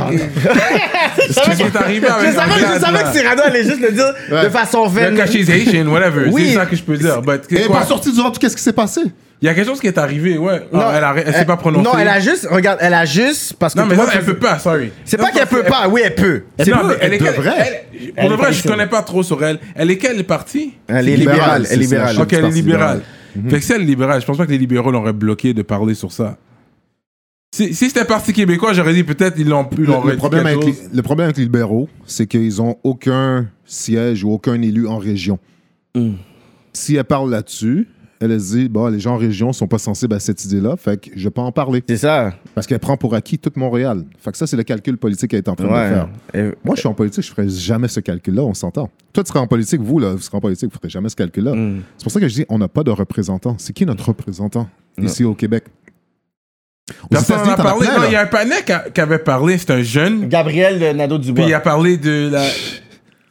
Qu'est-ce 1.15 1.55
qui 1.57 1.61
est 1.63 1.75
arrivé 1.75 2.07
Je 2.07 2.13
avec 2.13 2.33
savais, 2.33 2.99
je 2.99 3.03
que 3.11 3.17
Cyrano 3.17 3.41
allait 3.45 3.63
juste 3.63 3.81
le 3.81 3.91
dire 3.91 4.13
de 4.43 4.49
façon 4.49 4.85
Le 4.85 4.89
vaine. 4.91 5.17
Haitian, 5.19 5.87
whatever. 5.87 6.29
Oui. 6.31 6.49
C'est 6.49 6.53
ça 6.55 6.65
que 6.65 6.75
je 6.75 6.83
peux 6.83 6.97
dire. 6.97 7.21
Quoi? 7.23 7.37
pas 7.79 7.85
sortie 7.85 8.11
durant 8.11 8.31
tout 8.31 8.39
qu'est-ce 8.39 8.55
qui 8.55 8.63
s'est 8.63 8.73
passé? 8.73 9.01
Il 9.41 9.45
y 9.45 9.49
a 9.49 9.53
quelque 9.53 9.67
chose 9.67 9.79
qui 9.81 9.87
est 9.87 9.97
arrivé, 9.97 10.37
ouais. 10.37 10.61
Non, 10.71 10.79
Ah, 10.81 10.93
elle 10.97 11.03
a- 11.03 11.15
elle 11.27 11.33
s'est 11.33 11.45
pas 11.45 11.57
prononcée. 11.57 11.83
Non, 11.83 11.97
elle 11.97 12.07
a 12.07 12.19
juste. 12.19 12.47
Regarde, 12.49 12.79
elle 12.81 12.93
a 12.93 13.05
juste. 13.05 13.53
Parce 13.59 13.73
que 13.73 13.79
Non, 13.79 13.85
mais 13.85 13.95
le 13.95 14.01
ça, 14.01 14.11
elle 14.15 14.25
peut 14.25 14.37
pas, 14.37 14.57
sorry. 14.59 14.91
C'est 15.03 15.17
Non, 15.19 15.25
pas 15.25 15.31
qu'elle 15.31 15.47
peut 15.47 15.63
pas. 15.63 15.87
Oui, 15.89 16.01
elle 16.03 16.15
peut. 16.15 16.43
C'est 16.57 16.71
Non, 16.71 16.77
pas- 16.77 16.83
mais 16.87 16.93
elle 17.01 17.13
est 17.13 17.17
elle 17.21 17.33
devrait. 17.35 17.53
elle- 17.57 17.81
Elle 17.93 18.13
Pour 18.13 18.23
est 18.23 18.29
le 18.29 18.35
vrai, 18.35 18.53
je 18.53 18.63
connais 18.67 18.87
pas 18.87 19.01
trop 19.01 19.23
sur 19.23 19.43
elle. 19.43 19.59
Elle 19.75 19.91
est 19.91 19.97
quelle 19.97 20.23
partie? 20.23 20.73
Elle 20.87 21.09
est 21.09 21.17
libérale, 21.17 21.63
libérale. 21.63 21.67
Elle 21.69 21.77
est 21.79 21.81
libérale. 21.83 22.21
Ok, 22.21 22.33
elle 22.33 22.45
est 22.45 22.49
libérale. 22.49 23.01
libéral. 23.35 23.51
Fait 23.51 23.59
que 23.59 23.65
si 23.65 23.73
elle 23.73 23.81
est 23.81 23.85
libérale, 23.85 24.21
je 24.21 24.25
pense 24.25 24.37
pas 24.37 24.45
que 24.45 24.51
les 24.51 24.57
libéraux 24.57 24.91
l'auraient 24.91 25.11
bloqué 25.13 25.53
de 25.53 25.61
parler 25.61 25.93
sur 25.95 26.11
ça. 26.11 26.37
Si, 27.53 27.73
si 27.73 27.87
c'était 27.87 28.03
Parti 28.05 28.33
québécois, 28.33 28.73
j'aurais 28.73 28.93
dit 28.93 29.03
peut-être 29.03 29.35
ils 29.37 29.47
l'ont 29.47 29.67
ils 29.77 29.83
Le, 29.85 30.15
problème 30.17 30.45
avec 30.45 30.63
les, 30.65 30.75
le 30.93 31.01
problème 31.01 31.25
avec 31.25 31.37
les 31.37 31.43
libéraux, 31.43 31.87
c'est 32.05 32.27
qu'ils 32.27 32.61
ont 32.61 32.77
aucun 32.83 33.47
siège 33.65 34.23
ou 34.25 34.31
aucun 34.31 34.61
élu 34.61 34.87
en 34.87 34.97
région. 34.97 35.39
Mm. 35.95 36.11
Si 36.73 36.95
elle 36.97 37.03
parle 37.05 37.31
là-dessus, 37.31 37.87
elle 38.21 38.39
se 38.39 38.55
dit, 38.55 38.69
bon, 38.69 38.87
les 38.87 38.99
gens 38.99 39.13
en 39.13 39.17
région 39.17 39.51
sont 39.53 39.67
pas 39.67 39.77
sensibles 39.77 40.13
à 40.15 40.19
cette 40.19 40.43
idée-là, 40.45 40.75
fait 40.77 40.99
que 40.99 41.09
je 41.15 41.23
vais 41.23 41.29
pas 41.31 41.41
en 41.41 41.51
parler. 41.51 41.83
C'est 41.87 41.97
ça. 41.97 42.33
Parce 42.53 42.65
qu'elle 42.67 42.79
prend 42.79 42.95
pour 42.97 43.13
acquis 43.15 43.37
tout 43.37 43.51
Montréal. 43.55 44.03
Fait 44.19 44.31
que 44.31 44.37
ça, 44.37 44.47
c'est 44.47 44.55
le 44.57 44.63
calcul 44.63 44.97
politique 44.97 45.31
qu'elle 45.31 45.39
est 45.39 45.49
en 45.49 45.55
train 45.55 45.65
de 45.67 45.69
faire. 45.71 46.07
Et- 46.33 46.51
Moi, 46.63 46.75
je 46.75 46.79
suis 46.79 46.87
en 46.87 46.93
politique, 46.93 47.23
je 47.25 47.31
ferais 47.31 47.49
jamais 47.49 47.87
ce 47.87 47.99
calcul-là, 47.99 48.43
on 48.43 48.53
s'entend. 48.53 48.89
Toi, 49.13 49.23
tu 49.23 49.29
serais 49.29 49.39
en 49.39 49.47
politique, 49.47 49.81
vous, 49.81 49.99
là, 49.99 50.11
vous 50.13 50.21
serez 50.21 50.37
en 50.37 50.41
politique, 50.41 50.69
vous 50.71 50.77
ferez 50.77 50.89
jamais 50.89 51.09
ce 51.09 51.15
calcul-là. 51.15 51.53
Mm. 51.53 51.81
C'est 51.97 52.03
pour 52.03 52.11
ça 52.11 52.19
que 52.19 52.27
je 52.27 52.33
dis, 52.33 52.45
on 52.49 52.57
n'a 52.57 52.67
pas 52.67 52.83
de 52.83 52.91
représentant. 52.91 53.55
C'est 53.57 53.73
qui 53.73 53.85
notre 53.85 54.05
représentant 54.07 54.67
ici 55.01 55.23
au 55.23 55.33
Québec? 55.35 55.65
Personne 57.09 57.37
n'en 57.37 57.53
a 57.53 57.55
parlé. 57.57 57.87
il 58.07 58.13
y 58.13 58.15
a 58.15 58.21
un 58.21 58.27
panel 58.27 58.63
qui, 58.63 58.71
a- 58.71 58.85
avait 59.03 59.17
parlé, 59.19 59.57
c'est 59.57 59.71
un 59.71 59.81
jeune. 59.81 60.27
Gabriel 60.29 60.79
de 60.79 60.85
Nadeau-Dubois. 60.97 61.43
Puis 61.43 61.51
il 61.51 61.53
a 61.53 61.59
parlé 61.59 61.97
de 61.97 62.29
la. 62.31 62.43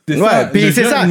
C'est 0.06 0.20
Ouais, 0.20 0.28
ça, 0.28 0.44
puis 0.52 0.70
c'est 0.70 0.84
ça. 0.84 1.06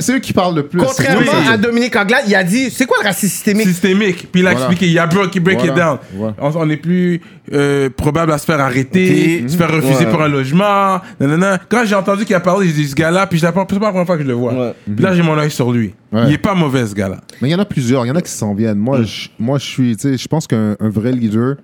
C'est- 0.00 0.12
eux 0.12 0.18
qui 0.18 0.32
parlent 0.32 0.56
le 0.56 0.66
plus. 0.66 0.80
Contrairement 0.80 1.20
oui, 1.20 1.48
à 1.48 1.56
Dominique 1.56 1.94
Anglade, 1.94 2.24
il 2.26 2.34
a 2.34 2.42
dit 2.42 2.70
c'est 2.72 2.84
quoi 2.84 2.96
le 3.00 3.06
racisme 3.06 3.32
systémique? 3.32 3.68
Systémique. 3.68 4.28
Puis 4.32 4.40
il 4.40 4.46
a 4.48 4.50
Voilà. 4.50 4.66
expliqué, 4.66 4.86
il 4.86 4.92
y 4.94 4.98
a 4.98 5.06
break, 5.06 5.32
il 5.36 5.40
break 5.40 5.62
it 5.62 5.72
down. 5.74 5.98
Voilà. 6.12 6.34
On, 6.40 6.50
on 6.56 6.68
est 6.70 6.76
plus 6.76 7.20
euh, 7.52 7.88
probable 7.88 8.32
à 8.32 8.38
se 8.38 8.44
faire 8.44 8.58
arrêter, 8.60 9.44
se 9.46 9.56
faire 9.56 9.70
refuser 9.72 10.06
Ouais. 10.06 10.10
pour 10.10 10.20
un 10.22 10.28
logement. 10.28 11.00
nanana. 11.20 11.60
Quand 11.68 11.84
j'ai 11.84 11.94
entendu 11.94 12.24
qu'il 12.24 12.34
a 12.34 12.40
parlé, 12.40 12.66
j'ai 12.66 12.72
dit 12.72 12.88
ce 12.88 12.96
gars-là, 12.96 13.28
puis 13.28 13.38
je 13.38 13.46
l'ai 13.46 13.52
pas- 13.52 13.64
c'est 13.70 13.78
pas 13.78 13.84
la 13.86 13.90
première 13.92 14.06
fois 14.06 14.16
que 14.16 14.22
je 14.24 14.28
le 14.28 14.34
vois. 14.34 14.52
Ouais. 14.54 14.72
Puis 14.92 15.04
là, 15.04 15.14
j'ai 15.14 15.22
mon 15.22 15.38
œil 15.38 15.50
sur 15.52 15.70
lui. 15.70 15.94
Ouais. 16.10 16.22
Il 16.26 16.32
est 16.32 16.38
pas 16.38 16.54
mauvais, 16.56 16.84
ce 16.84 16.94
gars-là. 16.94 17.20
Mais 17.40 17.48
il 17.48 17.52
y 17.52 17.54
en 17.54 17.60
a 17.60 17.64
plusieurs, 17.64 18.04
il 18.06 18.08
y 18.08 18.10
en 18.10 18.16
a 18.16 18.22
qui 18.22 18.32
s'en 18.32 18.54
viennent. 18.54 18.78
Moi, 18.78 19.02
je, 19.04 19.28
moi, 19.38 19.58
je 19.60 19.64
suis, 19.66 19.96
tu 19.96 20.02
sais, 20.10 20.18
je 20.18 20.26
pense 20.26 20.48
qu'un 20.48 20.74
un 20.80 20.88
vrai 20.88 21.12
leader 21.12 21.54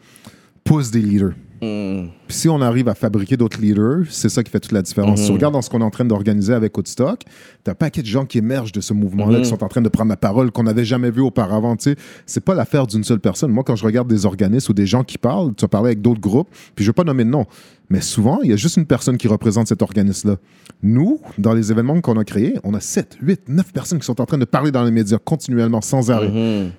pousse 0.63 0.93
des 0.93 1.01
leaders. 1.01 1.33
Mm. 1.63 2.09
Puis 2.27 2.37
si 2.37 2.49
on 2.49 2.61
arrive 2.61 2.89
à 2.89 2.95
fabriquer 2.95 3.37
d'autres 3.37 3.61
leaders, 3.61 4.07
c'est 4.11 4.29
ça 4.29 4.43
qui 4.43 4.51
fait 4.51 4.59
toute 4.59 4.73
la 4.73 4.83
différence. 4.83 5.23
Si 5.23 5.31
on 5.31 5.35
regarde 5.35 5.55
dans 5.55 5.63
ce 5.63 5.71
qu'on 5.71 5.81
est 5.81 5.85
en 5.85 5.91
train 5.91 6.05
d'organiser 6.05 6.53
avec 6.53 6.77
Woodstock, 6.77 7.21
t'as 7.63 7.73
un 7.73 7.75
paquet 7.75 8.03
de 8.03 8.07
gens 8.07 8.25
qui 8.25 8.39
émergent 8.39 8.73
de 8.73 8.81
ce 8.81 8.93
mouvement-là, 8.93 9.39
qui 9.39 9.47
sont 9.47 9.63
en 9.63 9.69
train 9.69 9.81
de 9.81 9.89
prendre 9.89 10.11
la 10.11 10.17
parole, 10.17 10.51
qu'on 10.51 10.65
n'avait 10.65 10.85
jamais 10.85 11.13
vu 11.13 11.21
auparavant. 11.21 11.77
Tu 11.77 11.91
sais, 11.91 11.97
c'est 12.27 12.45
pas 12.45 12.55
l'affaire 12.55 12.89
d'une 12.89 13.05
seule 13.05 13.21
personne. 13.21 13.53
Moi, 13.53 13.63
quand 13.65 13.77
je 13.77 13.85
regarde 13.85 14.09
des 14.09 14.27
organismes 14.27 14.73
ou 14.73 14.75
des 14.75 14.87
gens 14.87 15.05
qui 15.05 15.19
parlent, 15.19 15.55
tu 15.55 15.65
as 15.65 15.69
parlé 15.69 15.89
avec 15.89 16.03
d'autres 16.03 16.21
groupes, 16.21 16.49
puis 16.75 16.85
je 16.85 16.91
veux 16.91 16.95
pas 16.95 17.05
nommer 17.05 17.25
de 17.25 17.31
nom, 17.31 17.47
mais 17.91 18.01
souvent, 18.01 18.41
il 18.43 18.51
y 18.51 18.53
a 18.53 18.57
juste 18.57 18.77
une 18.77 18.87
personne 18.87 19.17
qui 19.17 19.29
représente 19.29 19.69
cet 19.69 19.83
organisme-là. 19.83 20.37
Nous, 20.83 21.21
dans 21.39 21.53
les 21.53 21.71
événements 21.71 22.01
qu'on 22.01 22.19
a 22.19 22.25
créés, 22.25 22.55
on 22.65 22.75
a 22.75 22.81
7, 22.81 23.19
8, 23.21 23.43
9 23.49 23.73
personnes 23.73 24.01
qui 24.01 24.07
sont 24.07 24.21
en 24.21 24.27
train 24.27 24.39
de 24.39 24.45
parler 24.45 24.73
dans 24.73 24.83
les 24.83 24.91
médias 24.91 25.19
continuellement, 25.19 25.81
sans 25.81 26.11
arrêt. 26.11 26.29
Mm-hmm. 26.29 26.71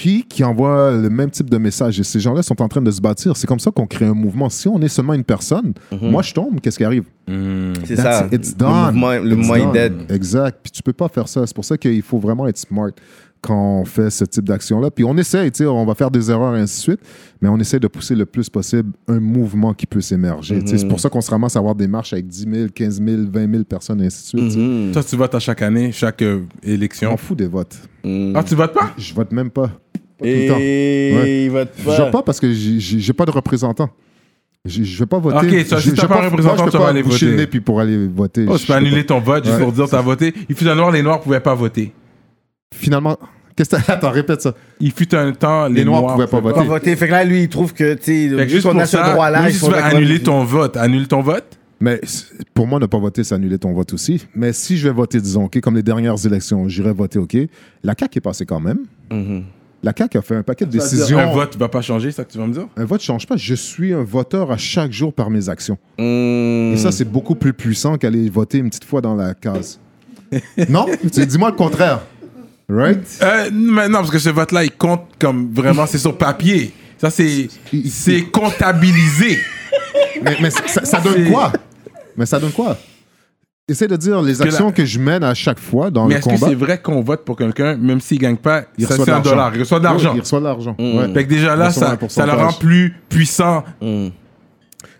Puis 0.00 0.24
qui 0.26 0.42
envoient 0.44 0.92
le 0.92 1.10
même 1.10 1.30
type 1.30 1.50
de 1.50 1.58
message. 1.58 2.00
Et 2.00 2.04
ces 2.04 2.20
gens-là 2.20 2.42
sont 2.42 2.62
en 2.62 2.68
train 2.68 2.80
de 2.80 2.90
se 2.90 3.02
bâtir. 3.02 3.36
C'est 3.36 3.46
comme 3.46 3.58
ça 3.60 3.70
qu'on 3.70 3.86
crée 3.86 4.06
un 4.06 4.14
mouvement. 4.14 4.48
Si 4.48 4.66
on 4.66 4.80
est 4.80 4.88
seulement 4.88 5.12
une 5.12 5.24
personne, 5.24 5.74
moi 6.00 6.22
je 6.22 6.32
tombe, 6.32 6.58
qu'est-ce 6.58 6.78
qui 6.78 6.84
arrive? 6.84 7.04
C'est 7.84 7.96
That's 7.96 8.02
ça. 8.20 8.26
it. 8.26 8.32
It's 8.32 8.52
Le 8.52 8.56
done. 8.56 8.84
mouvement, 8.94 9.10
le 9.10 9.26
It's 9.26 9.36
mouvement 9.36 9.54
est 9.56 9.60
done. 9.90 9.98
dead. 10.06 10.10
Exact. 10.10 10.58
Puis 10.62 10.72
tu 10.72 10.82
peux 10.82 10.94
pas 10.94 11.08
faire 11.10 11.28
ça. 11.28 11.46
C'est 11.46 11.54
pour 11.54 11.66
ça 11.66 11.76
qu'il 11.76 12.00
faut 12.00 12.16
vraiment 12.18 12.46
être 12.48 12.56
smart 12.56 12.92
quand 13.42 13.80
on 13.80 13.84
fait 13.84 14.10
ce 14.10 14.24
type 14.24 14.44
d'action-là. 14.44 14.90
Puis 14.90 15.04
on 15.04 15.16
sais, 15.56 15.66
on 15.66 15.86
va 15.86 15.94
faire 15.94 16.10
des 16.10 16.30
erreurs 16.30 16.56
et 16.56 16.60
ainsi 16.60 16.76
de 16.78 16.82
suite, 16.82 17.00
mais 17.40 17.48
on 17.48 17.56
essaie 17.58 17.80
de 17.80 17.86
pousser 17.88 18.14
le 18.14 18.26
plus 18.26 18.48
possible 18.50 18.92
un 19.08 19.18
mouvement 19.20 19.72
qui 19.74 19.86
peut 19.86 20.00
s'émerger. 20.00 20.60
C'est 20.66 20.86
pour 20.88 21.00
ça 21.00 21.08
qu'on 21.08 21.20
se 21.20 21.30
ramasse 21.30 21.56
à 21.56 21.58
avoir 21.58 21.74
des 21.74 21.88
marches 21.88 22.12
avec 22.12 22.26
10 22.26 22.46
000, 22.52 22.68
15 22.74 23.02
000, 23.02 23.22
20 23.32 23.50
000 23.52 23.64
personnes 23.64 24.02
et 24.02 24.06
ainsi 24.06 24.36
de 24.36 24.48
suite. 24.50 24.58
Mhm. 24.58 24.92
Toi, 24.92 25.02
tu 25.04 25.16
votes 25.16 25.34
à 25.34 25.38
chaque 25.38 25.62
année, 25.62 25.90
chaque 25.92 26.22
euh, 26.22 26.42
Je 26.64 26.70
élection. 26.72 27.10
m'en 27.10 27.16
fous 27.16 27.34
des 27.34 27.46
votes. 27.48 27.76
Mm. 28.04 28.32
Ah, 28.36 28.42
tu 28.42 28.54
votes 28.54 28.72
pas? 28.74 28.92
Je 28.98 29.14
vote 29.14 29.32
même 29.32 29.50
pas. 29.50 29.68
Pas 29.68 29.70
tout 30.18 30.24
le 30.26 30.48
temps. 30.48 30.56
Et 30.58 31.12
Ouais. 31.16 31.44
il 31.46 31.50
vote 31.50 31.70
Je 31.78 31.84
pas. 31.84 31.96
vote 31.96 32.12
pas 32.12 32.22
parce 32.22 32.40
que 32.40 32.52
j'ai- 32.52 33.12
pas 33.14 33.24
de 33.24 33.30
représentant. 33.30 33.88
Je 34.66 34.82
je 34.82 34.98
vais 34.98 35.06
pas 35.06 35.18
voter. 35.18 35.38
Ok, 35.60 35.66
ça, 35.66 35.80
si 35.80 35.88
Je- 35.88 35.94
t'as 35.94 36.02
je 36.02 36.06
pas 36.06 36.22
un 36.22 36.28
représentant, 36.28 36.56
moi, 36.56 36.66
je 36.66 36.70
tu 36.70 36.72
peux 36.72 36.78
vas 36.78 36.84
pas 36.84 36.90
aller 36.90 37.02
boucher 37.02 37.24
voter. 37.26 37.36
le 37.36 37.42
nez 37.42 37.46
puis 37.46 37.60
pour 37.62 37.80
aller 37.80 38.06
voter. 38.06 38.44
Oh, 38.46 38.52
Je 38.56 38.60
tu 38.60 38.66
peux 38.66 38.74
annuler 38.74 39.06
ton 39.06 39.18
vote 39.18 39.44
juste 39.44 39.56
Ouais. 39.56 39.62
pour 39.64 39.72
dire 39.72 39.86
que 39.86 39.90
t'as 39.90 40.02
voté. 40.02 40.34
Il 40.50 40.54
fut 40.54 40.68
un 40.68 40.74
noir, 40.74 40.90
les 40.90 41.02
noirs 41.02 41.20
pouvaient 41.22 41.40
pas 41.40 41.54
voter. 41.54 41.94
Finalement, 42.74 43.18
qu'est-ce 43.56 43.70
que 43.70 43.90
Attends, 43.90 44.10
répète 44.10 44.42
ça. 44.42 44.54
Il 44.80 44.92
fut 44.92 45.14
un 45.14 45.32
temps, 45.32 45.66
les, 45.66 45.74
Les 45.76 45.84
Noirs 45.84 46.14
pouvaient 46.14 46.26
pas 46.26 46.40
Pas 46.40 46.50
voter. 46.52 46.66
voter. 46.66 46.96
Fait 46.96 47.06
que 47.06 47.12
là, 47.12 47.24
lui, 47.24 47.42
il 47.42 47.48
trouve 47.48 47.72
que, 47.74 47.94
tu 47.94 48.02
sais, 48.30 48.36
Fait 48.36 48.46
que 48.46 48.48
juste 48.48 48.66
qu'on 48.66 48.78
a 48.78 48.86
ce 48.86 48.96
droit-là, 48.96 49.50
si 49.50 49.58
tu 49.60 49.70
veux 49.70 49.76
annuler 49.76 50.20
ton 50.22 50.44
vote, 50.44 50.76
annule 50.76 51.08
ton 51.08 51.20
vote? 51.20 51.58
Mais 51.82 51.98
pour 52.52 52.66
moi, 52.66 52.78
ne 52.78 52.84
pas 52.86 52.98
voter, 52.98 53.24
c'est 53.24 53.34
annuler 53.34 53.58
ton 53.58 53.72
vote 53.72 53.94
aussi. 53.94 54.26
Mais 54.34 54.52
si 54.52 54.76
je 54.76 54.86
vais 54.88 54.94
voter, 54.94 55.18
disons, 55.20 55.44
OK, 55.44 55.58
comme 55.60 55.76
les 55.76 55.82
dernières 55.82 56.26
élections, 56.26 56.68
j'irai 56.68 56.92
voter, 56.92 57.18
OK. 57.18 57.36
La 57.82 57.94
CAQ 57.98 58.18
est 58.18 58.20
passée 58.20 58.44
quand 58.44 58.60
même. 58.60 58.80
Mhm. 59.10 59.44
La 59.82 59.94
CAQ 59.96 60.18
a 60.18 60.22
fait 60.22 60.36
un 60.36 60.42
paquet 60.42 60.66
de 60.66 60.78
Ça 60.78 60.90
décisions. 60.90 61.18
Un 61.18 61.32
vote 61.32 61.56
va 61.56 61.68
pas 61.70 61.80
changer, 61.80 62.10
c'est 62.10 62.18
ça 62.18 62.24
que 62.26 62.32
tu 62.32 62.36
vas 62.36 62.46
me 62.46 62.52
dire? 62.52 62.66
Un 62.76 62.84
vote 62.84 63.00
ne 63.00 63.04
change 63.04 63.26
pas. 63.26 63.38
Je 63.38 63.54
suis 63.54 63.94
un 63.94 64.02
voteur 64.04 64.50
à 64.52 64.58
chaque 64.58 64.92
jour 64.92 65.10
par 65.14 65.30
mes 65.30 65.48
actions. 65.48 65.78
Mm. 65.98 66.74
Et 66.74 66.76
ça, 66.76 66.92
c'est 66.92 67.10
beaucoup 67.10 67.34
plus 67.34 67.54
puissant 67.54 67.96
qu'aller 67.96 68.28
voter 68.28 68.58
une 68.58 68.68
petite 68.68 68.84
fois 68.84 69.00
dans 69.00 69.14
la 69.14 69.32
case. 69.32 69.80
non? 70.68 70.84
Tu- 71.10 71.24
Dis-moi 71.24 71.48
le 71.50 71.56
contraire. 71.56 72.02
Right? 72.70 73.18
Euh, 73.22 73.50
mais 73.52 73.88
non, 73.88 73.98
parce 73.98 74.10
que 74.10 74.18
ce 74.18 74.28
vote-là, 74.30 74.64
il 74.64 74.70
compte 74.72 75.02
comme 75.18 75.52
vraiment, 75.52 75.86
c'est 75.86 75.98
sur 75.98 76.16
papier. 76.16 76.72
Ça, 76.98 77.10
c'est 77.10 77.48
c'est 77.88 78.22
comptabilisé. 78.30 79.38
Mais, 80.22 80.36
mais 80.40 80.50
ça, 80.50 80.84
ça 80.84 81.00
donne 81.00 81.30
quoi? 81.30 81.52
Mais 82.16 82.26
ça 82.26 82.38
donne 82.38 82.52
quoi? 82.52 82.76
Essaie 83.68 83.86
de 83.88 83.96
dire 83.96 84.20
les 84.20 84.34
que 84.34 84.38
la- 84.40 84.44
actions 84.46 84.72
que 84.72 84.84
je 84.84 84.98
mène 84.98 85.22
à 85.24 85.32
chaque 85.32 85.58
fois 85.60 85.90
dans 85.90 86.06
Mais 86.06 86.14
le 86.14 86.18
est-ce 86.20 86.28
que 86.28 86.34
combat. 86.34 86.48
c'est 86.48 86.54
vrai 86.56 86.78
qu'on 86.80 87.02
vote 87.02 87.24
pour 87.24 87.36
quelqu'un, 87.36 87.76
même 87.76 88.00
s'il 88.00 88.18
gagne 88.18 88.36
pas, 88.36 88.64
Il 88.76 88.84
ça 88.86 88.94
reçoit 88.94 89.06
de 89.06 89.10
un 89.10 89.14
l'argent. 89.14 89.30
dollar, 89.30 89.52
il 89.54 89.60
reçoit 89.60 89.78
de 89.78 89.84
l'argent. 89.84 90.10
Oui, 90.10 90.16
il 90.16 90.20
reçoit 90.20 90.38
de 90.40 90.44
l'argent. 90.44 90.76
Mm. 90.78 90.98
ouais. 90.98 91.12
Fait 91.14 91.24
que 91.24 91.28
déjà 91.30 91.56
là, 91.56 91.70
ça, 91.70 91.96
ça 92.08 92.26
le 92.26 92.32
rend 92.32 92.52
plus 92.52 92.94
puissant. 93.08 93.64
Mm. 93.80 94.08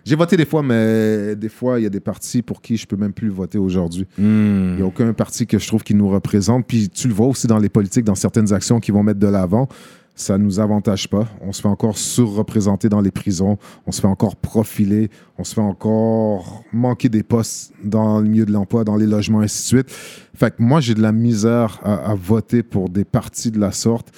J'ai 0.05 0.15
voté 0.15 0.35
des 0.37 0.45
fois, 0.45 0.63
mais 0.63 1.35
des 1.35 1.49
fois, 1.49 1.79
il 1.79 1.83
y 1.83 1.85
a 1.85 1.89
des 1.89 1.99
partis 1.99 2.41
pour 2.41 2.61
qui 2.61 2.77
je 2.77 2.87
peux 2.87 2.95
même 2.95 3.13
plus 3.13 3.29
voter 3.29 3.57
aujourd'hui. 3.57 4.07
Il 4.17 4.75
n'y 4.75 4.81
a 4.81 4.85
aucun 4.85 5.13
parti 5.13 5.45
que 5.45 5.59
je 5.59 5.67
trouve 5.67 5.83
qui 5.83 5.93
nous 5.93 6.09
représente. 6.09 6.65
Puis 6.65 6.89
tu 6.89 7.07
le 7.07 7.13
vois 7.13 7.27
aussi 7.27 7.47
dans 7.47 7.59
les 7.59 7.69
politiques, 7.69 8.05
dans 8.05 8.15
certaines 8.15 8.51
actions 8.53 8.79
qui 8.79 8.91
vont 8.91 9.03
mettre 9.03 9.19
de 9.19 9.27
l'avant. 9.27 9.67
Ça 10.13 10.37
ne 10.37 10.43
nous 10.43 10.59
avantage 10.59 11.07
pas. 11.07 11.27
On 11.41 11.51
se 11.51 11.61
fait 11.61 11.67
encore 11.67 11.97
surreprésenter 11.97 12.89
dans 12.89 12.99
les 13.01 13.11
prisons. 13.11 13.57
On 13.87 13.91
se 13.91 14.01
fait 14.01 14.07
encore 14.07 14.35
profiler. 14.35 15.09
On 15.37 15.43
se 15.43 15.53
fait 15.53 15.61
encore 15.61 16.63
manquer 16.73 17.09
des 17.09 17.23
postes 17.23 17.71
dans 17.83 18.19
le 18.19 18.27
milieu 18.27 18.45
de 18.45 18.51
l'emploi, 18.51 18.83
dans 18.83 18.97
les 18.97 19.07
logements, 19.07 19.39
ainsi 19.39 19.63
de 19.63 19.67
suite. 19.67 19.91
Fait 20.35 20.55
que 20.55 20.61
moi, 20.61 20.81
j'ai 20.81 20.95
de 20.95 21.01
la 21.01 21.11
misère 21.11 21.79
à, 21.83 22.11
à 22.11 22.15
voter 22.15 22.61
pour 22.61 22.89
des 22.89 23.05
partis 23.05 23.51
de 23.51 23.59
la 23.59 23.71
sorte. 23.71 24.11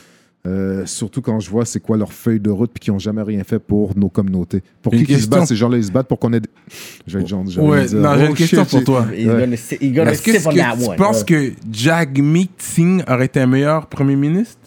Euh, 0.45 0.85
surtout 0.85 1.21
quand 1.21 1.39
je 1.39 1.49
vois 1.49 1.63
c'est 1.63 1.79
quoi 1.79 1.95
leur 1.95 2.11
feuille 2.11 2.41
de 2.41 2.49
route 2.49 2.69
puis 2.73 2.81
qui 2.81 2.91
n'ont 2.91 2.99
jamais 2.99 3.21
rien 3.21 3.45
fait 3.45 3.59
pour 3.59 3.97
nos 3.97 4.09
communautés. 4.09 4.61
Pour 4.81 4.93
Une 4.93 4.99
qui 4.99 5.05
qu'ils 5.05 5.15
se 5.15 5.21
question. 5.21 5.37
battent, 5.39 5.47
ces 5.47 5.55
gens-là, 5.55 5.77
ils 5.77 5.85
se 5.85 5.91
battent 5.91 6.09
pour 6.09 6.19
qu'on 6.19 6.33
ait... 6.33 6.41
dire- 6.41 6.49
j'allais 7.07 7.23
Ouais, 7.23 7.85
dire, 7.85 7.99
non, 7.99 8.15
j'ai 8.17 8.23
oh 8.25 8.27
une 8.27 8.33
question 8.35 8.65
shit, 8.65 8.69
pour 8.71 8.83
toi. 8.83 9.05
Ouais. 9.09 9.53
Est-ce 9.53 10.21
que, 10.21 10.31
on 10.47 10.51
que 10.51 10.83
tu 10.83 10.89
one. 10.89 10.95
penses 10.97 11.23
que 11.23 11.53
Jagmeet 11.71 12.49
Singh 12.57 13.03
aurait 13.07 13.25
été 13.27 13.39
un 13.39 13.47
meilleur 13.47 13.87
premier 13.87 14.17
ministre? 14.17 14.59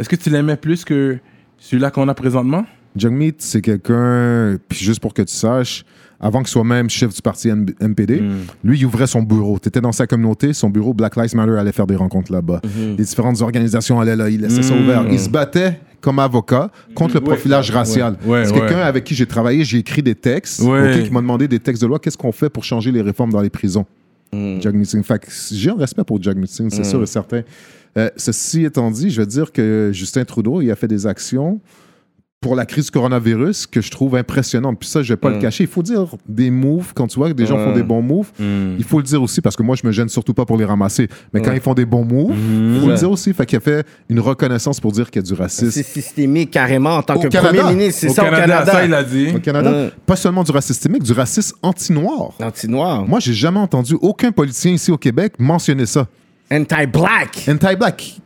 Est-ce 0.00 0.08
que 0.08 0.16
tu 0.16 0.28
l'aimais 0.28 0.56
plus 0.56 0.84
que 0.84 1.18
celui-là 1.58 1.92
qu'on 1.92 2.08
a 2.08 2.14
présentement? 2.14 2.64
Jagmeet, 2.96 3.34
c'est 3.38 3.60
quelqu'un, 3.60 4.58
puis 4.68 4.78
juste 4.80 4.98
pour 5.00 5.14
que 5.14 5.22
tu 5.22 5.32
saches, 5.32 5.84
avant 6.20 6.40
qu'il 6.40 6.48
soit 6.48 6.64
même 6.64 6.90
chef 6.90 7.14
du 7.14 7.22
parti 7.22 7.48
MPD, 7.50 8.20
Hmm. 8.20 8.38
lui, 8.64 8.78
il 8.78 8.86
ouvrait 8.86 9.06
son 9.06 9.22
bureau. 9.22 9.58
Tu 9.60 9.68
étais 9.68 9.80
dans 9.80 9.92
sa 9.92 10.06
communauté, 10.06 10.52
son 10.52 10.68
bureau, 10.70 10.92
Black 10.94 11.16
Lives 11.16 11.34
Matter 11.34 11.52
allait 11.58 11.72
faire 11.72 11.86
des 11.86 11.96
rencontres 11.96 12.32
là-bas. 12.32 12.60
Les 12.98 13.04
différentes 13.04 13.40
organisations 13.42 14.00
allaient 14.00 14.16
là, 14.16 14.28
il 14.28 14.40
laissait 14.42 14.62
ça 14.62 14.74
Mhm. 14.74 14.82
ouvert. 14.82 15.06
Il 15.10 15.18
se 15.18 15.28
battait 15.30 15.80
comme 16.00 16.18
avocat 16.18 16.70
contre 16.94 17.14
le 17.14 17.20
profilage 17.20 17.70
ouais, 17.70 17.76
racial. 17.76 18.16
ouais, 18.26 18.44
c'est 18.46 18.52
ouais. 18.52 18.60
quelqu'un 18.60 18.78
avec 18.80 19.04
qui 19.04 19.14
j'ai 19.14 19.26
travaillé, 19.26 19.64
j'ai 19.64 19.78
écrit 19.78 20.02
des 20.02 20.14
textes, 20.14 20.60
Ouais. 20.62 20.98
ok, 20.98 21.04
qui 21.04 21.10
m'a 21.10 21.20
demandé 21.20 21.46
des 21.48 21.58
textes 21.58 21.82
de 21.82 21.86
loi, 21.86 21.98
qu'est-ce 21.98 22.16
qu'on 22.18 22.32
fait 22.32 22.48
pour 22.48 22.64
changer 22.64 22.90
les 22.92 23.02
réformes 23.02 23.30
dans 23.32 23.40
les 23.42 23.50
prisons? 23.50 23.84
Mm. 24.32 24.60
Fait 25.02 25.18
que 25.18 25.26
j'ai 25.52 25.70
un 25.70 25.76
respect 25.76 26.04
pour 26.04 26.22
Jagmeet 26.22 26.46
Singh, 26.46 26.70
c'est 26.70 26.84
sûr 26.84 27.02
et 27.02 27.06
certain. 27.06 27.42
Euh, 27.98 28.08
ceci 28.16 28.64
étant 28.64 28.90
dit, 28.90 29.10
je 29.10 29.20
veux 29.20 29.26
dire 29.26 29.50
que 29.52 29.90
Justin 29.92 30.24
Trudeau, 30.24 30.60
il 30.62 30.70
a 30.70 30.76
fait 30.76 30.86
des 30.86 31.06
actions 31.06 31.60
pour 32.40 32.56
la 32.56 32.64
crise 32.64 32.86
du 32.86 32.90
coronavirus 32.90 33.66
que 33.66 33.82
je 33.82 33.90
trouve 33.90 34.16
impressionnantes. 34.16 34.78
Puis 34.80 34.88
ça, 34.88 35.02
je 35.02 35.12
vais 35.12 35.16
pas 35.18 35.28
le 35.28 35.38
cacher. 35.38 35.64
Il 35.64 35.68
faut 35.68 35.82
dire 35.82 36.06
des 36.26 36.50
moves, 36.50 36.92
quand 36.94 37.06
tu 37.06 37.18
vois 37.18 37.28
que 37.28 37.34
des 37.34 37.44
gens 37.44 37.58
font 37.58 37.74
des 37.74 37.82
bons 37.82 38.00
moves, 38.00 38.30
il 38.38 38.82
faut 38.84 38.96
le 38.96 39.04
dire 39.04 39.22
aussi, 39.22 39.42
parce 39.42 39.56
que 39.56 39.62
moi, 39.62 39.76
je 39.76 39.86
me 39.86 39.92
gêne 39.92 40.08
surtout 40.08 40.32
pas 40.32 40.46
pour 40.46 40.56
les 40.56 40.64
ramasser. 40.64 41.08
Mais 41.34 41.42
quand 41.42 41.52
ils 41.52 41.60
font 41.60 41.74
des 41.74 41.84
bons 41.84 42.04
moves, 42.04 42.34
il 42.34 42.80
faut 42.80 42.88
le 42.88 42.94
dire 42.96 43.10
aussi. 43.10 43.34
Fait 43.34 43.44
qu'il 43.44 43.58
a 43.58 43.60
fait 43.60 43.86
une 44.08 44.20
reconnaissance 44.20 44.80
pour 44.80 44.90
dire 44.92 45.10
qu'il 45.10 45.20
y 45.20 45.24
a 45.24 45.28
du 45.28 45.34
C'est 45.36 45.42
racisme. 45.42 45.82
systémique 45.82 46.50
carrément 46.50 46.96
en 46.96 47.02
tant 47.02 47.16
Au 47.16 47.20
que 47.20 47.28
Canada. 47.28 47.62
premier 47.62 47.74
ministre. 47.76 48.00
C'est 48.00 48.08
ça 48.08 48.22
Canada, 48.24 48.44
au 48.44 48.48
Canada. 48.48 48.72
ça, 48.72 48.84
il 48.86 48.94
a 48.94 49.04
dit. 49.04 49.28
Au 49.36 49.40
Canada, 49.40 49.90
pas 50.06 50.16
seulement 50.16 50.42
du 50.42 50.50
racisme 50.50 50.72
systémique, 50.72 51.02
du 51.02 51.12
racisme 51.12 51.56
anti-noir. 51.62 52.32
Anti-noir. 52.42 53.06
Moi, 53.06 53.20
j'ai 53.20 53.34
jamais 53.34 53.58
entendu 53.60 53.96
aucun 54.00 54.32
politicien 54.32 54.72
ici 54.72 54.90
au 54.90 54.96
Québec 54.96 55.34
mentionner 55.38 55.84
ça. 55.84 56.06
Anti-black. 56.50 57.46
Anti-black. 57.48 58.16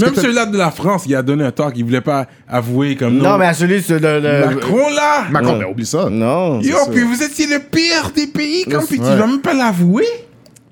Même 0.00 0.14
celui-là 0.14 0.46
de 0.46 0.56
la 0.58 0.70
France, 0.70 1.04
il 1.06 1.14
a 1.14 1.22
donné 1.22 1.44
un 1.44 1.50
talk, 1.50 1.74
il 1.76 1.84
voulait 1.84 2.00
pas 2.00 2.26
avouer 2.48 2.96
comme 2.96 3.16
Non, 3.18 3.32
nous. 3.32 3.38
mais 3.38 3.46
à 3.46 3.54
celui 3.54 3.82
le. 3.88 3.98
le- 3.98 4.54
Macron 4.54 4.88
là! 4.94 5.24
Macron, 5.30 5.52
Ouais. 5.54 5.58
mais 5.60 5.64
oublie 5.70 5.86
ça. 5.86 6.08
Non. 6.10 6.60
Yo, 6.60 6.76
puis 6.92 7.02
vous 7.02 7.22
étiez 7.22 7.46
le 7.46 7.58
pire 7.60 8.10
des 8.14 8.26
pays, 8.26 8.64
comme 8.64 8.84
puis 8.86 8.98
tu 8.98 9.04
vas 9.04 9.26
même 9.26 9.40
pas 9.40 9.54
l'avouer? 9.54 10.06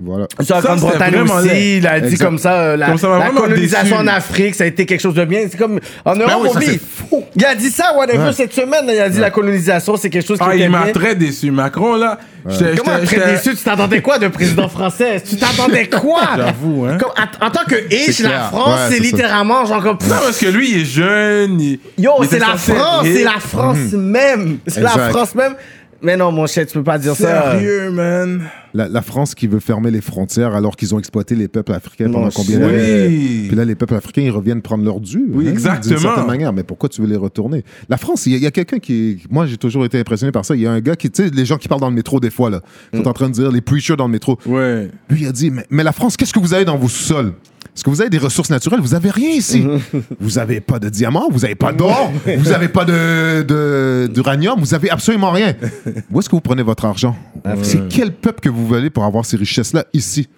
Voilà. 0.04 0.26
Ça, 0.40 0.60
Grande-Bretagne 0.60 1.00
c'était 1.04 1.16
vraiment 1.18 1.34
aussi, 1.40 1.48
laid. 1.48 1.76
il 1.78 1.86
a 1.86 2.00
dit 2.00 2.08
Exact. 2.08 2.24
comme 2.24 2.38
ça, 2.38 2.52
euh, 2.54 2.76
la, 2.76 2.86
Comme 2.86 2.98
ça 2.98 3.30
colonisation 3.36 3.96
déçu. 3.98 4.08
en 4.10 4.12
Afrique, 4.12 4.54
ça 4.54 4.64
a 4.64 4.66
été 4.66 4.84
quelque 4.86 5.00
chose 5.00 5.14
de 5.14 5.24
bien. 5.24 5.40
C'est 5.50 5.56
comme 5.58 5.78
en 6.04 6.14
Europe, 6.16 6.32
oui, 6.42 6.48
ça, 6.50 6.56
oublie. 6.56 6.66
c'est 6.66 6.80
fou. 7.08 7.24
Il 7.36 7.44
a 7.44 7.54
dit 7.54 7.70
ça, 7.70 7.94
whatever, 7.96 8.18
Ouais. 8.26 8.32
cette 8.32 8.52
semaine. 8.52 8.84
Il 8.88 8.98
a 9.00 9.08
dit 9.08 9.20
la 9.20 9.30
colonisation, 9.30 9.96
c'est 9.96 10.10
quelque 10.10 10.26
chose 10.26 10.38
qui 10.38 10.44
Ah, 10.48 10.54
était 10.54 10.64
il 10.64 10.70
m'a 10.70 10.86
très 10.92 11.14
déçu. 11.14 11.50
Macron 11.50 11.96
là, 11.96 12.18
j'étais- 12.48 12.74
Comment 12.76 12.98
très 13.04 13.32
déçu? 13.32 13.50
Tu 13.54 13.62
t'attendais 13.62 14.00
quoi 14.02 14.18
d'un 14.18 14.30
président 14.30 14.68
français? 14.68 15.22
Tu 15.28 15.36
t'attendais 15.36 15.88
quoi? 15.88 16.22
J'avoue, 16.36 16.86
hein. 16.86 16.98
Comme, 16.98 17.12
en, 17.40 17.46
en 17.46 17.50
tant 17.50 17.64
que 17.68 17.76
H, 17.76 18.12
C'est 18.12 18.22
la. 18.24 18.40
France, 18.40 18.68
Ouais, 18.68 18.86
c'est 18.90 18.96
ça. 18.96 19.02
littéralement 19.02 19.64
genre 19.66 19.82
comme. 19.82 19.98
Non, 20.08 20.16
parce 20.24 20.38
que 20.38 20.46
lui, 20.46 20.72
il 20.72 20.80
est 20.82 20.84
jeune. 20.84 21.60
il- 21.60 21.78
Yo, 21.98 22.10
c'est 22.28 22.38
la 22.40 22.56
France, 22.56 23.04
c'est 23.04 23.24
la 23.24 23.38
France 23.40 23.92
même. 23.92 24.58
C'est 24.66 24.80
la. 24.80 24.90
France 24.90 25.34
même. 25.34 25.54
Mais 26.02 26.16
non, 26.16 26.32
mon 26.32 26.46
cher, 26.46 26.66
tu 26.66 26.74
peux 26.74 26.82
pas 26.82 26.98
dire 26.98 27.14
ça. 27.14 27.52
Sérieux, 27.52 27.90
man. 27.92 28.42
La, 28.74 28.88
la 28.88 29.02
France 29.02 29.34
qui 29.34 29.46
veut 29.46 29.60
fermer 29.60 29.90
les 29.90 30.00
frontières 30.00 30.54
alors 30.54 30.76
qu'ils 30.76 30.94
ont 30.94 30.98
exploité 30.98 31.34
les 31.36 31.46
peuples 31.46 31.72
africains 31.72 32.06
pendant 32.06 32.24
Mon 32.24 32.30
combien 32.30 32.58
cher. 32.58 32.66
d'années? 32.68 33.06
Oui. 33.06 33.44
Puis 33.48 33.56
là, 33.56 33.64
les 33.64 33.74
peuples 33.74 33.94
africains, 33.94 34.22
ils 34.22 34.30
reviennent 34.30 34.62
prendre 34.62 34.82
leur 34.84 34.98
dû. 34.98 35.22
Oui, 35.30 35.46
hein, 35.46 35.50
exactement. 35.52 35.94
D'une 35.94 35.98
certaine 36.02 36.26
manière. 36.26 36.52
Mais 36.52 36.62
pourquoi 36.64 36.88
tu 36.88 37.00
veux 37.02 37.06
les 37.06 37.16
retourner? 37.16 37.64
La 37.88 37.98
France, 37.98 38.26
il 38.26 38.32
y 38.32 38.34
a, 38.34 38.38
il 38.38 38.42
y 38.42 38.46
a 38.46 38.50
quelqu'un 38.50 38.78
qui. 38.78 39.22
Moi, 39.30 39.46
j'ai 39.46 39.58
toujours 39.58 39.84
été 39.84 39.98
impressionné 40.00 40.32
par 40.32 40.44
ça. 40.44 40.56
Il 40.56 40.62
y 40.62 40.66
a 40.66 40.72
un 40.72 40.80
gars 40.80 40.96
qui. 40.96 41.10
Tu 41.10 41.22
sais, 41.22 41.30
les 41.30 41.44
gens 41.44 41.56
qui 41.58 41.68
parlent 41.68 41.80
dans 41.82 41.90
le 41.90 41.94
métro 41.94 42.18
des 42.18 42.30
fois, 42.30 42.50
là. 42.50 42.62
Ils 42.92 42.98
Mm. 42.98 43.02
sont 43.04 43.08
en 43.08 43.12
train 43.12 43.28
de 43.28 43.34
dire, 43.34 43.52
les 43.52 43.60
preachers 43.60 43.96
dans 43.96 44.06
le 44.06 44.12
métro. 44.12 44.38
Ouais. 44.46 44.90
Lui, 45.08 45.20
il 45.22 45.26
a 45.28 45.32
dit 45.32 45.50
mais, 45.50 45.66
mais 45.70 45.82
la 45.84 45.92
France, 45.92 46.16
qu'est-ce 46.16 46.32
que 46.32 46.40
vous 46.40 46.54
avez 46.54 46.64
dans 46.64 46.76
vos 46.78 46.88
sous-sols? 46.88 47.32
Est-ce 47.74 47.84
que 47.84 47.90
vous 47.90 48.00
avez 48.02 48.10
des 48.10 48.18
ressources 48.18 48.50
naturelles 48.50 48.80
Vous 48.80 48.94
avez 48.94 49.10
rien 49.10 49.30
ici. 49.30 49.66
vous 50.20 50.38
avez 50.38 50.60
pas 50.60 50.78
de 50.78 50.88
diamants, 50.90 51.28
vous 51.30 51.44
avez 51.44 51.54
pas 51.54 51.72
d'or, 51.72 52.12
vous 52.38 52.52
avez 52.52 52.68
pas 52.68 52.84
de 52.84 53.42
de- 53.42 54.10
d'uranium, 54.12 54.58
vous 54.60 54.74
avez 54.74 54.90
absolument 54.90 55.30
rien. 55.30 55.54
Où 56.10 56.20
est-ce 56.20 56.28
que 56.28 56.36
vous 56.36 56.40
prenez 56.42 56.62
votre 56.62 56.84
argent? 56.84 57.16
C'est 57.62 57.88
quel 57.88 58.12
peuple 58.12 58.40
que 58.40 58.48
vous 58.50 58.66
voulez 58.66 58.90
pour 58.90 59.04
avoir 59.04 59.24
ces 59.24 59.36
richesses-là 59.36 59.84
ici? 59.94 60.28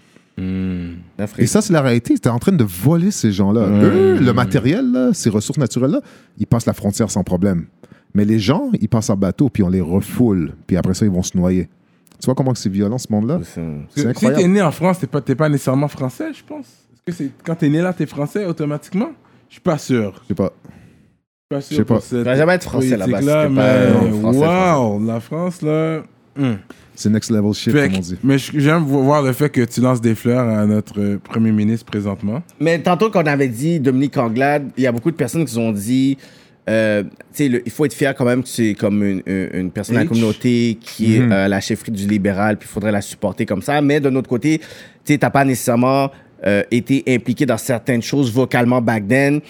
Et 1.39 1.47
ça, 1.47 1.61
c'est 1.63 1.73
la 1.73 1.81
réalité. 1.83 2.17
T'es 2.19 2.29
en 2.29 2.39
train 2.39 2.53
de 2.53 2.65
voler 2.65 3.11
ces 3.11 3.33
gens-là. 3.33 3.63
Eux, 3.69 4.19
le 4.21 4.33
matériel, 4.33 4.91
là, 4.93 5.11
ces 5.13 5.31
ressources 5.31 5.59
naturelles-là, 5.59 6.01
ils 6.39 6.47
passent 6.47 6.67
la 6.67 6.73
frontière 6.73 7.11
sans 7.11 7.23
problème. 7.25 7.67
Mais 8.15 8.25
les 8.25 8.39
gens, 8.39 8.71
ils 8.81 8.89
passent 8.89 9.11
en 9.11 9.17
bateau, 9.17 9.49
puis 9.49 9.63
on 9.65 9.69
les 9.69 9.81
refoule, 9.81 10.53
puis 10.69 10.77
après 10.77 10.95
ça, 10.95 11.05
ils 11.05 11.11
vont 11.11 11.23
se 11.23 11.37
noyer. 11.37 11.69
Tu 12.21 12.27
vois 12.27 12.35
comment 12.37 12.55
c'est 12.55 12.69
violent 12.71 12.99
ce 12.99 13.09
monde-là? 13.11 13.41
C'est- 13.43 13.61
C'est 13.95 14.01
Si 14.03 14.07
incroyable. 14.07 14.43
t'es 14.43 14.49
né 14.49 14.63
en 14.63 14.71
France, 14.71 15.01
t'es 15.01 15.07
pas, 15.09 15.21
t'es 15.21 15.35
pas 15.35 15.49
nécessairement 15.49 15.89
français, 15.89 16.33
je 16.33 16.43
pense. 16.45 16.67
Est-ce 17.07 17.19
que 17.19 17.25
c'est 17.25 17.31
quand 17.45 17.55
t'es 17.55 17.69
né 17.69 17.83
là, 17.83 17.93
t'es 17.93 18.07
français 18.07 18.47
automatiquement? 18.47 19.11
Je 19.49 19.55
suis 19.55 19.61
pas 19.61 19.77
sûr. 19.77 20.15
Je 20.23 20.29
sais 20.29 20.35
pas. 20.35 20.53
Pas 21.51 21.61
sûr 21.61 21.73
Je 21.73 21.77
sais 21.77 21.85
pas. 21.85 21.95
pour 21.97 22.03
cette 22.03 22.19
Tu 22.21 22.25
vas 22.25 22.37
jamais 22.37 22.55
être 22.55 22.63
français 22.63 22.97
là-bas, 22.97 23.49
pas, 23.51 24.09
français, 24.11 24.39
wow, 24.39 25.05
la 25.07 25.21
France 25.21 25.61
là. 25.63 26.03
hum. 26.39 26.57
C'est 26.97 27.11
next 27.11 27.31
level 27.31 27.53
shit, 27.53 27.73
Fait 27.73 27.89
comme 27.89 27.97
on 27.99 28.01
dit. 28.01 28.17
mais 28.23 28.39
j'aime 28.39 28.85
vo- 28.85 29.03
voir 29.03 29.21
le 29.23 29.33
fait 29.33 29.51
que 29.51 29.63
tu 29.63 29.81
lances 29.81 30.01
des 30.01 30.15
fleurs 30.15 30.49
à 30.49 30.65
notre 30.65 31.01
euh, 31.01 31.19
premier 31.19 31.51
ministre 31.51 31.85
présentement. 31.87 32.41
Mais 32.61 32.79
tantôt 32.79 33.11
qu'on 33.11 33.27
avait 33.27 33.49
dit 33.49 33.81
Dominique 33.81 34.17
Anglade, 34.17 34.71
il 34.77 34.85
y 34.85 34.87
a 34.87 34.93
beaucoup 34.93 35.11
de 35.11 35.17
personnes 35.17 35.45
qui 35.45 35.59
ont 35.59 35.73
dit, 35.73 36.17
euh, 36.71 37.03
tu 37.03 37.11
sais, 37.33 37.49
le- 37.49 37.63
il 37.67 37.73
faut 37.73 37.85
être 37.85 37.95
fier 37.95 38.15
quand 38.15 38.25
même 38.25 38.45
que 38.45 38.49
c'est 38.49 38.75
comme 38.75 39.03
une, 39.03 39.71
personne 39.73 39.97
de 39.97 40.01
la 40.03 40.07
communauté 40.07 40.79
qui 40.81 41.17
est 41.17 41.21
Mhm. 41.21 41.33
euh, 41.33 41.49
la 41.49 41.61
chefferie 41.61 41.91
du 41.91 42.07
libéral, 42.07 42.57
puis 42.59 42.69
il 42.71 42.73
faudrait 42.73 42.93
la 42.93 43.03
supporter 43.03 43.45
comme 43.45 43.61
ça. 43.63 43.81
Mais 43.83 43.99
d'un 43.99 44.15
autre 44.15 44.29
côté, 44.29 44.59
tu 44.61 44.65
sais, 45.05 45.19
t'as 45.19 45.31
pas 45.31 45.45
nécessairement 45.45 46.05
euh, 46.05 46.09
été 46.71 47.03
impliqué 47.09 47.47
dans 47.47 47.59
certaines 47.59 48.03
choses 48.03 48.33
vocalement 48.33 48.81
back 48.81 49.09
then. 49.09 49.41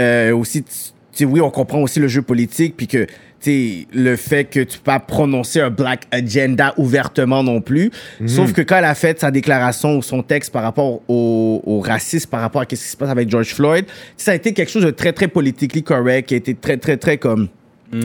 Euh, 0.00 0.34
aussi, 0.34 0.64
tu 1.12 1.24
oui, 1.24 1.40
on 1.40 1.50
comprend 1.50 1.80
aussi 1.82 2.00
le 2.00 2.08
jeu 2.08 2.22
politique, 2.22 2.76
puis 2.76 2.86
que, 2.86 3.04
tu 3.04 3.10
sais, 3.40 3.86
le 3.92 4.16
fait 4.16 4.44
que 4.44 4.60
tu 4.60 4.78
peux 4.78 4.84
pas 4.84 5.00
prononcer 5.00 5.60
un 5.60 5.70
black 5.70 6.06
agenda 6.10 6.72
ouvertement 6.78 7.42
non 7.42 7.60
plus. 7.60 7.90
Sauf 8.26 8.52
que 8.52 8.62
quand 8.62 8.76
elle 8.76 8.84
a 8.84 8.94
fait 8.94 9.20
sa 9.20 9.30
déclaration 9.30 9.98
ou 9.98 10.02
son 10.02 10.22
texte 10.22 10.52
par 10.52 10.62
rapport 10.62 11.00
au, 11.08 11.62
au 11.64 11.80
racisme, 11.80 12.30
par 12.30 12.40
rapport 12.40 12.62
à 12.62 12.64
ce 12.64 12.68
qui 12.68 12.76
se 12.76 12.96
passe 12.96 13.10
avec 13.10 13.28
George 13.28 13.54
Floyd, 13.54 13.84
ça 14.16 14.32
a 14.32 14.34
été 14.34 14.52
quelque 14.52 14.70
chose 14.70 14.84
de 14.84 14.90
très, 14.90 15.12
très 15.12 15.28
politically 15.28 15.82
correct, 15.82 16.28
qui 16.28 16.34
a 16.34 16.36
été 16.38 16.54
très, 16.54 16.76
très, 16.76 16.96
très 16.96 17.18
comme 17.18 17.48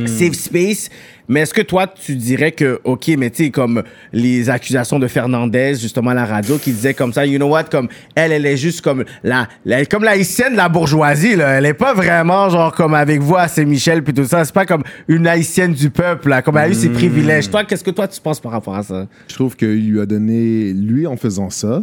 safe 0.05 0.33
space. 0.33 0.89
Mais 1.27 1.39
est-ce 1.41 1.53
que 1.55 1.61
toi, 1.63 1.87
tu 1.87 2.15
dirais 2.15 2.51
que, 2.51 2.79
OK, 2.83 3.07
mais 3.17 3.31
tu 3.31 3.45
sais, 3.45 3.49
comme 3.49 3.81
les 4.13 4.49
accusations 4.51 4.99
de 4.99 5.07
Fernandez, 5.07 5.73
justement, 5.79 6.11
à 6.11 6.13
la 6.13 6.25
radio, 6.25 6.57
qui 6.59 6.71
disait 6.71 6.93
comme 6.93 7.13
ça, 7.13 7.25
you 7.25 7.37
know 7.37 7.47
what, 7.47 7.63
comme 7.65 7.87
elle, 8.13 8.31
elle 8.31 8.45
est 8.45 8.57
juste 8.57 8.81
comme 8.81 9.03
la, 9.23 9.47
la- 9.65 9.85
comme 9.85 10.03
la 10.03 10.11
haïtienne 10.11 10.51
de 10.51 10.57
la 10.57 10.69
bourgeoisie, 10.69 11.35
là. 11.35 11.57
Elle 11.57 11.65
est 11.65 11.73
pas 11.73 11.95
vraiment, 11.95 12.47
genre, 12.49 12.71
comme 12.75 12.93
avec 12.93 13.21
vous 13.21 13.35
à 13.37 13.47
Saint-Michel, 13.47 14.03
puis 14.03 14.13
tout 14.13 14.25
ça. 14.25 14.45
C'est 14.45 14.53
pas 14.53 14.67
comme 14.67 14.83
une 15.07 15.25
haïtienne 15.25 15.73
du 15.73 15.89
peuple, 15.89 16.29
là, 16.29 16.43
comme 16.43 16.57
elle 16.57 16.65
a 16.65 16.69
eu 16.69 16.75
ses 16.75 16.89
privilèges. 16.89 17.49
Toi, 17.49 17.63
qu'est-ce 17.63 17.83
que 17.83 17.91
toi, 17.91 18.07
tu 18.07 18.21
penses 18.21 18.39
par 18.39 18.51
rapport 18.51 18.75
à 18.75 18.83
ça? 18.83 19.07
Je 19.27 19.33
trouve 19.33 19.55
qu'il 19.55 19.89
lui 19.89 19.99
a 19.99 20.05
donné, 20.05 20.73
lui, 20.73 21.07
en 21.07 21.17
faisant 21.17 21.49
ça, 21.49 21.81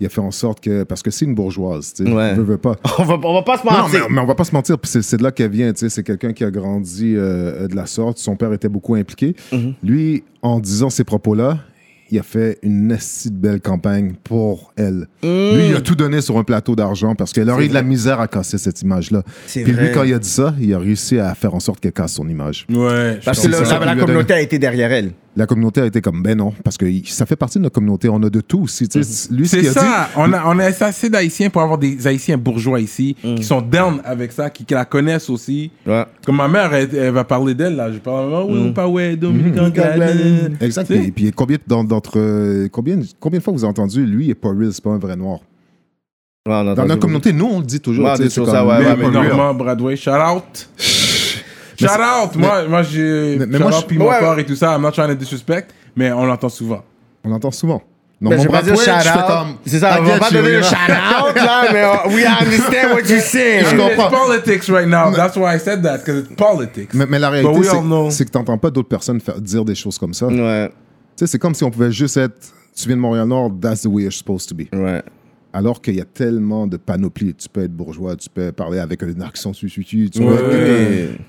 il 0.00 0.06
a 0.06 0.08
fait 0.08 0.20
en 0.20 0.30
sorte 0.30 0.60
que, 0.60 0.84
parce 0.84 1.02
que 1.02 1.10
c'est 1.10 1.24
une 1.24 1.34
bourgeoise, 1.34 1.92
tu 1.94 2.04
sais, 2.04 2.12
Ouais. 2.12 2.34
veut, 2.34 2.42
veut 2.42 2.58
pas. 2.58 2.76
On 2.98 3.04
va, 3.04 3.18
on 3.22 3.34
va 3.34 3.42
pas 3.42 3.58
se 3.58 3.66
Non, 3.66 3.72
mais, 3.72 3.78
mentir. 3.82 4.06
mais 4.10 4.20
on 4.20 4.26
va 4.26 4.34
pas 4.34 4.44
se 4.44 4.52
mentir, 4.54 4.78
puis 4.78 4.90
c'est, 4.90 5.02
c'est 5.02 5.16
de 5.16 5.22
là 5.22 5.30
qu'elle 5.32 5.50
vient, 5.50 5.72
tu 5.72 5.80
sais, 5.80 5.88
c'est 5.88 6.02
quelqu'un 6.02 6.32
qui 6.32 6.44
a 6.44 6.50
grandi 6.50 7.14
euh, 7.16 7.68
de 7.68 7.76
la 7.76 7.86
sorte, 7.86 8.18
son 8.18 8.36
père 8.36 8.52
était 8.52 8.68
beaucoup 8.68 8.94
impliqué. 8.94 9.34
Mhm. 9.52 9.74
Lui, 9.82 10.24
en 10.42 10.60
disant 10.60 10.90
ces 10.90 11.04
propos-là, 11.04 11.58
il 12.10 12.18
a 12.18 12.22
fait 12.22 12.58
une 12.62 12.92
assez 12.92 13.30
belle 13.30 13.60
campagne 13.60 14.14
pour 14.24 14.72
elle. 14.76 15.06
Lui, 15.22 15.68
il 15.68 15.74
a 15.76 15.80
tout 15.80 15.94
donné 15.94 16.20
sur 16.22 16.38
un 16.38 16.44
plateau 16.44 16.74
d'argent 16.74 17.14
parce 17.14 17.32
qu'elle 17.32 17.50
aurait 17.50 17.66
eu 17.66 17.68
de 17.68 17.74
la 17.74 17.82
misère 17.82 18.18
à 18.20 18.28
casser 18.28 18.56
cette 18.56 18.80
image-là. 18.80 19.22
Puis 19.46 19.64
lui, 19.64 19.92
quand 19.92 20.04
il 20.04 20.14
a 20.14 20.18
dit 20.18 20.28
ça, 20.28 20.54
il 20.58 20.72
a 20.72 20.78
réussi 20.78 21.18
à 21.18 21.34
faire 21.34 21.54
en 21.54 21.60
sorte 21.60 21.80
qu'elle 21.80 21.92
casse 21.92 22.14
son 22.14 22.26
image. 22.28 22.66
Ouais. 22.70 23.18
Parce 23.24 23.42
je 23.42 23.48
que 23.50 23.84
la, 23.84 23.96
communauté 23.96 24.32
a 24.32 24.40
été 24.40 24.58
derrière 24.58 24.90
elle. 24.90 25.12
La 25.38 25.46
communauté 25.46 25.80
a 25.80 25.86
été 25.86 26.00
comme, 26.00 26.20
ben 26.20 26.36
non, 26.36 26.52
parce 26.64 26.76
que 26.76 26.84
ça 27.06 27.24
fait 27.24 27.36
partie 27.36 27.58
de 27.58 27.62
notre 27.62 27.74
communauté, 27.76 28.08
on 28.08 28.20
a 28.24 28.28
de 28.28 28.40
tout 28.40 28.62
aussi. 28.62 28.86
sais. 28.90 28.98
Lui, 29.32 29.46
ce 29.46 29.56
C'est 29.56 29.62
dit, 29.62 29.68
ça. 29.68 30.08
On 30.16 30.32
a, 30.32 30.42
on 30.46 30.58
a 30.58 30.64
assez 30.64 31.08
d'Haïtiens 31.08 31.48
pour 31.48 31.62
avoir 31.62 31.78
des 31.78 32.04
Haïtiens 32.08 32.36
bourgeois 32.36 32.80
ici 32.80 33.14
qui 33.36 33.44
sont 33.44 33.60
down 33.62 34.00
avec 34.04 34.32
ça, 34.32 34.50
qui, 34.50 34.64
qui 34.64 34.74
la 34.74 34.84
connaissent 34.84 35.30
aussi. 35.30 35.70
Ouais. 35.86 36.04
Comme 36.26 36.36
ma 36.38 36.48
mère, 36.48 36.74
elle, 36.74 36.92
elle 36.92 37.12
va 37.12 37.22
parler 37.22 37.54
d'elle, 37.54 37.76
là. 37.76 37.92
Je 37.92 37.98
parle, 37.98 38.32
oh, 38.34 38.46
oui, 38.50 38.68
ou 38.68 38.72
pas, 38.72 38.88
ouais, 38.88 39.14
Dominique 39.14 39.56
Anglade. 39.60 40.56
Exact. 40.60 40.90
Et 40.90 41.12
puis 41.12 41.30
combien 41.30 41.58
d'en- 41.68 41.84
d'entre 41.84 42.18
euh, 42.18 42.68
combien 42.72 42.98
combien 43.20 43.38
de 43.38 43.44
fois 43.44 43.52
vous 43.52 43.62
avez 43.62 43.70
entendu 43.70 44.04
lui 44.04 44.30
est 44.30 44.34
pas 44.34 44.48
real, 44.48 44.72
c'est 44.72 44.82
pas 44.82 44.90
un 44.90 44.98
vrai 44.98 45.14
noir? 45.14 45.38
Ouais, 46.48 46.74
Dans 46.74 46.84
notre 46.84 46.96
communauté, 46.98 47.32
nous 47.32 47.46
on 47.46 47.58
le 47.60 47.64
dit 47.64 47.78
toujours. 47.78 48.06
Ouais, 48.06 48.16
c'est 48.16 48.28
ça, 48.30 48.66
ouais, 48.66 48.78
mais 48.78 48.84
pas 49.04 49.08
real. 49.20 49.28
Normand 49.28 49.54
Bradway, 49.54 49.94
shout 49.94 50.10
out. 50.10 50.68
Shout 51.78 52.00
out. 52.00 52.36
Moi, 52.36 52.64
moi 52.68 52.82
j'ai. 52.82 53.36
Mais- 53.38 53.46
mais 53.46 53.58
shout 53.58 53.62
moi, 53.64 53.72
out 53.72 53.80
je- 53.82 53.86
Piment 53.86 54.06
Ouais. 54.08 54.40
Et 54.40 54.44
tout 54.44 54.56
ça. 54.56 54.74
I'm 54.74 54.82
not 54.82 54.92
trying 54.92 55.08
to 55.08 55.14
disrespect, 55.14 55.68
mais 55.96 56.10
on 56.12 56.24
l'entend 56.26 56.48
souvent. 56.48 56.82
On 57.24 57.28
l'entend 57.30 57.50
souvent. 57.50 57.82
Non, 58.20 58.30
Ben, 58.30 58.36
mon 58.36 58.42
je 58.42 58.48
vais 58.48 58.52
pas 58.52 58.62
dire 58.62 58.74
shout 58.76 58.90
out. 58.90 59.26
comme, 59.28 59.48
C'est 59.64 59.78
ça, 59.78 59.96
on 60.00 60.02
va 60.02 60.18
pas 60.18 60.28
you, 60.30 60.34
donner 60.38 60.50
you 60.50 60.56
le 60.56 60.62
shout 60.64 60.74
out, 60.74 61.36
là, 61.36 61.64
mais 61.72 61.82
uh, 61.84 62.12
we 62.16 62.24
understand 62.26 62.92
what 62.92 63.02
you're 63.08 63.20
saying. 63.22 63.64
Je 63.70 63.76
comprends. 63.76 64.08
It's 64.08 64.18
politics 64.26 64.68
right 64.68 64.88
now. 64.88 65.12
That's 65.14 65.36
why 65.36 65.54
I 65.54 65.58
said 65.60 65.82
that, 65.84 65.98
because 65.98 66.24
it's 66.24 66.34
politics. 66.34 66.92
Mais, 66.94 67.06
mais 67.06 67.20
la 67.20 67.28
But 67.30 67.34
réalité, 67.44 67.58
we 67.60 67.68
all 67.68 67.82
know. 67.84 68.10
c'est- 68.10 68.16
c'est 68.18 68.24
que 68.24 68.30
tu 68.32 68.38
n'entends 68.38 68.58
pas 68.58 68.70
d'autres 68.70 68.88
personnes 68.88 69.20
faire, 69.20 69.40
dire 69.40 69.64
des 69.64 69.76
choses 69.76 69.98
comme 69.98 70.14
ça. 70.14 70.26
Tu 70.26 70.34
Ouais, 70.42 70.68
sais, 71.14 71.28
c'est 71.28 71.38
comme 71.38 71.54
si 71.54 71.62
on 71.62 71.70
pouvait 71.70 71.92
juste 71.92 72.16
être. 72.16 72.34
Tu 72.76 72.88
viens 72.88 72.96
de 72.96 73.00
Montréal-Nord, 73.02 73.52
that's 73.60 73.82
the 73.82 73.86
way 73.86 74.02
you're 74.02 74.12
supposed 74.12 74.48
to 74.48 74.54
be. 74.56 74.66
ouais. 74.76 75.00
Alors 75.52 75.80
qu'il 75.80 75.96
y 75.96 76.00
a 76.00 76.04
tellement 76.04 76.66
de 76.66 76.76
panoplies. 76.76 77.34
Tu 77.34 77.48
peux 77.48 77.62
être 77.62 77.72
bourgeois, 77.72 78.16
tu 78.16 78.28
peux 78.28 78.52
parler 78.52 78.78
avec 78.78 79.02
un 79.02 79.20
accent 79.22 79.52
su, 79.54 79.68
su, 79.70 79.82
su, 79.82 80.10
tu 80.10 80.20
Ouais. 80.20 80.26
vois. 80.26 80.40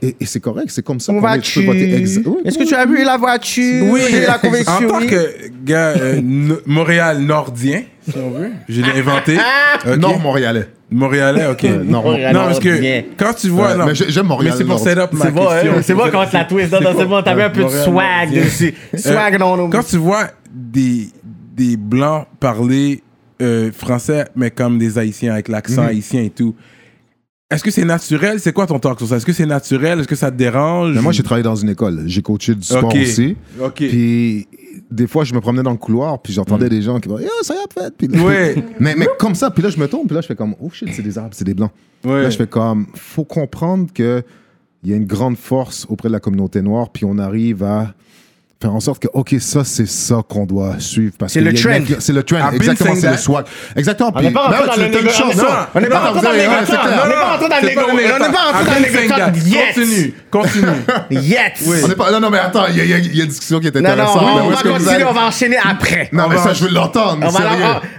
Et, 0.02 0.16
et 0.20 0.26
c'est 0.26 0.42
correct, 0.42 0.70
c'est 0.70 0.84
comme 0.84 1.00
ça. 1.00 1.14
Qu'on 1.14 1.20
est- 1.34 1.40
tu 1.40 1.62
peux 1.62 1.66
vas-tu? 1.66 1.80
voter 1.80 2.02
exa- 2.04 2.24
Oui, 2.26 2.42
Est-ce 2.44 2.58
que 2.58 2.66
tu 2.66 2.76
as 2.76 2.86
vu 2.86 3.04
la 3.06 3.18
voiture? 3.18 3.86
Oui, 3.90 4.02
la 4.28 4.36
en 4.36 4.40
conviction, 4.40 4.88
tant 4.90 5.00
que 5.00 5.50
gars 5.64 5.94
euh, 5.98 6.22
Montréal 6.66 7.20
nordien, 7.20 7.84
si 8.10 8.18
on 8.18 8.32
veut, 8.32 8.50
je 8.68 8.82
l'ai 8.82 9.00
inventé. 9.00 9.38
Ok. 9.88 9.98
Nord-Montréalais. 9.98 10.68
Montréalais, 10.92 11.46
ok. 11.46 11.64
Nord- 11.86 12.04
Montréal 12.04 12.34
non, 12.34 12.40
parce 12.42 12.60
que 12.60 13.02
quand 13.16 13.34
tu 13.36 13.48
vois. 13.50 13.70
Ouais, 13.72 13.78
non, 13.78 13.86
mais 13.86 13.96
j'ai- 13.96 14.10
j'aime 14.12 14.26
Montréal 14.26 14.54
Mais 14.54 14.58
c'est 14.58 14.64
pour 14.66 14.76
Nord. 14.76 14.84
set 14.84 14.98
up 14.98 15.14
ma 15.14 15.26
C'est 15.26 15.32
bon, 15.32 15.48
question. 15.48 15.72
hein? 15.72 15.82
C'est 15.82 15.94
bon 15.94 16.04
quand 16.12 16.26
tu 16.26 16.34
la 16.36 16.46
twist. 16.46 16.72
Non, 16.74 16.80
c'est 16.98 17.06
bon, 17.06 17.22
t'as 17.22 17.36
mis 17.36 17.42
un 17.44 17.50
peu 17.52 17.64
de 17.64 17.70
swag 17.70 18.34
dessus. 18.34 18.74
Swag, 18.96 19.36
Euh, 19.36 19.38
non, 19.38 19.56
non. 19.56 19.70
Quand 19.70 19.84
tu 19.84 19.98
vois 19.98 20.28
des, 20.54 21.08
des 21.56 21.78
blancs 21.78 22.26
parler 22.40 23.02
euh, 23.42 23.72
français, 23.72 24.26
mais 24.36 24.52
comme 24.52 24.78
des 24.78 24.98
haïtiens, 24.98 25.34
avec 25.34 25.48
l'accent 25.48 25.84
Mhm. 25.84 25.88
haïtien 25.90 26.22
et 26.24 26.30
tout, 26.30 26.56
est-ce 27.52 27.64
que 27.64 27.72
c'est 27.72 27.86
naturel? 27.86 28.40
C'est 28.40 28.54
quoi 28.54 28.68
ton 28.68 28.78
talk 28.80 29.00
sur 29.00 29.08
ça? 29.08 29.18
Est-ce 29.18 29.26
que 29.26 29.34
c'est 29.34 29.46
naturel? 29.46 30.00
Est-ce 30.00 30.08
que 30.08 30.16
ça 30.16 30.30
te 30.30 30.38
dérange? 30.38 30.94
Mais 30.96 31.02
moi, 31.02 31.12
j'ai 31.12 31.24
travaillé 31.24 31.44
dans 31.44 31.56
une 31.56 31.70
école. 31.70 32.04
J'ai 32.06 32.22
coaché 32.22 32.54
du 32.54 32.62
sport 32.62 32.86
Ok. 32.86 32.98
aussi. 33.02 33.36
Puis 33.76 34.48
des 34.92 35.08
fois, 35.08 35.24
je 35.24 35.34
me 35.34 35.42
promenais 35.42 35.64
dans 35.64 35.72
le 35.72 35.78
couloir, 35.78 36.22
puis 36.22 36.32
j'entendais 36.32 36.70
des 36.70 36.82
gens 36.84 37.00
qui 37.00 37.10
disaient 37.10 37.24
Yo, 37.24 37.30
ça 37.42 37.56
y 37.56 37.58
a 37.58 37.84
fait. 37.84 37.94
Puis 37.98 38.08
là- 38.08 38.24
Ouais. 38.24 38.56
mais, 38.80 38.94
mais 38.96 39.08
comme 39.18 39.34
ça, 39.36 39.50
puis 39.50 39.64
là, 39.64 39.70
je 39.70 39.80
me 39.80 39.88
tourne, 39.88 40.06
puis 40.06 40.14
là, 40.16 40.22
je 40.22 40.28
fais 40.28 40.36
comme 40.36 40.54
Oh 40.62 40.70
shit, 40.72 40.90
c'est 40.94 41.02
des 41.02 41.18
arabes, 41.18 41.32
c'est 41.34 41.44
des 41.46 41.54
blancs. 41.56 41.72
Ouais. 42.04 42.24
Là, 42.24 42.30
je 42.30 42.38
fais 42.38 42.48
comme 42.48 42.86
Faut 42.96 43.26
comprendre 43.26 43.88
que 43.94 44.22
il 44.84 44.92
y 44.92 44.94
a 44.94 44.96
une 44.96 45.06
grande 45.08 45.36
force 45.36 45.86
auprès 45.90 46.08
de 46.08 46.14
la 46.14 46.20
communauté 46.20 46.62
noire, 46.62 46.90
puis 46.92 47.04
on 47.04 47.18
arrive 47.18 47.64
à 47.64 47.94
faire 48.62 48.76
en 48.76 48.80
sorte 48.82 49.02
que, 49.02 49.08
OK, 49.14 49.36
ça, 49.40 49.64
c'est 49.64 49.88
ça 49.88 50.22
qu'on 50.28 50.46
doit 50.46 50.76
suivre. 50.80 51.14
parce 51.18 51.32
C'est 51.32 51.40
le 51.42 51.54
trend. 51.54 51.80
C'est 52.00 52.12
le 52.12 52.24
trend, 52.24 52.52
exactement, 52.52 52.96
c'est 52.96 53.12
le 53.12 53.18
swag. 53.18 53.46
Exactement. 53.76 54.12
On 54.14 54.22
n'est 54.22 54.32
pas 54.32 54.48
rentré 54.48 54.90
dans. 54.90 54.98
On 55.76 55.80
n'est 55.80 55.88
pas 55.88 56.00
rentré 56.00 56.22
dans. 56.22 56.30
On 56.30 57.08
n'est 57.08 57.10
pas 57.10 57.30
rentré 57.32 57.50
dans. 57.50 57.56
On 57.56 57.96
n'est 57.96 58.10
pas 58.32 58.52
rentré 58.52 59.08
dans. 59.08 59.32
Continue, 59.70 60.14
continue. 60.30 60.68
Yes. 61.10 61.86
On 61.86 61.90
est 61.90 61.96
pas- 61.96 62.12
Non, 62.12 62.20
non, 62.20 62.30
mais 62.30 62.40
attends, 62.40 62.66
il 62.68 62.86
y, 62.86 62.94
a- 62.94 62.98
une 62.98 63.30
discussion 63.30 63.60
qui 63.60 63.68
est 63.68 63.76
intéressante. 63.76 64.22
on, 64.22 64.50
va 64.50 64.56
continuer, 64.62 65.04
on 65.06 65.14
va 65.14 65.28
enchaîner 65.28 65.58
après. 65.58 66.10
Non, 66.12 66.26
On 66.26 66.30
mais 66.30 66.38
ça, 66.38 66.54
je 66.54 66.66
veux 66.66 66.72
l'entendre. 66.72 67.26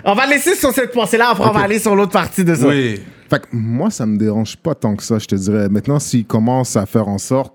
on 0.04 0.14
va, 0.14 0.26
laisser 0.26 0.54
sur 0.54 0.72
cette 0.72 0.92
pensée-là, 0.92 1.30
après 1.30 1.48
on 1.48 1.52
va 1.52 1.60
aller 1.60 1.78
sur 1.78 1.96
l'autre 1.96 2.12
partie 2.12 2.44
de 2.44 2.54
ça. 2.54 2.66
Oui. 2.66 3.00
Fait 3.30 3.38
que 3.38 3.46
moi, 3.52 3.90
ça 3.90 4.06
me 4.06 4.18
dérange 4.18 4.56
pas 4.56 4.74
tant 4.74 4.96
que 4.96 5.04
ça, 5.04 5.18
je 5.20 5.26
te 5.26 5.36
dirais. 5.36 5.68
Maintenant, 5.68 6.00
s'ils 6.00 6.24
commencent 6.24 6.74
à 6.74 6.84
faire 6.84 7.06
en 7.06 7.18
sorte 7.18 7.54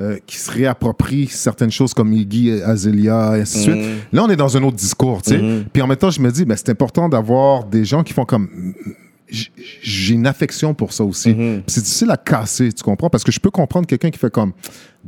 euh, 0.00 0.18
qu'ils 0.26 0.38
se 0.38 0.50
réapproprient 0.50 1.26
certaines 1.28 1.70
choses 1.70 1.94
comme 1.94 2.12
Iggy 2.12 2.60
Azalea, 2.62 3.38
et 3.38 3.40
ainsi 3.40 3.58
de 3.58 3.62
suite, 3.62 3.84
là, 4.12 4.24
on 4.24 4.28
est 4.28 4.36
dans 4.36 4.56
un 4.56 4.62
autre 4.62 4.76
discours, 4.76 5.22
tu 5.22 5.30
sais. 5.30 5.40
Puis 5.72 5.80
en 5.82 5.86
même 5.86 5.96
temps, 5.96 6.10
je 6.10 6.20
me 6.20 6.30
dis, 6.30 6.44
ben, 6.44 6.54
c'est 6.56 6.68
important 6.68 7.08
d'avoir 7.08 7.64
des 7.64 7.84
gens 7.84 8.02
qui 8.02 8.12
font 8.12 8.24
comme. 8.24 8.74
J'ai 9.28 10.14
une 10.14 10.26
affection 10.26 10.72
pour 10.74 10.92
ça 10.92 11.02
aussi. 11.02 11.30
Puis 11.34 11.62
C'est 11.66 11.82
difficile 11.82 12.10
à 12.12 12.16
casser, 12.16 12.72
tu 12.72 12.82
comprends? 12.84 13.10
Parce 13.10 13.24
que 13.24 13.32
je 13.32 13.40
peux 13.40 13.50
comprendre 13.50 13.86
quelqu'un 13.86 14.10
qui 14.10 14.18
fait 14.18 14.30
comme 14.30 14.52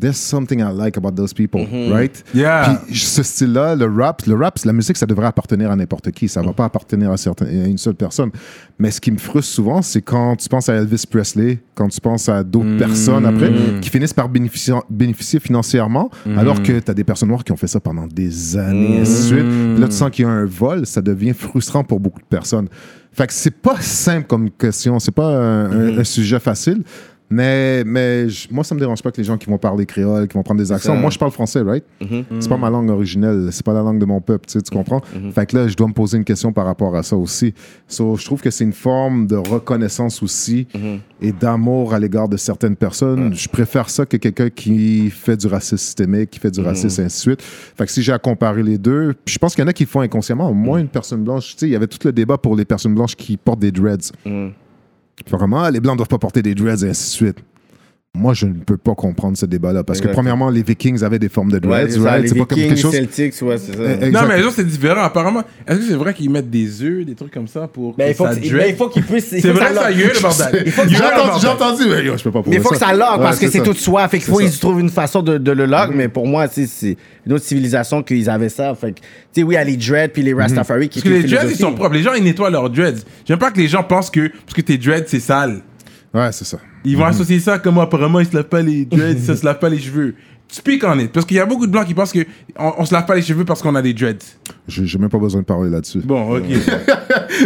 There's 0.00 0.16
something 0.16 0.60
I 0.60 0.70
like 0.72 0.96
about 0.96 1.12
those 1.12 1.32
people, 1.34 1.66
right? 1.90 2.22
Yeah. 2.34 2.82
Puis 2.86 2.98
ce 2.98 3.22
style-là, 3.22 3.74
le 3.74 3.86
rap, 3.86 4.22
le 4.26 4.34
rap, 4.34 4.58
la 4.64 4.72
musique, 4.72 4.96
ça 4.96 5.06
devrait 5.06 5.26
appartenir 5.26 5.70
à 5.70 5.76
n'importe 5.76 6.10
qui. 6.12 6.28
Ça 6.28 6.40
va 6.42 6.52
pas 6.52 6.64
appartenir 6.66 7.10
à, 7.10 7.16
certains, 7.16 7.46
à 7.46 7.66
une 7.66 7.78
seule 7.78 7.94
personne. 7.94 8.30
Mais 8.78 8.90
ce 8.90 9.00
qui 9.00 9.10
me 9.10 9.18
frustre 9.18 9.52
souvent, 9.52 9.82
c'est 9.82 10.02
quand 10.02 10.36
tu 10.36 10.48
penses 10.48 10.68
à 10.68 10.74
Elvis 10.74 11.04
Presley, 11.10 11.58
quand 11.74 11.88
tu 11.88 12.00
penses 12.00 12.28
à 12.28 12.44
d'autres 12.44 12.76
personnes 12.78 13.26
après, 13.26 13.50
qui 13.80 13.90
finissent 13.90 14.14
par 14.14 14.28
bénéficier, 14.28 14.74
bénéficier 14.90 15.40
financièrement, 15.40 16.10
alors 16.36 16.62
que 16.62 16.78
tu 16.78 16.90
as 16.90 16.94
des 16.94 17.04
personnes 17.04 17.28
noires 17.28 17.44
qui 17.44 17.52
ont 17.52 17.56
fait 17.56 17.66
ça 17.66 17.80
pendant 17.80 18.06
des 18.06 18.56
années, 18.56 18.98
et 18.98 19.00
ainsi 19.00 19.22
de 19.32 19.36
suite. 19.36 19.46
Puis 19.74 19.80
là, 19.80 19.88
tu 19.88 19.94
sens 19.94 20.10
qu'il 20.10 20.24
y 20.24 20.28
a 20.28 20.30
un 20.30 20.44
vol, 20.44 20.86
ça 20.86 21.00
devient 21.02 21.32
frustrant 21.34 21.82
pour 21.84 21.98
beaucoup 22.00 22.20
de 22.20 22.26
personnes. 22.26 22.68
Fait 23.12 23.26
que 23.26 23.32
c'est 23.32 23.50
pas 23.60 23.80
simple 23.80 24.26
comme 24.28 24.50
question, 24.50 24.98
c'est 25.00 25.10
pas 25.14 25.26
un, 25.26 25.70
un- 25.72 25.98
un 25.98 26.04
sujet 26.04 26.38
facile. 26.38 26.82
Mais, 27.30 27.84
mais 27.84 28.26
moi, 28.50 28.64
ça 28.64 28.74
me 28.74 28.80
dérange 28.80 29.02
pas 29.02 29.10
que 29.10 29.18
les 29.18 29.24
gens 29.24 29.36
qui 29.36 29.50
vont 29.50 29.58
parler 29.58 29.84
créole, 29.84 30.26
qui 30.28 30.34
vont 30.34 30.42
prendre 30.42 30.60
des 30.60 30.72
accents. 30.72 30.94
ça. 30.94 31.00
Moi, 31.00 31.10
je 31.10 31.18
parle 31.18 31.30
français, 31.30 31.60
right? 31.60 31.84
C'est 32.40 32.48
pas 32.48 32.56
ma 32.56 32.70
langue 32.70 32.88
originelle, 32.90 33.48
c'est 33.52 33.64
pas 33.64 33.74
la 33.74 33.82
langue 33.82 33.98
de 33.98 34.04
mon 34.06 34.20
peuple, 34.20 34.46
tu, 34.46 34.52
sais, 34.54 34.62
tu 34.62 34.70
comprends? 34.70 35.02
Fait 35.34 35.46
que 35.46 35.56
là, 35.56 35.68
je 35.68 35.74
dois 35.76 35.88
me 35.88 35.92
poser 35.92 36.16
une 36.16 36.24
question 36.24 36.52
par 36.52 36.64
rapport 36.64 36.96
à 36.96 37.02
ça 37.02 37.16
aussi. 37.16 37.52
So, 37.86 38.16
je 38.16 38.24
trouve 38.24 38.40
que 38.40 38.50
c'est 38.50 38.64
une 38.64 38.72
forme 38.72 39.26
de 39.26 39.36
reconnaissance 39.36 40.22
aussi 40.22 40.66
et 41.20 41.32
d'amour 41.32 41.92
à 41.94 41.98
l'égard 41.98 42.28
de 42.28 42.36
certaines 42.36 42.76
personnes. 42.76 43.34
Je 43.34 43.48
préfère 43.48 43.90
ça 43.90 44.06
que 44.06 44.16
quelqu'un 44.16 44.48
qui 44.50 45.10
fait 45.10 45.36
du 45.36 45.46
racisme 45.48 45.76
systémique, 45.76 46.30
qui 46.30 46.38
fait 46.38 46.50
du 46.50 46.60
racisme, 46.60 47.02
et 47.02 47.04
ainsi 47.04 47.18
de 47.18 47.36
suite. 47.36 47.42
Fait 47.42 47.84
que 47.84 47.92
si 47.92 48.02
j'ai 48.02 48.12
à 48.12 48.18
comparer 48.18 48.62
les 48.62 48.78
deux, 48.78 49.14
puis 49.24 49.34
je 49.34 49.38
pense 49.38 49.54
qu'il 49.54 49.62
y 49.62 49.66
en 49.66 49.68
a 49.68 49.72
qui 49.72 49.84
le 49.84 49.88
font 49.88 50.00
inconsciemment. 50.00 50.52
Moi, 50.54 50.80
une 50.80 50.88
personne 50.88 51.22
blanche, 51.24 51.52
tu 51.52 51.58
sais, 51.58 51.66
il 51.66 51.72
y 51.72 51.76
avait 51.76 51.86
tout 51.86 51.98
le 52.04 52.12
débat 52.12 52.38
pour 52.38 52.56
les 52.56 52.64
personnes 52.64 52.94
blanches 52.94 53.16
qui 53.16 53.36
portent 53.36 53.60
des 53.60 53.70
dreads. 53.72 54.12
Ah, 55.64 55.70
les 55.70 55.80
blancs 55.80 55.96
doivent 55.96 56.08
pas 56.08 56.18
porter 56.18 56.42
des 56.42 56.54
dreads 56.54 56.84
et 56.84 56.90
ainsi 56.90 57.10
de 57.10 57.16
suite. 57.26 57.44
Moi, 58.16 58.34
je 58.34 58.46
ne 58.46 58.54
peux 58.54 58.78
pas 58.78 58.94
comprendre 58.94 59.36
ce 59.36 59.46
débat-là. 59.46 59.84
Parce 59.84 60.00
que, 60.00 60.08
premièrement, 60.08 60.48
les 60.50 60.62
Vikings 60.62 61.04
avaient 61.04 61.18
des 61.20 61.28
formes 61.28 61.52
de 61.52 61.58
dreads, 61.58 61.98
right? 62.00 62.26
C'est 62.26 62.34
pas 62.34 62.46
comme 62.46 62.58
quelque 62.58 62.74
chose. 62.74 62.92
Celtics, 62.92 63.34
ouais, 63.42 63.58
c'est 63.58 63.76
ça. 63.76 63.82
Eh, 64.02 64.10
Non, 64.10 64.20
mais 64.26 64.38
les 64.38 64.44
autres, 64.44 64.56
c'est 64.56 64.66
différent. 64.66 65.02
Apparemment, 65.02 65.42
est-ce 65.66 65.78
que 65.78 65.84
c'est 65.84 65.94
vrai 65.94 66.14
qu'ils 66.14 66.30
mettent 66.30 66.50
des 66.50 66.82
œufs, 66.82 67.04
des 67.04 67.14
trucs 67.14 67.32
comme 67.32 67.46
ça 67.46 67.68
pour 67.68 67.94
Ben, 67.94 68.06
que 68.06 68.10
il 68.10 68.14
faut 68.14 68.24
ça 68.26 68.34
que- 68.34 68.40
dread? 68.40 68.52
ben, 68.56 68.66
il 68.70 68.76
faut 68.76 68.88
qu'il 68.88 69.04
puisse. 69.04 69.30
il 69.30 69.40
C'est 69.42 69.48
faut 69.52 69.58
que 69.58 69.62
vrai, 69.62 69.74
ça 69.74 69.90
y 69.92 70.00
est, 70.00 70.14
le 70.14 70.20
bordel. 70.20 70.62
Il 70.66 70.72
faut 70.72 70.82
que 70.82 70.88
J'ai 70.88 70.96
ça 70.96 71.06
entendu, 71.14 71.28
lock. 71.30 71.40
j'ai 71.42 71.48
entendu, 71.48 71.82
mais 71.88 72.04
yo, 72.04 72.16
je 72.16 72.22
peux 72.24 72.32
pas 72.32 72.42
Mais 72.46 72.56
il 72.56 72.62
faut 72.62 72.70
que 72.70 72.76
ça 72.78 72.92
lock 72.94 73.18
parce 73.20 73.38
que 73.38 73.48
c'est 73.50 73.62
tout 73.62 73.74
soi. 73.74 74.08
Fait 74.08 74.18
qu'il 74.18 74.26
faut 74.26 74.38
qu'ils 74.38 74.58
trouvent 74.58 74.80
une 74.80 74.90
façon 74.90 75.22
de, 75.22 75.38
de 75.38 75.52
le 75.52 75.66
lock. 75.66 75.90
Mais 75.94 76.08
pour 76.08 76.26
moi, 76.26 76.48
c'est- 76.48 76.96
une 77.26 77.32
autre 77.34 77.44
civilisation 77.44 78.02
qu'ils 78.02 78.28
avaient 78.30 78.48
ça. 78.48 78.74
Fait 78.74 78.92
que, 78.92 79.00
tu 79.00 79.04
sais, 79.32 79.42
oui, 79.44 79.54
il 79.54 79.58
y 79.58 79.60
a 79.60 79.64
les 79.64 79.76
dreads 79.76 80.08
puis 80.12 80.22
les 80.22 80.32
Rastafari 80.34 80.88
qui 80.88 81.00
Parce 81.02 81.14
que 81.14 81.20
les 81.20 81.22
dreads, 81.28 81.50
ils 81.50 81.56
sont 81.56 81.72
propres. 81.74 81.94
Les 81.94 82.02
gens, 82.02 82.14
ils 82.14 82.24
nettoient 82.24 82.50
leurs 82.50 82.70
dreads. 82.70 83.02
J'aime 83.26 83.38
pas 83.38 83.50
que 83.52 83.58
les 83.58 83.68
gens 83.68 83.84
pensent 83.84 84.10
que 84.10 84.28
parce 84.28 84.54
que 84.54 84.62
tes 84.62 84.76
dreads, 84.78 85.04
c'est 85.06 85.20
sale. 85.20 85.60
Ouais, 86.14 86.32
c'est 86.32 86.44
ça. 86.44 86.58
Ils 86.84 86.96
vont 86.96 87.04
associer 87.04 87.38
ça 87.40 87.58
comme 87.58 87.78
apparemment 87.78 88.20
ils 88.20 88.26
se 88.26 88.34
lavent 88.34 88.44
pas 88.48 88.62
les 88.62 88.84
dreads, 88.84 89.18
ça 89.18 89.36
se 89.36 89.44
lave 89.44 89.58
pas 89.58 89.68
les 89.68 89.78
cheveux. 89.78 90.14
Speak 90.50 90.82
on 90.82 90.98
it. 90.98 91.12
Parce 91.12 91.26
qu'il 91.26 91.36
y 91.36 91.40
a 91.40 91.44
beaucoup 91.44 91.66
de 91.66 91.70
blancs 91.70 91.86
qui 91.86 91.92
pensent 91.92 92.10
que 92.12 92.20
on, 92.58 92.82
se 92.86 92.94
lave 92.94 93.04
pas 93.04 93.14
les 93.14 93.20
cheveux 93.20 93.44
parce 93.44 93.60
qu'on 93.60 93.74
a 93.74 93.82
des 93.82 93.92
dreads. 93.92 94.24
J'ai 94.66 94.86
j'ai 94.86 94.98
même 94.98 95.10
pas 95.10 95.18
besoin 95.18 95.42
de 95.42 95.46
parler 95.46 95.68
là-dessus. 95.68 96.00
Bon, 96.02 96.38
ok. 96.38 96.44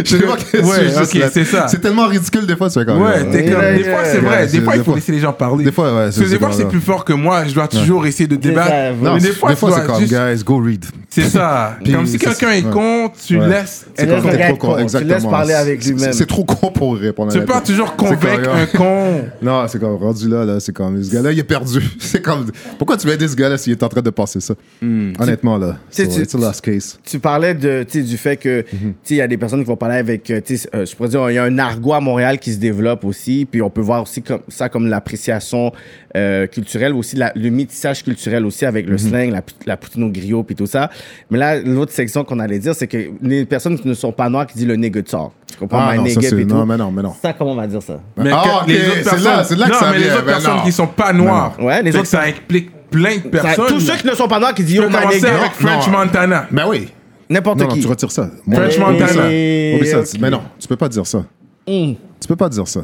Je 0.05 0.09
sais 0.09 0.19
pas 0.21 0.35
Ouais, 0.35 0.89
c'est 1.05 1.29
c'est 1.29 1.43
ça. 1.43 1.67
C'est 1.67 1.81
tellement 1.81 2.07
ridicule 2.07 2.45
des 2.47 2.55
fois, 2.55 2.69
tu 2.69 2.79
fais 2.79 2.85
comme 2.85 3.01
Ouais, 3.01 3.29
t'es 3.29 3.45
Yeah, 3.45 3.55
comme. 3.55 3.77
Des 3.77 3.83
fois, 3.83 4.05
c'est 4.05 4.17
vrai. 4.19 4.43
Des 4.45 4.51
c'est- 4.53 4.61
fois, 4.61 4.75
il 4.77 4.83
faut 4.85 4.95
laisser 4.95 5.11
les 5.11 5.19
gens 5.19 5.33
parler. 5.33 5.65
Des 5.65 5.71
fois, 5.73 5.93
ouais, 5.93 6.03
Parce 6.05 6.17
que 6.17 6.21
des 6.23 6.37
fois, 6.37 6.47
comme 6.47 6.55
c'est 6.57 6.63
ça. 6.63 6.69
plus 6.69 6.79
fort 6.79 7.03
que 7.03 7.11
moi. 7.13 7.43
Je 7.45 7.53
dois 7.53 7.67
toujours 7.67 8.05
essayer 8.05 8.27
de 8.27 8.37
débattre. 8.37 8.71
Non, 9.01 9.15
Mais 9.15 9.19
des 9.19 9.27
c'est- 9.27 9.33
fois, 9.33 9.49
des 9.49 9.55
tu 9.55 9.59
fois, 9.59 9.69
dois 9.71 9.79
c'est 9.81 9.85
comme, 9.87 9.99
juste- 9.99 10.13
guys, 10.13 10.43
go 10.45 10.57
read. 10.63 10.85
C'est 11.15 11.29
ça. 11.29 11.77
Puis 11.83 11.93
Comme 11.93 12.05
si 12.07 12.13
c'est- 12.13 12.17
quelqu'un 12.19 12.51
est 12.51 12.63
ouais. 12.65 12.71
con, 12.71 13.11
tu 13.25 13.37
Ouais. 13.37 13.47
laisses 13.47 13.85
C'est 13.93 14.03
être 14.03 14.09
comme 14.15 14.21
con. 14.23 14.29
le 14.31 14.37
gars 14.37 14.47
trop 14.47 14.57
con, 14.57 14.75
con, 14.77 14.85
tu 14.87 15.03
laisses 15.03 15.23
parler 15.25 15.53
avec 15.53 15.83
C'est- 15.83 15.91
lui-même. 15.91 16.13
C'est 16.13 16.25
trop 16.25 16.43
con 16.43 16.71
pour 16.71 16.97
répondre 16.97 17.29
à 17.29 17.33
Tu 17.33 17.39
la 17.39 17.45
peux 17.45 17.53
pas 17.53 17.59
question. 17.59 17.75
toujours 17.85 17.95
C'est 17.99 18.15
convaincre 18.15 18.49
un 18.49 18.65
con. 18.77 19.21
Non, 19.43 19.67
c'est 19.67 19.79
comme 19.79 19.95
rendu 19.95 20.27
là, 20.27 20.43
là, 20.45 20.59
c'est 20.59 20.71
comme 20.73 21.01
ce 21.03 21.11
gars-là, 21.13 21.31
il 21.31 21.39
est 21.39 21.43
perdu. 21.43 21.79
C'est 21.99 22.21
comme 22.21 22.47
pourquoi 22.77 22.97
tu 22.97 23.05
veux 23.07 23.13
aider 23.13 23.27
ce 23.27 23.35
gars-là 23.35 23.57
s'il 23.57 23.73
est 23.73 23.83
en 23.83 23.89
train 23.89 24.01
de 24.01 24.09
passer 24.09 24.39
ça? 24.39 24.55
Honnêtement 24.81 25.57
là, 25.57 25.77
Tu 25.91 26.05
so, 26.05 26.11
tu- 26.11 26.21
it's 26.21 26.33
a 26.35 26.37
lost 26.37 26.61
case. 26.61 26.99
tu 27.05 27.19
parlais 27.19 27.53
de, 27.53 27.83
tu 27.83 27.99
sais, 28.01 28.07
du 28.07 28.17
fait 28.17 28.37
que 28.37 28.61
tu 28.61 28.77
sais, 29.03 29.13
il 29.15 29.17
y 29.17 29.21
a 29.21 29.27
des 29.27 29.37
personnes 29.37 29.59
qui 29.61 29.67
vont 29.67 29.75
parler 29.75 29.97
avec, 29.97 30.29
euh, 30.31 30.41
tu 30.43 30.57
sais, 30.57 30.69
euh, 30.73 30.85
je 30.85 30.95
pourrais 30.95 31.09
dire, 31.09 31.29
il 31.29 31.33
y 31.35 31.37
a 31.37 31.43
un 31.43 31.57
argot 31.59 31.93
à 31.93 31.99
Montréal 31.99 32.39
qui 32.39 32.51
se 32.53 32.57
développe 32.59 33.03
aussi, 33.05 33.47
puis 33.49 33.61
on 33.61 33.69
peut 33.69 33.81
voir 33.81 34.03
aussi 34.03 34.21
comme, 34.21 34.41
ça 34.47 34.69
comme 34.69 34.87
l'appréciation 34.87 35.71
euh, 36.15 36.45
culturelle, 36.47 36.93
aussi 36.93 37.15
la- 37.15 37.31
le 37.35 37.49
métissage 37.49 38.03
culturel 38.03 38.45
aussi 38.45 38.65
avec 38.65 38.87
le 38.87 38.97
slang, 38.97 39.31
la, 39.31 39.41
la 39.65 39.77
poutine 39.77 40.03
au 40.03 40.09
griot, 40.09 40.43
puis 40.43 40.55
tout 40.55 40.67
ça. 40.67 40.89
Mais 41.29 41.37
là, 41.37 41.59
l'autre 41.59 41.91
section 41.91 42.23
qu'on 42.23 42.39
allait 42.39 42.59
dire, 42.59 42.73
c'est 42.75 42.87
que 42.87 42.97
les 43.21 43.45
personnes 43.45 43.77
qui 43.79 43.87
ne 43.87 43.93
sont 43.93 44.11
pas 44.11 44.29
noires 44.29 44.45
qui 44.47 44.57
disent 44.57 44.67
le 44.67 44.75
nigga 44.75 45.01
talk. 45.03 45.31
Tu 45.51 45.57
comprends? 45.57 45.79
Ah 45.81 45.95
non, 45.95 46.05
ça 46.07 46.19
c'est 46.21 46.35
puis 46.35 46.45
non, 46.45 46.61
tout. 46.61 46.65
mais 46.65 46.77
non, 46.77 46.91
mais 46.91 47.01
non. 47.03 47.13
Ça, 47.21 47.33
comment 47.33 47.51
on 47.51 47.55
va 47.55 47.67
dire 47.67 47.81
ça? 47.83 47.99
Mais 48.17 48.31
Ah, 48.33 48.43
que 48.43 48.63
ok, 48.63 48.67
les 48.67 48.75
autres 48.87 48.87
c'est 48.97 49.03
personnes, 49.03 49.23
là- 49.23 49.43
c'est 49.43 49.55
là 49.55 49.65
que 49.67 49.71
non, 49.73 49.79
ça 49.79 49.91
mais 49.91 49.97
les 49.99 50.03
vient, 50.05 50.13
autres 50.15 50.25
ben 50.25 50.31
personnes 50.33 50.55
non. 50.57 50.63
qui 50.63 50.71
sont 50.71 50.87
pas 50.87 51.13
noires, 51.13 51.55
Ouais, 51.59 51.81
les 51.81 51.91
Fait 51.91 51.97
que 51.97 52.01
autres- 52.01 52.09
ça 52.09 52.21
implique 52.23 52.71
plein 52.89 53.17
de 53.17 53.23
Ça, 53.23 53.29
personnes. 53.29 53.65
tous 53.67 53.79
ceux 53.79 53.95
qui 53.97 54.07
ne 54.07 54.13
sont 54.15 54.27
pas 54.27 54.39
noirs 54.39 54.53
qui 54.53 54.63
disent 54.63 54.75
Tu 54.77 54.81
yo, 54.81 54.87
peux 54.87 54.89
my 54.95 54.99
commencer 54.99 55.17
nigga, 55.17 55.35
avec 55.39 55.51
French 55.53 55.87
non. 55.87 55.97
Montana. 55.99 56.47
Ben 56.51 56.63
oui. 56.67 56.89
n'importe 57.29 57.59
Non, 57.59 57.67
non, 57.67 57.73
qui. 57.73 57.79
tu 57.81 57.87
retires 57.87 58.11
ça. 58.11 58.29
Moi, 58.45 58.59
French 58.59 58.73
oublie 58.77 58.85
Montana. 58.85 59.07
ça. 59.13 59.25
Oublie 59.27 59.87
ça. 59.87 59.99
Ok. 59.99 60.07
Mais 60.19 60.29
non, 60.29 60.41
tu 60.59 60.67
peux 60.67 60.75
pas 60.75 60.89
dire 60.89 61.05
ça. 61.07 61.23
Tu 61.65 62.27
peux 62.27 62.35
pas 62.35 62.49
dire 62.49 62.67
ça. 62.67 62.81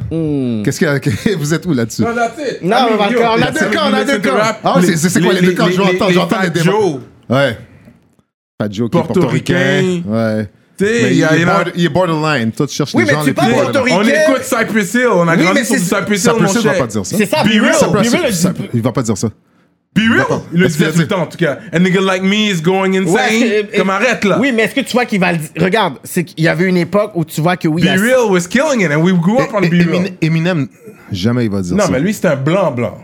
Qu'est-ce 0.63 0.79
qu'il 0.79 0.87
y 0.87 0.91
a? 0.91 1.35
Vous 1.37 1.53
êtes 1.53 1.65
où 1.65 1.73
là-dessus? 1.73 2.01
Non, 2.01 2.09
that's 2.15 2.33
it. 2.39 2.61
Non, 2.61 2.69
I 2.77 2.79
mean, 2.79 2.87
on 2.93 2.97
va- 2.97 3.09
yo, 3.11 3.19
on 3.21 3.41
a 3.41 3.51
deux 3.51 3.65
cas, 3.67 3.81
on 3.89 3.93
a 3.93 4.03
deux 4.03 4.29
rap. 4.31 4.59
Ah, 4.63 4.75
c'est- 4.81 4.95
c'est 5.09 5.21
quoi 5.21 5.33
les 5.33 5.41
deux 5.41 5.53
cas? 5.53 5.65
Je 5.69 5.77
vais 5.77 5.83
entendre- 5.95 6.11
j'entends 6.11 6.35
Fat 6.37 6.43
les 6.43 6.49
débats. 6.49 6.65
Joe, 6.65 6.95
Ouais. 7.29 7.57
Fat 8.61 8.67
Joe 8.71 8.89
qui 8.89 8.97
est 8.97 9.01
Portoricain. 9.01 10.01
Ouais. 10.05 10.49
tu 10.77 10.85
sais, 10.85 10.91
Mais 11.03 11.15
il 11.15 11.23
est 11.23 11.45
border- 11.45 11.71
il 11.75 11.85
est 11.85 11.89
borderline. 11.89 12.51
Toi, 12.51 12.67
tu 12.67 12.75
cherches 12.75 12.93
Oui, 12.93 13.03
les 13.03 13.07
mais 13.07 13.13
gens 13.13 13.21
tu 13.21 13.27
les 13.27 13.33
plus 13.33 13.41
parles 13.49 13.53
borderline. 13.73 13.97
On 13.97 14.03
écoute 14.33 14.43
Cypress 14.43 14.93
Hill, 14.93 15.07
on 15.13 15.27
a 15.29 15.35
Oui, 15.37 15.43
grandi 15.43 15.59
mais 15.59 15.63
sur 15.65 15.75
du 15.75 15.81
c'est- 15.81 15.95
Cypress 15.95 16.23
Hill, 16.25 16.31
Cypress 16.31 16.41
mon 16.41 16.59
Hill 16.59 16.65
va 16.67 16.73
cher. 16.73 16.81
pas 16.81 16.87
dire 16.87 17.05
ça. 17.05 17.17
C'est 17.17 17.25
ça, 17.25 17.43
Be 17.43 17.47
Be 17.47 17.61
Real. 17.61 17.73
Cypress 17.73 18.43
Hill, 18.43 18.51
Il 18.73 18.81
va 18.81 18.91
pas 18.91 19.01
dire 19.01 19.17
ça. 19.17 19.27
Be 19.95 20.01
real? 20.01 20.25
Il 20.53 20.59
le 20.59 20.65
Est-ce 20.67 20.77
qu'il 20.77 20.85
disait 20.85 20.89
a 20.89 20.91
tout 20.91 20.97
le 20.99 21.03
dit- 21.05 21.07
temps, 21.09 21.21
en 21.21 21.25
tout 21.25 21.37
cas. 21.37 21.57
A 21.73 21.79
nigga 21.79 21.99
like 22.01 22.21
me 22.21 22.35
is 22.53 22.61
going 22.61 22.93
insane. 22.95 23.07
Ouais, 23.15 23.69
Comme 23.75 23.89
arrête 23.89 24.23
là. 24.23 24.37
Oui, 24.39 24.51
mais 24.55 24.63
est-ce 24.63 24.75
que 24.75 24.81
tu 24.81 24.91
vois 24.93 25.05
qu'il 25.05 25.19
va 25.19 25.31
le 25.31 25.39
dire? 25.39 25.49
Regarde, 25.59 25.95
c'est 26.03 26.23
qu'il 26.25 26.43
y 26.43 26.47
avait 26.47 26.65
une 26.65 26.77
époque 26.77 27.11
où 27.15 27.25
tu 27.25 27.41
vois 27.41 27.57
que 27.57 27.67
oui. 27.67 27.81
Be 27.81 27.85
il 27.85 27.87
y 27.87 27.89
a- 27.89 28.01
real 28.01 28.29
was 28.29 28.41
killing 28.47 28.81
it 28.85 28.91
and 28.91 29.01
we 29.01 29.13
grew 29.13 29.39
up 29.41 29.49
on 29.53 29.61
Be 29.61 29.71
real. 29.71 30.09
Eminem, 30.21 30.67
jamais 31.11 31.45
il 31.45 31.51
va 31.51 31.61
dire 31.61 31.75
Non, 31.75 31.85
ça. 31.85 31.91
mais 31.91 31.99
lui, 32.01 32.13
c'est 32.13 32.27
un 32.27 32.35
blanc 32.35 32.71
blanc. 32.71 32.97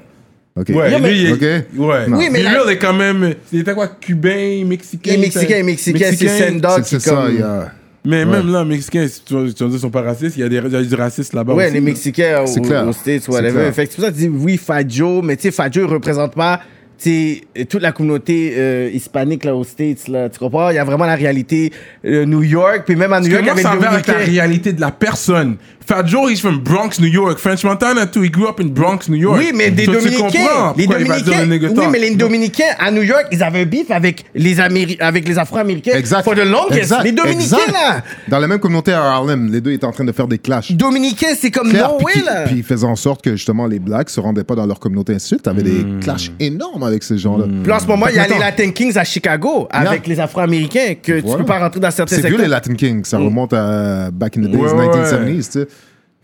Ok. 0.58 0.70
Ouais, 0.70 0.90
Non, 0.92 1.00
mais- 1.00 1.12
lui, 1.12 1.22
il 1.22 1.26
est- 1.28 1.34
Ok. 1.34 1.42
Ouais. 1.78 2.08
Non. 2.08 2.18
Oui, 2.18 2.30
mais 2.32 2.40
Be 2.40 2.44
la- 2.46 2.52
real 2.52 2.70
est 2.72 2.78
quand 2.78 2.94
même. 2.94 3.34
C'était 3.52 3.74
quoi, 3.74 3.88
cubain, 3.88 4.64
mexicain? 4.66 5.12
Les 5.12 5.18
Mexicains, 5.18 5.64
Mexicains, 5.64 6.12
c'est 6.18 6.28
Senda 6.50 6.76
C'est 6.78 6.82
qui 6.84 6.90
c'est 6.90 7.00
ça, 7.02 7.12
comme... 7.16 7.32
il 7.34 7.40
y 7.40 7.44
a. 7.44 7.72
Mais 8.08 8.24
même 8.24 8.52
là, 8.52 8.64
Mexicains, 8.64 9.08
si 9.08 9.22
tu 9.26 9.34
vas 9.34 9.52
tu 9.52 9.64
vas 9.64 9.70
dire, 9.70 9.80
sont 9.80 9.90
pas 9.90 10.04
racistes. 10.04 10.38
Il 10.38 10.42
y 10.42 10.44
a 10.44 10.50
des, 10.50 10.58
il 10.58 10.72
y 10.72 10.76
a 10.76 10.82
du 10.84 10.96
racisme 10.96 11.36
là-bas. 11.36 11.54
Ouais, 11.56 11.66
aussi, 11.66 11.74
les 11.74 11.80
là. 11.80 11.86
Mexicains 11.86 12.42
au- 12.44 12.48
C'est 12.48 12.62
clair. 12.62 12.88
aux 12.88 12.94
States, 12.94 13.24
C'est 13.26 13.32
whatever. 13.32 13.52
clair. 13.52 13.74
Fait 13.74 13.86
que 13.86 13.92
c'est 13.92 13.96
pour 13.96 14.06
ça 14.06 14.12
que 14.12 14.16
tu 14.16 14.22
dis 14.22 14.28
oui, 14.30 14.58
Fat 14.58 14.88
Joe, 14.88 15.24
mais 15.24 15.36
tu 15.36 15.42
sais, 15.44 15.52
Fat 15.52 15.70
Joe, 15.72 15.86
il 15.88 15.92
représente 15.94 16.34
pas 16.36 16.62
tu 16.98 17.42
sais, 17.56 17.66
toute 17.66 17.82
la 17.82 17.92
communauté 17.92 18.54
euh, 18.56 18.90
hispanique 18.94 19.44
là, 19.44 19.54
aux 19.54 19.66
States. 19.66 20.08
Là, 20.08 20.30
tu 20.30 20.40
comprends? 20.40 20.70
Il 20.70 20.76
y 20.76 20.80
a 20.80 20.84
vraiment 20.86 21.06
la 21.06 21.16
réalité 21.16 21.74
euh, 22.06 22.26
New 22.26 22.42
York, 22.44 22.84
puis 22.86 22.96
même 22.96 23.12
à 23.12 23.20
New 23.20 23.28
Parce 23.30 23.42
que 23.42 23.46
York, 23.48 23.58
il 23.58 23.60
y 23.60 23.64
moi, 23.64 23.72
avait 23.72 23.76
ça 23.76 23.76
des 23.76 23.80
va 23.82 23.92
avec 23.96 24.08
la 24.08 24.14
Dominicains. 24.14 24.32
réalité 24.42 24.72
de 24.72 24.80
la 24.80 24.92
personne. 24.92 25.58
Fat 25.86 26.08
Joe, 26.08 26.28
he's 26.28 26.42
from 26.42 26.60
Bronx, 26.60 27.00
New 27.00 27.08
York. 27.08 27.38
French 27.38 27.64
Montana, 27.64 28.08
too. 28.08 28.24
He 28.24 28.30
grew 28.30 28.48
up 28.48 28.60
in 28.60 28.70
Bronx, 28.70 29.08
New 29.08 29.18
York. 29.18 29.38
Oui, 29.38 29.52
mais 29.54 29.70
des 29.70 29.86
Dominicains. 29.86 30.74
les 30.76 32.16
Dominicains. 32.16 32.76
À 32.80 32.90
New 32.90 33.04
York, 33.04 33.28
ils 33.32 33.44
avaient 33.44 33.62
un 33.62 33.66
bif 33.66 33.92
avec 33.92 34.26
les, 34.34 34.56
les 34.56 35.40
Afro-Américains. 35.40 35.94
Exact. 35.96 36.24
For 36.24 36.34
the 36.34 36.40
longest. 36.40 36.78
Exact. 36.78 37.04
Les 37.04 37.12
Dominicains, 37.12 37.72
là. 37.72 38.02
Dans 38.28 38.40
la 38.40 38.48
même 38.48 38.60
communauté 38.60 38.94
à 38.94 39.04
Harlem, 39.04 39.52
les 39.52 39.62
deux 39.62 39.74
étaient 39.74 39.86
en 39.86 39.92
train 39.92 40.06
de 40.06 40.12
faire 40.12 40.28
des 40.28 40.40
clashs. 40.40 40.72
Dominicains, 40.72 41.36
c'est 41.40 41.52
comme 41.52 41.70
Claire, 41.70 41.92
là. 42.26 42.46
Puis 42.48 42.58
ils 42.58 42.64
faisaient 42.64 42.88
en 42.88 42.96
sorte 42.96 43.24
que, 43.24 43.32
justement, 43.32 43.68
les 43.68 43.80
Blacks 43.80 44.10
se 44.10 44.20
rendaient 44.20 44.44
pas 44.44 44.56
dans 44.56 44.66
leur 44.66 44.80
communauté 44.80 45.14
ensuite. 45.14 45.44
T'avais 45.44 45.62
mm. 45.62 45.66
des 45.66 45.84
hmm. 45.84 46.00
clashs 46.00 46.32
énormes 46.40 46.84
avec 46.84 47.04
ces 47.04 47.20
gens-là. 47.20 47.46
Mm. 47.46 47.64
Puis 47.64 47.72
en 47.72 47.80
ce 47.80 47.86
moment, 47.86 48.08
il 48.08 48.16
y 48.16 48.20
a 48.20 48.28
les 48.28 48.40
Latin 48.40 48.72
Kings 48.72 48.98
à 48.98 49.04
Chicago 49.04 49.68
avec 49.70 50.08
les 50.08 50.20
Afro-Américains 50.20 50.96
que 51.02 51.22
voilà. 51.22 51.32
tu 51.32 51.38
peux 51.38 51.46
pas 51.46 51.60
rentrer 51.60 51.80
dans 51.80 51.92
certains 51.92 52.16
secteurs. 52.16 52.32
C'est 52.32 52.36
vieux, 52.36 52.44
les 52.44 52.50
Latin 52.50 52.74
Kings. 52.74 53.06
Ça 53.06 53.20
hmm. 53.20 53.26
remonte 53.26 53.54
à 53.54 54.10
back 54.12 54.38
in 54.38 54.42
the 54.42 54.48
days, 54.48 54.58
1970s, 54.58 55.36
tu 55.36 55.44
sais. 55.44 55.68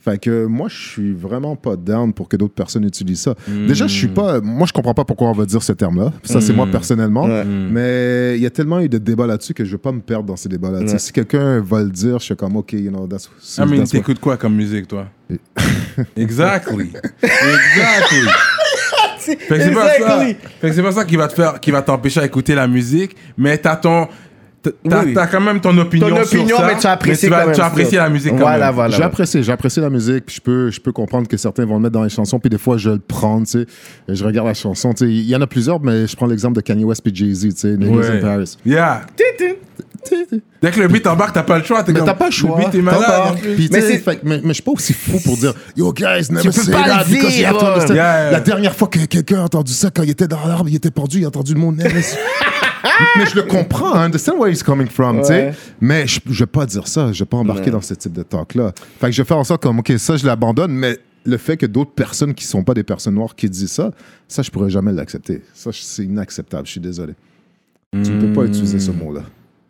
Fait 0.03 0.17
que 0.17 0.45
moi, 0.45 0.67
je 0.67 0.89
suis 0.89 1.13
vraiment 1.13 1.55
pas 1.55 1.75
down 1.75 2.11
pour 2.11 2.27
que 2.27 2.35
d'autres 2.35 2.55
personnes 2.55 2.85
utilisent 2.85 3.21
ça. 3.21 3.35
Déjà, 3.47 3.85
je 3.85 3.93
suis 3.93 4.07
pas. 4.07 4.41
Moi, 4.41 4.65
je 4.65 4.73
comprends 4.73 4.95
pas 4.95 5.05
pourquoi 5.05 5.29
on 5.29 5.33
va 5.33 5.45
dire 5.45 5.61
ce 5.61 5.73
terme-là. 5.73 6.11
Ça, 6.23 6.41
c'est 6.41 6.53
moi 6.53 6.65
personnellement. 6.65 7.25
Ouais. 7.25 7.45
Mais 7.45 8.35
il 8.35 8.41
y 8.41 8.47
a 8.47 8.49
tellement 8.49 8.79
eu 8.79 8.89
de 8.89 8.97
débats 8.97 9.27
là-dessus 9.27 9.53
que 9.53 9.63
je 9.63 9.71
veux 9.73 9.77
pas 9.77 9.91
me 9.91 10.01
perdre 10.01 10.25
dans 10.25 10.35
ces 10.35 10.49
débats-là. 10.49 10.79
Ouais. 10.79 10.97
Si 10.97 11.11
quelqu'un 11.11 11.59
va 11.61 11.83
le 11.83 11.91
dire, 11.91 12.17
je 12.17 12.25
suis 12.25 12.35
comme, 12.35 12.55
OK, 12.55 12.73
you 12.73 12.89
know, 12.89 13.05
that's. 13.05 13.29
Ah, 13.57 13.65
mais 13.65 13.83
t'écoutes 13.83 14.19
quoi 14.19 14.37
comme 14.37 14.55
musique, 14.55 14.87
toi? 14.87 15.07
exactly. 16.17 16.91
exactly. 17.21 18.27
Fait 19.21 19.35
que 19.37 19.63
c'est 19.63 19.71
pas 19.71 19.87
ça. 19.87 19.95
Exactly. 19.97 20.35
Fait 20.59 20.69
que 20.69 20.75
c'est 20.75 20.83
pas 20.83 20.91
ça 20.91 21.05
qui 21.05 21.15
va 21.15 21.27
te 21.27 21.33
faire, 21.33 21.59
qui 21.59 21.69
va 21.69 21.81
t'empêcher 21.83 22.21
à 22.21 22.25
écouter 22.25 22.55
la 22.55 22.67
musique, 22.67 23.15
mais 23.37 23.57
t'as 23.57 23.75
ton, 23.75 24.07
t'as, 24.63 25.03
Oui. 25.03 25.13
quand 25.13 25.41
même 25.41 25.59
ton 25.59 25.77
opinion, 25.77 26.09
Ton 26.09 26.23
sur 26.23 26.39
opinion, 26.39 26.57
ça, 26.57 26.67
mais 26.67 26.77
tu 26.79 26.87
apprécies 26.87 27.25
tu 27.25 27.29
vas- 27.31 27.39
quand 27.41 27.45
même 27.47 27.55
tu 27.55 27.61
apprécies 27.61 27.95
la 27.95 28.09
musique 28.09 28.31
quand 28.31 28.37
Voilà, 28.37 28.67
même. 28.67 28.75
voilà. 28.75 28.95
J'ai 28.95 29.03
apprécié, 29.03 29.43
j'ai 29.43 29.51
apprécié 29.51 29.81
la 29.81 29.89
musique, 29.89 30.25
puis 30.25 30.35
je 30.35 30.41
peux, 30.41 30.69
je 30.71 30.79
peux 30.79 30.91
comprendre 30.91 31.27
que 31.27 31.37
certains 31.37 31.65
vont 31.65 31.75
le 31.75 31.81
mettre 31.81 31.93
dans 31.93 32.03
les 32.03 32.09
chansons, 32.09 32.39
puis 32.39 32.49
des 32.49 32.57
fois 32.57 32.77
je 32.77 32.91
le 32.91 32.99
prends, 32.99 33.39
tu 33.43 33.51
sais, 33.51 33.65
et 34.07 34.15
je 34.15 34.23
regarde 34.23 34.47
la 34.47 34.53
chanson, 34.53 34.93
tu 34.93 35.05
sais, 35.05 35.11
il 35.11 35.27
y 35.27 35.35
en 35.35 35.41
a 35.41 35.47
plusieurs, 35.47 35.81
mais 35.81 36.05
je 36.07 36.15
prends 36.15 36.27
l'exemple 36.27 36.55
de 36.55 36.61
Kanye 36.61 36.83
West 36.83 37.01
et 37.05 37.11
Jay-Z, 37.13 37.41
tu 37.49 37.51
sais, 37.55 37.75
Ouais. 37.77 38.17
in 38.17 38.21
Paris. 38.21 38.57
Yeah. 38.65 39.01
Dès 40.61 40.71
que 40.71 40.79
le 40.79 40.87
beat 40.87 41.05
embarque, 41.07 41.33
t'as 41.33 41.43
pas 41.43 41.57
le 41.57 41.63
choix. 41.63 41.83
T'es 41.83 41.93
Mais 41.93 42.01
t'as 42.03 42.13
pas 42.13 42.25
le 42.27 42.31
choix. 42.31 42.57
beat 42.57 42.67
est 42.67 42.71
T'as 42.77 42.81
malade. 42.83 43.01
pas. 43.07 43.35
Puis, 43.41 43.69
tu 43.69 43.73
Mais 43.73 43.81
c'est- 43.81 43.97
fait 43.99 44.15
que- 44.17 44.27
mais, 44.27 44.37
mais 44.41 44.49
je 44.49 44.53
suis 44.53 44.63
pas 44.63 44.71
aussi 44.71 44.93
fou 44.93 45.19
pour 45.23 45.37
dire 45.37 45.53
Yo, 45.75 45.91
guys, 45.93 46.27
never 46.31 46.43
peux 46.43 46.51
say 46.51 46.71
pas 46.71 46.83
that 46.83 47.03
le 47.07 47.13
because 47.15 47.37
you 47.37 47.45
have 47.45 47.53
to 47.53 47.59
dire, 47.59 47.67
understand. 47.69 47.95
yeah. 47.95 48.31
La 48.31 48.39
dernière 48.39 48.75
fois 48.75 48.87
que 48.87 48.99
quelqu'un 49.05 49.39
a 49.41 49.43
entendu 49.43 49.73
ça, 49.73 49.89
quand 49.91 50.03
il 50.03 50.09
était 50.09 50.27
dans 50.27 50.45
l'arbre, 50.45 50.69
il 50.69 50.75
était 50.75 50.91
perdu, 50.91 51.19
il 51.19 51.25
a 51.25 51.27
entendu 51.27 51.53
le 51.53 51.59
mot 51.59 51.71
Nemesis. 51.71 52.15
mais 53.17 53.25
je 53.25 53.35
le 53.35 53.43
comprends, 53.43 53.93
I 53.95 54.05
understand 54.05 54.37
where 54.39 54.51
he's 54.51 54.63
coming 54.63 54.87
from, 54.87 55.19
tu 55.21 55.27
sais. 55.27 55.33
Ouais. 55.47 55.53
Mais 55.79 56.07
je, 56.07 56.19
je 56.29 56.39
vais 56.43 56.47
pas 56.47 56.65
dire 56.65 56.87
ça, 56.87 57.11
je 57.11 57.19
vais 57.19 57.25
pas 57.27 57.37
embarquer 57.37 57.69
dans 57.71 57.81
ce 57.81 57.93
type 57.93 58.13
de 58.13 58.23
talk-là. 58.23 58.73
Fait 58.99 59.07
que 59.07 59.11
je 59.11 59.21
vais 59.21 59.27
faire 59.27 59.37
en 59.37 59.43
sorte 59.43 59.61
comme, 59.63 59.79
OK, 59.79 59.91
ça, 59.97 60.17
je 60.17 60.25
l'abandonne, 60.25 60.71
mais 60.71 60.97
le 61.23 61.37
fait 61.37 61.57
que 61.57 61.67
d'autres 61.67 61.91
personnes 61.91 62.33
qui 62.33 62.45
sont 62.45 62.63
pas 62.63 62.73
des 62.73 62.83
personnes 62.83 63.13
noires 63.15 63.35
qui 63.35 63.47
disent 63.49 63.71
ça, 63.71 63.91
ça, 64.27 64.41
je 64.41 64.49
pourrais 64.49 64.69
jamais 64.71 64.91
l'accepter. 64.91 65.43
Ça, 65.53 65.69
c'est 65.73 66.03
inacceptable, 66.03 66.65
je 66.65 66.71
suis 66.71 66.81
désolé. 66.81 67.13
Tu 67.93 68.09
ne 68.11 68.21
peux 68.21 68.33
pas 68.33 68.43
utiliser 68.47 68.79
ce 68.79 68.89
mot-là. 68.91 69.21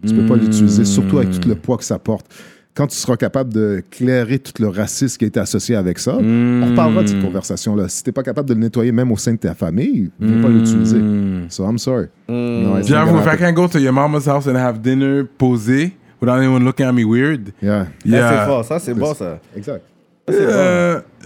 Tu 0.07 0.13
peux 0.15 0.25
pas 0.25 0.35
l'utiliser, 0.35 0.85
surtout 0.85 1.17
avec 1.19 1.39
tout 1.39 1.47
le 1.49 1.55
poids 1.55 1.77
que 1.77 1.83
ça 1.83 1.99
porte. 1.99 2.25
quand 2.73 2.87
tu 2.87 2.95
seras 2.95 3.17
capable 3.17 3.51
de 3.53 3.83
clairer 3.91 4.39
tout 4.39 4.53
le 4.61 4.69
racisme 4.69 5.17
qui 5.17 5.25
a 5.25 5.27
été 5.27 5.39
associé 5.41 5.75
avec 5.75 5.99
ça, 5.99 6.15
on 6.17 6.69
reparlera 6.69 7.03
de 7.03 7.07
cette 7.09 7.21
conversation-là. 7.21 7.89
Si 7.89 8.01
t'es 8.01 8.13
pas 8.13 8.23
capable 8.23 8.47
de 8.47 8.53
le 8.53 8.61
nettoyer 8.61 8.93
même 8.93 9.11
au 9.11 9.17
sein 9.17 9.33
de 9.33 9.37
ta 9.37 9.53
famille, 9.53 10.09
viens 10.19 10.41
pas 10.41 10.47
l'utiliser. 10.47 11.01
So 11.49 11.65
I'm 11.69 11.77
sorry. 11.77 12.07
No, 12.29 12.77
if 12.79 12.89
I 12.89 13.37
can't 13.37 13.53
go 13.53 13.67
to 13.67 13.77
your 13.77 13.91
mama's 13.93 14.25
house 14.25 14.47
and 14.47 14.55
have 14.55 14.79
dinner 14.81 15.23
posé 15.37 15.91
without 16.21 16.37
anyone 16.37 16.63
looking 16.63 16.85
at 16.85 16.93
me 16.93 17.03
weird. 17.03 17.51
Yeah. 17.61 17.87
C'est 18.03 18.09
Yeah. 18.09 18.45
fort, 18.45 18.63
ça, 18.63 18.79
c'est 18.79 18.93
bon, 18.93 19.13
ça. 19.13 19.39
Exact. 19.55 19.81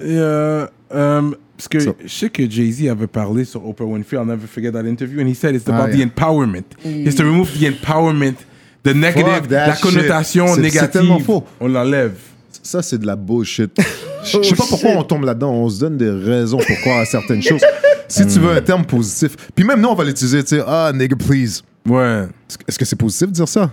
Yeah, 0.03 0.69
um, 0.91 1.35
parce 1.57 1.67
que 1.69 1.79
So- 1.79 1.95
je 2.03 2.07
sais 2.09 2.29
que 2.29 2.49
Jay-Z 2.49 2.87
avait 2.89 3.07
parlé 3.07 3.45
sur 3.45 3.65
Oprah 3.67 3.85
Winfrey, 3.85 4.17
I'll 4.17 4.25
never 4.25 4.47
forget 4.47 4.71
that 4.71 4.85
interview, 4.85 5.21
and 5.21 5.27
he 5.27 5.35
said 5.35 5.55
it's 5.55 5.65
Ah, 5.69 5.75
about 5.75 5.95
yeah. 5.95 6.05
the 6.05 6.09
empowerment. 6.11 6.65
It's 6.83 7.15
to 7.15 7.23
remove 7.23 7.51
the 7.59 7.65
empowerment, 7.67 8.35
the 8.91 8.95
negative, 8.95 9.51
la 9.51 9.75
connotation 9.75 10.47
shit. 10.47 10.57
Négative. 10.57 10.79
c'est 10.81 10.89
tellement 10.99 11.19
faux. 11.19 11.43
On 11.59 11.67
l'enlève. 11.67 12.13
Ça, 12.63 12.81
c'est 12.81 12.97
de 12.97 13.05
la 13.05 13.15
bullshit. 13.15 13.71
Je 14.23 14.41
sais 14.41 14.55
pas 14.55 14.63
pourquoi 14.67 14.91
on 14.91 15.03
tombe 15.03 15.23
là-dedans. 15.23 15.51
On 15.53 15.69
se 15.69 15.79
donne 15.79 15.97
des 15.97 16.09
raisons 16.09 16.57
pour 16.57 16.75
croire 16.81 16.99
à 16.99 17.05
certaines 17.05 17.41
choses. 17.49 17.61
Si 18.07 18.25
tu 18.25 18.39
veux 18.39 18.51
un 18.51 18.61
terme 18.61 18.85
positif, 18.85 19.35
puis 19.55 19.63
même 19.65 19.81
nous, 19.81 19.89
on 19.89 19.95
va 19.95 20.03
l'utiliser, 20.03 20.43
tu 20.43 20.55
sais, 20.57 20.63
ah, 20.65 20.91
nigga, 20.93 21.15
please. 21.15 21.61
Ouais. 21.87 22.23
Est-ce 22.67 22.77
que- 22.79 22.85
c'est 22.85 22.95
positif 22.95 23.27
de 23.27 23.33
dire 23.33 23.47
ça? 23.47 23.69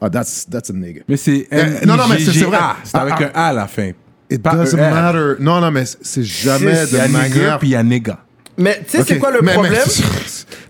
Ah, 0.00 0.10
that's, 0.10 0.46
that's 0.50 0.70
a 0.70 0.72
nigga. 0.72 1.02
Mais 1.08 1.16
c'est 1.16 1.46
Euh, 1.52 1.64
non, 1.86 1.96
non, 1.96 2.04
mais 2.08 2.18
c'est- 2.18 2.30
vrai. 2.42 2.56
N-I-G-G-A. 2.58 2.76
C'est 2.84 2.96
avec 2.98 3.14
Ah, 3.18 3.24
un 3.24 3.30
A 3.34 3.46
à 3.48 3.52
la 3.52 3.66
fin. 3.66 3.90
It 4.30 4.42
Pas 4.42 4.54
doesn't 4.54 4.76
R. 4.78 4.90
matter. 4.90 5.42
Non, 5.42 5.60
non, 5.60 5.70
mais 5.70 5.84
c'est 6.00 6.24
jamais 6.24 6.72
Il 6.90 6.96
y 6.96 7.00
a 7.00 7.06
de 7.08 7.12
nigger 7.12 7.12
manière. 7.40 7.58
puis 7.58 7.68
il 7.68 7.72
y 7.72 7.76
a 7.76 7.82
nigga. 7.82 8.18
Mais 8.58 8.80
tu 8.88 8.98
sais, 8.98 9.04
c'est 9.06 9.18
quoi 9.18 9.30
le 9.30 9.40
mais- 9.40 9.46
mais- 9.48 9.52
problème? 9.54 9.82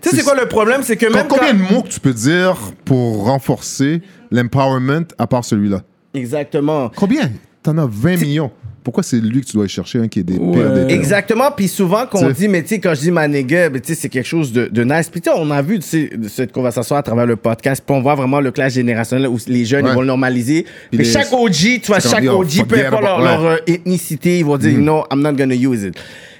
Tu 0.03 0.09
sais, 0.09 0.17
c'est 0.17 0.23
quoi 0.23 0.35
le 0.35 0.47
problème? 0.49 0.81
C'est 0.83 0.97
que 0.97 1.05
même 1.05 1.27
Combien 1.29 1.51
quand... 1.53 1.57
de 1.69 1.73
mots 1.73 1.81
que 1.81 1.87
tu 1.87 1.99
peux 2.01 2.11
dire 2.13 2.57
pour 2.83 3.23
renforcer 3.25 4.01
l'empowerment 4.31 5.05
à 5.17 5.27
part 5.27 5.45
celui-là? 5.45 5.81
Exactement. 6.13 6.91
Combien? 6.93 7.31
T'en 7.63 7.77
as 7.77 7.87
20 7.89 8.17
millions. 8.19 8.51
Pourquoi 8.83 9.01
c'est 9.01 9.15
lui 9.21 9.39
que 9.39 9.45
tu 9.45 9.53
dois 9.53 9.61
aller 9.63 9.69
chercher 9.69 9.99
un 9.99 10.09
qui 10.09 10.19
est 10.19 10.23
des 10.23 10.35
Ouais. 10.37 10.51
pires 10.57 10.73
des? 10.87 10.93
Exactement, 10.93 11.51
puis 11.55 11.69
souvent 11.69 12.03
quand 12.11 12.19
on 12.19 12.25
T'sais. 12.25 12.33
dit, 12.33 12.47
mais 12.49 12.63
tu 12.63 12.67
sais, 12.69 12.79
quand 12.81 12.93
je 12.95 12.99
dis 12.99 13.11
ma 13.11 13.29
nigga, 13.29 13.69
ben, 13.69 13.79
tu 13.81 13.93
sais, 13.95 14.01
c'est 14.01 14.09
quelque 14.09 14.27
chose 14.27 14.51
de, 14.51 14.65
de 14.65 14.83
nice. 14.83 15.07
Puis 15.09 15.21
tu 15.21 15.29
sais, 15.31 15.35
on 15.39 15.49
a 15.51 15.61
vu 15.61 15.79
tu 15.79 15.87
sais, 15.87 16.09
cette 16.27 16.51
conversation 16.51 16.97
à 16.97 17.01
travers 17.03 17.25
le 17.25 17.37
podcast, 17.37 17.81
puis 17.85 17.95
on 17.95 18.01
voit 18.01 18.15
vraiment 18.15 18.41
le 18.41 18.51
clash 18.51 18.73
générationnel 18.73 19.29
où 19.29 19.37
les 19.47 19.63
jeunes, 19.63 19.85
Ouais. 19.85 19.91
ils 19.91 19.95
vont 19.95 20.01
le 20.01 20.07
normaliser. 20.07 20.65
Puis 20.89 20.97
les- 20.97 21.05
chaque 21.05 21.31
OG, 21.31 21.79
tu 21.81 21.81
vois, 21.87 22.01
chaque 22.01 22.25
OG, 22.27 22.65
peu 22.67 22.85
importe 22.85 23.03
leur, 23.03 23.21
leur, 23.21 23.41
ouais. 23.41 23.47
Euh, 23.51 23.57
ethnicité, 23.73 24.39
ils 24.39 24.45
vont 24.45 24.57
dire, 24.57 24.77
no, 24.77 25.05
I'm 25.13 25.21
not 25.21 25.31
gonna 25.31 25.55
use 25.55 25.83
it. 25.83 25.95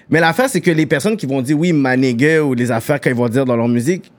Mais 0.10 0.20
l'affaire, 0.20 0.50
c'est 0.50 0.62
que 0.62 0.72
les 0.72 0.86
personnes 0.86 1.18
qui 1.18 1.26
vont 1.26 1.42
dire, 1.42 1.58
oui, 1.58 1.74
ma 1.74 1.96
nigga, 1.98 2.44
ou 2.44 2.54
les 2.54 2.72
affaires 2.72 3.00
qu'ils 3.00 3.14
vont 3.14 3.30
dire 3.30 3.46
dans 3.46 3.56
leur 3.56 3.68
musique, 3.68 4.12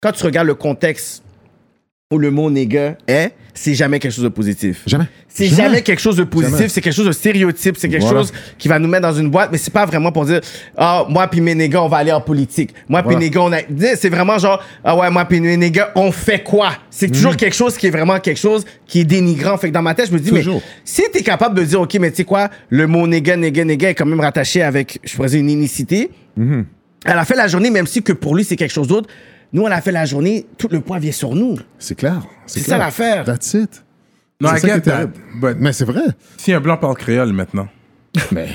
quand 0.00 0.12
tu 0.12 0.24
regardes 0.24 0.46
le 0.46 0.54
contexte 0.54 1.22
où 2.12 2.18
le 2.18 2.30
mot 2.30 2.48
nigga 2.52 2.96
est, 3.08 3.32
c'est 3.52 3.74
jamais 3.74 3.98
quelque 3.98 4.12
chose 4.12 4.22
de 4.22 4.28
positif. 4.28 4.82
Jamais. 4.86 5.06
C'est 5.26 5.46
jamais. 5.48 5.82
quelque 5.82 5.98
chose 5.98 6.14
de 6.14 6.22
positif, 6.22 6.68
c'est 6.68 6.80
quelque 6.80 6.92
chose 6.94 7.06
de 7.06 7.10
stéréotype, 7.10 7.76
c'est 7.76 7.88
quelque 7.88 8.02
Voilà. 8.02 8.20
chose 8.20 8.32
qui 8.58 8.68
va 8.68 8.78
nous 8.78 8.86
mettre 8.86 9.08
dans 9.08 9.12
une 9.14 9.28
boîte, 9.28 9.48
mais 9.50 9.58
c'est 9.58 9.72
pas 9.72 9.84
vraiment 9.86 10.12
pour 10.12 10.24
dire 10.24 10.40
ah 10.76 11.04
moi 11.08 11.26
puis 11.26 11.40
mes 11.40 11.56
nègres 11.56 11.82
on 11.82 11.88
va 11.88 11.96
aller 11.96 12.12
en 12.12 12.20
politique. 12.20 12.72
Moi 12.88 13.00
puis 13.02 13.06
Voilà. 13.06 13.18
mes 13.18 13.24
nègres 13.24 13.42
on 13.42 13.52
a 13.52 13.96
c'est 13.96 14.08
vraiment 14.08 14.38
genre 14.38 14.62
ah 14.84 14.96
ouais 14.96 15.10
moi 15.10 15.24
puis 15.24 15.40
mes 15.40 15.56
nègres 15.56 15.88
on 15.96 16.12
fait 16.12 16.44
quoi 16.44 16.74
C'est 16.90 17.10
toujours 17.10 17.32
Mm. 17.32 17.36
quelque 17.38 17.56
chose 17.56 17.76
qui 17.76 17.88
est 17.88 17.90
vraiment 17.90 18.20
quelque 18.20 18.38
chose 18.38 18.64
qui 18.86 19.00
est 19.00 19.04
dénigrant. 19.04 19.56
Fait 19.58 19.70
que 19.70 19.74
dans 19.74 19.82
ma 19.82 19.94
tête 19.94 20.06
je 20.08 20.12
me 20.12 20.20
dis 20.20 20.30
Toujours. 20.30 20.62
mais 20.62 20.62
si 20.84 21.02
t'es 21.12 21.22
capable 21.24 21.58
de 21.58 21.64
dire 21.64 21.80
ok 21.80 21.92
mais 21.98 22.10
tu 22.12 22.18
sais 22.18 22.24
quoi? 22.24 22.50
Le 22.70 22.86
mot 22.86 23.04
nègre 23.08 23.34
nègre 23.36 23.64
nègre 23.64 23.86
est 23.86 23.94
quand 23.96 24.06
même 24.06 24.20
rattaché 24.20 24.62
avec 24.62 25.00
je 25.02 25.16
pourrais 25.16 25.30
dire 25.30 25.40
une 25.40 25.50
unicité. 25.50 26.10
Mm-hmm. 26.38 26.64
Elle 27.06 27.18
a 27.18 27.24
fait 27.24 27.34
la 27.36 27.48
journée 27.48 27.70
même 27.70 27.88
si 27.88 28.00
que 28.04 28.12
pour 28.12 28.36
lui 28.36 28.44
c'est 28.44 28.54
quelque 28.54 28.72
chose 28.72 28.86
d'autre. 28.86 29.08
Nous 29.52 29.62
on 29.62 29.66
a 29.70 29.80
fait 29.80 29.92
la 29.92 30.04
journée 30.04 30.46
tout 30.58 30.68
le 30.70 30.80
poids 30.80 30.98
vient 30.98 31.12
sur 31.12 31.34
nous. 31.34 31.56
C'est 31.78 31.94
clair. 31.94 32.22
C'est 32.46 32.60
ça 32.60 32.78
l'affaire. 32.78 33.24
That's 33.24 33.54
it. 33.54 33.84
Non, 34.40 34.50
C'est 34.54 34.68
ça 34.68 34.80
qui 34.80 34.88
that. 34.90 35.06
But 35.40 35.56
Mais 35.58 35.72
c'est 35.72 35.84
vrai. 35.86 36.02
si 36.36 36.52
un 36.52 36.60
blanc 36.60 36.76
parle 36.76 36.96
créole 36.96 37.32
maintenant, 37.32 37.68
Mais 38.32 38.48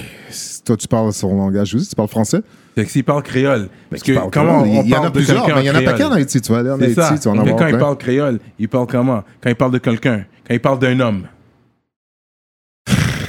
toi, 0.66 0.76
tu 0.78 0.88
parles 0.88 1.12
son 1.14 1.36
langage 1.36 1.76
aussi, 1.76 1.88
tu 1.90 1.96
parles 1.96 2.08
français. 2.08 2.42
c'est 2.76 2.86
que 2.86 2.90
s'il 2.92 3.04
parle 3.04 3.22
créole. 3.24 3.70
Parce 3.90 4.02
que 4.04 4.12
comment 4.30 4.30
créole? 4.64 4.78
on 4.80 4.84
Il 4.84 4.90
y 4.90 4.94
en 4.94 4.96
parle 4.96 5.06
a 5.06 5.10
de 5.10 5.14
plusieurs, 5.14 5.46
quelqu'un 5.46 5.56
mais 5.60 5.64
il 5.64 5.68
y 5.68 5.72
en 5.72 5.76
a 5.76 5.82
pas 5.82 5.94
qu'un 5.94 6.08
en 6.10 6.12
Haïti. 6.14 6.42
Tu 6.42 6.52
vas 6.52 6.60
aller 6.60 6.70
en 6.72 6.82
Haïti, 6.82 6.96
ça. 6.96 7.16
tu 7.20 7.26
vas 7.30 7.32
en 7.32 7.34
Mais 7.36 7.40
avoir 7.52 7.58
quand 7.58 7.68
il 7.68 7.78
parle 7.78 7.98
créole, 7.98 8.40
il 8.60 8.70
parle 8.70 8.88
comment? 8.88 9.24
Quand 9.42 9.50
il 9.50 9.56
parle 9.56 9.72
de 9.72 9.78
quelqu'un, 9.80 10.26
quand 10.48 10.54
il 10.54 10.60
parle 10.60 10.80
d'un 10.80 11.00
homme. 11.00 11.24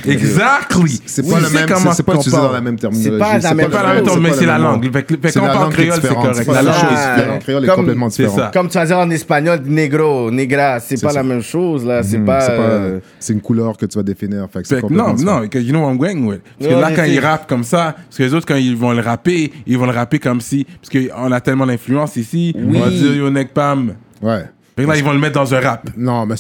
Exactly. 0.07 1.01
C'est 1.07 1.25
Oui, 1.25 1.31
pas 1.33 1.41
le 1.41 1.47
c'est 1.47 1.55
même, 1.55 1.69
c'est- 1.69 1.93
c'est 1.93 2.03
pas 2.03 2.15
utilisé 2.15 2.37
dans 2.37 2.53
la 2.53 2.61
même 2.61 2.79
terminologie. 2.79 3.11
C'est 3.13 3.19
pas 3.19 3.39
la 3.39 3.55
même 3.55 3.67
C'est 3.67 3.73
pas 3.73 3.83
la 3.83 3.95
même 3.95 4.21
mais 4.23 4.33
c'est 4.33 4.47
la 4.47 4.59
le 4.59 4.65
langue. 4.65 4.93
Fait 4.93 5.03
que- 5.03 5.15
fait 5.17 5.33
quand 5.33 5.43
on 5.43 5.47
la 5.47 5.53
parle 5.53 5.73
créole, 5.73 5.99
c'est 6.01 6.09
correct. 6.15 6.47
La 6.49 6.63
la 6.63 7.27
langue 7.27 7.39
créole 7.41 7.65
est 7.65 7.69
complètement 7.69 8.11
C'est 8.11 8.25
différente. 8.25 8.53
Comme 8.53 8.69
tu 8.69 8.75
vas 8.79 8.87
dire 8.87 8.99
en 8.99 9.11
espagnol, 9.11 9.61
negro, 9.65 10.31
negra, 10.31 10.81
c'est 10.81 10.97
C'est 10.97 11.07
pas 11.07 11.13
la 11.13 11.23
même 11.23 11.43
chose, 11.43 11.85
là. 11.85 12.03
C'est 12.03 12.19
Hmm, 12.19 12.25
pas. 12.27 12.41
c'est 12.41 12.53
euh, 12.59 12.99
C'est 13.19 13.33
une 13.33 13.41
couleur 13.41 13.77
que 13.77 13.87
tu 13.87 13.97
vas 13.99 14.03
définir. 14.03 14.47
Non, 14.91 15.15
non, 15.15 15.49
que 15.49 15.59
you 15.59 15.71
know 15.73 15.81
what 15.85 15.93
I'm 15.93 15.99
going 15.99 16.25
with. 16.29 16.41
Parce 16.59 16.73
que 16.75 16.81
là, 16.81 16.91
quand 16.95 17.05
ils 17.05 17.21
rappent 17.21 17.49
comme 17.49 17.65
ça, 17.65 17.95
parce 17.97 18.19
que 18.19 18.23
les 18.23 18.35
autres, 18.35 18.47
quand 18.47 18.57
ils 18.57 18.77
vont 18.77 18.93
le 18.93 19.01
rapper, 19.01 19.53
ils 19.67 19.79
vont 19.79 19.87
le 19.87 19.93
rapper 19.93 20.19
comme 20.19 20.41
si. 20.41 20.65
Parce 20.65 20.91
qu'on 20.91 21.33
a 21.33 21.41
tellement 21.41 21.67
d'influence 21.67 22.17
ici, 22.17 22.55
on 22.57 22.73
va 22.79 22.87
Oui. 22.87 22.99
dire 22.99 23.15
yo, 23.17 23.31
neck 23.31 23.53
pam. 23.55 23.95
Ouais. 24.21 24.45
Fait 24.77 24.85
que 24.85 24.89
là, 24.89 24.97
ils 24.97 25.05
vont 25.05 25.13
le 25.13 25.19
mettre 25.19 25.35
dans 25.35 25.55
un 25.55 25.61
rap. 25.61 25.89
Non, 25.97 26.25
mais 26.27 26.37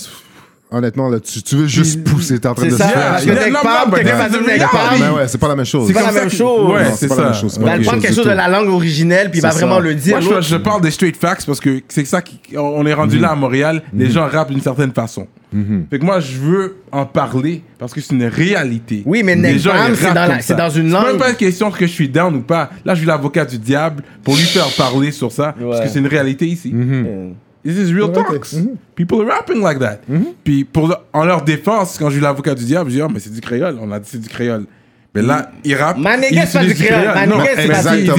honnêtement, 0.72 1.08
là, 1.08 1.20
tu, 1.20 1.42
tu 1.42 1.56
veux 1.56 1.66
juste 1.66 2.02
pousser. 2.04 2.38
T'es 2.38 2.48
en 2.48 2.54
train 2.54 2.64
C'est 2.64 2.70
de 2.72 2.76
ça, 2.76 2.88
se 2.88 2.92
faire. 2.92 3.20
the 3.50 3.62
palm. 3.62 3.90
reality. 3.94 5.00
Mais 5.00 5.08
ouais, 5.10 5.28
c'est 5.28 5.38
pas 5.38 5.48
la 5.48 5.56
même 5.56 5.64
chose. 5.66 5.86
C'est 5.88 5.94
pas 5.94 6.02
la 6.02 6.12
ça 6.12 6.20
même 6.20 6.30
chose. 6.30 6.70
Ouais, 6.70 6.84
c'est 6.96 7.08
pas 7.08 7.16
la 7.16 7.24
même 7.24 7.34
ça. 7.34 7.48
c'est 7.48 7.60
va 7.60 7.78
prendre 7.78 8.02
quelque 8.02 8.14
chose 8.14 8.24
de 8.26 8.30
la 8.30 8.48
langue 8.48 8.68
originelle, 8.68 9.30
puis 9.30 9.38
il 9.40 9.42
va 9.42 9.50
C'est 9.50 9.58
vraiment 9.60 9.76
ça. 9.76 9.80
le 9.82 9.94
dire. 9.94 10.20
Moi, 10.20 10.40
je, 10.40 10.56
parle 10.56 10.80
des 10.82 10.90
straight 10.90 11.16
facts 11.16 11.44
parce 11.46 11.60
que 11.60 11.80
c'est 11.88 12.04
ça 12.04 12.20
qu'on 12.22 12.86
est 12.86 12.94
rendu 12.94 13.18
là 13.18 13.30
à 13.30 13.34
Montréal. 13.34 13.82
Les 13.94 14.10
gens 14.10 14.26
rappent 14.28 14.50
d'une 14.50 14.60
certaine 14.60 14.92
façon. 14.92 15.26
Fait 15.90 15.98
que 15.98 16.04
moi, 16.04 16.18
je 16.20 16.38
veux 16.38 16.76
en 16.90 17.04
parler 17.04 17.62
parce 17.78 17.92
que 17.92 18.00
c'est 18.00 18.14
une 18.14 18.24
réalité. 18.24 19.02
Oui, 19.04 19.22
mais 19.22 19.34
Les 19.36 19.58
gens, 19.58 19.72
c'est 19.94 20.06
rappent 20.08 20.14
dans 20.28 20.36
c'est 20.40 20.54
ça. 20.56 20.66
une 20.68 20.72
C'est 20.72 20.82
langue. 20.94 21.06
même 21.08 21.18
pas 21.18 21.30
une 21.30 21.36
question 21.36 21.70
que 21.70 21.86
je 21.86 21.92
suis 21.92 22.08
down 22.08 22.34
ou 22.36 22.40
pas. 22.40 22.70
Là, 22.84 22.94
je 22.94 23.00
suis 23.00 23.06
l'avocat 23.06 23.44
du 23.44 23.58
diable 23.58 24.02
pour 24.24 24.34
lui 24.34 24.42
faire 24.44 24.68
parler 24.76 25.10
sur 25.12 25.30
ça 25.30 25.54
parce 25.60 25.80
que 25.80 25.88
c'est 25.88 25.98
une 25.98 26.06
réalité 26.06 26.46
ici. 26.46 26.72
This 27.64 27.76
is 27.78 27.92
real 27.94 28.10
talks. 28.12 28.54
ok. 28.54 28.60
People 28.96 29.20
are 29.22 29.26
rapping 29.28 29.62
like 29.62 29.78
that. 29.78 29.98
Puis 30.44 30.64
pour 30.64 30.88
le- 30.88 30.96
en 31.12 31.24
leur 31.24 31.42
défense, 31.42 31.96
quand 31.98 32.08
je 32.08 32.14
suis 32.14 32.22
l'avocat 32.22 32.54
du 32.54 32.64
diable, 32.64 32.90
je 32.90 32.96
dis, 32.96 33.02
oh, 33.02 33.08
mais 33.12 33.20
c'est 33.20 33.32
du 33.32 33.40
créole. 33.40 33.78
On 33.80 33.90
a 33.92 33.98
dit 34.00 34.08
c'est 34.10 34.20
du 34.20 34.28
créole. 34.28 34.64
Mais 35.14 35.20
là, 35.22 35.50
ils 35.62 35.74
rappent. 35.74 35.98
Ma 35.98 36.16
nigga, 36.16 36.42
ils 36.44 36.46
c'est 36.48 36.58
pas 36.58 36.64
du 36.64 36.74
créole. 36.74 37.04
Ma 37.14 37.26
Non, 37.26 37.36
nigga, 37.38 37.50
c'est 37.54 37.68
pas 37.68 37.94
du- 37.94 38.02
nigga, 38.02 38.14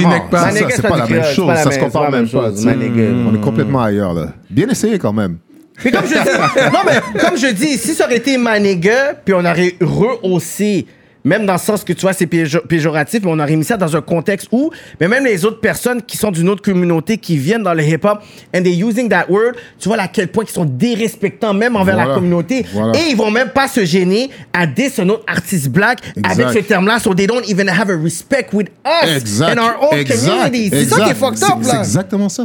c'est 0.75 0.81
pas 0.83 0.89
pas 0.89 0.97
la 0.97 1.07
même 1.07 1.19
créole, 1.21 1.35
chose. 1.35 1.55
Ça 1.55 1.71
se 1.71 1.79
compare 1.79 1.89
c'est 1.89 1.91
pas 1.91 2.03
la 2.03 2.17
même 2.17 2.29
pas. 2.29 2.75
nigga. 2.75 3.03
On 3.31 3.35
est 3.35 3.41
complètement 3.41 3.81
ailleurs, 3.83 4.13
là. 4.13 4.33
Bien 4.49 4.69
essayé 4.69 4.97
quand 4.99 5.13
même. 5.13 5.37
Mais 5.83 5.91
comme 5.91 6.05
je 6.05 6.09
dis, 6.13 6.71
non, 6.71 6.79
mais 6.85 7.19
comme 7.19 7.35
je 7.37 7.47
dis, 7.47 7.77
si 7.79 7.95
ça 7.95 8.05
aurait 8.05 8.17
été 8.17 8.37
ma 8.37 8.59
nigga, 8.59 9.15
puis 9.25 9.33
on 9.33 9.39
aurait 9.39 9.73
rehaussé, 9.81 10.85
même 11.25 11.45
dans 11.45 11.53
le 11.53 11.59
sens 11.59 11.83
que 11.83 11.93
tu 11.93 12.01
vois, 12.01 12.13
c'est 12.13 12.25
péjo- 12.25 12.59
péjoratif, 12.67 13.21
mais 13.23 13.31
on 13.31 13.39
aurait 13.39 13.55
mis 13.55 13.63
ça 13.63 13.77
dans 13.77 13.95
un 13.95 14.01
contexte 14.01 14.47
où, 14.51 14.71
mais 14.99 15.07
même 15.07 15.23
les 15.25 15.45
autres 15.45 15.59
personnes 15.59 16.01
qui 16.01 16.17
sont 16.17 16.31
d'une 16.31 16.49
autre 16.49 16.61
communauté, 16.61 17.17
qui 17.17 17.37
viennent 17.37 17.63
dans 17.63 17.73
le 17.73 17.83
hip-hop, 17.83 18.19
and 18.55 18.63
they 18.63 18.75
using 18.83 19.07
that 19.09 19.25
word, 19.29 19.53
tu 19.79 19.87
vois 19.89 19.97
à 19.99 20.07
quel 20.07 20.27
point 20.27 20.43
ils 20.47 20.51
sont 20.51 20.65
dérespectants 20.65 21.53
même 21.53 21.75
envers 21.75 21.95
la 21.95 22.13
communauté. 22.13 22.65
Voilà. 22.73 22.97
Et 22.99 23.09
ils 23.11 23.15
vont 23.15 23.31
même 23.31 23.49
pas 23.49 23.67
se 23.67 23.85
gêner 23.85 24.29
à 24.51 24.65
diss 24.67 24.99
un 24.99 25.09
autre 25.09 25.23
artiste 25.27 25.69
black 25.69 25.99
avec 26.23 26.49
ce 26.49 26.59
terme-là, 26.59 26.99
so 26.99 27.13
they 27.13 27.27
don't 27.27 27.43
even 27.47 27.69
have 27.69 27.89
a 27.89 27.95
respect 27.97 28.47
with 28.53 28.67
us 28.85 29.17
Exact. 29.17 29.57
and 29.57 29.61
our 29.61 29.75
own 29.91 29.97
exact. 29.99 30.29
community. 30.51 30.69
C'est 30.71 30.85
ça 30.85 31.03
qui 31.05 31.09
est 31.11 31.15
fucked 31.15 31.37
C'est- 31.37 31.45
up, 31.45 31.57
C'est 31.61 31.73
là. 31.73 31.79
exactement 31.79 32.29
ça. 32.29 32.43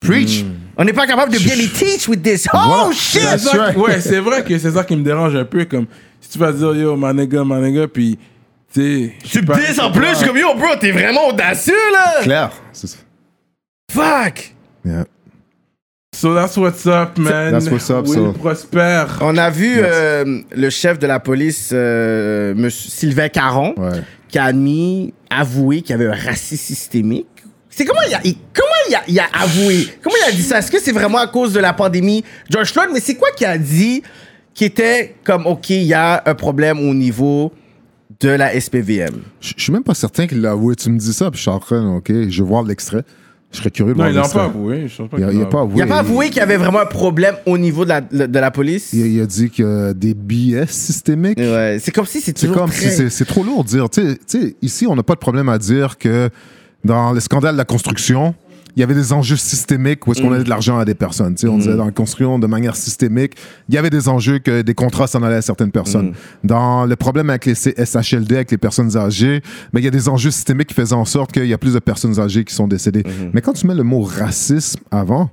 Preach. 0.00 0.44
On 0.76 0.84
n'est 0.84 0.92
pas 0.92 1.06
capable 1.08 1.32
de 1.32 1.38
bien 1.38 1.56
les 1.56 1.66
teach 1.66 2.06
with 2.06 2.22
this. 2.22 2.46
Oh 2.54 2.56
Voilà. 2.64 2.92
shit! 2.92 3.20
C'est 3.38 3.56
right. 3.58 3.76
Ouais, 3.76 4.00
c'est 4.00 4.20
vrai 4.20 4.44
que 4.44 4.56
c'est 4.56 4.70
ça 4.70 4.84
qui 4.84 4.94
me 4.94 5.02
dérange 5.02 5.34
un 5.34 5.44
peu. 5.44 5.64
Comme 5.64 5.86
tu 6.30 6.38
vas 6.38 6.52
dire 6.52 6.74
yo, 6.74 6.96
my 6.96 7.12
nigga, 7.14 7.44
my 7.44 7.60
nigga, 7.60 7.88
puis 7.88 8.18
tu 8.72 9.12
sais. 9.24 9.80
en 9.80 9.90
plus 9.92 10.22
comme 10.24 10.36
yo, 10.36 10.54
bro, 10.54 10.76
t'es 10.80 10.92
vraiment 10.92 11.28
audacieux 11.28 11.74
là! 11.92 12.22
Claire. 12.22 12.50
C'est 12.72 12.86
ça. 12.86 12.98
Fuck! 13.90 14.54
Yeah. 14.84 15.04
So 16.14 16.34
that's 16.34 16.56
what's 16.56 16.84
up, 16.86 17.16
man. 17.18 17.52
That's 17.52 17.70
what's 17.70 17.88
up, 17.90 18.06
Will 18.06 18.14
so. 18.14 18.32
Prosper. 18.32 19.04
On 19.20 19.36
a 19.36 19.50
vu 19.50 19.76
euh, 19.78 20.40
le 20.50 20.70
chef 20.70 20.98
de 20.98 21.06
la 21.06 21.20
police, 21.20 21.70
euh, 21.72 22.54
monsieur 22.56 22.90
Sylvain 22.90 23.28
Caron, 23.28 23.74
Ouais. 23.76 24.00
qui 24.28 24.38
a 24.38 24.44
admis, 24.44 25.14
avoué 25.30 25.80
qu'il 25.82 25.90
y 25.90 25.92
avait 25.94 26.06
un 26.08 26.16
racisme 26.20 26.64
systémique. 26.64 27.26
C'est 27.70 27.84
comment 27.84 28.00
il 28.08 28.14
a, 28.14 28.20
il- 28.24 28.36
comment 28.52 28.68
il 28.88 28.94
a, 28.96 29.02
il 29.06 29.20
a 29.20 29.26
avoué? 29.40 29.86
Comment 30.02 30.16
il 30.26 30.28
a 30.32 30.32
dit 30.32 30.42
ça? 30.42 30.58
Est-ce 30.58 30.70
que 30.72 30.80
c'est 30.80 30.90
vraiment 30.92 31.18
à 31.18 31.28
cause 31.28 31.52
de 31.52 31.60
la 31.60 31.72
pandémie 31.72 32.24
George 32.50 32.72
Floyd? 32.72 32.90
Mais 32.92 33.00
c'est 33.00 33.14
quoi 33.14 33.28
qu'il 33.36 33.46
a 33.46 33.56
dit 33.56 34.02
qui 34.58 34.64
était 34.64 35.14
comme, 35.22 35.46
OK, 35.46 35.70
il 35.70 35.84
y 35.84 35.94
a 35.94 36.20
un 36.26 36.34
problème 36.34 36.80
au 36.80 36.92
niveau 36.92 37.52
de 38.18 38.28
la 38.30 38.60
SPVM? 38.60 39.14
Je 39.40 39.54
suis 39.56 39.72
même 39.72 39.84
pas 39.84 39.94
certain 39.94 40.26
qu'il 40.26 40.40
l'a 40.40 40.50
avoué. 40.50 40.74
Tu 40.74 40.90
me 40.90 40.98
dis 40.98 41.12
ça, 41.12 41.30
puis 41.30 41.38
je 41.38 41.42
suis 41.42 41.50
en 41.50 41.60
train, 41.60 41.94
OK, 41.94 42.08
je 42.28 42.42
vais 42.42 42.48
voir 42.48 42.64
l'extrait. 42.64 43.04
Je 43.52 43.58
serais 43.58 43.70
curieux 43.70 43.94
de 43.94 43.98
Non, 43.98 44.10
voir 44.10 44.12
il 44.12 44.16
n'a 44.16 44.28
pas 44.28 44.44
avoué. 44.46 44.78
Il 44.78 44.84
a, 44.84 44.88
qu'il 44.88 45.18
il 45.20 45.22
a 45.22 45.44
l'a 45.44 45.46
pas 45.46 45.60
avoué. 45.60 45.60
avoué. 45.60 45.76
Il 45.76 45.82
a 45.82 45.86
pas 45.86 45.98
avoué 46.00 46.26
qu'il 46.26 46.36
y 46.38 46.40
avait 46.40 46.56
vraiment 46.56 46.80
un 46.80 46.86
problème 46.86 47.36
au 47.46 47.56
niveau 47.56 47.84
de 47.84 47.90
la, 47.90 48.00
de 48.00 48.38
la 48.38 48.50
police? 48.50 48.92
Il, 48.92 49.06
il 49.06 49.20
a 49.20 49.26
dit 49.26 49.48
qu'il 49.48 49.64
y 49.64 49.68
a 49.68 49.94
des 49.94 50.14
biais 50.14 50.66
systémiques. 50.66 51.38
Ouais, 51.38 51.78
c'est 51.80 51.92
comme 51.92 52.04
si 52.06 52.20
c'est 52.20 52.36
C'est 52.36 52.46
toujours 52.48 52.56
comme 52.56 52.70
très... 52.70 52.90
si 52.90 52.96
c'est- 52.96 53.10
c'est 53.10 53.24
trop 53.26 53.44
lourd 53.44 53.62
de 53.62 53.68
dire. 53.68 53.88
Tu 53.88 54.02
sais- 54.02 54.18
tu 54.26 54.40
sais, 54.40 54.56
ici, 54.60 54.86
on 54.88 54.96
n'a 54.96 55.04
pas 55.04 55.14
de 55.14 55.20
problème 55.20 55.48
à 55.48 55.58
dire 55.58 55.98
que 55.98 56.30
dans 56.84 57.12
le 57.12 57.20
scandale 57.20 57.52
de 57.54 57.58
la 57.58 57.64
construction, 57.64 58.34
il 58.76 58.80
y 58.80 58.82
avait 58.82 58.94
des 58.94 59.12
enjeux 59.12 59.36
systémiques 59.36 60.06
où 60.06 60.12
est-ce 60.12 60.22
qu'on 60.22 60.32
allait 60.32 60.44
de 60.44 60.48
l'argent 60.48 60.78
à 60.78 60.84
des 60.84 60.94
personnes. 60.94 61.34
Tu 61.34 61.42
sais, 61.42 61.48
on 61.48 61.58
disait 61.58 61.76
dans 61.76 61.84
la 61.86 61.90
construction 61.90 62.38
de 62.38 62.46
manière 62.46 62.76
systémique, 62.76 63.34
il 63.68 63.74
y 63.74 63.78
avait 63.78 63.90
des 63.90 64.08
enjeux 64.08 64.38
que 64.38 64.62
des 64.62 64.74
contrats 64.74 65.06
s'en 65.06 65.22
allaient 65.22 65.36
à 65.36 65.42
certaines 65.42 65.72
personnes. 65.72 66.12
Dans 66.44 66.86
le 66.86 66.96
problème 66.96 67.30
avec 67.30 67.46
les 67.46 67.54
SHLD, 67.54 68.32
avec 68.36 68.50
les 68.50 68.58
personnes 68.58 68.96
âgées, 68.96 69.42
mais 69.72 69.80
il 69.80 69.84
y 69.84 69.88
a 69.88 69.90
des 69.90 70.08
enjeux 70.08 70.30
systémiques 70.30 70.68
qui 70.68 70.74
faisaient 70.74 70.94
en 70.94 71.04
sorte 71.04 71.32
qu'il 71.32 71.46
y 71.46 71.52
a 71.52 71.58
plus 71.58 71.74
de 71.74 71.78
personnes 71.78 72.18
âgées 72.20 72.44
qui 72.44 72.54
sont 72.54 72.68
décédées. 72.68 73.04
Mais 73.32 73.40
quand 73.40 73.52
tu 73.52 73.66
mets 73.66 73.74
le 73.74 73.82
mot 73.84 74.02
racisme 74.02 74.80
avant, 74.90 75.30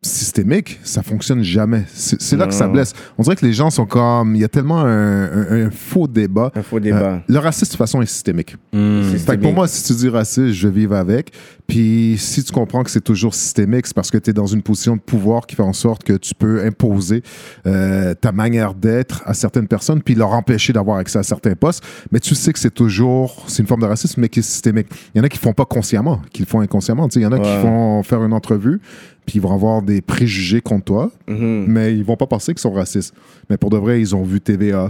systémique, 0.00 0.78
ça 0.84 1.02
fonctionne 1.02 1.42
jamais. 1.42 1.82
C'est 1.92 2.36
là 2.36 2.46
que 2.46 2.54
ça 2.54 2.68
blesse. 2.68 2.92
On 3.18 3.22
dirait 3.22 3.34
que 3.34 3.44
les 3.44 3.52
gens 3.52 3.68
sont 3.70 3.84
comme... 3.84 4.36
Il 4.36 4.40
y 4.40 4.44
a 4.44 4.48
tellement 4.48 4.78
un, 4.80 5.24
un- 5.24 5.66
un 5.66 5.70
faux 5.72 6.06
débat. 6.06 6.52
Un 6.54 6.62
faux 6.62 6.78
débat. 6.78 6.98
Euh, 7.14 7.18
le 7.26 7.38
racisme, 7.38 7.64
de 7.64 7.70
toute 7.70 7.78
façon, 7.78 8.00
est 8.00 8.06
systémique. 8.06 8.54
C'est 8.72 9.18
Fait 9.18 9.36
que 9.36 9.42
pour 9.42 9.52
moi, 9.52 9.66
si 9.66 9.82
tu 9.84 9.94
dis 9.94 10.08
raciste, 10.08 10.52
je 10.52 10.68
vais 10.68 10.80
vivre 10.80 10.94
avec. 10.94 11.32
Puis 11.66 12.14
si 12.16 12.44
tu 12.44 12.52
comprends 12.52 12.84
que 12.84 12.90
c'est 12.90 13.02
toujours 13.02 13.34
systémique, 13.34 13.86
c'est 13.88 13.94
parce 13.94 14.10
que 14.12 14.18
tu 14.18 14.30
es 14.30 14.32
dans 14.32 14.46
une 14.46 14.62
position 14.62 14.94
de 14.96 15.00
pouvoir 15.00 15.46
qui 15.46 15.56
fait 15.56 15.62
en 15.62 15.72
sorte 15.72 16.04
que 16.04 16.12
tu 16.14 16.32
peux 16.34 16.64
imposer 16.64 17.22
euh, 17.66 18.14
ta 18.14 18.30
manière 18.32 18.74
d'être 18.74 19.22
à 19.26 19.34
certaines 19.34 19.66
personnes, 19.68 20.00
puis 20.00 20.14
leur 20.14 20.32
empêcher 20.32 20.72
d'avoir 20.72 20.98
accès 20.98 21.18
à 21.18 21.22
certains 21.24 21.54
postes. 21.54 21.82
Mais 22.12 22.20
tu 22.20 22.34
sais 22.36 22.52
que 22.52 22.58
c'est 22.60 22.72
toujours, 22.72 23.44
c'est 23.48 23.62
une 23.62 23.68
forme 23.68 23.82
de 23.82 23.86
racisme, 23.86 24.20
mais 24.20 24.28
qui 24.28 24.38
est 24.38 24.42
systémique. 24.42 24.86
Il 25.14 25.18
y 25.18 25.20
en 25.20 25.24
a 25.24 25.28
qui 25.28 25.38
font 25.38 25.52
pas 25.52 25.66
consciemment, 25.66 26.22
qui 26.32 26.40
le 26.40 26.46
font 26.46 26.60
inconsciemment. 26.60 27.08
Il 27.14 27.20
y 27.22 27.26
en 27.26 27.32
a 27.32 27.38
qui 27.40 27.60
font 27.62 28.02
faire 28.04 28.22
une 28.24 28.32
entrevue, 28.32 28.80
puis 29.28 29.36
ils 29.36 29.42
vont 29.42 29.52
avoir 29.52 29.82
des 29.82 30.00
préjugés 30.00 30.62
contre 30.62 30.84
toi, 30.86 31.10
Mhm. 31.28 31.66
mais 31.68 31.94
ils 31.94 32.02
vont 32.02 32.16
pas 32.16 32.26
penser 32.26 32.52
qu'ils 32.54 32.62
sont 32.62 32.72
racistes. 32.72 33.12
Mais 33.50 33.58
pour 33.58 33.68
de 33.68 33.76
vrai, 33.76 34.00
ils 34.00 34.16
ont 34.16 34.22
vu 34.22 34.40
TVA. 34.40 34.88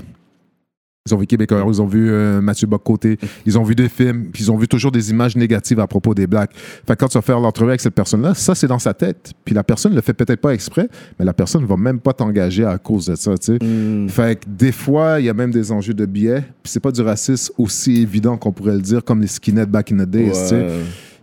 Ils 1.09 1.15
ont 1.15 1.19
vu 1.19 1.27
Québécois, 1.27 1.65
ils 1.67 1.81
ont 1.83 1.87
vu 1.87 2.09
euh, 2.11 2.41
Mathieu 2.41 2.67
Bock-Côté, 2.69 3.19
ils 3.47 3.59
ont 3.59 3.63
vu 3.65 3.75
des 3.75 3.89
films, 3.89 4.27
puis 4.31 4.45
ils 4.45 4.53
ont 4.53 4.57
vu 4.59 4.69
toujours 4.69 4.93
des 4.93 5.11
images 5.11 5.35
négatives 5.37 5.81
à 5.81 5.87
propos 5.89 6.15
des 6.15 6.27
Blacks. 6.29 6.51
Fait 6.55 6.95
que 6.95 6.99
quand 7.01 7.09
tu 7.09 7.17
vas 7.19 7.23
faire 7.23 7.41
l'entrevue 7.41 7.71
avec 7.71 7.81
cette 7.81 7.95
personne-là, 7.95 8.35
ça, 8.35 8.55
c'est 8.55 8.67
dans 8.69 8.79
sa 8.79 8.93
tête. 8.95 9.33
Puis 9.45 9.55
la 9.55 9.65
personne 9.65 9.95
le 9.95 10.03
fait 10.03 10.13
peut-être 10.13 10.41
pas 10.41 10.53
exprès, 10.53 10.89
mais 11.19 11.25
la 11.25 11.33
personne 11.33 11.65
va 11.65 11.77
même 11.79 11.99
pas 11.99 12.13
t'engager 12.13 12.65
à 12.65 12.77
cause 12.79 13.07
de 13.07 13.17
ça, 13.17 13.37
tu 13.39 13.57
sais. 13.59 13.65
Mm. 13.65 14.09
Fait 14.11 14.39
que 14.39 14.45
des 14.49 14.71
fois, 14.71 15.19
il 15.19 15.25
y 15.27 15.29
a 15.31 15.35
même 15.35 15.51
des 15.51 15.73
enjeux 15.73 15.95
de 15.95 16.05
biais, 16.07 16.43
puis 16.63 16.71
c'est 16.71 16.81
pas 16.81 16.93
du 16.93 17.01
racisme 17.01 17.53
aussi 17.59 18.03
évident 18.03 18.37
qu'on 18.37 18.53
pourrait 18.53 18.75
le 18.77 18.83
dire, 18.83 19.03
comme 19.03 19.21
les 19.23 19.27
skinheads 19.29 19.67
back 19.67 19.91
in 19.91 19.97
the 20.05 20.09
days, 20.09 20.31
tu 20.33 20.35
sais. 20.49 20.67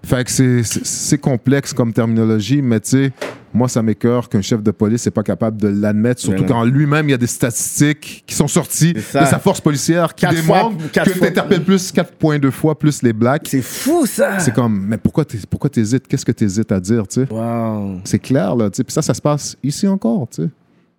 Fait 0.06 0.24
que 0.24 0.32
c'est- 0.32 1.18
complexe 1.18 1.74
comme 1.74 1.92
terminologie, 1.94 2.62
mais 2.62 2.80
tu 2.80 2.90
sais, 2.92 3.12
moi, 3.54 3.68
ça 3.68 3.82
m'écœure 3.82 4.30
qu'un 4.30 4.42
chef 4.42 4.62
de 4.62 4.70
police 4.72 5.06
n'est 5.06 5.12
pas 5.12 5.24
capable 5.24 5.60
de 5.60 5.68
l'admettre, 5.70 6.22
surtout 6.22 6.42
non. 6.44 6.48
quand 6.48 6.64
lui-même, 6.64 7.08
il 7.08 7.12
y 7.12 7.16
a 7.16 7.18
des 7.18 7.26
statistiques 7.26 8.24
qui 8.28 8.36
sont 8.36 8.48
sorties 8.48 8.94
de 8.94 9.00
sa 9.00 9.40
force 9.40 9.62
policière 9.62 10.14
qui 10.14 10.26
Quatre 10.26 10.36
démontrent 10.36 10.92
que 10.92 11.20
t'interpelles 11.20 11.64
plus 11.64 11.92
4,2 11.92 12.52
fois 12.52 12.78
plus 12.78 13.02
les 13.02 13.14
blacks. 13.14 13.48
C'est 13.50 13.62
fou, 13.64 14.06
ça! 14.06 14.38
C'est 14.40 14.54
comme, 14.54 14.86
mais 14.88 14.98
pourquoi 14.98 15.26
t'hésites? 15.26 16.08
Qu'est-ce 16.08 16.26
que 16.26 16.32
t'hésites 16.34 16.72
à 16.72 16.80
dire, 16.80 17.08
tu 17.08 17.22
sais? 17.22 17.28
Wow. 17.32 18.02
C'est 18.04 18.20
clair, 18.20 18.56
là, 18.56 18.70
tu 18.70 18.78
sais. 18.78 18.84
Puis 18.84 18.94
ça, 18.94 19.02
ça 19.02 19.14
se 19.14 19.22
passe 19.22 19.56
ici 19.64 19.88
encore, 19.88 20.28
tu 20.30 20.44
sais. 20.44 20.50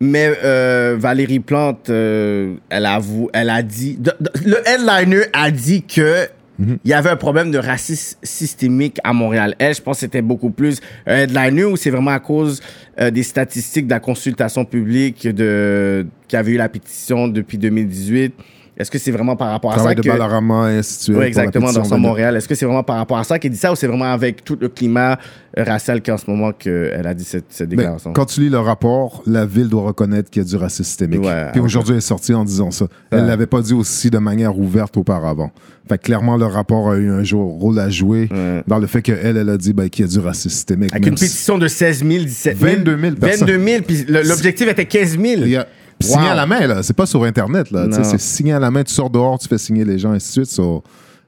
Mais 0.00 0.36
euh, 0.44 0.96
Valérie 0.98 1.40
Plante, 1.40 1.88
euh, 1.88 2.54
elle 2.68 2.84
avoue, 2.84 3.30
elle 3.32 3.48
a 3.48 3.62
dit, 3.62 3.96
de- 3.96 4.12
de- 4.20 4.30
le 4.44 4.56
headliner 4.68 5.22
a 5.32 5.50
dit 5.50 5.82
que 5.84 6.26
Mhm. 6.58 6.78
il 6.84 6.90
y 6.90 6.94
avait 6.94 7.10
un 7.10 7.16
problème 7.16 7.50
de 7.50 7.58
racisme 7.58 8.18
systémique 8.22 8.98
à 9.04 9.12
Montréal. 9.12 9.54
Elle, 9.58 9.74
je 9.74 9.82
pense 9.82 9.96
que 9.96 10.00
c'était 10.00 10.22
beaucoup 10.22 10.50
plus 10.50 10.80
un 11.06 11.16
headliner 11.18 11.64
ou 11.64 11.76
c'est 11.76 11.90
vraiment 11.90 12.12
à 12.12 12.20
cause 12.20 12.62
euh, 13.00 13.10
des 13.10 13.22
statistiques 13.22 13.86
de 13.86 13.92
la 13.92 14.00
consultation 14.00 14.64
publique 14.64 15.28
de 15.28 16.06
qui 16.28 16.36
avait 16.36 16.52
eu 16.52 16.56
la 16.56 16.68
pétition 16.68 17.28
depuis 17.28 17.58
2018. 17.58 18.34
Est-ce 18.78 18.90
que 18.90 18.98
c'est 18.98 19.10
vraiment 19.10 19.36
par 19.36 19.50
rapport 19.50 19.72
à 19.72 19.76
Travail 19.76 19.96
ça 19.96 20.02
de 20.02 20.06
que 20.06 20.12
Balarama 20.12 20.70
et 20.72 20.78
ainsi 20.78 20.98
de 20.98 21.02
suite. 21.04 21.16
Oui, 21.16 21.24
exactement, 21.24 21.72
dans 21.72 21.84
son 21.84 21.98
Montréal. 21.98 22.36
Est-ce 22.36 22.46
que 22.46 22.54
c'est 22.54 22.66
vraiment 22.66 22.82
par 22.82 22.96
rapport 22.96 23.16
à 23.18 23.24
ça 23.24 23.38
qu'elle 23.38 23.50
dit 23.52 23.56
ça 23.56 23.72
ou 23.72 23.76
c'est 23.76 23.86
vraiment 23.86 24.12
avec 24.12 24.44
tout 24.44 24.58
le 24.60 24.68
climat 24.68 25.18
racial 25.56 26.02
qu'en 26.02 26.18
ce 26.18 26.28
moment 26.30 26.52
qu'elle 26.52 27.06
a 27.06 27.14
dit 27.14 27.24
cette, 27.24 27.46
cette 27.48 27.70
Mais 27.70 27.76
déclaration? 27.76 28.12
quand 28.12 28.26
tu 28.26 28.40
lis 28.40 28.50
le 28.50 28.58
rapport, 28.58 29.22
la 29.26 29.46
ville 29.46 29.68
doit 29.68 29.82
reconnaître 29.82 30.28
qu'il 30.28 30.42
y 30.42 30.44
a 30.44 30.48
du 30.48 30.56
racisme 30.56 30.84
systémique. 30.84 31.22
Ouais, 31.24 31.46
Puis 31.52 31.60
ouais. 31.60 31.64
aujourd'hui, 31.66 31.92
elle 31.92 31.98
est 31.98 32.00
sortie 32.02 32.34
en 32.34 32.44
disant 32.44 32.70
ça. 32.70 32.86
Elle 33.10 33.20
Ouais. 33.20 33.26
l'avait 33.26 33.46
pas 33.46 33.62
dit 33.62 33.72
aussi 33.72 34.10
de 34.10 34.18
manière 34.18 34.58
ouverte 34.58 34.94
auparavant. 34.98 35.50
Fait 35.88 35.96
que 35.96 36.02
clairement, 36.02 36.36
le 36.36 36.44
rapport 36.46 36.90
a 36.90 36.96
eu 36.98 37.10
un 37.10 37.22
jour 37.24 37.58
rôle 37.58 37.78
à 37.78 37.88
jouer 37.88 38.28
dans 38.66 38.78
le 38.78 38.86
fait 38.86 39.00
qu'elle, 39.00 39.36
elle 39.38 39.48
a 39.48 39.56
dit 39.56 39.72
ben, 39.72 39.88
qu'il 39.88 40.04
y 40.04 40.08
a 40.08 40.10
du 40.10 40.18
racisme 40.18 40.50
systémique. 40.50 40.92
Avec 40.92 41.06
une 41.06 41.16
si- 41.16 41.24
pétition 41.24 41.56
de 41.56 41.66
16 41.68 42.04
000, 42.04 42.24
17 42.24 42.58
000. 42.58 42.72
22 42.76 42.98
000 42.98 43.14
personnes. 43.16 43.48
22 43.48 43.64
000, 43.66 43.82
puis 43.86 44.04
l'objectif 44.08 44.68
était 44.68 44.84
15 44.84 45.12
000. 45.18 45.22
Il 45.46 45.64
a 46.00 46.04
signé 46.04 46.24
Wow. 46.24 46.30
à 46.30 46.34
la 46.34 46.46
main, 46.46 46.66
là. 46.66 46.82
C'est 46.82 46.96
pas 46.96 47.06
sur 47.06 47.22
Internet, 47.24 47.70
là. 47.70 47.86
Tu 47.86 47.92
sais, 47.92 47.98
Non. 47.98 48.04
C'est 48.04 48.20
signé 48.20 48.52
à 48.52 48.58
la 48.58 48.70
main. 48.70 48.82
Tu 48.84 48.92
sors 48.92 49.10
dehors, 49.10 49.38
tu 49.38 49.48
fais 49.48 49.58
signer 49.58 49.84
les 49.84 49.98
gens, 49.98 50.12
et 50.12 50.16
ainsi 50.16 50.28
de 50.40 50.44
suite. 50.44 50.54
So, 50.54 50.82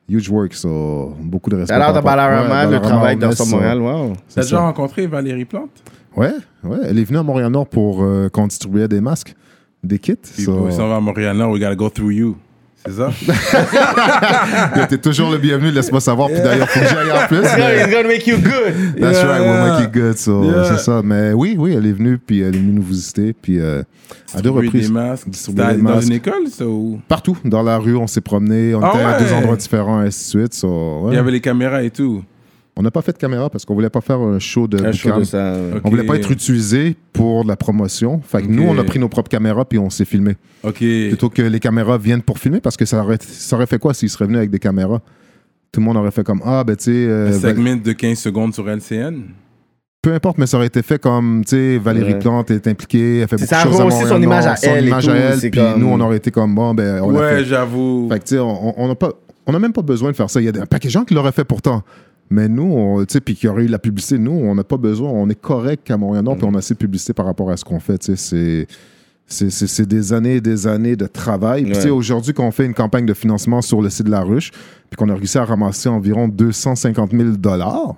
huge 0.09 0.28
work. 0.31 0.55
So, 0.55 1.15
beaucoup 1.20 1.51
de 1.51 1.57
respect. 1.57 1.74
Alors, 1.74 1.93
par 2.03 2.16
de 2.16 2.51
Ouais, 2.51 2.70
le 2.70 2.81
travail 2.81 3.16
dans 3.16 3.32
son 3.32 3.47
Montréal, 3.47 3.81
wow. 3.81 4.12
T'as 4.35 4.43
déjà 4.43 4.61
rencontré 4.61 5.07
Valérie 5.07 5.45
Plante? 5.45 5.70
Ouais, 6.16 6.32
ouais. 6.65 6.78
Elle 6.85 6.99
est 6.99 7.05
venue 7.05 7.19
à 7.19 7.23
Montréal-Nord 7.23 7.66
pour 7.69 8.03
euh, 8.03 8.28
qu'on 8.28 8.47
distribuait 8.47 8.89
des 8.89 9.01
masques, 9.01 9.35
des 9.85 9.99
kits. 9.99 10.16
Puis 10.16 10.45
So, 10.45 10.70
s'en 10.70 10.89
va 10.89 10.97
à 10.97 11.01
Montréal-Nord, 11.01 11.51
we 11.53 11.61
gotta 11.61 11.77
go 11.77 11.89
through 11.89 12.12
you. 12.12 12.36
C'est 12.89 12.97
ça? 12.97 14.86
T'es 14.89 14.98
toujours 14.98 15.31
le 15.31 15.39
bienvenu, 15.39 15.70
laisse-moi 15.70 16.01
savoir. 16.01 16.28
Puis 16.28 16.40
d'ailleurs, 16.40 16.69
faut 16.69 16.81
que 16.81 16.86
j'aille 16.86 17.10
en 17.12 17.27
plus. 17.27 17.39
It's 17.39 17.52
gonna, 17.55 17.66
mais- 17.69 17.81
it's 17.82 17.90
gonna 17.90 18.09
make 18.09 18.27
you 18.27 18.36
good. 18.39 19.01
That's 19.01 19.19
Yeah. 19.19 19.27
right, 19.27 19.43
we'll 19.43 19.73
make 19.73 19.85
it 19.89 19.93
good. 19.93 20.16
So, 20.19 20.44
Yeah. 20.44 20.65
C'est 20.65 20.78
ça. 20.78 21.01
Mais 21.05 21.32
oui, 21.32 21.56
oui, 21.59 21.74
elle 21.77 21.86
est 21.86 21.93
venue, 21.93 22.19
puis 22.19 22.40
elle 22.40 22.55
est 22.55 22.59
venue 22.59 22.73
nous 22.73 22.82
visiter. 22.82 23.32
Puis 23.32 23.59
euh, 23.60 23.82
à 24.35 24.40
deux 24.40 24.51
reprises. 24.51 24.89
des 24.89 24.93
masques. 24.93 25.28
Distribuer 25.28 25.65
des 25.66 25.77
dans 25.77 25.82
masques. 25.82 26.06
une 26.09 26.15
école, 26.15 26.47
ça? 26.51 26.66
ou- 26.66 27.01
Partout, 27.09 27.36
dans 27.44 27.62
la 27.62 27.78
rue, 27.78 27.97
on 27.97 28.06
s'est 28.06 28.20
promené. 28.20 28.74
On 28.74 28.81
Ah 28.82 28.93
était 28.94 29.05
à 29.05 29.19
deux 29.19 29.32
endroits 29.32 29.56
différents, 29.56 30.02
et 30.02 30.06
ainsi 30.06 30.36
de 30.36 30.40
suite. 30.40 30.55
So, 30.55 31.02
ouais. 31.05 31.12
Il 31.12 31.16
y 31.16 31.19
avait 31.19 31.31
les 31.32 31.40
caméras 31.40 31.82
et 31.82 31.90
tout. 31.90 32.23
On 32.79 32.83
n'a 32.83 32.93
pas 32.93 33.03
fait 33.03 33.13
de 33.13 33.19
caméra 33.19 33.51
parce 33.51 33.65
qu'on 33.65 33.75
voulait 33.75 33.91
pas 33.91 34.01
faire 34.01 34.21
un 34.21 34.39
show 34.39 34.69
de 34.69 34.81
Un 34.85 34.93
show 34.93 35.11
de 35.19 35.25
ça. 35.25 35.53
On 35.83 35.91
voulait 35.91 36.05
pas 36.05 36.15
être 36.15 36.31
utilisé 36.31 36.95
pour 37.13 37.43
de 37.43 37.49
la 37.49 37.57
promotion. 37.57 38.21
Fait 38.25 38.41
que 38.43 38.47
nous, 38.47 38.63
on 38.63 38.79
a 38.79 38.85
pris 38.85 39.01
nos 39.01 39.09
propres 39.09 39.29
caméras 39.29 39.65
puis 39.65 39.79
on 39.81 39.91
s'est 39.91 40.05
filmé. 40.05 40.37
OK. 40.63 40.77
Plutôt 40.79 41.29
que 41.29 41.43
les 41.43 41.59
caméras 41.59 41.99
viennent 41.99 42.23
pour 42.23 42.39
filmer 42.39 42.61
parce 42.61 42.77
que 42.77 42.85
ça 42.85 43.03
aurait, 43.03 43.19
ça 43.21 43.57
aurait 43.57 43.67
fait 43.67 43.79
quoi 43.81 43.95
s'ils 43.95 44.09
seraient 44.11 44.27
venus 44.27 44.39
avec 44.39 44.51
des 44.51 44.61
caméras? 44.61 45.01
Tout 45.73 45.81
le 45.81 45.87
monde 45.87 45.97
aurait 45.97 46.13
fait 46.13 46.23
comme 46.25 46.41
Ah, 46.45 46.63
ben 46.65 46.77
tu 46.77 46.85
sais. 46.85 46.91
euh, 46.93 47.29
Un 47.29 47.33
segment 47.33 47.77
de 47.77 47.93
15 47.93 48.17
secondes 48.17 48.55
sur 48.55 48.69
LCN. 48.71 49.23
peu 50.01 50.15
importe, 50.15 50.39
mais 50.39 50.47
ça 50.47 50.57
aurait 50.57 50.69
été 50.69 50.81
fait 50.83 51.01
comme, 51.01 51.43
tu 51.45 51.57
sais, 51.57 51.79
Valérie 51.79 52.13
Ouais. 52.15 52.19
Plante 52.21 52.51
est 52.53 52.67
impliquée, 52.69 53.19
elle 53.19 53.29
fait 53.29 53.37
beaucoup 53.37 53.49
ça, 53.49 53.65
de 53.65 53.71
choses 53.71 53.81
à 53.81 54.07
son 54.09 54.23
image 54.23 54.47
à 54.47 54.55
elle 54.63 54.85
et 54.85 54.89
image 54.89 55.05
tout, 55.05 55.11
à 55.11 55.15
elle, 55.17 55.41
puis 55.41 55.51
comme- 55.51 55.81
nous, 55.81 55.89
on 55.89 56.01
aurait 56.01 56.17
été 56.19 56.31
comme, 56.31 56.55
bon, 56.55 56.73
ben, 56.75 57.01
on 57.03 57.13
Ouais, 57.13 57.45
j'avoue. 57.45 58.09
Fait 58.11 58.21
que, 58.21 58.25
tu 58.25 58.37
sais, 58.37 58.37
n'a 58.37 58.95
on 59.47 59.53
n'a 59.53 59.59
même 59.59 59.73
pas 59.73 59.83
besoin 59.83 60.11
de 60.11 60.17
faire 60.17 60.31
ça. 60.31 60.41
Il 60.41 60.45
y 60.45 60.49
a 60.49 60.63
un 60.63 60.67
paquet 60.67 60.89
de 60.89 60.93
gens 60.93 61.05
qui 61.05 61.15
l'auraient 61.15 61.33
fait 61.33 61.45
pourtant. 61.45 61.83
Mais 62.31 62.49
nous, 62.49 63.05
tu 63.07 63.13
sais, 63.15 63.21
puis 63.21 63.35
qui 63.35 63.49
aurait 63.49 63.65
eu 63.65 63.69
la 63.69 63.79
publicité, 63.79 64.19
nous, 64.19 64.33
on 64.33 64.55
n'a 64.55 64.65
pas 64.65 64.77
besoin. 64.77 65.11
On 65.11 65.29
est 65.31 65.41
correct 65.41 65.91
à 65.91 65.97
Montréal-Nord, 65.97 66.37
puis 66.37 66.47
on 66.47 66.55
a 66.55 66.59
assez 66.59 66.75
de 66.75 66.79
publicité 66.79 67.13
par 67.15 67.27
rapport 67.27 67.51
à 67.51 67.57
ce 67.57 67.65
qu'on 67.65 67.81
fait. 67.81 67.99
Tu 67.99 68.17
sais, 68.17 68.17
c'est. 68.17 68.67
C'est- 69.51 69.83
des 69.87 70.15
années 70.15 70.37
et 70.37 70.41
des 70.41 70.67
années 70.67 70.97
de 70.97 71.07
travail. 71.07 71.65
Puis, 71.65 71.73
tu 71.75 71.81
sais, 71.81 71.85
Ouais. 71.87 71.91
aujourd'hui, 71.91 72.33
qu'on 72.33 72.51
fait 72.51 72.65
une 72.65 72.73
campagne 72.73 73.05
de 73.05 73.13
financement 73.13 73.61
sur 73.61 73.83
le 73.83 73.91
site 73.91 74.07
de 74.07 74.11
la 74.11 74.23
ruche, 74.23 74.51
puis 74.89 74.97
qu'on 74.97 75.11
a 75.11 75.15
réussi 75.15 75.37
à 75.37 75.45
ramasser 75.45 75.91
environ 75.91 76.29
250 76.29 77.11
000 77.13 77.33
dollars 77.37 77.97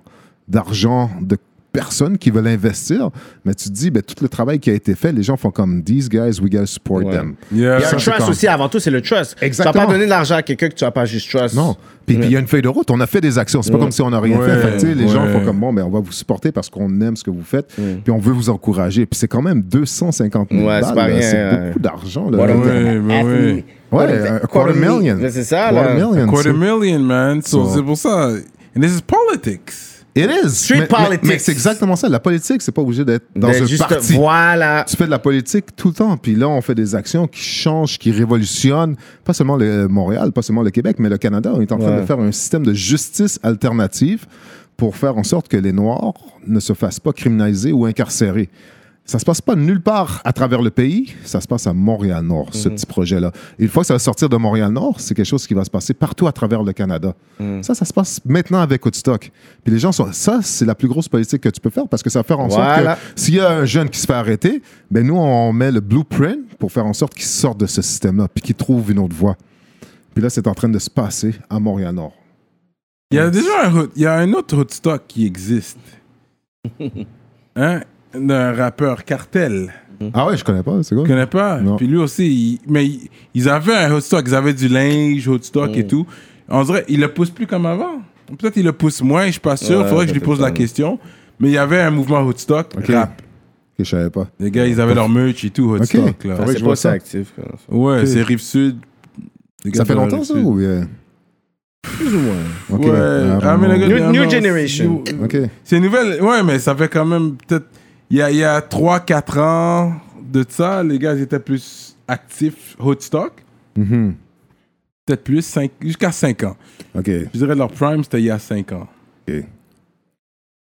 d'argent 0.48 1.08
de 1.20 1.36
personnes 1.72 2.18
qui 2.18 2.30
veulent 2.30 2.46
investir, 2.48 3.10
mais 3.44 3.54
tu 3.54 3.68
te 3.68 3.74
dis, 3.74 3.90
ben, 3.90 4.02
tout 4.02 4.14
le 4.22 4.28
travail 4.28 4.58
qui 4.58 4.70
a 4.70 4.74
été 4.74 4.94
fait, 4.94 5.12
les 5.12 5.22
gens 5.22 5.36
font 5.36 5.50
comme, 5.50 5.82
these 5.84 6.08
guys, 6.08 6.40
we 6.40 6.50
gotta 6.50 6.66
support 6.66 6.98
Ouais. 7.04 7.12
them. 7.12 7.34
Il 7.52 7.58
y 7.58 7.66
a 7.66 7.78
Yeah. 7.78 7.88
Un 7.88 7.90
trust 7.92 8.10
comme- 8.18 8.28
aussi, 8.30 8.46
avant 8.48 8.68
tout, 8.68 8.78
c'est 8.80 8.90
le 8.90 9.00
trust. 9.00 9.36
Tu 9.38 9.44
Exactement. 9.44 9.80
vas 9.82 9.86
pas 9.86 9.92
donner 9.92 10.04
de 10.06 10.10
l'argent 10.10 10.36
à 10.36 10.42
quelqu'un 10.42 10.68
que 10.68 10.74
tu 10.74 10.84
vas 10.84 10.90
pas 10.90 11.04
juste 11.04 11.30
trust. 11.30 11.54
Non. 11.54 11.76
Puis 12.06 12.16
puis 12.16 12.26
il 12.26 12.32
y 12.32 12.36
a 12.36 12.40
une 12.40 12.48
feuille 12.48 12.62
de 12.62 12.68
route. 12.68 12.90
On 12.90 12.98
a 13.00 13.06
fait 13.06 13.20
des 13.20 13.38
actions. 13.38 13.62
C'est 13.62 13.70
pas 13.70 13.76
Ouais. 13.76 13.82
comme 13.84 13.92
si 13.92 14.02
on 14.02 14.10
n'a 14.10 14.18
rien 14.18 14.36
Ouais, 14.38 14.46
fait. 14.48 14.56
Fait 14.72 14.76
tu 14.78 14.94
les 14.94 15.06
gens 15.06 15.24
font 15.28 15.44
comme 15.44 15.60
bon, 15.60 15.72
ben, 15.72 15.84
on 15.84 15.90
va 15.90 16.00
vous 16.00 16.10
supporter 16.10 16.50
parce 16.50 16.68
qu'on 16.68 17.00
aime 17.00 17.14
ce 17.14 17.22
que 17.22 17.30
vous 17.30 17.44
faites. 17.44 17.68
Puis 17.76 18.10
on 18.10 18.18
veut 18.18 18.32
vous 18.32 18.50
encourager. 18.50 19.06
Puis 19.06 19.16
c'est 19.18 19.28
quand 19.28 19.42
même 19.42 19.62
250 19.62 20.48
000 20.50 20.66
Ouais, 20.66 20.80
c'est 20.82 20.92
ouais. 21.34 21.66
beaucoup 21.68 21.78
d'argent. 21.78 22.28
Ouais, 22.30 22.38
ouais. 22.38 23.64
Ouais, 23.92 24.28
un 24.28 24.38
quarter 24.46 24.74
million. 24.74 25.18
C'est 25.30 25.44
ça, 25.44 25.70
Quarter 25.70 25.88
là. 25.88 25.94
million, 25.94 26.26
Quarter 26.26 26.52
million, 26.52 26.98
man. 27.00 27.42
So- 27.42 27.68
c'est 27.74 27.82
pour 27.82 27.96
ça. 27.96 28.30
And 28.76 28.80
this 28.80 28.96
is 28.96 29.02
politics. 29.02 29.72
It 30.16 30.28
is. 30.44 30.50
Street 30.50 30.80
Mais- 30.80 30.86
politics. 30.86 31.24
Mais, 31.24 31.38
c'est 31.38 31.52
exactement 31.52 31.94
ça. 31.96 32.08
La 32.08 32.18
politique, 32.18 32.62
c'est 32.62 32.72
pas 32.72 32.82
obligé 32.82 33.04
d'être 33.04 33.26
dans 33.36 33.48
Ben, 33.48 33.62
un 33.62 33.66
juste, 33.66 33.86
parti. 33.86 34.14
Voilà. 34.14 34.84
Tu 34.88 34.96
fais 34.96 35.06
de 35.06 35.10
la 35.10 35.18
politique 35.20 35.66
tout 35.76 35.88
le 35.88 35.94
temps. 35.94 36.16
Puis 36.16 36.34
là, 36.34 36.48
on 36.48 36.60
fait 36.60 36.74
des 36.74 36.94
actions 36.94 37.26
qui 37.28 37.40
changent, 37.40 37.98
qui 37.98 38.10
révolutionnent, 38.10 38.96
pas 39.24 39.32
seulement 39.32 39.56
le 39.56 39.86
Montréal, 39.88 40.32
pas 40.32 40.42
seulement 40.42 40.62
le 40.62 40.70
Québec, 40.70 40.96
mais 40.98 41.08
le 41.08 41.18
Canada. 41.18 41.52
On 41.54 41.60
est 41.60 41.70
en 41.72 41.78
train 41.78 41.94
Ouais. 41.94 42.00
de 42.00 42.06
faire 42.06 42.18
un 42.18 42.32
système 42.32 42.66
de 42.66 42.74
justice 42.74 43.38
alternative 43.42 44.26
pour 44.76 44.96
faire 44.96 45.16
en 45.16 45.22
sorte 45.22 45.46
que 45.48 45.56
les 45.56 45.72
Noirs 45.72 46.14
ne 46.46 46.58
se 46.58 46.72
fassent 46.72 47.00
pas 47.00 47.12
criminaliser 47.12 47.70
ou 47.72 47.84
incarcérer. 47.84 48.48
Ça 49.10 49.18
se 49.18 49.24
passe 49.24 49.40
pas 49.40 49.56
nulle 49.56 49.80
part 49.82 50.20
à 50.24 50.32
travers 50.32 50.62
le 50.62 50.70
pays, 50.70 51.14
ça 51.24 51.40
se 51.40 51.48
passe 51.48 51.66
à 51.66 51.72
Montréal-Nord, 51.72 52.50
ce 52.54 52.68
petit 52.68 52.86
projet-là. 52.86 53.32
Et 53.58 53.64
une 53.64 53.68
fois 53.68 53.82
que 53.82 53.88
ça 53.88 53.94
va 53.94 53.98
sortir 53.98 54.28
de 54.28 54.36
Montréal-Nord, 54.36 55.00
c'est 55.00 55.14
quelque 55.16 55.26
chose 55.26 55.48
qui 55.48 55.54
va 55.54 55.64
se 55.64 55.70
passer 55.70 55.94
partout 55.94 56.28
à 56.28 56.32
travers 56.32 56.62
le 56.62 56.72
Canada. 56.72 57.14
Ça, 57.62 57.74
ça 57.74 57.84
se 57.84 57.92
passe 57.92 58.20
maintenant 58.24 58.60
avec 58.60 58.84
Woodstock. 58.84 59.32
Puis 59.64 59.72
les 59.74 59.80
gens 59.80 59.90
sont... 59.90 60.12
Ça, 60.12 60.38
c'est 60.42 60.64
la 60.64 60.76
plus 60.76 60.86
grosse 60.86 61.08
politique 61.08 61.40
que 61.42 61.48
tu 61.48 61.60
peux 61.60 61.70
faire 61.70 61.88
parce 61.88 62.04
que 62.04 62.08
ça 62.10 62.20
va 62.20 62.22
faire 62.22 62.38
en 62.38 62.46
Voilà. 62.46 62.94
sorte 62.94 63.14
que 63.16 63.20
s'il 63.20 63.34
y 63.34 63.40
a 63.40 63.50
un 63.50 63.64
jeune 63.64 63.88
qui 63.90 63.98
se 63.98 64.06
fait 64.06 64.12
arrêter, 64.14 64.62
ben 64.92 65.04
nous, 65.04 65.16
on 65.16 65.52
met 65.52 65.72
le 65.72 65.80
blueprint 65.80 66.46
pour 66.60 66.70
faire 66.70 66.86
en 66.86 66.92
sorte 66.92 67.14
qu'il 67.14 67.24
sorte 67.24 67.58
de 67.58 67.66
ce 67.66 67.82
système-là 67.82 68.28
puis 68.32 68.42
qu'il 68.42 68.54
trouve 68.54 68.92
une 68.92 69.00
autre 69.00 69.16
voie. 69.16 69.36
Puis 70.14 70.22
là, 70.22 70.30
c'est 70.30 70.46
en 70.46 70.54
train 70.54 70.68
de 70.68 70.78
se 70.78 70.88
passer 70.88 71.34
à 71.50 71.58
Montréal-Nord. 71.58 72.12
Il 73.10 73.16
y 73.16 73.18
a 73.18 73.28
déjà 73.28 73.64
un, 73.64 73.74
hood- 73.74 73.90
il 73.96 74.02
y 74.02 74.06
a 74.06 74.14
un 74.14 74.32
autre 74.34 74.56
Woodstock 74.56 75.02
qui 75.08 75.26
existe. 75.26 75.78
hein? 77.56 77.80
D'un 78.14 78.52
rappeur 78.52 79.04
Cartel. 79.04 79.72
Ah 80.14 80.26
ouais, 80.26 80.36
je 80.36 80.44
connais 80.44 80.62
pas, 80.62 80.82
c'est 80.82 80.94
quoi? 80.94 81.04
Tu 81.04 81.10
connais 81.10 81.26
pas? 81.26 81.60
Non. 81.60 81.76
Puis 81.76 81.86
lui 81.86 81.98
aussi, 81.98 82.26
il- 82.26 82.58
mais 82.66 82.86
il- 82.86 83.08
ils 83.34 83.48
avaient 83.48 83.74
un 83.74 83.92
Woodstock, 83.92 84.24
ils 84.26 84.34
avaient 84.34 84.54
du 84.54 84.66
linge, 84.68 85.28
Woodstock 85.28 85.70
Mm. 85.76 85.78
et 85.78 85.86
tout. 85.86 86.06
On 86.48 86.64
dirait, 86.64 86.84
il 86.88 87.00
le 87.00 87.08
pousse 87.08 87.30
plus 87.30 87.46
comme 87.46 87.66
avant. 87.66 88.00
Peut-être 88.38 88.56
il 88.56 88.64
le 88.64 88.72
pousse 88.72 89.02
moins, 89.02 89.26
je 89.26 89.32
suis 89.32 89.40
pas 89.40 89.56
sûr. 89.56 89.80
Ouais, 89.80 89.88
Faudrait 89.88 90.06
que 90.06 90.08
je 90.10 90.14
lui 90.14 90.20
pose 90.24 90.40
la 90.40 90.50
question. 90.52 90.98
Mais 91.38 91.48
il 91.48 91.52
y 91.54 91.58
avait 91.58 91.80
un 91.80 91.90
mouvement 91.90 92.22
Woodstock, 92.22 92.68
Ok. 92.78 92.86
rap. 92.88 93.20
Ok, 93.20 93.84
je 93.84 93.90
savais 93.90 94.10
pas. 94.10 94.26
Les 94.40 94.50
gars, 94.50 94.66
ils 94.66 94.80
avaient 94.80 94.94
leur 94.94 95.08
merch 95.08 95.44
et 95.44 95.50
tout, 95.50 95.64
Woodstock. 95.70 96.00
Ok. 96.08 96.24
Là. 96.24 96.36
Faudrait 96.36 96.46
que 96.46 96.52
C'est 96.52 96.58
je 96.58 96.64
vois 96.64 96.76
ça. 96.76 96.90
actif. 96.92 97.32
quoi. 97.68 97.78
Ouais, 97.78 98.06
c'est 98.06 98.22
Rive-Sud. 98.22 98.76
Ça 99.74 99.84
fait 99.84 99.94
longtemps, 99.94 100.24
ça, 100.24 100.34
ou 100.34 100.54
bien? 100.54 100.88
Plus 101.82 102.14
ou 102.14 102.18
moins. 102.20 102.78
Ouais. 102.78 103.38
Ah, 103.42 103.56
mais 103.58 103.78
gars, 103.78 103.88
New- 103.88 104.12
new 104.24 104.30
generation. 104.30 105.02
c'est- 105.06 105.14
Ok. 105.22 105.50
C'est 105.64 105.76
une 105.76 105.84
nouvelle. 105.84 106.22
Ouais, 106.22 106.42
mais 106.42 106.58
ça 106.58 106.74
fait 106.74 106.88
quand 106.88 107.04
même 107.04 107.36
peut-être. 107.46 107.66
Il 108.10 108.16
y 108.16 108.22
a, 108.22 108.30
y 108.30 108.42
a 108.42 108.60
3-4 108.60 109.38
ans 109.38 110.00
de 110.20 110.44
ça, 110.48 110.82
les 110.82 110.98
gars 110.98 111.14
ils 111.14 111.22
étaient 111.22 111.38
plus 111.38 111.96
actifs, 112.08 112.76
Woodstock. 112.80 113.32
Mhm. 113.76 114.14
Peut-être 115.06 115.24
plus, 115.24 115.58
jusqu'à 115.80 116.12
5 116.12 116.42
ans. 116.44 116.56
Ok. 116.94 117.06
Je 117.06 117.38
dirais 117.38 117.54
leur 117.54 117.70
prime, 117.70 118.02
c'était 118.02 118.20
il 118.20 118.24
y 118.26 118.30
a 118.30 118.38
5 118.38 118.72
ans. 118.72 118.88
Ok. 119.28 119.44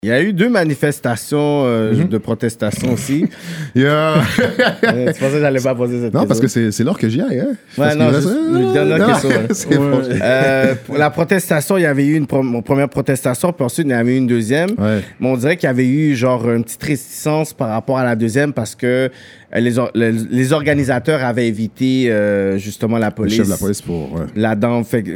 Il 0.04 0.10
y 0.10 0.12
a 0.12 0.22
eu 0.22 0.32
deux 0.32 0.48
manifestations 0.48 1.64
euh, 1.66 1.92
Mhm. 1.92 2.04
de 2.08 2.18
protestation 2.18 2.92
aussi. 2.92 3.26
Yeah. 3.74 4.22
Euh, 4.84 5.12
tu 5.12 5.18
pensais 5.18 5.32
que 5.34 5.40
j'allais 5.40 5.60
pas 5.60 5.74
poser 5.74 6.00
cette 6.00 6.14
non, 6.14 6.24
parce 6.24 6.38
question? 6.40 6.62
que 6.62 6.70
c'est 6.70 6.84
l'heure 6.84 6.96
que 6.96 7.08
j'y 7.08 7.20
aille, 7.20 7.40
hein? 7.40 7.48
Ouais, 7.76 7.96
Parce 7.96 7.96
non, 7.96 8.72
dernière 8.72 9.20
question, 9.20 9.28
ouais. 9.70 9.76
bon. 9.76 10.00
Euh, 10.22 10.74
pour 10.86 10.96
la 10.98 11.10
protestation, 11.10 11.76
il 11.78 11.82
y 11.82 11.86
avait 11.86 12.06
eu 12.06 12.14
une, 12.16 12.28
pro- 12.28 12.62
première 12.62 12.88
protestation, 12.88 13.52
puis 13.52 13.64
ensuite 13.64 13.86
il 13.88 13.90
y 13.90 13.92
avait 13.92 14.14
eu 14.14 14.18
une 14.18 14.28
deuxième. 14.28 14.70
Ouais. 14.78 15.00
Mais 15.18 15.28
on 15.28 15.36
dirait 15.36 15.56
qu'il 15.56 15.66
y 15.66 15.70
avait 15.70 15.86
eu 15.88 16.14
genre 16.14 16.48
une 16.48 16.62
petite 16.62 16.82
réticence 16.82 17.52
par 17.52 17.68
rapport 17.70 17.98
à 17.98 18.04
la 18.04 18.14
deuxième 18.14 18.52
parce 18.52 18.76
que 18.76 18.86
euh, 18.86 19.08
les, 19.58 19.80
or- 19.80 19.90
le- 19.96 20.14
les 20.30 20.52
organisateurs 20.52 21.24
avaient 21.24 21.48
évité 21.48 22.10
justement 22.56 22.98
la 22.98 23.08
Le 23.08 23.14
police, 23.14 23.34
chef 23.36 23.46
de 23.46 23.50
la 23.50 23.56
police 23.58 23.82
pour. 23.82 24.12
ouais. 24.12 24.26
là-dedans. 24.36 24.84
Fait 24.84 25.02
que, 25.02 25.10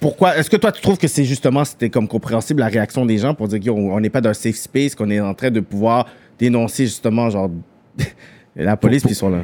pourquoi 0.00 0.36
Est-ce 0.36 0.50
que 0.50 0.56
toi 0.56 0.72
tu 0.72 0.80
trouves 0.80 0.98
que 0.98 1.08
c'est 1.08 1.24
justement 1.24 1.64
c'était 1.64 1.90
comme 1.90 2.08
compréhensible 2.08 2.60
la 2.60 2.68
réaction 2.68 3.06
des 3.06 3.18
gens 3.18 3.34
pour 3.34 3.48
dire 3.48 3.60
qu'on 3.72 4.00
n'est 4.00 4.10
pas 4.10 4.20
dans 4.20 4.30
un 4.30 4.34
safe 4.34 4.56
space, 4.56 4.94
qu'on 4.94 5.10
est 5.10 5.20
en 5.20 5.34
train 5.34 5.50
de 5.50 5.60
pouvoir 5.60 6.06
dénoncer 6.38 6.84
justement 6.84 7.30
genre 7.30 7.50
la 8.56 8.76
police 8.76 9.02
puis 9.02 9.12
ils 9.12 9.16
sont 9.16 9.30
là? 9.30 9.42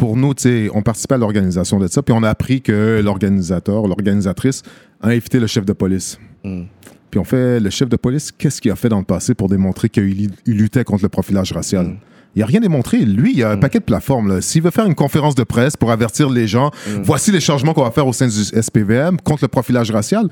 pour 0.00 0.16
nous, 0.16 0.32
tu 0.32 0.44
sais, 0.44 0.70
on 0.72 0.80
participait 0.80 1.16
à 1.16 1.18
l'organisation 1.18 1.78
de 1.78 1.86
ça, 1.86 2.00
puis 2.02 2.14
on 2.16 2.22
a 2.22 2.30
appris 2.30 2.62
que 2.62 3.02
l'organisateur, 3.04 3.86
l'organisatrice, 3.86 4.62
a 5.02 5.08
invité 5.08 5.38
le 5.38 5.46
chef 5.46 5.66
de 5.66 5.74
police. 5.74 6.18
Mm. 6.42 6.62
Puis 7.10 7.20
on 7.20 7.24
fait, 7.24 7.60
le 7.60 7.68
chef 7.68 7.86
de 7.86 7.96
police, 7.96 8.32
qu'est-ce 8.32 8.62
qu'il 8.62 8.70
a 8.70 8.76
fait 8.76 8.88
dans 8.88 9.00
le 9.00 9.04
passé 9.04 9.34
pour 9.34 9.50
démontrer 9.50 9.90
qu'il 9.90 10.30
il 10.46 10.56
luttait 10.56 10.84
contre 10.84 11.02
le 11.02 11.10
profilage 11.10 11.52
racial? 11.52 11.84
Mm. 11.84 11.96
Il 12.36 12.42
a 12.42 12.46
rien 12.46 12.60
démontré. 12.60 12.98
Lui, 12.98 13.32
il 13.34 13.42
a 13.42 13.50
un 13.50 13.56
paquet 13.56 13.78
de 13.80 13.84
plateformes. 13.84 14.40
S'il 14.40 14.62
veut 14.62 14.70
faire 14.70 14.86
une 14.86 14.94
conférence 14.94 15.34
de 15.34 15.42
presse 15.44 15.76
pour 15.76 15.90
avertir 15.90 16.30
les 16.30 16.46
gens, 16.46 16.70
Mm. 16.86 17.02
voici 17.02 17.32
les 17.32 17.40
changements 17.40 17.74
qu'on 17.74 17.82
va 17.82 17.90
faire 17.90 18.06
au 18.06 18.12
sein 18.12 18.28
du 18.28 18.44
SPVM 18.62 19.16
contre 19.20 19.44
le 19.44 19.48
profilage 19.48 19.90
racial, 19.90 20.28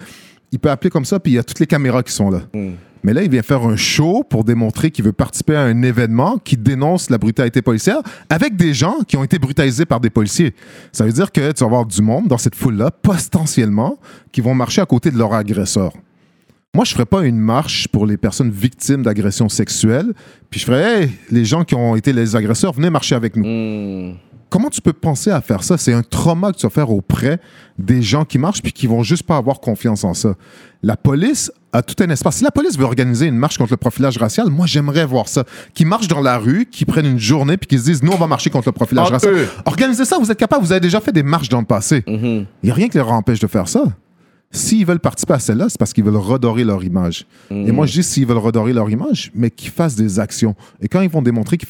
il 0.53 0.59
peut 0.59 0.71
appeler 0.71 0.91
comme 0.91 1.05
ça, 1.05 1.19
puis 1.21 1.33
il 1.33 1.35
y 1.35 1.39
a 1.39 1.43
toutes 1.43 1.59
les 1.61 1.67
caméras 1.67 2.03
qui 2.03 2.13
sont 2.13 2.31
là. 2.31 2.41
Mm. 2.55 2.71
Mais 3.05 3.13
là, 3.13 3.23
il 3.23 3.31
vient 3.31 3.43
faire 3.43 3.63
un 3.65 3.77
show 3.77 4.25
pour 4.29 4.43
démontrer 4.45 4.91
qu'il 4.91 5.05
veut 5.05 5.13
participer 5.13 5.55
à 5.55 5.63
un 5.63 5.83
événement 5.83 6.39
qui 6.39 6.57
dénonce 6.57 7.11
la 7.11 7.19
brutalité 7.19 7.63
policière 7.63 7.99
avec 8.29 8.57
des 8.57 8.75
gens 8.75 8.97
qui 9.07 9.17
ont 9.17 9.23
été 9.23 9.39
brutalisés 9.39 9.85
par 9.85 10.01
des 10.01 10.11
policiers. 10.11 10.55
Ça 10.93 11.05
veut 11.05 11.13
dire 11.13 11.31
que 11.31 11.53
tu 11.53 11.61
vas 11.61 11.67
avoir 11.67 11.87
du 11.87 12.03
monde 12.03 12.27
dans 12.27 12.39
cette 12.39 12.57
foule-là, 12.57 12.91
potentiellement, 12.91 13.99
qui 14.33 14.41
vont 14.41 14.55
marcher 14.55 14.81
à 14.81 14.87
côté 14.87 15.11
de 15.11 15.19
leur 15.19 15.33
agresseur. 15.33 15.93
Moi, 16.75 16.85
je 16.85 16.93
ferais 16.93 17.07
pas 17.07 17.25
une 17.25 17.39
marche 17.39 17.89
pour 17.89 18.07
les 18.07 18.17
personnes 18.19 18.51
victimes 18.51 19.03
d'agressions 19.03 19.49
sexuelles, 19.49 20.13
puis 20.51 20.61
je 20.61 20.67
ferais, 20.67 21.03
hey, 21.03 21.11
les 21.31 21.45
gens 21.45 21.65
qui 21.65 21.75
ont 21.75 21.97
été 21.97 22.13
les 22.13 22.37
agresseurs, 22.37 22.73
venez 22.73 22.91
marcher 22.91 23.15
avec 23.15 23.37
nous. 23.37 23.45
Mm. 23.45 24.17
Comment 24.51 24.71
tu 24.71 24.81
peux 24.81 24.93
penser 24.93 25.31
à 25.31 25.41
faire 25.41 25.63
ça? 25.63 25.77
C'est 25.77 25.93
un 25.93 26.03
trauma 26.03 26.53
que 26.53 26.57
tu 26.57 26.67
vas 26.67 26.71
faire 26.71 26.91
auprès 26.91 27.39
des 27.79 28.01
gens 28.01 28.25
qui 28.25 28.39
marchent 28.39 28.63
puis 28.63 28.73
qui 28.73 28.87
vont 28.87 29.03
juste 29.03 29.25
pas 29.25 29.37
avoir 29.37 29.61
confiance 29.61 30.05
en 30.05 30.15
ça. 30.15 30.35
La 30.83 30.97
police 30.97 31.53
a 31.73 31.83
tout 31.83 32.03
un 32.03 32.09
espace. 32.09 32.37
Si 32.37 32.45
la 32.45 32.51
police 32.51 32.79
veut 32.79 32.85
organiser 32.85 33.27
une 33.27 33.37
marche 33.37 33.59
contre 33.59 33.73
le 33.73 33.77
profilage 33.77 34.17
racial, 34.17 34.49
moi, 34.49 34.67
j'aimerais 34.67 35.05
voir 35.05 35.29
ça. 35.29 35.45
Qui 35.75 35.85
marchent 35.85 36.09
dans 36.09 36.23
la 36.23 36.39
rue, 36.39 36.65
qui 36.65 36.87
prennent 36.87 37.07
une 37.07 37.19
journée 37.19 37.59
puis 37.59 37.67
qui 37.67 37.79
se 37.79 37.85
disent, 37.85 38.03
nous, 38.03 38.13
on 38.13 38.17
va 38.17 38.27
marcher 38.27 38.49
contre 38.49 38.69
le 38.69 38.73
profilage 38.73 39.11
racial. 39.11 39.35
eux. 39.35 39.49
Organisez 39.67 40.07
ça, 40.07 40.19
vous 40.19 40.31
êtes 40.31 40.39
capable. 40.39 40.65
Vous 40.65 40.73
avez 40.73 40.81
déjà 40.81 41.01
fait 41.01 41.13
des 41.13 41.23
marches 41.23 41.51
dans 41.51 41.61
le 41.61 41.67
passé. 41.67 42.03
Il 42.07 42.47
n'y 42.63 42.71
a 42.71 42.75
rien 42.75 42.89
qui 42.89 42.97
leur 42.97 43.13
empêche 43.13 43.41
de 43.41 43.47
faire 43.47 43.69
ça. 43.69 43.85
S'ils 44.51 44.87
veulent 44.87 44.99
participer 45.01 45.35
à 45.35 45.39
celle-là, 45.39 45.67
c'est 45.69 45.79
parce 45.79 45.93
qu'ils 45.93 46.05
veulent 46.05 46.17
redorer 46.17 46.65
leur 46.65 46.83
image. 46.83 47.27
Et 47.51 47.71
moi, 47.73 47.85
je 47.87 47.93
dis 47.93 48.03
s'ils 48.03 48.27
veulent 48.27 48.39
redorer 48.39 48.73
leur 48.73 48.89
image, 48.89 49.31
mais 49.35 49.51
qu'ils 49.51 49.71
fassent 49.71 49.95
des 49.97 50.19
actions. 50.21 50.55
Et 50.81 50.89
quand 50.89 51.03
ils 51.03 51.11
vont 51.11 51.21
démontrer 51.23 51.59
qu'ils 51.59 51.69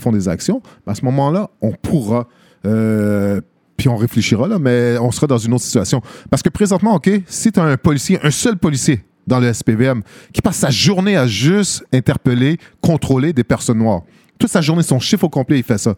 font 0.00 0.12
des 0.12 0.28
actions, 0.28 0.60
ben, 0.84 0.92
à 0.92 0.94
ce 0.96 1.04
moment-là, 1.04 1.50
on 1.60 1.72
pourra. 1.72 2.26
euh, 2.66 3.40
puis 3.76 3.88
on 3.90 3.96
réfléchira, 3.96 4.48
là, 4.48 4.58
mais 4.58 4.96
on 5.00 5.10
sera 5.12 5.26
dans 5.26 5.36
une 5.38 5.52
autre 5.52 5.62
situation. 5.64 6.00
Parce 6.30 6.42
que 6.42 6.48
présentement, 6.48 6.94
OK, 6.94 7.10
si 7.26 7.52
tu 7.52 7.60
as 7.60 7.64
un 7.64 7.76
policier, 7.76 8.18
un 8.22 8.30
seul 8.30 8.56
policier 8.56 9.04
dans 9.26 9.38
le 9.38 9.52
SPVM, 9.52 10.02
qui 10.32 10.40
passe 10.40 10.56
sa 10.56 10.70
journée 10.70 11.16
à 11.16 11.26
juste 11.26 11.84
interpeller, 11.92 12.56
contrôler 12.80 13.32
des 13.34 13.44
personnes 13.44 13.78
noires, 13.78 14.00
toute 14.38 14.50
sa 14.50 14.62
journée, 14.62 14.82
son 14.82 14.98
chiffre 14.98 15.24
au 15.24 15.28
complet, 15.28 15.58
il 15.58 15.62
fait 15.62 15.78
ça. 15.78 15.94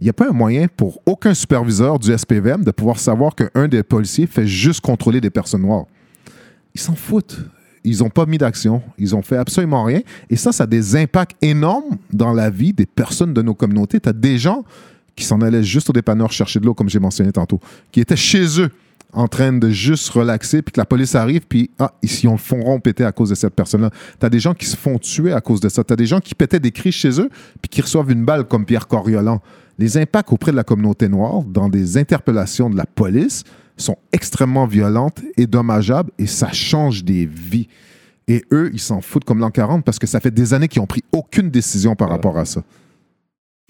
Il 0.00 0.04
n'y 0.04 0.10
a 0.10 0.12
pas 0.12 0.28
un 0.28 0.32
moyen 0.32 0.66
pour 0.68 1.00
aucun 1.06 1.32
superviseur 1.32 1.98
du 1.98 2.16
SPVM 2.16 2.64
de 2.64 2.70
pouvoir 2.70 2.98
savoir 2.98 3.34
qu'un 3.34 3.68
des 3.68 3.82
policiers 3.82 4.26
fait 4.26 4.46
juste 4.46 4.80
contrôler 4.82 5.20
des 5.20 5.30
personnes 5.30 5.62
noires. 5.62 5.86
Ils 6.74 6.80
s'en 6.80 6.94
foutent. 6.94 7.38
Ils 7.82 8.00
n'ont 8.00 8.10
pas 8.10 8.26
mis 8.26 8.36
d'action. 8.36 8.82
Ils 8.98 9.14
ont 9.14 9.22
fait 9.22 9.36
absolument 9.36 9.84
rien. 9.84 10.00
Et 10.28 10.36
ça, 10.36 10.52
ça 10.52 10.64
a 10.64 10.66
des 10.66 10.96
impacts 10.96 11.36
énormes 11.40 11.96
dans 12.12 12.34
la 12.34 12.50
vie 12.50 12.72
des 12.72 12.84
personnes 12.84 13.32
de 13.32 13.40
nos 13.40 13.54
communautés. 13.54 14.00
Tu 14.00 14.08
as 14.08 14.12
des 14.12 14.38
gens 14.38 14.64
qui 15.14 15.24
s'en 15.24 15.40
allaient 15.40 15.62
juste 15.62 15.88
au 15.88 15.92
dépanneur 15.92 16.30
chercher 16.30 16.60
de 16.60 16.66
l'eau, 16.66 16.74
comme 16.74 16.90
j'ai 16.90 16.98
mentionné 16.98 17.32
tantôt, 17.32 17.58
qui 17.90 18.00
étaient 18.00 18.16
chez 18.16 18.60
eux 18.60 18.70
en 19.12 19.28
train 19.28 19.52
de 19.52 19.70
juste 19.70 20.10
relaxer, 20.10 20.60
puis 20.60 20.72
que 20.72 20.80
la 20.80 20.84
police 20.84 21.14
arrive, 21.14 21.42
puis 21.48 21.70
ah, 21.78 21.94
ici, 22.02 22.28
on 22.28 22.32
le 22.32 22.38
font 22.38 22.78
péter 22.80 23.04
à 23.04 23.12
cause 23.12 23.30
de 23.30 23.34
cette 23.34 23.54
personne-là. 23.54 23.90
Tu 24.20 24.26
as 24.26 24.28
des 24.28 24.40
gens 24.40 24.52
qui 24.52 24.66
se 24.66 24.76
font 24.76 24.98
tuer 24.98 25.32
à 25.32 25.40
cause 25.40 25.60
de 25.60 25.70
ça. 25.70 25.82
Tu 25.82 25.92
as 25.92 25.96
des 25.96 26.04
gens 26.04 26.20
qui 26.20 26.34
pétaient 26.34 26.60
des 26.60 26.70
cris 26.70 26.92
chez 26.92 27.18
eux, 27.20 27.30
puis 27.62 27.70
qui 27.70 27.80
reçoivent 27.80 28.10
une 28.10 28.26
balle 28.26 28.44
comme 28.44 28.66
Pierre 28.66 28.86
Coriolan. 28.86 29.40
Les 29.78 29.98
impacts 29.98 30.32
auprès 30.32 30.52
de 30.52 30.56
la 30.56 30.64
communauté 30.64 31.08
noire 31.08 31.42
dans 31.42 31.68
des 31.68 31.98
interpellations 31.98 32.70
de 32.70 32.76
la 32.76 32.86
police 32.86 33.44
sont 33.76 33.96
extrêmement 34.12 34.66
violentes 34.66 35.20
et 35.36 35.46
dommageables, 35.46 36.10
et 36.18 36.26
ça 36.26 36.50
change 36.52 37.04
des 37.04 37.26
vies. 37.26 37.68
Et 38.26 38.42
eux, 38.52 38.70
ils 38.72 38.80
s'en 38.80 39.00
foutent 39.00 39.24
comme 39.24 39.38
l'an 39.38 39.50
40 39.50 39.84
parce 39.84 39.98
que 39.98 40.06
ça 40.06 40.18
fait 40.18 40.30
des 40.30 40.54
années 40.54 40.66
qu'ils 40.68 40.80
n'ont 40.80 40.86
pris 40.86 41.04
aucune 41.12 41.50
décision 41.50 41.94
par 41.94 42.08
rapport 42.08 42.38
à 42.38 42.44
ça. 42.44 42.62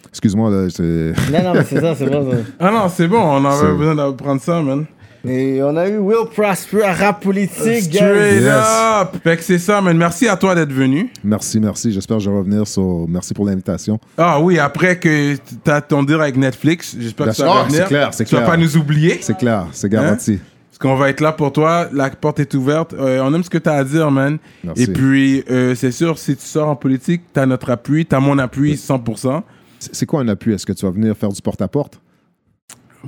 Excuse-moi, 0.08 0.50
là, 0.50 0.70
c'est... 0.70 1.12
Non, 1.32 1.42
non, 1.42 1.54
mais 1.54 1.64
c'est 1.64 1.80
ça, 1.80 1.94
c'est 1.96 2.08
bon. 2.08 2.30
ça. 2.30 2.38
Ah 2.60 2.70
non, 2.70 2.88
c'est 2.88 3.08
bon, 3.08 3.18
on 3.20 3.44
avait 3.44 3.56
C'est- 3.66 3.76
besoin 3.76 3.94
d'apprendre 3.96 4.40
ça, 4.40 4.62
man. 4.62 4.86
Et 5.26 5.62
on 5.62 5.76
a 5.76 5.88
eu 5.88 5.98
Will 5.98 6.26
Prosper, 6.34 6.82
rap 6.82 7.22
politique. 7.22 7.92
Straight 7.94 8.42
Yes. 8.42 8.44
up! 8.46 9.16
Fait 9.22 9.36
que 9.36 9.42
c'est 9.42 9.58
ça, 9.58 9.80
man. 9.80 9.96
Merci 9.96 10.28
à 10.28 10.36
toi 10.36 10.54
d'être 10.54 10.72
venu. 10.72 11.10
Merci, 11.24 11.58
merci. 11.60 11.92
J'espère 11.92 12.18
que 12.18 12.22
je 12.22 12.30
vais 12.30 12.36
revenir. 12.36 12.66
sur- 12.66 13.06
Merci 13.08 13.34
pour 13.34 13.44
l'invitation. 13.46 13.98
Ah 14.18 14.40
oui, 14.40 14.58
après 14.58 14.98
que 14.98 15.36
t'as 15.64 15.80
ton 15.80 16.02
deal 16.02 16.20
avec 16.20 16.36
Netflix, 16.36 16.96
j'espère 16.98 17.26
que 17.26 17.30
tu 17.32 17.36
sûr. 17.36 17.46
Ah, 17.50 17.62
revenir. 17.62 17.82
c'est 17.82 17.88
clair, 17.88 18.08
c'est 18.14 18.24
Tu 18.24 18.34
vas 18.34 18.40
clair. 18.42 18.50
pas 18.52 18.56
nous 18.56 18.76
oublier. 18.76 19.18
C'est 19.20 19.36
clair, 19.36 19.66
c'est 19.72 19.88
garanti. 19.88 20.38
Parce 20.70 20.78
qu'on 20.92 20.96
va 21.00 21.08
être 21.08 21.20
là 21.22 21.32
pour 21.32 21.52
toi. 21.52 21.88
La 21.92 22.10
porte 22.10 22.38
est 22.40 22.52
ouverte. 22.54 22.92
Euh, 22.94 23.20
on 23.22 23.32
aime 23.34 23.42
ce 23.42 23.48
que 23.50 23.56
tu 23.58 23.68
as 23.68 23.74
à 23.74 23.84
dire, 23.84 24.10
man. 24.10 24.36
Merci. 24.62 24.82
Et 24.82 24.86
puis, 24.88 25.42
euh, 25.50 25.74
c'est 25.74 25.90
sûr, 25.92 26.18
si 26.18 26.36
tu 26.36 26.44
sors 26.44 26.68
en 26.68 26.76
politique, 26.76 27.22
tu 27.32 27.40
as 27.40 27.46
notre 27.46 27.70
appui, 27.70 28.04
tu 28.04 28.14
as 28.14 28.20
mon 28.20 28.38
appui 28.38 28.76
100%. 28.76 29.42
C'est 29.78 29.94
c'est 29.94 30.06
quoi 30.06 30.20
un 30.20 30.28
appui? 30.28 30.52
Est-ce 30.52 30.66
que 30.66 30.72
tu 30.72 30.84
vas 30.84 30.92
venir 30.92 31.16
faire 31.16 31.30
du 31.30 31.40
porte-à-porte? 31.40 31.98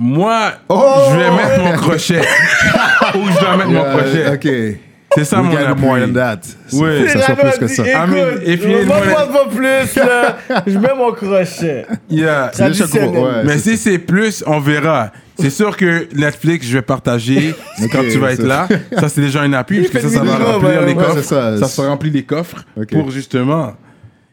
Moi, 0.01 0.53
Oh! 0.69 1.09
je 1.11 1.17
vais 1.17 1.29
mettre 1.31 1.61
mon 1.61 1.73
crochet. 1.73 2.21
Où 3.15 3.29
je 3.31 3.39
dois 3.39 3.57
mettre 3.57 3.69
mon 3.69 3.83
crochet. 3.83 4.27
OK. 4.33 4.77
C'est 5.15 5.23
ça 5.25 5.41
We 5.41 5.45
mon 5.47 5.51
gotta 5.51 5.73
do 5.73 5.81
more 5.81 5.95
than 5.97 6.03
appui. 6.03 6.13
that. 6.13 6.39
Oui. 6.73 6.79
Faut 6.99 7.03
que 7.05 7.09
ça 7.19 7.25
soit 7.25 7.35
plus 7.35 7.57
que 7.57 7.67
ça. 7.67 7.83
Mais- 8.07 8.21
et 8.45 8.57
puis, 8.57 8.71
Écoute, 8.73 8.85
moi, 8.85 8.97
moi, 9.09 9.27
pas 9.27 9.49
plus, 9.49 9.95
là. 9.95 10.37
Je 10.67 10.77
mets 10.77 10.93
mon 10.95 11.11
crochet. 11.11 11.85
Yeah. 12.09 12.51
Gros, 12.55 13.25
ouais, 13.25 13.31
Mais 13.43 13.57
si 13.57 13.75
c'est 13.75 13.97
plus, 13.97 14.43
on 14.47 14.59
verra. 14.59 15.11
C'est 15.39 15.49
sûr 15.49 15.75
que 15.75 16.07
Netflix, 16.15 16.67
je 16.67 16.73
vais 16.73 16.81
partager 16.83 17.55
quand 17.91 18.01
tu 18.09 18.19
vas 18.19 18.33
être 18.33 18.41
ça- 18.41 18.47
là. 18.47 18.67
Ça, 18.99 19.09
c'est 19.09 19.21
déjà 19.21 19.41
un 19.41 19.51
appui, 19.53 19.79
parce 19.81 19.89
que 19.91 19.99
ça, 20.09 20.09
ça 20.19 20.23
va 20.23 20.35
remplir 20.53 20.81
les 20.85 20.95
coffres. 20.95 21.21
ça. 21.23 21.57
Ça, 21.57 21.67
se 21.67 21.81
remplit 21.81 22.11
les 22.11 22.23
coffres 22.23 22.63
pour 22.91 23.09
justement. 23.11 23.73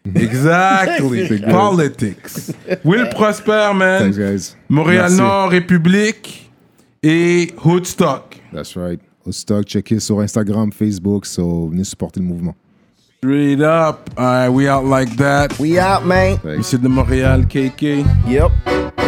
Exactly. 0.14 1.40
Politics. 1.40 2.52
Will 2.84 3.06
Prosper, 3.14 3.72
man. 3.74 4.02
Thanks, 4.02 4.18
guys. 4.18 4.56
Montréal-Nord, 4.68 5.50
République 5.52 6.50
et 7.02 7.52
Hoodstock. 7.64 8.40
That's 8.52 8.76
right. 8.76 9.00
Au 9.26 9.32
stock, 9.32 9.66
checker 9.66 9.98
sur 10.00 10.20
Instagram, 10.20 10.72
Facebook. 10.72 11.26
So, 11.26 11.68
venez 11.68 11.84
supporter 11.84 12.20
le 12.20 12.26
mouvement. 12.26 12.54
Straight 13.18 13.60
up. 13.60 14.10
Alright, 14.16 14.52
we 14.52 14.68
out 14.68 14.84
like 14.84 15.16
that. 15.16 15.58
We 15.58 15.78
out, 15.80 16.04
man. 16.04 16.38
Thanks. 16.38 16.58
Monsieur 16.58 16.78
de 16.78 16.88
Montréal, 16.88 17.46
KK. 17.46 18.04
Yep. 18.28 19.05